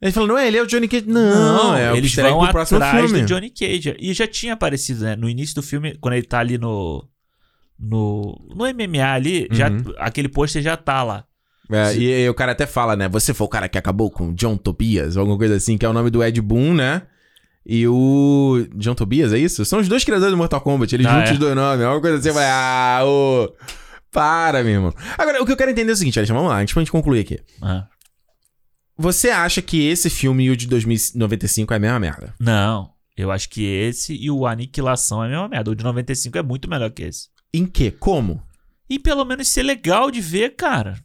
Ele 0.00 0.12
falou, 0.12 0.28
não 0.28 0.38
é, 0.38 0.46
ele 0.46 0.58
é 0.58 0.62
o 0.62 0.66
Johnny 0.66 0.88
Cage. 0.88 1.06
Não, 1.06 1.74
é 1.76 1.90
o 1.92 1.96
eles 1.96 2.10
easter 2.16 2.24
vão 2.30 2.42
atrás 2.44 2.68
filme. 2.70 3.20
do 3.22 3.26
Johnny 3.26 3.50
Cage. 3.50 3.96
E 3.98 4.12
já 4.12 4.26
tinha 4.26 4.52
aparecido, 4.52 5.04
né? 5.04 5.16
No 5.16 5.28
início 5.28 5.54
do 5.54 5.62
filme, 5.62 5.96
quando 6.00 6.14
ele 6.14 6.26
tá 6.26 6.38
ali 6.40 6.58
no. 6.58 7.06
No, 7.78 8.38
no 8.54 8.64
MMA 8.64 9.04
ali, 9.12 9.46
já, 9.50 9.68
Uhum. 9.70 9.82
aquele 9.98 10.28
pôster 10.28 10.62
já 10.62 10.76
tá 10.76 11.02
lá. 11.02 11.24
É, 11.70 11.94
e, 11.96 12.24
e 12.24 12.28
o 12.28 12.34
cara 12.34 12.52
até 12.52 12.64
fala, 12.66 12.94
né? 12.96 13.08
Você 13.08 13.34
foi 13.34 13.44
o 13.46 13.50
cara 13.50 13.68
que 13.68 13.76
acabou 13.76 14.10
com 14.10 14.32
John 14.34 14.56
Tobias, 14.56 15.16
ou 15.16 15.20
alguma 15.20 15.36
coisa 15.36 15.56
assim, 15.56 15.76
que 15.76 15.84
é 15.84 15.88
o 15.88 15.92
nome 15.92 16.08
do 16.10 16.22
Ed 16.24 16.40
Boon, 16.40 16.74
né? 16.74 17.02
E 17.66 17.86
o. 17.88 18.66
John 18.76 18.94
Tobias, 18.94 19.32
é 19.32 19.38
isso? 19.38 19.64
São 19.64 19.80
os 19.80 19.88
dois 19.88 20.04
criadores 20.04 20.30
do 20.32 20.36
Mortal 20.38 20.60
Kombat. 20.60 20.94
Eles 20.94 21.06
Ah, 21.06 21.10
juntam 21.10 21.28
é? 21.28 21.32
os 21.32 21.38
dois 21.38 21.54
nomes. 21.56 21.84
É 21.84 21.88
uma 21.88 22.00
coisa 22.00 22.16
assim, 22.18 22.32
falei, 22.32 22.48
ah, 22.48 23.00
ô. 23.04 23.52
Para, 24.12 24.62
meu 24.62 24.72
irmão. 24.74 24.94
Agora, 25.18 25.42
o 25.42 25.44
que 25.46 25.52
eu 25.52 25.56
quero 25.56 25.70
entender 25.70 25.90
é 25.90 25.94
o 25.94 25.96
seguinte, 25.96 26.18
Alexandre, 26.18 26.38
vamos 26.40 26.54
lá, 26.56 26.60
antes 26.62 26.72
pra 26.72 26.80
gente 26.80 26.92
concluir 26.92 27.20
aqui. 27.20 27.38
Ah. 27.60 27.86
Você 28.98 29.28
acha 29.30 29.60
que 29.60 29.86
esse 29.86 30.08
filme 30.08 30.44
e 30.44 30.50
o 30.50 30.56
de 30.56 30.66
2095 30.66 31.72
é 31.72 31.76
a 31.76 31.80
mesma 31.80 31.98
merda? 32.00 32.34
Não. 32.40 32.90
Eu 33.16 33.30
acho 33.30 33.48
que 33.48 33.64
esse 33.64 34.14
e 34.14 34.30
o 34.30 34.46
Aniquilação 34.46 35.22
é 35.22 35.26
a 35.26 35.30
mesma 35.30 35.48
merda. 35.48 35.70
O 35.70 35.74
de 35.74 35.84
95 35.84 36.38
é 36.38 36.42
muito 36.42 36.68
melhor 36.68 36.90
que 36.90 37.02
esse. 37.02 37.28
Em 37.52 37.66
quê? 37.66 37.90
Como? 37.90 38.42
E 38.88 38.98
pelo 38.98 39.24
menos 39.24 39.48
ser 39.48 39.62
legal 39.62 40.10
de 40.10 40.20
ver, 40.20 40.54
cara. 40.56 40.98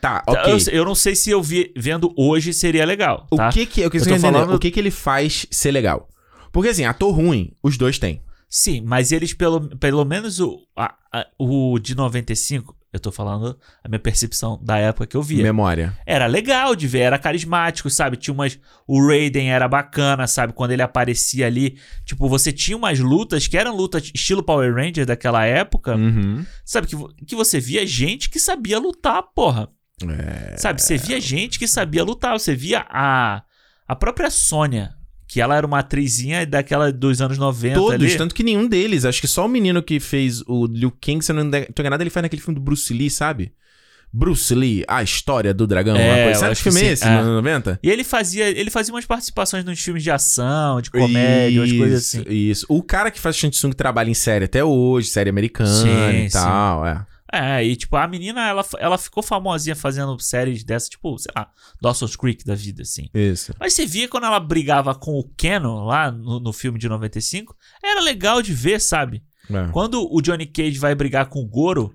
Tá, 0.00 0.22
ok. 0.26 0.52
Eu, 0.52 0.58
eu 0.80 0.84
não 0.84 0.94
sei 0.94 1.14
se 1.16 1.30
eu 1.30 1.42
vi, 1.42 1.72
vendo 1.74 2.12
hoje 2.16 2.52
seria 2.52 2.84
legal. 2.84 3.26
Tá? 3.34 3.48
O 3.48 3.52
que 3.52 3.64
que, 3.64 3.80
Eu 3.80 3.90
você 3.90 4.10
tô 4.10 4.18
falando- 4.18 4.54
O 4.54 4.58
que 4.58 4.70
que 4.70 4.78
ele 4.78 4.90
faz 4.90 5.46
ser 5.50 5.70
legal? 5.70 6.08
Porque 6.52 6.68
assim, 6.68 6.84
ator 6.84 7.14
ruim, 7.14 7.52
os 7.62 7.76
dois 7.78 7.98
têm. 7.98 8.20
Sim, 8.48 8.80
mas 8.80 9.12
eles, 9.12 9.34
pelo, 9.34 9.68
pelo 9.78 10.04
menos 10.04 10.40
o, 10.40 10.58
a- 10.76 10.94
a- 11.12 11.26
o 11.38 11.78
de 11.78 11.94
95, 11.94 12.74
eu 12.90 12.98
tô 12.98 13.12
falando 13.12 13.58
a 13.84 13.88
minha 13.88 13.98
percepção 13.98 14.58
da 14.64 14.78
época 14.78 15.06
que 15.06 15.16
eu 15.16 15.22
via. 15.22 15.42
Memória. 15.42 15.92
Era 16.06 16.24
legal 16.26 16.74
de 16.74 16.86
ver, 16.88 17.00
era 17.00 17.18
carismático, 17.18 17.90
sabe? 17.90 18.16
Tinha 18.16 18.32
umas. 18.32 18.58
O 18.86 19.06
Raiden 19.06 19.50
era 19.50 19.68
bacana, 19.68 20.26
sabe? 20.26 20.54
Quando 20.54 20.70
ele 20.70 20.80
aparecia 20.80 21.46
ali. 21.46 21.78
Tipo, 22.06 22.26
você 22.26 22.50
tinha 22.50 22.76
umas 22.76 22.98
lutas 22.98 23.46
que 23.46 23.58
eram 23.58 23.76
lutas 23.76 24.10
estilo 24.14 24.42
Power 24.42 24.74
Ranger 24.74 25.04
daquela 25.04 25.44
época. 25.44 25.94
Uhum. 25.96 26.44
Sabe? 26.64 26.86
Que, 26.86 26.96
que 27.26 27.36
você 27.36 27.60
via 27.60 27.86
gente 27.86 28.30
que 28.30 28.40
sabia 28.40 28.78
lutar, 28.78 29.22
porra. 29.34 29.68
É. 30.02 30.56
Sabe? 30.56 30.80
Você 30.80 30.96
via 30.96 31.20
gente 31.20 31.58
que 31.58 31.68
sabia 31.68 32.02
lutar. 32.02 32.38
Você 32.38 32.54
via 32.54 32.86
a, 32.88 33.42
a 33.86 33.94
própria 33.96 34.30
Sônia, 34.30 34.94
Que 35.28 35.40
ela 35.40 35.54
era 35.54 35.66
uma 35.66 35.80
atrizinha 35.80 36.46
daquela 36.46 36.90
dos 36.90 37.20
anos 37.20 37.36
90 37.36 37.74
Todos, 37.74 37.94
ali. 37.94 38.16
tanto 38.16 38.34
que 38.34 38.42
nenhum 38.42 38.66
deles. 38.66 39.04
Acho 39.04 39.20
que 39.20 39.28
só 39.28 39.44
o 39.44 39.48
menino 39.48 39.82
que 39.82 40.00
fez 40.00 40.42
o 40.46 40.66
Liu 40.66 40.90
Kang, 40.90 41.22
se 41.22 41.30
eu 41.30 41.36
não 41.36 41.50
tô 41.50 41.82
enganado, 41.82 42.02
ele 42.02 42.10
faz 42.10 42.22
naquele 42.22 42.40
filme 42.40 42.58
do 42.58 42.64
Bruce 42.64 42.92
Lee, 42.94 43.10
sabe? 43.10 43.52
Bruce 44.12 44.54
Lee, 44.54 44.84
a 44.88 45.02
história 45.02 45.52
do 45.52 45.66
dragão. 45.66 45.96
É, 45.96 46.14
uma 46.14 46.24
coisa. 46.24 46.40
Sabe 46.40 46.56
que 46.56 46.62
filme 46.62 46.80
é 46.80 46.84
sim, 46.84 46.90
esse, 46.90 47.04
é. 47.04 47.10
nos 47.10 47.20
anos 47.20 47.36
90? 47.36 47.78
E 47.82 47.90
ele 47.90 48.04
fazia, 48.04 48.48
ele 48.48 48.70
fazia 48.70 48.94
umas 48.94 49.04
participações 49.04 49.64
nos 49.64 49.78
filmes 49.78 50.02
de 50.02 50.10
ação, 50.10 50.80
de 50.80 50.90
comédia, 50.90 51.60
umas 51.60 51.72
coisas 51.72 52.06
assim. 52.06 52.24
Isso. 52.26 52.64
O 52.68 52.82
cara 52.82 53.10
que 53.10 53.20
faz 53.20 53.36
Shang 53.36 53.54
Tsung 53.54 53.72
trabalha 53.72 54.10
em 54.10 54.14
série 54.14 54.46
até 54.46 54.64
hoje, 54.64 55.08
série 55.08 55.28
americana 55.28 55.68
Sim, 55.68 56.26
e 56.26 56.30
tal, 56.30 56.86
é. 56.86 57.04
É, 57.32 57.62
e 57.62 57.76
tipo, 57.76 57.94
a 57.96 58.08
menina, 58.08 58.48
ela, 58.48 58.64
ela 58.78 58.96
ficou 58.96 59.22
famosinha 59.22 59.76
fazendo 59.76 60.18
séries 60.18 60.64
dessas, 60.64 60.88
tipo, 60.88 61.18
sei 61.18 61.30
lá, 61.36 61.50
Dawson's 61.80 62.16
Creek 62.16 62.44
da 62.44 62.54
vida, 62.54 62.82
assim. 62.82 63.08
Isso. 63.12 63.52
Mas 63.60 63.74
você 63.74 63.84
via 63.84 64.08
quando 64.08 64.24
ela 64.24 64.40
brigava 64.40 64.94
com 64.94 65.18
o 65.18 65.24
Kenon 65.36 65.84
lá 65.84 66.10
no, 66.10 66.40
no 66.40 66.52
filme 66.52 66.78
de 66.78 66.88
95, 66.88 67.54
era 67.84 68.00
legal 68.00 68.40
de 68.40 68.54
ver, 68.54 68.80
sabe? 68.80 69.22
É. 69.50 69.68
Quando 69.72 70.06
o 70.10 70.20
Johnny 70.22 70.46
Cage 70.46 70.78
vai 70.78 70.94
brigar 70.94 71.26
com 71.26 71.40
o 71.40 71.46
Goro, 71.46 71.94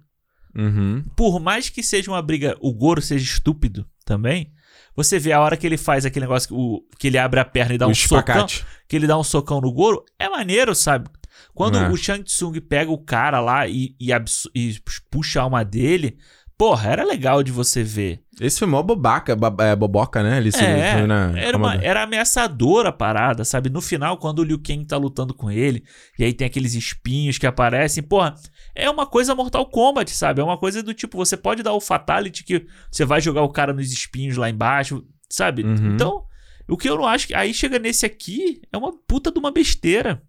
Uhum. 0.55 1.03
por 1.15 1.39
mais 1.39 1.69
que 1.69 1.81
seja 1.81 2.11
uma 2.11 2.21
briga, 2.21 2.55
o 2.61 2.71
Goro 2.71 3.01
seja 3.01 3.23
estúpido 3.23 3.88
também, 4.05 4.51
você 4.95 5.17
vê 5.17 5.31
a 5.31 5.39
hora 5.41 5.57
que 5.57 5.65
ele 5.65 5.77
faz 5.77 6.05
aquele 6.05 6.25
negócio 6.25 6.49
que, 6.49 6.53
o, 6.53 6.84
que 6.99 7.07
ele 7.07 7.17
abre 7.17 7.39
a 7.39 7.45
perna 7.45 7.73
e 7.73 7.77
dá 7.79 7.88
o 7.88 7.89
um 7.89 7.95
socão, 7.95 8.19
espacate. 8.45 8.65
que 8.88 8.95
ele 8.95 9.07
dá 9.07 9.17
um 9.17 9.23
socão 9.23 9.59
no 9.59 9.71
Goro, 9.71 10.03
é 10.19 10.29
maneiro, 10.29 10.75
sabe? 10.75 11.09
Quando 11.54 11.78
É. 11.78 11.89
o 11.89 11.95
Shang 11.97 12.24
Tsung 12.24 12.60
pega 12.62 12.91
o 12.91 12.97
cara 12.97 13.39
lá 13.39 13.68
e, 13.68 13.95
e, 13.99 14.10
e 14.56 14.76
puxa 15.12 15.39
a 15.39 15.43
alma 15.43 15.64
dele, 15.64 16.18
porra, 16.58 16.89
era 16.91 17.04
legal 17.04 17.43
de 17.43 17.51
você 17.51 17.84
ver. 17.84 18.22
Esse 18.41 18.60
foi 18.60 18.68
mó 18.68 18.82
bobaca, 18.82 19.36
ba- 19.36 19.54
é, 19.60 19.76
boboca, 19.76 20.24
né? 20.24 20.38
Ele 20.38 20.51
se- 20.51 20.64
É, 20.64 21.06
na- 21.06 21.34
era, 21.38 21.56
uma, 21.58 21.76
era 21.76 22.04
ameaçadora 22.04 22.89
a 22.89 22.91
parada, 22.91 23.43
sabe? 23.45 23.70
No 23.70 23.82
final, 23.82 24.18
quando 24.18 24.39
o 24.39 24.43
Liu 24.43 24.60
Kang 24.60 24.84
tá 24.86 24.97
lutando 24.97 25.34
com 25.36 25.51
ele, 25.51 25.84
e 26.18 26.24
aí 26.24 26.34
tem 26.34 26.47
aqueles 26.47 26.74
espinhos 26.74 27.38
que 27.38 27.45
aparecem, 27.45 28.01
porra, 28.01 28.34
é 28.74 28.89
uma 28.89 29.06
coisa 29.06 29.36
Mortal 29.36 29.66
Kombat, 29.68 30.10
sabe? 30.12 30.41
É 30.41 30.43
uma 30.43 30.58
coisa 30.58 30.82
do 30.82 30.93
tipo, 30.93 31.18
você 31.18 31.38
pode 31.38 31.62
dar 31.62 31.74
o 31.74 31.80
Fatality 31.82 32.43
que 32.43 32.66
você 32.89 33.06
vai 33.06 33.22
jogar 33.22 33.43
o 33.43 33.49
cara 33.49 33.72
nos 33.74 33.91
espinhos 33.91 34.38
lá 34.38 34.49
embaixo, 34.49 35.06
sabe? 35.30 35.64
Uhum. 35.64 35.93
Então, 35.93 36.24
o 36.68 36.76
que 36.78 36.89
eu 36.89 36.95
não 36.97 37.06
acho 37.06 37.28
que. 37.28 37.36
Aí 37.36 37.54
chega 37.54 37.78
nesse 37.78 38.06
aqui, 38.06 38.62
é 38.72 38.78
uma 38.78 38.91
puta 39.08 39.32
de 39.32 39.38
uma 39.38 39.51
besteira. 39.51 40.24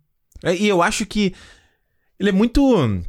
É, 0.45 0.55
E 0.57 0.69
eu 0.69 0.83
acho 0.83 1.05
que 1.07 1.35
ele 2.19 2.29
é 2.29 2.33
muito. 2.33 3.03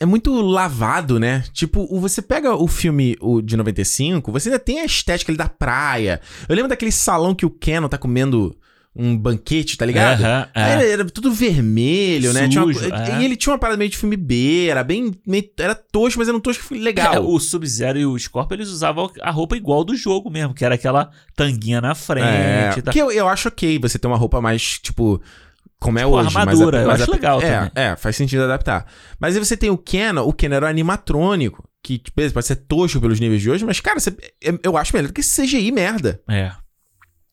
É 0.00 0.04
muito 0.06 0.32
lavado, 0.40 1.20
né? 1.20 1.44
Tipo, 1.52 1.86
você 2.00 2.20
pega 2.20 2.52
o 2.54 2.66
filme 2.66 3.16
o 3.20 3.40
de 3.40 3.56
95, 3.56 4.32
você 4.32 4.48
ainda 4.48 4.58
tem 4.58 4.80
a 4.80 4.84
estética 4.84 5.30
ali 5.30 5.38
da 5.38 5.48
praia. 5.48 6.20
Eu 6.48 6.54
lembro 6.56 6.68
daquele 6.68 6.90
salão 6.90 7.32
que 7.32 7.46
o 7.46 7.50
Kenon 7.50 7.88
tá 7.88 7.96
comendo 7.96 8.56
um 8.96 9.16
banquete, 9.16 9.76
tá 9.76 9.86
ligado? 9.86 10.20
Aham, 10.20 10.48
é. 10.54 10.62
Aí 10.62 10.72
Era, 10.72 10.84
era 10.84 11.04
tudo 11.04 11.32
vermelho, 11.32 12.32
né? 12.32 12.48
Tinha 12.48 12.64
uma 12.64 12.72
Sujo, 12.74 12.92
é. 12.92 13.20
E 13.20 13.24
ele 13.24 13.36
tinha 13.36 13.52
uma 13.52 13.58
parada 13.58 13.76
meio 13.78 13.88
de 13.90 13.96
filme 13.96 14.16
B, 14.16 14.66
era 14.68 14.82
bem. 14.82 15.12
meio- 15.26 15.48
era 15.58 15.74
tosco, 15.76 16.18
mas 16.18 16.26
era 16.28 16.36
um 16.36 16.40
tosco 16.40 16.74
legal. 16.74 17.14
É, 17.14 17.20
o 17.20 17.38
Sub-Zero 17.38 17.98
e 17.98 18.04
o 18.06 18.18
Scorpion, 18.18 18.56
eles 18.56 18.68
usavam 18.70 19.10
a 19.20 19.30
roupa 19.30 19.56
igual 19.56 19.84
do 19.84 19.94
jogo 19.96 20.28
mesmo, 20.28 20.54
que 20.54 20.64
era 20.64 20.74
aquela 20.74 21.10
tanguinha 21.36 21.80
na 21.80 21.94
frente. 21.94 22.24
É, 22.26 22.74
e 22.78 22.82
tal. 22.82 22.92
que 22.92 22.98
eu, 23.00 23.12
eu 23.12 23.28
acho 23.28 23.46
ok 23.48 23.78
você 23.78 23.96
ter 23.98 24.06
uma 24.08 24.16
roupa 24.16 24.40
mais, 24.40 24.78
tipo, 24.80 25.20
como 25.84 25.98
é 25.98 26.02
Tipo, 26.02 26.14
hoje. 26.16 26.38
armadura, 26.38 26.80
eu 26.80 26.86
mais 26.86 27.02
acho 27.02 27.10
legal 27.12 27.42
é, 27.42 27.50
também. 27.56 27.70
É, 27.74 27.94
faz 27.96 28.16
sentido 28.16 28.42
adaptar. 28.44 28.86
Mas 29.20 29.36
aí 29.36 29.44
você 29.44 29.54
tem 29.56 29.68
o 29.68 29.76
Ken, 29.76 30.14
o 30.18 30.32
Ken 30.32 30.48
era 30.54 30.64
um 30.64 30.68
animatrônico, 30.68 31.62
que 31.82 31.98
tipo, 31.98 32.20
pode 32.32 32.46
ser 32.46 32.56
tosco 32.56 32.98
pelos 33.02 33.20
níveis 33.20 33.42
de 33.42 33.50
hoje, 33.50 33.64
mas, 33.66 33.80
cara, 33.80 34.00
você- 34.00 34.16
eu- 34.40 34.58
eu 34.62 34.76
acho 34.78 34.96
melhor 34.96 35.08
do 35.08 35.12
que 35.12 35.22
CGI 35.22 35.70
merda, 35.70 36.22
É. 36.26 36.52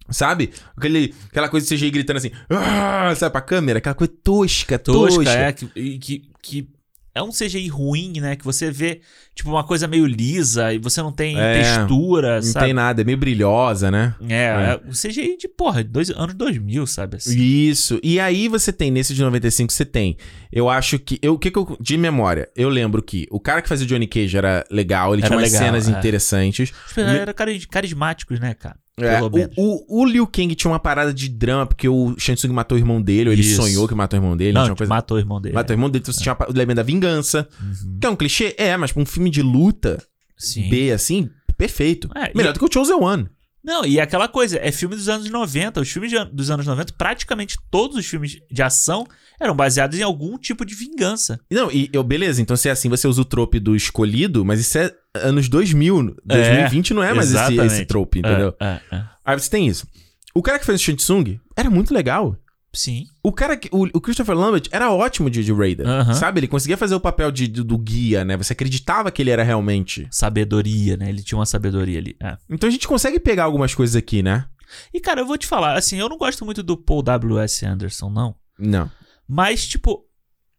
sabe? 0.10 0.52
Aquele, 0.76 1.16
aquela 1.30 1.48
coisa 1.48 1.66
de 1.66 1.74
CGI 1.74 1.90
gritando 1.92 2.18
assim, 2.18 2.32
"Ah", 2.50 3.14
sabe, 3.16 3.32
pra 3.32 3.40
câmera, 3.42 3.78
aquela 3.80 3.96
coisa 3.96 4.12
tosca, 4.22 4.78
tosca. 4.78 5.16
tosca, 5.24 5.32
é, 5.32 5.52
que, 5.54 5.98
que, 6.00 6.22
que 6.44 6.70
é 7.14 7.22
um 7.22 7.30
CGI 7.30 7.68
ruim, 7.68 8.14
né? 8.22 8.36
Que 8.36 8.46
você 8.46 8.72
vê, 8.72 9.02
tipo, 9.36 9.50
uma 9.50 9.64
coisa 9.64 9.88
meio 9.88 10.06
lisa 10.06 10.74
e 10.74 10.78
você 10.78 11.02
não 11.02 11.12
tem 11.12 11.38
É, 11.40 11.54
textura, 11.62 12.36
Não 12.38 12.42
sabe? 12.44 12.66
tem 12.68 12.74
nada, 12.74 13.02
é 13.02 13.04
meio 13.04 13.18
brilhosa, 13.18 13.92
né? 13.92 14.16
É, 14.30 14.36
é. 14.46 14.82
o 14.88 14.92
CGI 14.92 15.38
de, 15.38 15.48
porra, 15.48 15.84
dois, 15.84 16.10
anos 16.10 16.34
2000, 16.36 16.88
sabe? 16.88 17.18
Assim. 17.18 17.38
Isso. 17.38 18.00
E 18.02 18.20
aí 18.20 18.48
você 18.48 18.72
tem, 18.72 18.90
nesse 18.92 19.14
de 19.14 19.22
95, 19.22 19.72
você 19.74 19.84
tem. 19.86 20.18
Eu 20.52 20.70
acho 20.70 20.98
que. 21.00 21.20
Eu, 21.22 21.34
o 21.34 21.40
que 21.40 21.52
que 21.52 21.58
eu. 21.60 21.78
De 21.80 21.98
memória, 21.98 22.50
eu 22.56 22.70
lembro 22.70 23.02
que 23.02 23.28
o 23.30 23.40
cara 23.40 23.62
que 23.62 23.70
fazia 23.70 23.86
o 23.86 23.90
Johnny 23.90 24.08
Cage 24.08 24.38
era 24.38 24.66
legal, 24.72 25.14
ele 25.14 25.22
Era 25.22 25.28
tinha 25.30 25.38
umas 25.40 25.52
legal, 25.52 25.66
cenas 25.68 25.88
é. 25.88 25.92
interessantes. 25.92 26.72
Tipo, 26.88 27.02
Era 27.02 27.34
cari- 27.34 27.68
carismáticos, 27.68 28.40
né, 28.40 28.54
cara? 28.54 28.78
É, 29.08 29.22
o, 29.22 29.30
o, 29.58 30.02
o 30.02 30.06
Liu 30.06 30.26
Kang 30.28 30.54
tinha 30.56 30.72
uma 30.72 30.80
parada 30.80 31.14
de 31.14 31.28
drama, 31.30 31.66
porque 31.66 31.88
o 31.88 32.16
Shang 32.18 32.38
Tsung 32.38 32.54
matou 32.54 32.78
o 32.78 32.80
irmão 32.80 33.02
dele, 33.02 33.30
ou 33.30 33.34
ele 33.34 33.42
Isso. 33.42 33.62
sonhou 33.62 33.88
que 33.88 33.96
matou 33.96 34.20
o 34.20 34.22
irmão 34.24 34.38
dele, 34.38 34.54
Não, 34.54 34.64
tinha 34.66 34.76
coisa. 34.76 34.90
matou 34.90 35.18
o 35.18 35.20
irmão 35.20 35.40
dele. 35.42 35.56
Matou 35.56 35.74
o 35.74 35.76
irmão 35.78 35.90
dele, 35.90 36.02
então 36.04 36.14
você 36.14 36.22
tinha 36.22 36.36
o 36.48 36.52
elemento 36.52 36.78
da 36.78 36.84
vingança. 36.84 37.48
Uhum. 37.62 37.98
Que 38.00 38.08
é 38.08 38.10
um 38.10 38.16
clichê? 38.16 38.56
É, 38.58 38.76
mas 38.78 38.92
pra 38.92 39.02
um 39.02 39.06
filme 39.06 39.30
de 39.30 39.42
luta 39.42 40.02
Sim. 40.38 40.70
B, 40.70 40.92
assim, 40.92 41.30
perfeito. 41.58 42.10
É, 42.16 42.32
e- 42.32 42.38
Melhor 42.38 42.54
do 42.54 42.60
que 42.60 42.66
o 42.66 42.70
Chosen 42.72 42.96
One. 42.96 43.28
Não, 43.64 43.86
e 43.86 44.00
aquela 44.00 44.28
coisa, 44.28 44.58
é 44.62 44.72
filme 44.72 44.96
dos 44.96 45.08
anos 45.08 45.30
90. 45.30 45.82
Os 45.82 45.92
filmes 45.92 46.10
de 46.10 46.24
dos 46.26 46.50
anos 46.50 46.66
90, 46.66 46.94
praticamente 46.98 47.58
todos 47.70 47.96
os 47.96 48.06
filmes 48.06 48.40
de 48.50 48.62
ação 48.64 49.06
eram 49.40 49.56
baseados 49.56 49.98
em 50.00 50.04
algum 50.04 50.38
tipo 50.38 50.66
de 50.66 50.74
vingança. 50.74 51.40
Não, 51.50 51.72
e 51.72 51.90
eu, 51.94 52.04
beleza, 52.04 52.42
então 52.42 52.56
se 52.56 52.70
é 52.70 52.72
assim, 52.72 52.90
você 52.90 53.08
usa 53.08 53.22
o 53.22 53.26
trope 53.26 53.60
do 53.60 53.76
escolhido, 53.76 54.44
mas 54.44 54.60
isso 54.60 54.78
é 54.78 54.94
anos 55.16 55.48
2000. 55.50 56.16
2020 56.26 56.94
não 56.94 57.04
é 57.04 57.14
mais 57.14 57.34
esse, 57.34 57.56
esse 57.60 57.86
trope, 57.86 58.20
entendeu? 58.20 58.56
É, 58.60 58.80
é, 58.92 58.96
é. 58.96 59.04
Aí 59.26 59.40
você 59.40 59.50
tem 59.50 59.68
isso. 59.68 59.88
O 60.34 60.42
cara 60.42 60.60
que 60.60 60.66
fez 60.66 60.80
o 60.80 60.84
Shang 60.84 60.98
Tsung 60.98 61.40
era 61.56 61.70
muito 61.70 61.94
legal. 61.94 62.36
Sim. 62.74 63.06
O 63.22 63.32
cara 63.34 63.58
que. 63.58 63.68
O, 63.72 63.84
o 63.94 64.02
Christopher 64.02 64.36
Lambert 64.36 64.68
era 64.72 64.92
ótimo 64.92 65.30
de, 65.30 65.44
de 65.44 65.52
Raider. 65.52 65.86
Sabe? 66.16 66.40
Ele 66.40 66.48
conseguia 66.48 66.78
fazer 66.78 66.96
o 66.96 67.00
papel 67.02 67.30
de, 67.32 67.48
do, 67.48 67.64
do 67.64 67.78
guia, 67.78 68.24
né? 68.24 68.38
Você 68.38 68.54
acreditava 68.54 69.12
que 69.12 69.22
ele 69.22 69.30
era 69.30 69.44
realmente. 69.44 70.08
Sabedoria, 70.10 70.96
né? 70.96 71.10
Ele 71.10 71.22
tinha 71.22 71.38
uma 71.38 71.46
sabedoria 71.46 72.00
ali. 72.00 72.16
É. 72.22 72.38
Então 72.50 72.70
a 72.70 72.72
gente 72.72 72.88
consegue 72.88 73.20
pegar 73.20 73.44
algumas 73.44 73.76
coisas 73.76 73.96
aqui, 73.96 74.24
né? 74.24 74.46
E, 74.94 75.02
cara, 75.02 75.20
eu 75.22 75.26
vou 75.26 75.38
te 75.38 75.46
falar, 75.46 75.78
assim, 75.78 76.00
eu 76.00 76.08
não 76.08 76.18
gosto 76.18 76.46
muito 76.46 76.64
do 76.64 76.78
Paul 76.78 77.02
W.S. 77.04 77.66
Anderson, 77.66 78.10
não. 78.10 78.36
Não. 78.58 78.90
Mas, 79.28 79.68
tipo, 79.68 80.06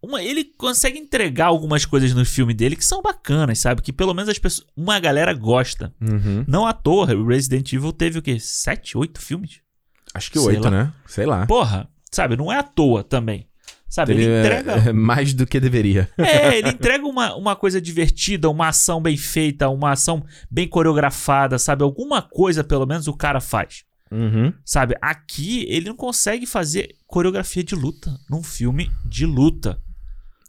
uma- 0.03 0.23
ele 0.23 0.45
consegue 0.45 0.99
entregar 0.99 1.47
algumas 1.47 1.87
coisas 1.87 2.13
no 2.13 2.25
filme 2.27 2.53
dele 2.53 2.77
que 2.77 2.85
são 2.85 3.01
bacanas, 3.01 3.59
sabe? 3.59 3.81
Que 3.81 3.91
pelo 3.93 4.13
menos 4.13 4.29
as 4.29 4.39
pessoas. 4.39 4.69
Uma 4.77 5.01
galera 5.01 5.33
gosta. 5.33 5.95
Uhum. 5.99 6.45
Não 6.47 6.67
à 6.67 6.75
toa, 6.75 7.15
o 7.15 7.27
Resident 7.27 7.73
Evil 7.73 7.91
teve 7.93 8.19
o 8.19 8.23
quê? 8.23 8.39
Sete, 8.39 8.99
oito 8.99 9.19
filmes? 9.19 9.61
Acho 10.15 10.31
que 10.31 10.39
Sei 10.39 10.49
oito, 10.49 10.65
lá. 10.65 10.71
né? 10.71 10.93
Sei 11.07 11.25
lá. 11.25 11.47
Porra, 11.47 11.89
sabe? 12.13 12.37
Não 12.37 12.53
é 12.53 12.59
à 12.59 12.63
toa 12.63 13.03
também. 13.03 13.47
Sabe? 13.89 14.13
Ele 14.13 14.23
Ele 14.25 14.33
é- 14.33 14.41
entrega. 14.41 14.73
é 14.89 14.93
mais 14.93 15.35
do 15.35 15.47
que 15.47 15.61
deveria. 15.61 16.09
É, 16.19 16.57
ele 16.59 16.71
entrega 16.71 17.05
uma, 17.05 17.35
uma 17.35 17.55
coisa 17.57 17.81
divertida, 17.81 18.49
uma 18.49 18.69
ação 18.69 19.03
bem 19.03 19.17
feita, 19.17 19.69
uma 19.69 19.91
ação 19.93 20.25
bem 20.51 20.67
coreografada, 20.67 21.59
sabe? 21.59 21.83
Alguma 21.83 22.23
coisa, 22.23 22.65
pelo 22.65 22.87
menos, 22.87 23.07
o 23.07 23.13
cara 23.15 23.41
faz. 23.41 23.85
Uhum. 24.11 24.53
Sabe? 24.65 24.95
Aqui, 25.01 25.67
ele 25.69 25.89
não 25.89 25.97
consegue 25.97 26.47
fazer 26.47 26.95
coreografia 27.07 27.63
de 27.65 27.75
luta 27.75 28.11
num 28.31 28.43
filme 28.43 28.91
de 29.05 29.27
luta. 29.27 29.79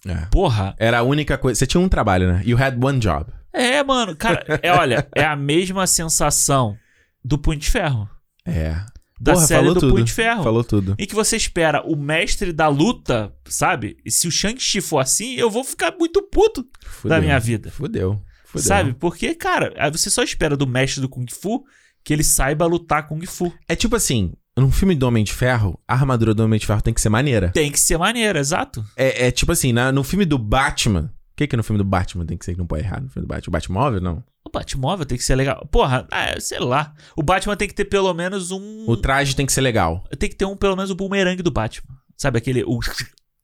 É. 0.06 0.26
Porra. 0.32 0.74
Era 0.78 1.00
a 1.00 1.04
única 1.04 1.38
coisa. 1.38 1.58
Você 1.60 1.66
tinha 1.68 1.80
um 1.82 1.88
trabalho, 1.90 2.32
né? 2.32 2.42
You 2.46 2.58
had 2.62 2.82
one 2.82 3.00
job. 3.00 3.26
É, 3.54 3.84
mano. 3.84 4.16
Cara, 4.16 4.44
é, 4.62 4.72
olha, 4.72 5.08
é 5.16 5.24
a 5.24 5.36
mesma 5.36 5.86
sensação 5.88 6.78
do 7.24 7.38
Punho 7.38 7.60
de 7.60 7.70
Ferro. 7.70 8.10
É. 8.46 8.76
Da 9.24 9.34
Porra, 9.36 9.46
série 9.48 9.68
do 9.68 9.80
tudo. 9.80 9.94
Punho 9.94 10.04
de 10.04 10.12
Ferro. 10.12 10.44
Falou 10.44 10.64
tudo. 10.66 10.96
Em 11.00 11.06
que 11.08 11.16
você 11.16 11.38
espera 11.38 11.82
o 11.86 11.96
mestre 11.96 12.52
da 12.52 12.68
luta, 12.68 13.34
sabe? 13.46 13.96
E 14.06 14.12
se 14.12 14.28
o 14.28 14.32
Shang-Chi 14.32 14.82
for 14.82 15.00
assim, 15.00 15.36
eu 15.36 15.50
vou 15.50 15.64
ficar 15.64 15.94
muito 15.98 16.22
puto 16.24 16.68
Fudeu. 16.86 17.16
da 17.18 17.22
minha 17.22 17.40
vida. 17.40 17.72
Fudeu. 17.72 18.22
Fudeu. 18.46 18.64
Sabe? 18.68 18.94
Porque, 18.94 19.34
cara, 19.34 19.74
aí 19.78 19.90
você 19.90 20.10
só 20.10 20.22
espera 20.24 20.58
do 20.58 20.68
mestre 20.68 21.00
do 21.00 21.08
Kung 21.08 21.26
Fu 21.32 21.64
que 22.04 22.12
ele 22.12 22.24
saiba 22.24 22.66
lutar 22.66 23.08
Kung 23.08 23.26
Fu. 23.26 23.54
É 23.70 23.78
tipo 23.78 23.96
assim, 23.96 24.34
num 24.58 24.70
filme 24.70 24.94
do 24.94 25.08
Homem 25.08 25.24
de 25.24 25.32
Ferro, 25.32 25.80
a 25.88 25.94
armadura 25.94 26.34
do 26.34 26.44
Homem 26.44 26.60
de 26.60 26.66
Ferro 26.68 26.82
tem 26.82 26.94
que 26.94 27.00
ser 27.00 27.08
maneira. 27.10 27.50
Tem 27.50 27.72
que 27.72 27.80
ser 27.80 27.98
maneiro, 27.98 28.38
exato. 28.38 28.84
É, 28.98 29.28
é 29.28 29.32
tipo 29.32 29.54
assim, 29.54 29.72
na- 29.72 29.92
no 29.94 30.04
filme 30.04 30.26
do 30.26 30.38
Batman. 30.38 31.14
O 31.32 31.36
que 31.38 31.48
que 31.48 31.56
no 31.56 31.64
filme 31.64 31.78
do 31.78 31.86
Batman 31.86 32.26
tem 32.26 32.38
que 32.38 32.44
ser 32.44 32.52
que 32.54 32.60
não 32.60 32.68
pode 32.68 32.84
errar? 32.84 33.02
No 33.02 33.10
filme 33.10 33.26
do 33.26 33.30
Batman? 33.30 33.50
O 33.50 33.52
Batmóvel, 33.52 34.02
não? 34.02 34.24
Batmóvel 34.54 35.06
tem 35.06 35.18
que 35.18 35.24
ser 35.24 35.36
legal. 35.36 35.68
Porra, 35.72 36.08
ah, 36.12 36.40
sei 36.40 36.60
lá. 36.60 36.94
O 37.18 37.24
Batman 37.24 37.58
tem 37.58 37.68
que 37.68 37.74
ter 37.74 37.86
pelo 37.86 38.14
menos 38.14 38.52
um. 38.52 38.86
O 38.88 38.96
traje 38.96 39.36
tem 39.36 39.46
que 39.46 39.52
ser 39.52 39.62
legal. 39.62 40.04
Tem 40.18 40.30
que 40.30 40.36
ter 40.36 40.46
um, 40.46 40.56
pelo 40.56 40.76
menos 40.76 40.92
o 40.92 40.96
boomerang 40.96 41.42
do 41.42 41.50
Batman. 41.50 41.98
Sabe 42.16 42.38
aquele. 42.38 42.64
O, 42.64 42.80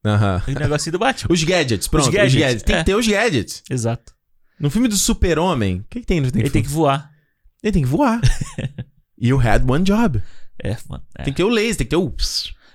Aham. 0.06 0.44
o 0.48 0.52
negocinho 0.52 0.92
do 0.94 1.00
Batman. 1.00 1.34
Os 1.34 1.44
gadgets, 1.44 1.88
pronto. 1.88 2.06
Os 2.06 2.14
gadgets, 2.14 2.40
gadgets. 2.40 2.64
Tem 2.64 2.76
é. 2.76 2.80
que 2.80 2.86
ter 2.86 2.96
os 2.96 3.08
gadgets. 3.08 3.64
Exato. 3.70 4.14
No 4.60 4.70
filme 4.70 4.88
do 4.88 4.96
Super-Homem, 4.96 5.80
o 5.80 5.86
que, 5.90 6.02
que 6.02 6.06
tem? 6.06 6.18
Ele 6.20 6.32
tem 6.32 6.42
Ele 6.42 6.50
tem 6.52 6.62
que 6.62 6.70
voar. 6.70 7.10
Ele 7.64 7.72
tem 7.72 7.82
que 7.82 7.90
voar. 7.90 8.22
you 9.18 9.40
had 9.42 9.64
one 9.68 9.84
job. 9.84 10.22
É, 10.64 10.78
mano. 10.88 11.04
é. 11.18 11.24
Tem 11.24 11.34
que 11.34 11.38
ter 11.38 11.44
o 11.44 11.50
laser, 11.50 11.78
tem 11.78 11.88
que 11.88 11.92
ter 11.92 11.96
o. 11.96 12.14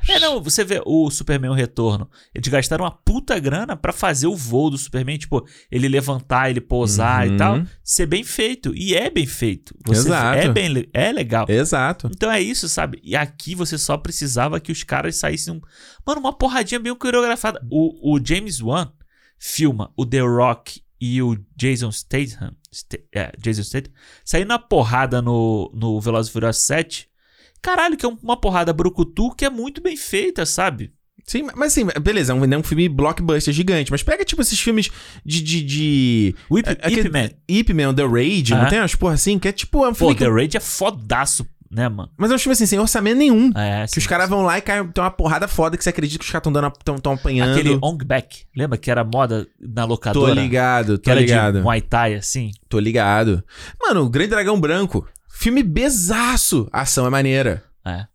É, 0.09 0.21
não, 0.21 0.41
você 0.43 0.63
vê 0.65 0.83
o 0.85 1.11
Superman 1.11 1.51
o 1.51 1.55
Retorno. 1.55 2.11
Eles 2.35 2.47
gastaram 2.49 2.85
uma 2.85 2.91
puta 2.91 3.39
grana 3.39 3.75
pra 3.77 3.93
fazer 3.93 4.27
o 4.27 4.37
voo 4.37 4.69
do 4.71 4.77
Superman, 4.79 5.17
tipo, 5.17 5.47
ele 5.71 5.89
levantar, 5.89 6.51
ele 6.51 6.61
pousar 6.61 7.27
Uhum. 7.27 7.35
e 7.35 7.37
tal, 7.39 7.63
ser 7.83 8.07
bem 8.07 8.23
feito. 8.23 8.75
E 8.77 8.95
é 8.95 9.09
bem 9.09 9.27
feito. 9.27 9.75
Você 9.87 10.01
Exato. 10.09 10.39
É 10.39 10.49
bem 10.53 10.89
é 10.93 11.11
legal. 11.13 11.47
Exato. 11.49 12.11
Então 12.15 12.31
é 12.31 12.41
isso, 12.41 12.69
sabe? 12.69 13.01
E 13.03 13.17
aqui 13.17 13.55
você 13.55 13.79
só 13.79 13.97
precisava 13.97 14.61
que 14.61 14.71
os 14.73 14.83
caras 14.83 15.17
saíssem. 15.17 15.55
um- 15.55 15.61
Mano, 16.07 16.21
uma 16.21 16.33
porradinha 16.33 16.79
bem 16.79 16.95
coreografada. 16.95 17.61
O, 17.71 18.15
o 18.15 18.21
James 18.25 18.61
Wan 18.61 18.93
filma 19.39 19.93
o 19.97 20.05
The 20.07 20.21
Rock 20.21 20.83
e 21.01 21.21
o 21.23 21.37
Jason 21.57 21.91
Statham. 21.91 22.55
Sta- 22.71 22.99
é, 23.15 23.33
Jason 23.39 23.63
Statham. 23.63 23.93
Saindo 24.25 24.49
na 24.49 24.59
porrada 24.59 25.21
no, 25.23 25.71
no 25.75 26.01
Velozes 26.01 26.31
Furiosos 26.33 26.63
7. 26.63 27.09
Caralho, 27.65 27.97
que 27.97 28.05
é 28.05 28.09
um- 28.09 28.19
uma 28.23 28.37
porrada 28.37 28.73
brucutu 28.73 29.35
que 29.35 29.45
é 29.45 29.51
muito 29.51 29.81
bem 29.83 29.97
feita, 29.97 30.45
sabe? 30.45 30.93
Sim, 31.27 31.45
mas 31.57 31.73
assim, 31.73 31.87
beleza, 32.03 32.33
é 32.33 32.37
um, 32.37 32.45
é 32.45 32.59
um 32.59 32.63
filme 32.63 32.87
blockbuster 32.87 33.55
gigante, 33.55 33.91
mas 33.91 34.03
pega 34.03 34.23
tipo 34.27 34.43
esses 34.43 34.61
filmes 34.61 34.91
de. 35.25 35.43
de, 35.43 35.63
de... 35.63 36.35
O 36.51 36.59
Ip, 36.59 36.69
é- 36.69 36.73
aquele- 36.73 37.01
Ip 37.09 37.11
Man. 37.11 37.31
Ip 37.49 37.73
Man, 37.73 37.95
The 37.95 38.05
Raid, 38.07 38.51
não 38.53 38.63
Ah. 38.63 38.67
tem 38.69 38.79
umas 38.79 38.95
porra 38.95 39.15
assim? 39.15 39.39
Que 39.39 39.49
é 39.49 39.53
tipo, 39.53 39.83
é 39.87 39.89
um 39.89 39.93
Pô, 39.93 39.97
filme. 39.97 40.15
que- 40.17 40.25
The 40.25 40.31
Raid 40.31 40.57
é 40.59 40.61
fodaço, 40.61 41.47
né, 41.71 41.89
mano? 41.89 42.11
Mas 42.19 42.31
é 42.31 42.35
um 42.35 42.39
filme 42.39 42.53
assim, 42.53 42.67
sem 42.67 42.79
orçamento 42.79 43.17
nenhum. 43.17 43.51
É, 43.57 43.87
Que 43.91 43.97
os 43.99 44.07
caras 44.07 44.29
vão 44.29 44.43
lá 44.43 44.59
e 44.59 44.61
caem, 44.61 44.87
tem 44.89 45.03
uma 45.03 45.11
porrada 45.11 45.49
foda 45.49 45.79
que 45.79 45.83
você 45.83 45.89
acredita 45.89 46.19
que 46.19 46.27
os 46.27 46.31
caras 46.31 46.43
estão 46.47 46.53
dando, 46.53 46.71
tão, 46.85 46.99
tão 46.99 47.13
apanhando. 47.15 47.53
Aquele 47.53 47.79
Ong 47.81 48.05
Back. 48.05 48.43
Lembra 48.55 48.77
que 48.77 48.91
era 48.91 49.03
moda 49.03 49.47
na 49.59 49.85
Tô 49.85 49.89
locadora? 49.89 50.35
ligado, 50.35 50.99
Que 50.99 51.05
tô 51.05 51.11
era 51.11 51.21
ligado. 51.21 51.57
de 51.57 51.63
Muay 51.63 51.81
Thai, 51.81 52.17
assim. 52.17 52.51
Tô 52.69 52.79
ligado. 52.79 53.43
Mano, 53.81 54.03
o 54.03 54.11
Grande 54.11 54.29
Dragão 54.29 54.61
Branco. 54.61 55.09
Filme 55.37 55.65
besaço. 55.65 56.69
A 56.73 56.83
ação 56.83 57.07
é 57.07 57.11
maneira. 57.11 57.65
É. 57.85 58.07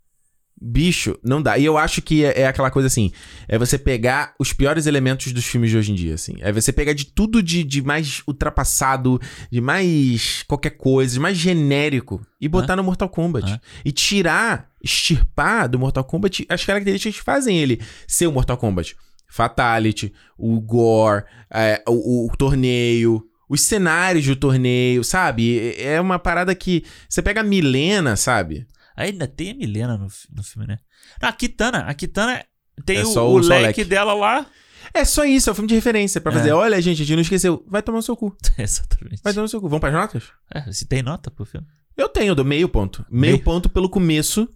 Bicho, 0.60 1.18
não 1.24 1.42
dá. 1.42 1.58
E 1.58 1.66
eu 1.66 1.78
acho 1.78 2.02
que 2.02 2.24
é, 2.24 2.42
é 2.42 2.48
aquela 2.48 2.72
coisa 2.72 2.88
assim: 2.88 3.12
é 3.48 3.58
você 3.58 3.78
pegar 3.78 4.34
os 4.40 4.52
piores 4.54 4.88
elementos 4.88 5.32
dos 5.32 5.46
filmes 5.46 5.70
de 5.70 5.78
hoje 5.78 5.92
em 5.92 5.96
dia, 5.96 6.16
assim. 6.16 6.36
É 6.40 6.52
você 6.52 6.72
pegar 6.72 6.94
de 6.94 7.06
tudo 7.06 7.44
de, 7.44 7.64
de 7.64 7.82
mais 7.82 8.24
ultrapassado, 8.28 9.20
de 9.52 9.62
mais 9.62 10.44
qualquer 10.48 10.72
coisa, 10.72 11.14
de 11.14 11.20
mais 11.20 11.38
genérico 11.38 12.26
e 12.42 12.48
botar 12.48 12.76
no 12.76 12.84
Mortal 12.84 13.10
Kombat. 13.10 13.60
E 13.84 13.92
tirar, 13.92 14.70
extirpar 14.82 15.70
do 15.70 15.78
Mortal 15.78 16.06
Kombat 16.06 16.46
as 16.50 16.66
características 16.66 17.18
que 17.18 17.24
fazem 17.24 17.58
ele 17.58 17.82
ser 18.08 18.28
o 18.28 18.32
Mortal 18.32 18.58
Kombat. 18.58 18.96
Fatality, 19.30 20.12
o 20.38 20.60
gore, 20.60 21.26
é, 21.52 21.84
o, 21.88 22.28
o 22.28 22.38
torneio, 22.38 23.29
os 23.50 23.62
cenários 23.62 24.26
do 24.26 24.36
torneio, 24.36 25.04
sabe? 25.04 25.74
É 25.78 26.00
uma 26.00 26.20
parada 26.20 26.54
que. 26.56 26.86
Você 27.10 27.22
pega 27.22 27.41
a 27.41 27.43
Milena, 27.43 28.16
sabe? 28.16 28.66
Ainda 28.95 29.28
tem 29.28 29.52
a 29.52 29.56
Milena 29.56 29.97
no, 29.97 30.08
no 30.36 30.43
filme, 30.43 30.68
né? 30.68 30.78
Não, 31.22 31.28
a 31.30 31.34
Kitana. 31.34 31.80
A 31.80 31.93
Kitana 31.93 32.43
tem 32.86 32.97
É 32.97 33.02
o, 33.04 33.06
só 33.08 33.28
o 33.28 33.32
o- 33.34 33.36
o 33.36 33.39
leque 33.39 33.64
leque. 33.82 33.84
dela 33.86 34.14
lá. 34.14 34.45
É 34.93 35.04
só 35.06 35.24
isso, 35.24 35.50
é 35.50 35.52
um 35.52 35.56
filme 35.56 35.68
de 35.68 35.76
referência. 35.76 36.20
Pra 36.22 36.32
É. 36.32 36.36
fazer, 36.36 36.52
olha, 36.52 36.82
gente, 36.82 37.02
a 37.02 37.06
gente 37.06 37.16
não 37.16 37.22
esqueceu. 37.22 37.64
Vai 37.68 37.82
tomar 37.82 37.97
no 37.97 38.04
seu 38.04 38.16
cu. 38.18 38.36
Exatamente. 38.58 39.22
Vai 39.24 39.34
tomar 39.34 39.43
no 39.43 39.50
seu 39.50 39.60
cu. 39.62 39.68
Vamos 39.70 39.82
pras 39.82 39.93
notas? 39.93 40.24
É, 40.54 40.72
se 40.72 40.86
tem 40.86 41.02
nota 41.04 41.30
pro 41.32 41.45
filme. 41.45 41.66
Eu 41.95 42.08
tenho, 42.10 42.30
eu 42.32 42.36
dou 42.36 42.45
meio 42.45 42.68
ponto. 42.70 43.06
Meio, 43.10 43.34
Meio? 43.34 43.43
ponto 43.43 43.70
pelo 43.70 43.89
começo, 43.89 44.47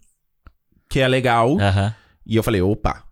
que 0.90 1.00
é 1.00 1.08
legal. 1.08 1.60
Aham. 1.60 1.94
E 2.26 2.36
eu 2.36 2.44
falei, 2.44 2.62
opa. 2.62 3.04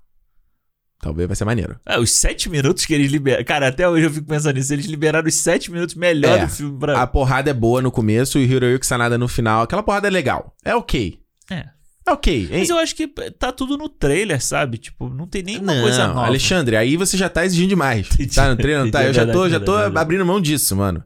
Talvez 1.02 1.28
vai 1.28 1.36
ser 1.36 1.46
maneiro. 1.46 1.80
É, 1.86 1.98
os 2.00 2.12
sete 2.12 2.50
minutos 2.50 2.86
que 2.86 2.94
eles 2.94 3.12
liberaram. 3.12 3.44
Cara, 3.44 3.68
até 3.70 3.88
hoje 3.90 4.06
eu 4.06 4.12
fico 4.12 4.28
pensando 4.28 4.56
nisso. 4.56 4.72
Eles 4.74 4.86
liberaram 4.86 5.28
os 5.28 5.34
sete 5.34 5.72
minutos 5.72 5.96
melhor 5.96 6.38
É. 6.40 6.46
do 6.46 6.52
filme 6.52 6.78
pra. 6.80 7.02
A 7.02 7.08
porrada 7.08 7.50
é 7.50 7.54
boa 7.54 7.82
no 7.82 7.92
começo 7.92 8.38
e 8.38 8.46
o 8.46 8.52
Hiroyuki 8.52 8.86
Sanada 8.86 9.18
no 9.18 9.28
final. 9.28 9.64
Aquela 9.64 9.82
porrada 9.82 10.08
é 10.08 10.12
legal. 10.12 10.56
É 10.64 10.76
ok. 10.76 11.20
É. 11.50 11.66
É 12.08 12.12
ok. 12.12 12.44
hein? 12.52 12.60
Mas 12.60 12.70
eu 12.70 12.78
acho 12.78 12.96
que 12.96 13.08
tá 13.08 13.52
tudo 13.52 13.78
no 13.78 13.88
trailer, 13.90 14.42
sabe? 14.44 14.78
Tipo, 14.78 15.10
não 15.10 15.28
tem 15.28 15.44
nenhuma 15.44 15.74
Não, 15.74 15.82
coisa 15.82 16.08
nova. 16.08 16.26
Alexandre, 16.26 16.76
aí 16.76 16.98
você 16.98 17.16
já 17.18 17.30
tá 17.30 17.46
exigindo 17.46 17.70
demais. 17.70 18.08
Tá 18.34 18.50
no 18.50 18.56
trailer, 18.56 18.84
não 18.86 18.92
tá? 18.92 19.04
Eu 19.04 19.14
já 19.14 19.26
tô, 19.26 19.48
já 19.50 19.60
tô 19.60 19.66
Verdade, 19.74 19.84
verdade. 19.84 20.00
abrindo 20.04 20.26
mão 20.26 20.40
disso, 20.42 20.76
mano. 20.76 21.04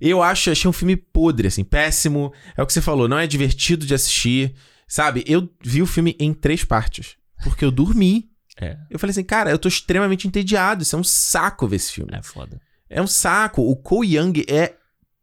Eu 0.00 0.22
acho, 0.22 0.50
achei 0.50 0.68
um 0.68 0.72
filme 0.72 0.96
podre, 0.96 1.48
assim, 1.48 1.62
péssimo. 1.62 2.32
É 2.56 2.62
o 2.62 2.66
que 2.66 2.72
você 2.72 2.80
falou, 2.80 3.06
não 3.06 3.18
é 3.18 3.26
divertido 3.26 3.84
de 3.84 3.92
assistir. 3.94 4.54
Sabe, 4.88 5.22
eu 5.26 5.48
vi 5.62 5.82
o 5.82 5.86
filme 5.86 6.16
em 6.18 6.32
três 6.32 6.64
partes. 6.64 7.16
Porque 7.44 7.64
eu 7.64 7.70
dormi. 7.70 8.29
É, 8.60 8.76
Eu 8.90 8.98
falei 8.98 9.10
assim, 9.12 9.24
cara, 9.24 9.50
eu 9.50 9.58
tô 9.58 9.68
extremamente 9.68 10.26
entediado. 10.28 10.82
Isso 10.82 10.94
é 10.94 10.98
um 10.98 11.04
saco 11.04 11.66
ver 11.66 11.76
esse 11.76 11.92
filme. 11.92 12.10
é 12.14 12.22
foda. 12.22 12.60
É 12.88 13.00
um 13.00 13.06
saco. 13.06 13.62
O 13.62 13.74
Cole 13.76 14.16
Young 14.16 14.44
é 14.48 14.74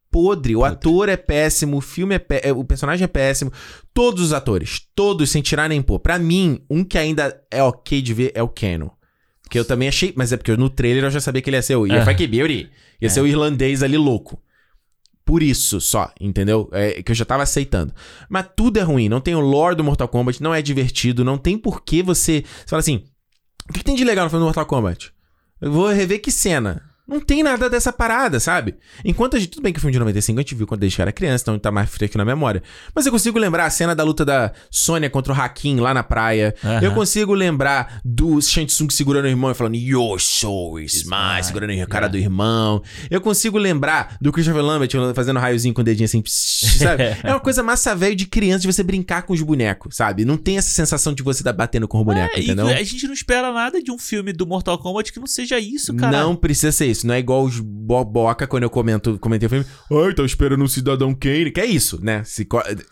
podre. 0.10 0.56
O 0.56 0.60
Podre. 0.60 0.74
ator 0.76 1.10
é 1.10 1.18
péssimo. 1.18 1.78
O 1.78 1.82
filme 1.82 2.16
é, 2.16 2.20
pé- 2.20 2.42
é- 2.44 2.54
O 2.54 2.64
personagem 2.64 3.04
é 3.04 3.08
péssimo. 3.08 3.52
Todos 3.94 4.24
os 4.24 4.34
atores. 4.34 4.82
Todos, 4.96 5.30
sem 5.30 5.42
tirar 5.42 5.68
nem 5.70 5.82
pôr. 5.82 6.00
Pra 6.00 6.18
mim, 6.18 6.62
um 6.70 6.84
que 6.84 6.98
ainda 6.98 7.40
é 7.52 7.62
ok 7.62 8.02
de 8.02 8.14
ver 8.14 8.32
é 8.34 8.42
o 8.42 8.48
Kano. 8.48 8.92
Que 9.50 9.60
eu 9.60 9.66
também 9.66 9.88
achei. 9.88 10.14
Mas 10.16 10.32
é 10.32 10.38
porque 10.38 10.56
no 10.58 10.70
trailer 10.70 11.04
eu 11.04 11.12
já 11.12 11.20
sabia 11.22 11.42
que 11.42 11.50
ele 11.50 11.58
ia 11.58 11.62
ser 11.62 11.76
o. 11.76 11.86
Ia 11.86 11.98
É. 11.98 12.04
Frank 12.04 12.26
Beauty. 12.26 12.70
Ia 13.02 13.10
ser 13.10 13.22
o 13.22 13.28
irlandês 13.28 13.84
ali 13.84 13.98
louco. 13.98 14.42
Por 15.26 15.44
isso 15.44 15.82
só, 15.82 16.10
entendeu? 16.22 16.70
É 16.72 17.04
que 17.04 17.12
eu 17.12 17.16
já 17.16 17.26
tava 17.26 17.44
aceitando. 17.44 17.94
Mas 18.30 18.48
tudo 18.56 18.80
é 18.80 18.82
ruim. 18.82 19.10
Não 19.10 19.20
tem 19.20 19.36
o 19.36 19.42
lore 19.42 19.76
do 19.76 19.84
Mortal 19.84 20.08
Kombat, 20.08 20.42
não 20.42 20.54
é 20.56 20.62
divertido, 20.62 21.26
não 21.26 21.38
tem 21.38 21.58
por 21.58 21.84
que 21.84 22.02
você. 22.02 22.44
Você 22.46 22.70
fala 22.70 22.80
assim: 22.80 23.04
o 23.70 23.74
que, 23.74 23.84
tem 23.84 23.96
de 23.96 24.04
legal 24.04 24.26
no 24.26 24.30
filme 24.30 24.42
do 24.42 24.46
Mortal 24.46 24.66
Kombat? 24.66 25.14
Eu 25.60 25.72
vou 25.72 25.88
rever 25.88 26.22
que 26.22 26.32
cena. 26.32 26.87
Não 27.08 27.20
tem 27.22 27.42
nada 27.42 27.70
dessa 27.70 27.94
parada, 27.94 28.40
sabe? 28.40 28.76
Enquanto 29.06 29.36
a 29.38 29.40
gente. 29.40 29.50
Tudo 29.52 29.64
bem 29.64 29.72
que 29.72 29.80
o 29.80 29.82
filme 29.82 29.94
de 29.94 30.00
95 30.00 30.40
a 30.40 30.42
gente 30.42 30.56
viu 30.56 30.68
quando 30.68 30.84
a 30.84 30.88
gente 30.88 31.02
era 31.02 31.12
criança, 31.12 31.44
então 31.44 31.58
tá 31.58 31.72
mais 31.72 31.90
fresco 31.90 32.18
na 32.18 32.26
memória. 32.26 32.62
Mas 32.94 33.06
eu 33.06 33.12
consigo 33.12 33.40
lembrar 33.40 33.66
a 33.66 33.70
cena 33.70 33.96
da 33.96 34.04
luta 34.04 34.26
da 34.26 34.52
Sônia 34.70 35.10
contra 35.10 35.32
o 35.32 35.36
Hakim 35.36 35.80
lá 35.80 35.94
na 35.94 36.04
praia. 36.04 36.54
Aham. 36.64 36.82
Eu 36.82 36.94
consigo 36.94 37.34
lembrar 37.34 38.02
do 38.04 38.42
Shang 38.42 38.66
Tsung 38.68 38.90
segurando 38.90 39.26
o 39.26 39.28
irmão 39.30 39.52
e 39.52 39.54
falando 39.54 39.76
Your 39.76 40.20
soul 40.20 40.80
is 40.80 40.96
Is 40.96 41.04
mine, 41.04 41.16
mine. 41.36 41.44
segurando 41.44 41.72
a 41.72 41.86
cara 41.88 42.08
Yeah. 42.08 42.08
do 42.10 42.18
irmão. 42.18 42.84
Eu 43.10 43.22
consigo 43.22 43.58
lembrar 43.58 44.18
do 44.22 44.32
Christopher 44.32 44.62
Lambert 44.64 44.90
fazendo 45.16 45.40
raiozinho 45.40 45.74
com 45.74 45.82
o 45.82 45.84
dedinho 45.84 46.06
assim, 46.06 46.22
psh, 46.22 46.78
sabe? 46.80 47.04
É 47.24 47.30
uma 47.32 47.40
coisa 47.40 47.64
massa 47.64 47.96
velho 47.96 48.16
de 48.16 48.26
criança 48.26 48.60
de 48.62 48.68
você 48.68 48.84
brincar 48.84 49.24
com 49.24 49.34
os 49.34 49.42
bonecos, 49.42 49.96
sabe? 49.96 50.26
Não 50.26 50.38
tem 50.38 50.58
essa 50.58 50.70
sensação 50.70 51.14
de 51.14 51.24
você 51.24 51.44
tá 51.44 51.52
batendo 51.54 51.88
com 51.88 52.00
o 52.00 52.04
boneco, 52.06 52.36
É, 52.36 52.42
entendeu? 52.42 52.68
a 52.68 52.84
gente 52.84 53.06
não 53.08 53.14
espera 53.14 53.52
nada 53.54 53.82
de 53.82 53.92
um 53.92 53.98
filme 53.98 54.32
do 54.34 54.46
Mortal 54.46 54.78
Kombat 54.78 55.12
que 55.14 55.20
não 55.20 55.28
seja 55.28 55.58
isso, 55.60 55.94
cara. 55.96 56.12
Não 56.22 56.36
precisa 56.36 56.72
ser 56.72 56.86
isso. 56.88 56.97
Não 57.06 57.14
é 57.14 57.20
igual 57.20 57.44
os 57.44 57.60
boboca 57.60 58.48
quando 58.48 58.64
eu 58.64 58.70
comento, 58.70 59.18
comentei 59.20 59.48
o 59.48 59.50
filme. 59.50 59.66
Ai, 59.92 60.14
tá 60.14 60.24
esperando 60.24 60.64
um 60.64 60.68
Cidadão 60.68 61.14
Kane. 61.14 61.52
Que 61.52 61.62
é 61.62 61.66
isso, 61.66 62.00
né? 62.04 62.24
Se 62.24 62.48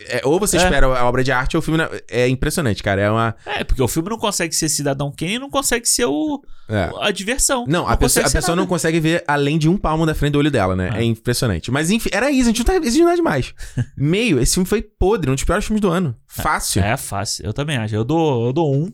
é, 0.08 0.20
ou 0.24 0.38
você 0.38 0.56
É. 0.58 0.62
espera 0.62 0.86
a 0.86 1.04
obra 1.08 1.24
de 1.24 1.32
arte 1.32 1.56
ou 1.56 1.60
o 1.60 1.62
filme. 1.62 1.78
não- 1.78 1.88
É 2.08 2.28
impressionante, 2.28 2.82
cara. 2.82 3.00
É 3.00 3.10
uma. 3.10 3.34
É, 3.46 3.64
porque 3.64 3.82
o 3.82 3.88
filme 3.88 4.08
não 4.10 4.18
consegue 4.18 4.54
ser 4.54 4.68
Cidadão 4.68 5.12
Kane 5.16 5.34
e 5.34 5.38
não 5.38 5.50
consegue 5.50 5.86
ser 5.88 6.04
o, 6.06 6.42
é. 6.68 6.90
a 7.00 7.10
diversão. 7.10 7.64
Não, 7.66 7.86
a 7.88 7.96
pessoa, 7.96 8.22
a 8.26 8.30
pessoa 8.30 8.54
nada. 8.54 8.60
não 8.62 8.66
consegue 8.66 9.00
ver 9.00 9.24
além 9.26 9.58
de 9.58 9.68
um 9.68 9.76
palmo 9.76 10.04
da 10.06 10.14
frente 10.14 10.32
do 10.32 10.38
olho 10.38 10.50
dela, 10.50 10.76
né? 10.76 10.90
Ah. 10.92 11.00
É 11.00 11.04
impressionante. 11.04 11.70
Mas 11.70 11.90
enfim, 11.90 12.10
era 12.12 12.30
isso. 12.30 12.42
A 12.44 12.52
gente 12.52 12.58
não 12.58 12.64
tá 12.66 12.76
exigindo 12.76 13.04
nada 13.04 13.16
demais. 13.16 13.54
Meio, 13.96 14.40
esse 14.40 14.54
filme 14.54 14.68
foi 14.68 14.82
podre, 14.82 15.30
um 15.30 15.34
dos 15.34 15.44
piores 15.44 15.64
filmes 15.64 15.80
do 15.80 15.88
ano. 15.90 16.16
Fácil. 16.26 16.82
É 16.82 16.96
fácil, 16.96 17.44
eu 17.46 17.52
também 17.52 17.76
acho. 17.76 17.94
Eu 17.94 18.04
dou, 18.04 18.46
eu 18.46 18.52
dou 18.52 18.74
um. 18.74 18.90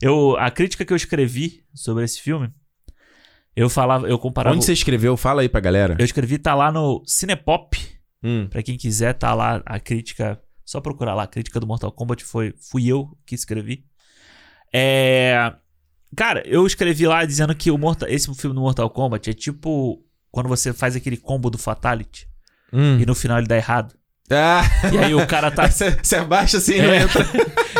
Eu, 0.00 0.36
a 0.38 0.50
crítica 0.50 0.84
que 0.84 0.92
eu 0.92 0.96
escrevi 0.96 1.60
sobre 1.74 2.04
esse 2.04 2.20
filme, 2.20 2.50
eu 3.54 3.68
falava, 3.68 4.06
eu 4.08 4.18
comparava. 4.18 4.54
Onde 4.56 4.64
você 4.64 4.72
escreveu? 4.72 5.16
Fala 5.16 5.42
aí 5.42 5.48
pra 5.48 5.60
galera. 5.60 5.96
Eu 5.98 6.04
escrevi, 6.04 6.38
tá 6.38 6.54
lá 6.54 6.70
no 6.72 7.02
Cinepop. 7.06 7.76
Hum. 8.22 8.46
Pra 8.48 8.62
quem 8.62 8.76
quiser, 8.76 9.12
tá 9.14 9.34
lá 9.34 9.62
a 9.66 9.78
crítica. 9.80 10.40
Só 10.64 10.80
procurar 10.80 11.14
lá. 11.14 11.24
A 11.24 11.26
crítica 11.26 11.58
do 11.60 11.66
Mortal 11.66 11.92
Kombat 11.92 12.24
foi, 12.24 12.54
fui 12.70 12.86
eu 12.86 13.08
que 13.26 13.34
escrevi. 13.34 13.84
É. 14.72 15.52
Cara, 16.16 16.42
eu 16.46 16.66
escrevi 16.66 17.06
lá 17.06 17.24
dizendo 17.24 17.54
que 17.54 17.70
o 17.70 17.78
Mortal, 17.78 18.08
esse 18.08 18.32
filme 18.34 18.54
do 18.54 18.60
Mortal 18.60 18.88
Kombat 18.90 19.30
é 19.30 19.32
tipo 19.32 20.04
quando 20.30 20.48
você 20.48 20.72
faz 20.72 20.96
aquele 20.96 21.16
combo 21.16 21.50
do 21.50 21.58
Fatality 21.58 22.26
Hum. 22.72 22.98
e 22.98 23.04
no 23.06 23.14
final 23.14 23.38
ele 23.38 23.46
dá 23.46 23.56
errado. 23.56 23.94
Ah, 24.34 24.62
E 24.92 24.98
aí 24.98 25.14
o 25.14 25.26
cara 25.26 25.50
tá. 25.50 25.68
você, 25.70 26.16
abaixa 26.16 26.58
assim, 26.58 26.78
não 26.78 26.90
É. 26.90 27.02
entra. 27.02 27.26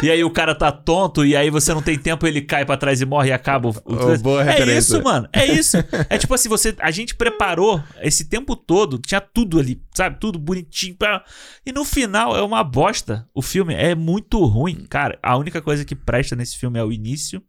e 0.02 0.10
aí 0.10 0.22
o 0.24 0.30
cara 0.30 0.54
tá 0.54 0.70
tonto 0.72 1.24
e 1.24 1.34
aí 1.36 1.50
você 1.50 1.72
não 1.74 1.82
tem 1.82 1.98
tempo, 1.98 2.26
ele 2.26 2.42
cai 2.42 2.64
pra 2.64 2.76
trás 2.76 3.00
e 3.00 3.04
morre 3.06 3.28
e 3.28 3.32
acaba 3.32 3.68
o. 3.68 3.74
Oh, 3.84 4.18
boa 4.18 4.42
é 4.42 4.44
referência. 4.52 4.78
isso, 4.96 5.02
mano. 5.02 5.28
É 5.32 5.46
isso. 5.46 5.76
É 6.08 6.18
tipo 6.18 6.34
assim, 6.34 6.48
você, 6.48 6.74
a 6.80 6.90
gente 6.90 7.14
preparou 7.14 7.82
esse 8.00 8.28
tempo 8.28 8.54
todo, 8.56 8.98
tinha 8.98 9.20
tudo 9.20 9.58
ali, 9.58 9.80
sabe? 9.94 10.18
Tudo 10.20 10.38
bonitinho. 10.38 10.94
Pra... 10.96 11.24
E 11.64 11.72
no 11.72 11.84
final 11.84 12.36
é 12.36 12.42
uma 12.42 12.62
bosta. 12.64 13.26
O 13.34 13.42
filme 13.42 13.74
é 13.74 13.94
muito 13.94 14.44
ruim. 14.44 14.84
Cara, 14.88 15.18
a 15.22 15.36
única 15.36 15.60
coisa 15.62 15.84
que 15.84 15.94
presta 15.94 16.34
nesse 16.36 16.56
filme 16.58 16.78
é 16.78 16.84
o 16.84 16.92
início, 16.92 17.42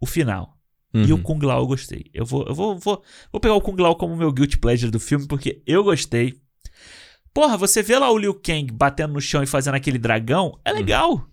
o 0.00 0.06
final. 0.06 0.54
E 0.94 1.12
o 1.12 1.16
Uhum. 1.16 1.22
Kung 1.22 1.38
Lao 1.44 1.60
eu 1.60 1.66
gostei. 1.66 2.06
Eu 2.14 2.24
vou, 2.24 2.46
eu 2.46 2.54
vou, 2.54 2.78
vou, 2.78 3.02
vou 3.30 3.38
pegar 3.40 3.52
o 3.54 3.60
Kung 3.60 3.76
Lao 3.82 3.94
como 3.96 4.16
meu 4.16 4.32
guilty 4.32 4.56
pleasure 4.56 4.90
do 4.90 4.98
filme, 4.98 5.26
porque 5.26 5.60
eu 5.66 5.84
gostei. 5.84 6.34
Porra, 7.36 7.56
você 7.56 7.82
vê 7.82 7.98
lá 7.98 8.10
o 8.10 8.16
Liu 8.18 8.32
Kang 8.34 8.72
batendo 8.72 9.12
no 9.12 9.20
chão 9.20 9.42
e 9.42 9.46
fazendo 9.46 9.74
aquele 9.74 9.98
dragão, 9.98 10.58
é 10.64 10.72
legal. 10.72 11.24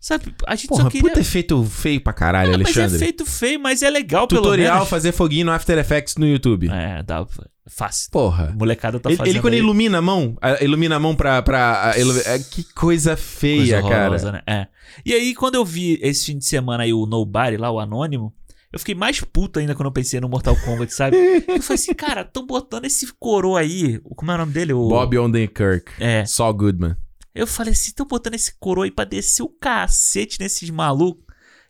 Sabe? 0.00 0.34
A 0.48 0.56
gente 0.56 0.66
Porra, 0.66 0.82
só 0.84 0.90
queria. 0.90 1.08
puta 1.08 1.20
efeito 1.20 1.62
feio 1.64 2.00
pra 2.00 2.12
caralho, 2.12 2.54
Ah, 2.54 2.58
mas 2.58 2.76
é 2.76 2.80
Alexandre. 2.80 2.98
feito 2.98 3.24
feio, 3.24 3.60
mas 3.60 3.82
é 3.82 3.90
legal 3.90 4.26
pelo 4.26 4.40
Tutorial 4.42 4.84
fazer 4.84 5.12
foguinho 5.12 5.46
no 5.46 5.52
After 5.52 5.78
Effects 5.78 6.16
no 6.16 6.26
YouTube. 6.26 6.68
É, 6.72 7.02
dá. 7.04 7.24
Fácil. 7.68 8.10
Porra. 8.10 8.48
A 8.48 8.52
molecada 8.56 8.98
tá 8.98 9.08
ele, 9.10 9.16
fazendo. 9.18 9.32
ele 9.34 9.40
quando 9.40 9.52
aí 9.54 9.60
ilumina 9.60 9.98
a 9.98 10.02
mão, 10.02 10.36
ilumina 10.60 10.96
a 10.96 10.98
mão 10.98 11.14
pra. 11.14 11.40
pra 11.42 11.94
ilu- 11.96 12.18
é, 12.26 12.36
que 12.40 12.64
coisa 12.74 13.16
feia, 13.16 13.80
coisa 13.80 13.82
cara. 13.82 14.00
horrorosa, 14.06 14.32
né? 14.32 14.42
É. 14.44 14.66
E 15.06 15.14
aí, 15.14 15.34
quando 15.36 15.54
eu 15.54 15.64
vi 15.64 16.00
esse 16.02 16.26
fim 16.26 16.38
de 16.38 16.44
semana 16.46 16.82
aí 16.82 16.92
o 16.92 17.06
Nobody 17.06 17.56
lá, 17.56 17.70
o 17.70 17.78
Anônimo, 17.78 18.34
eu 18.72 18.78
fiquei 18.78 18.94
mais 18.94 19.20
puto 19.20 19.58
ainda 19.58 19.74
quando 19.74 19.86
eu 19.86 19.92
pensei 19.92 20.20
no 20.20 20.28
Mortal 20.28 20.56
Kombat, 20.64 20.92
sabe? 20.94 21.16
eu 21.46 21.62
falei 21.62 21.74
assim, 21.74 21.94
cara, 21.94 22.24
tão 22.24 22.46
botando 22.46 22.84
esse 22.86 23.12
coroa 23.18 23.60
aí. 23.60 23.98
Como 24.16 24.30
é 24.30 24.34
o 24.34 24.38
nome 24.38 24.52
dele? 24.52 24.72
O... 24.72 24.88
Bob 24.88 25.18
Odenkirk. 25.18 25.92
É. 26.00 26.24
Saul 26.24 26.54
Goodman. 26.54 26.96
Eu 27.34 27.46
falei 27.46 27.72
assim, 27.72 27.92
tão 27.92 28.06
botando 28.06 28.34
esse 28.34 28.54
coroa 28.58 28.84
aí 28.84 28.90
pra 28.90 29.04
descer 29.04 29.42
o 29.42 29.48
cacete 29.48 30.38
nesses 30.40 30.68
malucos. 30.70 31.22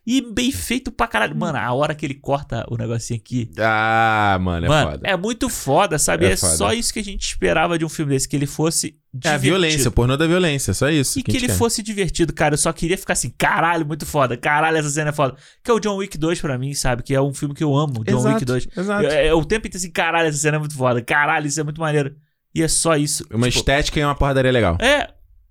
E 0.04 0.20
bem 0.20 0.50
feito 0.50 0.90
pra 0.90 1.06
caralho. 1.06 1.36
Mano, 1.36 1.58
a 1.58 1.72
hora 1.72 1.94
que 1.94 2.04
ele 2.04 2.14
corta 2.14 2.66
o 2.68 2.76
negocinho 2.76 3.20
aqui. 3.20 3.48
Ah, 3.56 4.36
mano, 4.40 4.66
é 4.66 4.68
mano, 4.68 4.90
foda. 4.90 5.08
é 5.08 5.16
muito 5.16 5.48
foda, 5.48 5.96
sabe? 5.96 6.26
É 6.26 6.32
É, 6.32 6.36
foda. 6.36 6.56
só 6.56 6.72
isso 6.72 6.92
que 6.92 6.98
a 6.98 7.04
gente 7.04 7.22
esperava 7.24 7.78
de 7.78 7.84
um 7.84 7.88
filme 7.88 8.12
desse, 8.12 8.28
que 8.28 8.34
ele 8.34 8.46
fosse 8.46 8.98
É 9.14 9.28
a 9.28 9.36
divertido. 9.36 9.40
violência, 9.42 9.88
o 9.88 9.92
pornô 9.92 10.16
da 10.16 10.26
violência, 10.26 10.72
só 10.72 10.88
isso. 10.88 11.18
E 11.18 11.22
que 11.22 11.32
a 11.32 11.36
ele 11.36 11.46
quer. 11.48 11.56
fosse 11.56 11.82
divertido, 11.82 12.32
cara. 12.32 12.54
Eu 12.54 12.58
só 12.58 12.72
queria 12.72 12.96
ficar 12.96 13.12
assim, 13.12 13.28
caralho, 13.36 13.84
muito 13.86 14.06
foda. 14.06 14.36
Caralho, 14.38 14.78
essa 14.78 14.88
cena 14.88 15.10
é 15.10 15.12
foda. 15.12 15.36
Que 15.62 15.70
é 15.70 15.74
o 15.74 15.78
John 15.78 15.96
Wick 15.96 16.16
2 16.16 16.40
pra 16.40 16.56
mim, 16.56 16.72
sabe? 16.72 17.02
Que 17.02 17.14
é 17.14 17.20
um 17.20 17.34
filme 17.34 17.54
que 17.54 17.62
eu 17.62 17.76
amo, 17.76 18.02
John 18.04 18.18
Exato, 18.18 18.34
Wick 18.34 18.44
2. 18.46 18.68
Exato. 18.76 19.06
É, 19.06 19.34
o 19.34 19.44
tempo 19.44 19.66
inteiro 19.66 19.76
assim, 19.84 19.90
caralho, 19.92 20.28
essa 20.28 20.38
cena 20.38 20.56
é 20.56 20.60
muito 20.60 20.74
foda. 20.74 21.02
Caralho, 21.02 21.46
isso 21.46 21.60
é 21.60 21.62
muito 21.64 21.80
maneiro. 21.80 22.14
E 22.54 22.62
é 22.62 22.68
só 22.68 22.96
isso. 22.96 23.24
Uma 23.30 23.48
Tipo, 23.48 23.58
estética 23.58 24.00
e 24.00 24.04
uma 24.04 24.14
porradaria 24.14 24.50
legal. 24.50 24.78
É, 24.80 25.08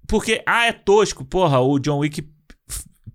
porque, 0.08 0.42
ah, 0.48 0.66
é 0.66 0.72
tosco. 0.72 1.24
Porra, 1.24 1.60
o 1.60 1.78
John 1.78 2.00
Wick 2.00 2.22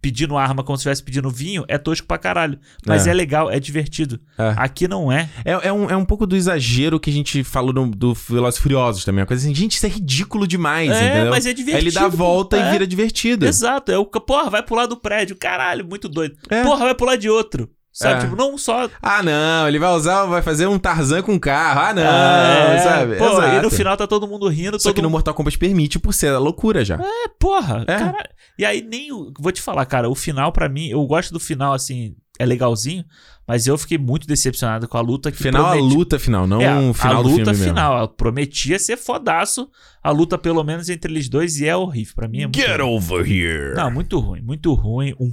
pedindo 0.07 0.37
arma 0.37 0.63
como 0.63 0.77
se 0.77 0.83
estivesse 0.83 1.03
pedindo 1.03 1.29
vinho 1.29 1.65
é 1.67 1.77
tosco 1.77 2.07
pra 2.07 2.17
caralho. 2.17 2.59
Mas 2.87 3.09
É. 3.09 3.11
é, 3.11 3.13
legal, 3.13 3.51
é 3.51 3.59
divertido. 3.59 4.21
É. 4.39 4.55
Aqui 4.57 4.87
não 4.87 5.11
é. 5.11 5.29
É, 5.45 5.51
é, 5.69 5.73
um, 5.73 5.91
é 5.91 5.97
um 5.97 6.05
pouco 6.05 6.25
do 6.25 6.37
exagero 6.37 7.01
que 7.01 7.11
a 7.11 7.13
gente 7.13 7.43
falou 7.43 7.73
no, 7.73 7.91
do 7.91 8.15
Velozes 8.15 8.61
e 8.61 8.63
Furiosos 8.63 9.05
também. 9.05 9.23
Uma 9.23 9.27
coisa 9.27 9.45
assim, 9.45 9.53
gente, 9.55 9.73
isso 9.73 9.85
é 9.85 9.89
ridículo 9.89 10.47
demais, 10.47 10.91
é, 10.93 11.09
entendeu? 11.09 11.31
mas 11.31 11.45
é 11.45 11.49
Aí 11.49 11.55
divertido. 11.55 11.83
ele 11.89 11.91
dá 11.91 12.05
a 12.05 12.09
volta 12.09 12.57
e 12.57 12.61
É. 12.61 12.71
vira 12.71 12.87
divertido. 12.87 13.47
Exato, 13.47 13.91
é 13.91 13.99
o 13.99 14.07
porra, 14.07 14.49
vai 14.49 14.63
pular 14.63 14.87
do 14.87 14.97
prédio, 14.97 15.35
caralho, 15.35 15.85
muito 15.85 16.09
doido. 16.09 16.37
É. 16.49 16.63
Porra, 16.63 16.85
vai 16.85 16.95
pular 16.95 17.17
de 17.17 17.29
outro. 17.29 17.69
Sabe? 17.99 18.19
É. 18.19 18.25
Tipo, 18.25 18.37
não 18.37 18.59
só. 18.59 18.91
Ah, 19.01 19.23
não, 19.23 19.67
ele 19.67 19.79
vai 19.79 19.91
usar, 19.93 20.27
vai 20.27 20.43
fazer 20.43 20.67
um 20.67 20.79
Tarzan 20.79 21.23
com 21.23 21.41
carro. 21.41 21.81
Ah, 21.81 21.95
não, 21.95 22.03
Ah, 22.05 22.75
é, 22.75 22.79
sabe? 22.81 23.17
Pô, 23.17 23.25
e 23.25 23.53
no 23.53 23.53
Exato. 23.53 23.71
final 23.71 23.97
tá 23.97 24.07
todo 24.07 24.29
mundo 24.29 24.47
rindo, 24.49 24.79
Só 24.79 24.91
todo 24.91 24.97
que 24.97 25.01
no. 25.03 25.09
Mortal 25.09 25.33
Kombat 25.33 25.57
permite 25.57 25.99
por 25.99 26.13
ser 26.13 26.29
a 26.35 26.39
loucura 26.39 26.85
já. 26.85 26.97
É, 26.97 27.29
porra, 27.41 27.85
É. 27.89 27.99
caralho. 27.99 28.29
E 28.59 28.67
aí 28.67 28.83
nem. 28.83 29.09
Vou 29.41 29.51
te 29.51 29.63
falar, 29.63 29.87
cara, 29.87 30.11
o 30.11 30.15
final 30.15 30.53
pra 30.53 30.69
mim, 30.69 30.89
eu 30.89 31.03
gosto 31.07 31.33
do 31.33 31.41
final, 31.41 31.73
assim, 31.73 32.15
é 32.39 32.45
legalzinho, 32.45 33.03
mas 33.49 33.67
eu 33.67 33.79
fiquei 33.79 33.97
muito 33.97 34.27
decepcionado 34.27 34.87
com 34.87 34.99
a 34.99 35.01
luta 35.01 35.33
que 35.33 35.39
Final, 35.39 35.65
a 35.65 35.71
prometi- 35.73 35.95
luta 35.95 36.19
final, 36.19 36.47
não 36.47 36.61
É, 36.61 36.79
o 36.79 36.93
final 36.93 37.21
a 37.21 37.23
do 37.23 37.29
luta 37.31 37.55
filme 37.55 37.69
final. 37.71 37.97
Ela 37.97 38.09
prometia 38.09 38.79
ser 38.79 38.99
fodaço. 38.99 39.71
A 40.03 40.11
luta, 40.11 40.37
pelo 40.37 40.63
menos, 40.63 40.91
entre 40.91 41.11
eles 41.11 41.31
dois, 41.31 41.59
e 41.61 41.67
é 41.67 41.75
horrível. 41.75 42.13
Pra 42.15 42.29
mim 42.29 42.41
é 42.43 42.47
muito 42.47 42.59
mesmo. 42.59 42.71
Get 42.73 42.81
ruim. 42.83 42.95
over 42.95 43.27
here. 43.27 43.75
Não, 43.75 43.91
muito 43.91 44.19
ruim, 44.19 44.43
muito 44.43 44.75
ruim. 44.75 45.15
Um, 45.19 45.33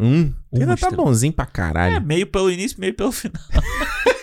Uma 0.00 0.34
ainda 0.62 0.76
tá 0.76 0.90
bonzinho 0.90 1.32
pra 1.32 1.44
é, 1.44 1.48
caralho. 1.52 2.00
meio 2.02 2.26
pelo 2.26 2.50
início, 2.50 2.80
meio 2.80 2.94
pelo 2.94 3.12
final. 3.12 3.42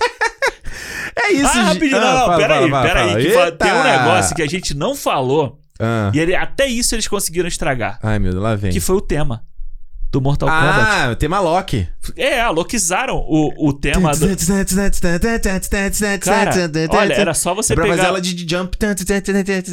É, 1.20 1.32
isso, 1.32 1.48
ah, 1.48 1.54
gente. 1.54 1.66
rapidinho, 1.66 1.98
Ah, 1.98 2.28
não, 2.30 2.38
peraí, 2.38 2.72
peraí. 2.72 3.32
fala. 3.34 3.52
Tem 3.52 3.74
um 3.74 3.84
negócio 3.84 4.36
que 4.36 4.42
a 4.42 4.48
gente 4.48 4.74
não 4.76 4.96
falou, 4.96 5.60
Ah. 5.80 6.12
e 6.14 6.20
ele- 6.20 6.36
até 6.36 6.68
isso 6.68 6.94
eles 6.96 7.08
conseguiram 7.08 7.48
estragar. 7.48 8.00
Ai, 8.04 8.20
meu 8.20 8.32
Deus, 8.32 8.44
lá 8.44 8.56
vem. 8.56 8.72
Que 8.72 8.80
foi 8.80 8.96
o 8.96 9.02
tema 9.02 9.44
do 10.12 10.22
Mortal 10.22 10.49
Kombat. 10.49 11.12
ah, 11.12 11.16
tema 11.16 11.39
Loki. 11.39 11.88
É, 12.16 12.39
aloquizaram 12.39 13.18
o, 13.18 13.70
o 13.70 13.74
tema 13.74 14.12
do. 14.16 14.28
Cara, 16.26 16.51
olha, 16.97 17.14
era 17.14 17.34
só 17.34 17.53
você 17.53 17.74
é 17.74 17.76
pra 17.76 17.84
pegar. 17.86 17.97
fazer 17.97 18.08
ela 18.08 18.22
de 18.22 18.49
jump. 18.49 18.78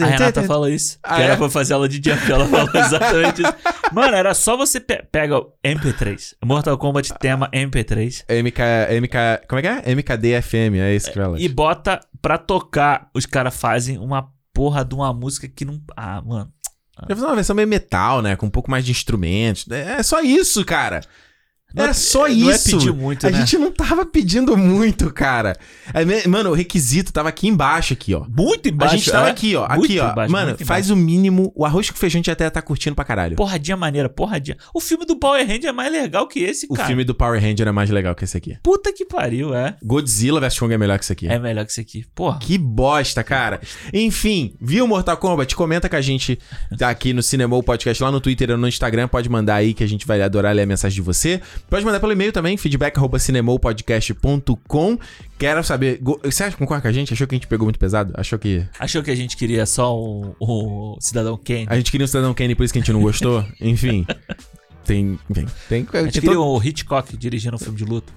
A 0.02 0.06
Renata 0.06 0.42
falou 0.42 0.68
isso. 0.68 0.98
Ah, 1.02 1.16
que 1.16 1.22
era 1.22 1.32
é? 1.34 1.36
pra 1.36 1.48
fazer 1.48 1.74
ela 1.74 1.88
de 1.88 1.96
jump. 1.96 2.30
Ela 2.30 2.46
falou 2.46 2.70
exatamente 2.74 3.42
isso. 3.42 3.54
Mano, 3.92 4.16
era 4.16 4.34
só 4.34 4.56
você 4.56 4.80
pe 4.80 5.02
pega 5.10 5.38
o 5.38 5.52
MP3. 5.64 6.34
Mortal 6.44 6.76
Kombat 6.78 7.14
tema 7.20 7.48
MP3. 7.50 8.24
MK, 8.28 9.00
MK, 9.00 9.46
como 9.48 9.58
é 9.60 9.62
que 9.62 9.68
é? 9.68 9.94
MKD 9.94 10.42
FM, 10.42 10.74
é 10.80 10.94
esse 10.94 11.10
que 11.10 11.18
fala. 11.18 11.40
E 11.40 11.48
bota 11.48 12.00
pra 12.20 12.38
tocar. 12.38 13.08
Os 13.14 13.26
caras 13.26 13.54
fazem 13.56 13.98
uma 13.98 14.28
porra 14.52 14.84
de 14.84 14.94
uma 14.94 15.12
música 15.12 15.48
que 15.48 15.64
não. 15.64 15.80
Ah, 15.96 16.20
mano. 16.22 16.53
Deve 17.02 17.14
fazer 17.16 17.26
uma 17.26 17.34
versão 17.34 17.56
meio 17.56 17.68
metal, 17.68 18.22
né? 18.22 18.36
Com 18.36 18.46
um 18.46 18.50
pouco 18.50 18.70
mais 18.70 18.84
de 18.84 18.90
instrumentos. 18.90 19.66
É 19.70 20.02
só 20.02 20.20
isso, 20.20 20.64
cara. 20.64 21.00
Era 21.76 21.92
só 21.92 22.28
não 22.28 22.50
é 22.50 22.54
isso. 22.54 22.78
pedir 22.78 22.92
muito, 22.92 23.26
a 23.26 23.30
né? 23.30 23.38
gente 23.38 23.58
não 23.58 23.70
tava 23.70 24.06
pedindo 24.06 24.56
muito, 24.56 25.12
cara. 25.12 25.56
É, 25.92 26.26
Mano, 26.28 26.50
o 26.50 26.54
requisito 26.54 27.12
tava 27.12 27.28
aqui 27.28 27.48
embaixo, 27.48 27.92
aqui, 27.92 28.14
ó. 28.14 28.24
Muito 28.28 28.68
embaixo. 28.68 28.94
a 28.94 28.96
gente 28.96 29.10
tava 29.10 29.28
é. 29.28 29.30
aqui, 29.30 29.56
ó. 29.56 29.68
Muito 29.68 29.84
Aqui, 29.84 29.98
ó. 29.98 30.10
embaixo, 30.12 30.32
Mano, 30.32 30.56
faz 30.64 30.90
o 30.90 30.96
mínimo. 30.96 31.52
O 31.54 31.64
arroz 31.64 31.90
com 31.90 31.96
feijão 31.96 32.14
a 32.14 32.20
gente 32.20 32.30
até 32.30 32.48
tá 32.48 32.62
curtindo 32.62 32.94
pra 32.94 33.04
caralho. 33.04 33.36
Porradinha 33.36 33.76
maneira, 33.76 34.08
porradinha. 34.08 34.56
O 34.72 34.80
filme 34.80 35.04
do 35.04 35.16
Power 35.16 35.46
Ranger 35.46 35.66
é 35.66 35.72
mais 35.72 35.92
legal 35.92 36.26
que 36.28 36.40
esse, 36.40 36.66
o 36.70 36.74
cara. 36.74 36.86
filme 36.86 37.04
do 37.04 37.14
Power 37.14 37.40
Ranger 37.40 37.66
é 37.66 37.72
mais 37.72 37.90
legal 37.90 38.14
que 38.14 38.24
esse 38.24 38.36
aqui. 38.36 38.56
Puta 38.62 38.92
que 38.92 39.04
pariu, 39.04 39.54
é. 39.54 39.76
Godzilla 39.82 40.40
vs 40.40 40.58
Kong 40.58 40.72
é 40.72 40.78
melhor 40.78 40.98
que 40.98 41.04
esse 41.04 41.12
aqui. 41.12 41.28
É 41.28 41.38
melhor 41.38 41.64
que 41.64 41.72
esse 41.72 41.80
aqui. 41.80 42.06
Porra. 42.14 42.38
Que 42.38 42.56
bosta, 42.56 43.24
cara. 43.24 43.60
Enfim, 43.92 44.54
viu 44.60 44.86
Mortal 44.86 45.16
Kombat? 45.16 45.54
Comenta 45.56 45.88
com 45.88 45.96
a 45.96 46.00
gente 46.00 46.38
tá 46.78 46.90
aqui 46.90 47.12
no 47.12 47.22
Cinemou 47.22 47.62
Podcast, 47.62 48.02
lá 48.02 48.10
no 48.12 48.20
Twitter 48.20 48.50
ou 48.50 48.56
no 48.56 48.68
Instagram. 48.68 49.08
Pode 49.08 49.28
mandar 49.28 49.56
aí 49.56 49.74
que 49.74 49.82
a 49.82 49.88
gente 49.88 50.06
vai 50.06 50.22
adorar 50.22 50.54
ler 50.54 50.62
a 50.62 50.66
mensagem 50.66 50.94
de 50.94 51.02
você. 51.02 51.40
Pode 51.68 51.84
mandar 51.84 52.00
pelo 52.00 52.12
e-mail 52.12 52.32
também, 52.32 52.56
feedback.cinemoupodcast.com. 52.56 54.98
Quero 55.38 55.62
saber. 55.64 56.00
Você 56.22 56.44
acha, 56.44 56.56
concorda 56.56 56.82
com 56.82 56.88
a 56.88 56.92
gente? 56.92 57.12
Achou 57.12 57.26
que 57.26 57.34
a 57.34 57.38
gente 57.38 57.46
pegou 57.48 57.66
muito 57.66 57.78
pesado? 57.78 58.12
Achou 58.16 58.38
que. 58.38 58.64
Achou 58.78 59.02
que 59.02 59.10
a 59.10 59.14
gente 59.14 59.36
queria 59.36 59.66
só 59.66 59.94
o, 59.98 60.34
o 60.38 60.96
Cidadão 61.00 61.36
Kane? 61.36 61.66
A 61.68 61.76
gente 61.76 61.90
queria 61.90 62.04
um 62.04 62.08
Cidadão 62.08 62.32
Kane, 62.34 62.54
por 62.54 62.62
isso 62.64 62.72
que 62.72 62.78
a 62.78 62.82
gente 62.82 62.92
não 62.92 63.02
gostou? 63.02 63.44
Enfim. 63.60 64.06
Tem. 64.84 65.18
Enfim. 65.30 65.46
Tem. 65.68 65.86
A 65.92 66.02
gente 66.04 66.20
queria 66.20 66.36
todo- 66.36 66.46
o 66.46 66.62
Hitchcock 66.62 67.16
dirigindo 67.16 67.56
um 67.56 67.58
filme 67.58 67.76
de 67.78 67.84
luta. 67.84 68.12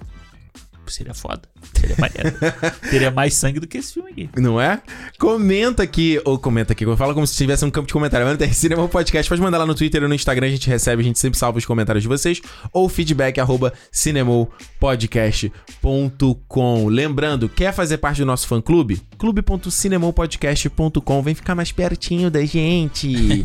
Seria 0.90 1.14
foda. 1.14 1.42
Seria 1.74 1.96
maneiro. 1.98 2.36
Teria 2.90 3.10
mais 3.10 3.34
sangue 3.34 3.60
do 3.60 3.66
que 3.66 3.78
esse 3.78 3.94
filme 3.94 4.10
aqui. 4.10 4.28
Não 4.36 4.60
é? 4.60 4.80
Comenta 5.18 5.82
aqui, 5.82 6.20
ou 6.24 6.38
comenta 6.38 6.72
aqui, 6.72 6.84
fala 6.96 7.14
como 7.14 7.26
se 7.26 7.36
tivesse 7.36 7.64
um 7.64 7.70
campo 7.70 7.86
de 7.86 7.92
comentário. 7.92 8.26
Mano, 8.26 8.38
tem 8.38 8.52
Cinema 8.58 8.86
Podcast, 8.88 9.28
pode 9.28 9.40
mandar 9.40 9.58
lá 9.58 9.66
no 9.66 9.74
Twitter 9.74 10.02
ou 10.02 10.08
no 10.08 10.14
Instagram, 10.14 10.46
a 10.46 10.50
gente 10.50 10.68
recebe, 10.68 11.02
a 11.02 11.04
gente 11.04 11.18
sempre 11.18 11.38
salva 11.38 11.58
os 11.58 11.66
comentários 11.66 12.02
de 12.02 12.08
vocês, 12.08 12.40
ou 12.72 12.88
feedback 12.88 13.38
arroba 13.40 13.72
cinemopodcast.com. 13.90 16.88
Lembrando, 16.88 17.48
quer 17.48 17.72
fazer 17.72 17.98
parte 17.98 18.18
do 18.18 18.26
nosso 18.26 18.46
fã 18.46 18.60
clube? 18.60 19.00
clube.cinemopodcast.com. 19.18 21.22
Vem 21.22 21.34
ficar 21.34 21.54
mais 21.54 21.72
pertinho 21.72 22.30
da 22.30 22.44
gente. 22.44 23.08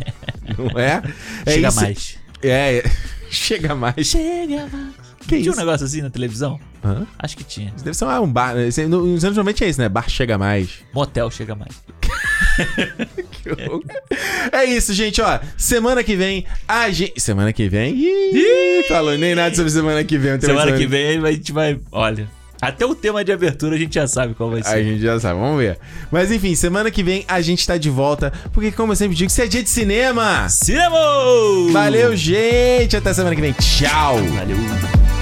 Não 0.58 0.80
é? 0.80 1.02
é 1.46 1.52
Chega 1.52 1.68
isso. 1.68 1.82
mais. 1.82 2.18
É, 2.41 2.78
é. 2.78 2.84
chega 3.30 3.76
mais. 3.76 4.08
Chega 4.08 4.68
mais. 4.68 5.12
Que 5.28 5.38
tinha 5.38 5.41
isso? 5.41 5.51
um 5.53 5.55
negócio 5.55 5.86
assim 5.86 6.01
na 6.01 6.09
televisão? 6.09 6.59
Hã? 6.84 7.05
Acho 7.19 7.38
que 7.38 7.43
tinha. 7.43 7.71
Isso 7.76 7.84
deve 7.84 7.95
ser 7.97 8.05
um 8.05 8.32
bar. 8.32 8.57
esse- 8.57 8.86
Nos 8.88 9.24
anos 9.24 9.38
90 9.38 9.65
é 9.65 9.69
isso, 9.69 9.80
né? 9.82 9.89
Bar 9.89 10.09
chega 10.09 10.38
mais. 10.38 10.69
Motel 10.93 11.30
chega 11.32 11.55
mais. 11.55 11.74
É 14.51 14.63
isso, 14.65 14.93
gente, 14.93 15.21
ó. 15.21 15.39
Semana 15.57 16.03
que 16.03 16.15
vem, 16.15 16.45
a 16.67 16.89
gente. 16.91 17.19
Semana 17.19 17.51
que 17.51 17.67
vem. 17.67 17.95
Ih, 17.95 18.84
falou 18.88 19.17
nem 19.17 19.36
nada 19.36 19.53
sobre 19.55 19.71
semana 19.71 20.03
que 20.03 20.17
vem. 20.17 20.32
mais 20.32 20.43
Semana 20.45 20.71
que 20.78 20.86
vem 20.88 21.17
a 21.17 21.32
gente 21.32 21.51
vai. 21.51 21.80
Olha. 21.91 22.28
Até 22.61 22.86
o 22.86 22.95
tema 22.95 23.26
de 23.26 23.32
abertura 23.32 23.76
a 23.76 23.78
gente 23.78 23.95
já 23.95 24.07
sabe 24.07 24.34
qual 24.34 24.49
vai 24.49 24.61
A 24.61 24.63
ser. 24.63 24.84
gente 24.86 25.01
já 25.01 25.19
sabe, 25.19 25.38
vamos 25.39 25.57
ver. 25.57 25.78
Mas 26.09 26.32
enfim, 26.32 26.55
semana 26.55 26.89
que 26.89 27.03
vem 27.03 27.26
a 27.28 27.41
gente 27.41 27.67
tá 27.67 27.76
de 27.78 27.89
volta. 27.89 28.32
Porque, 28.53 28.71
como 28.71 28.93
eu 28.93 28.95
sempre 28.95 29.15
digo, 29.17 29.30
isso 29.30 29.41
é 29.41 29.47
dia 29.47 29.61
de 29.63 29.69
cinema. 29.69 30.47
Cinema! 30.47 30.95
Valeu, 31.74 32.15
gente. 32.15 32.95
Até 32.95 33.13
semana 33.13 33.36
que 33.36 33.41
vem. 33.41 33.51
Tchau. 33.53 34.15
Valeu! 34.17 35.12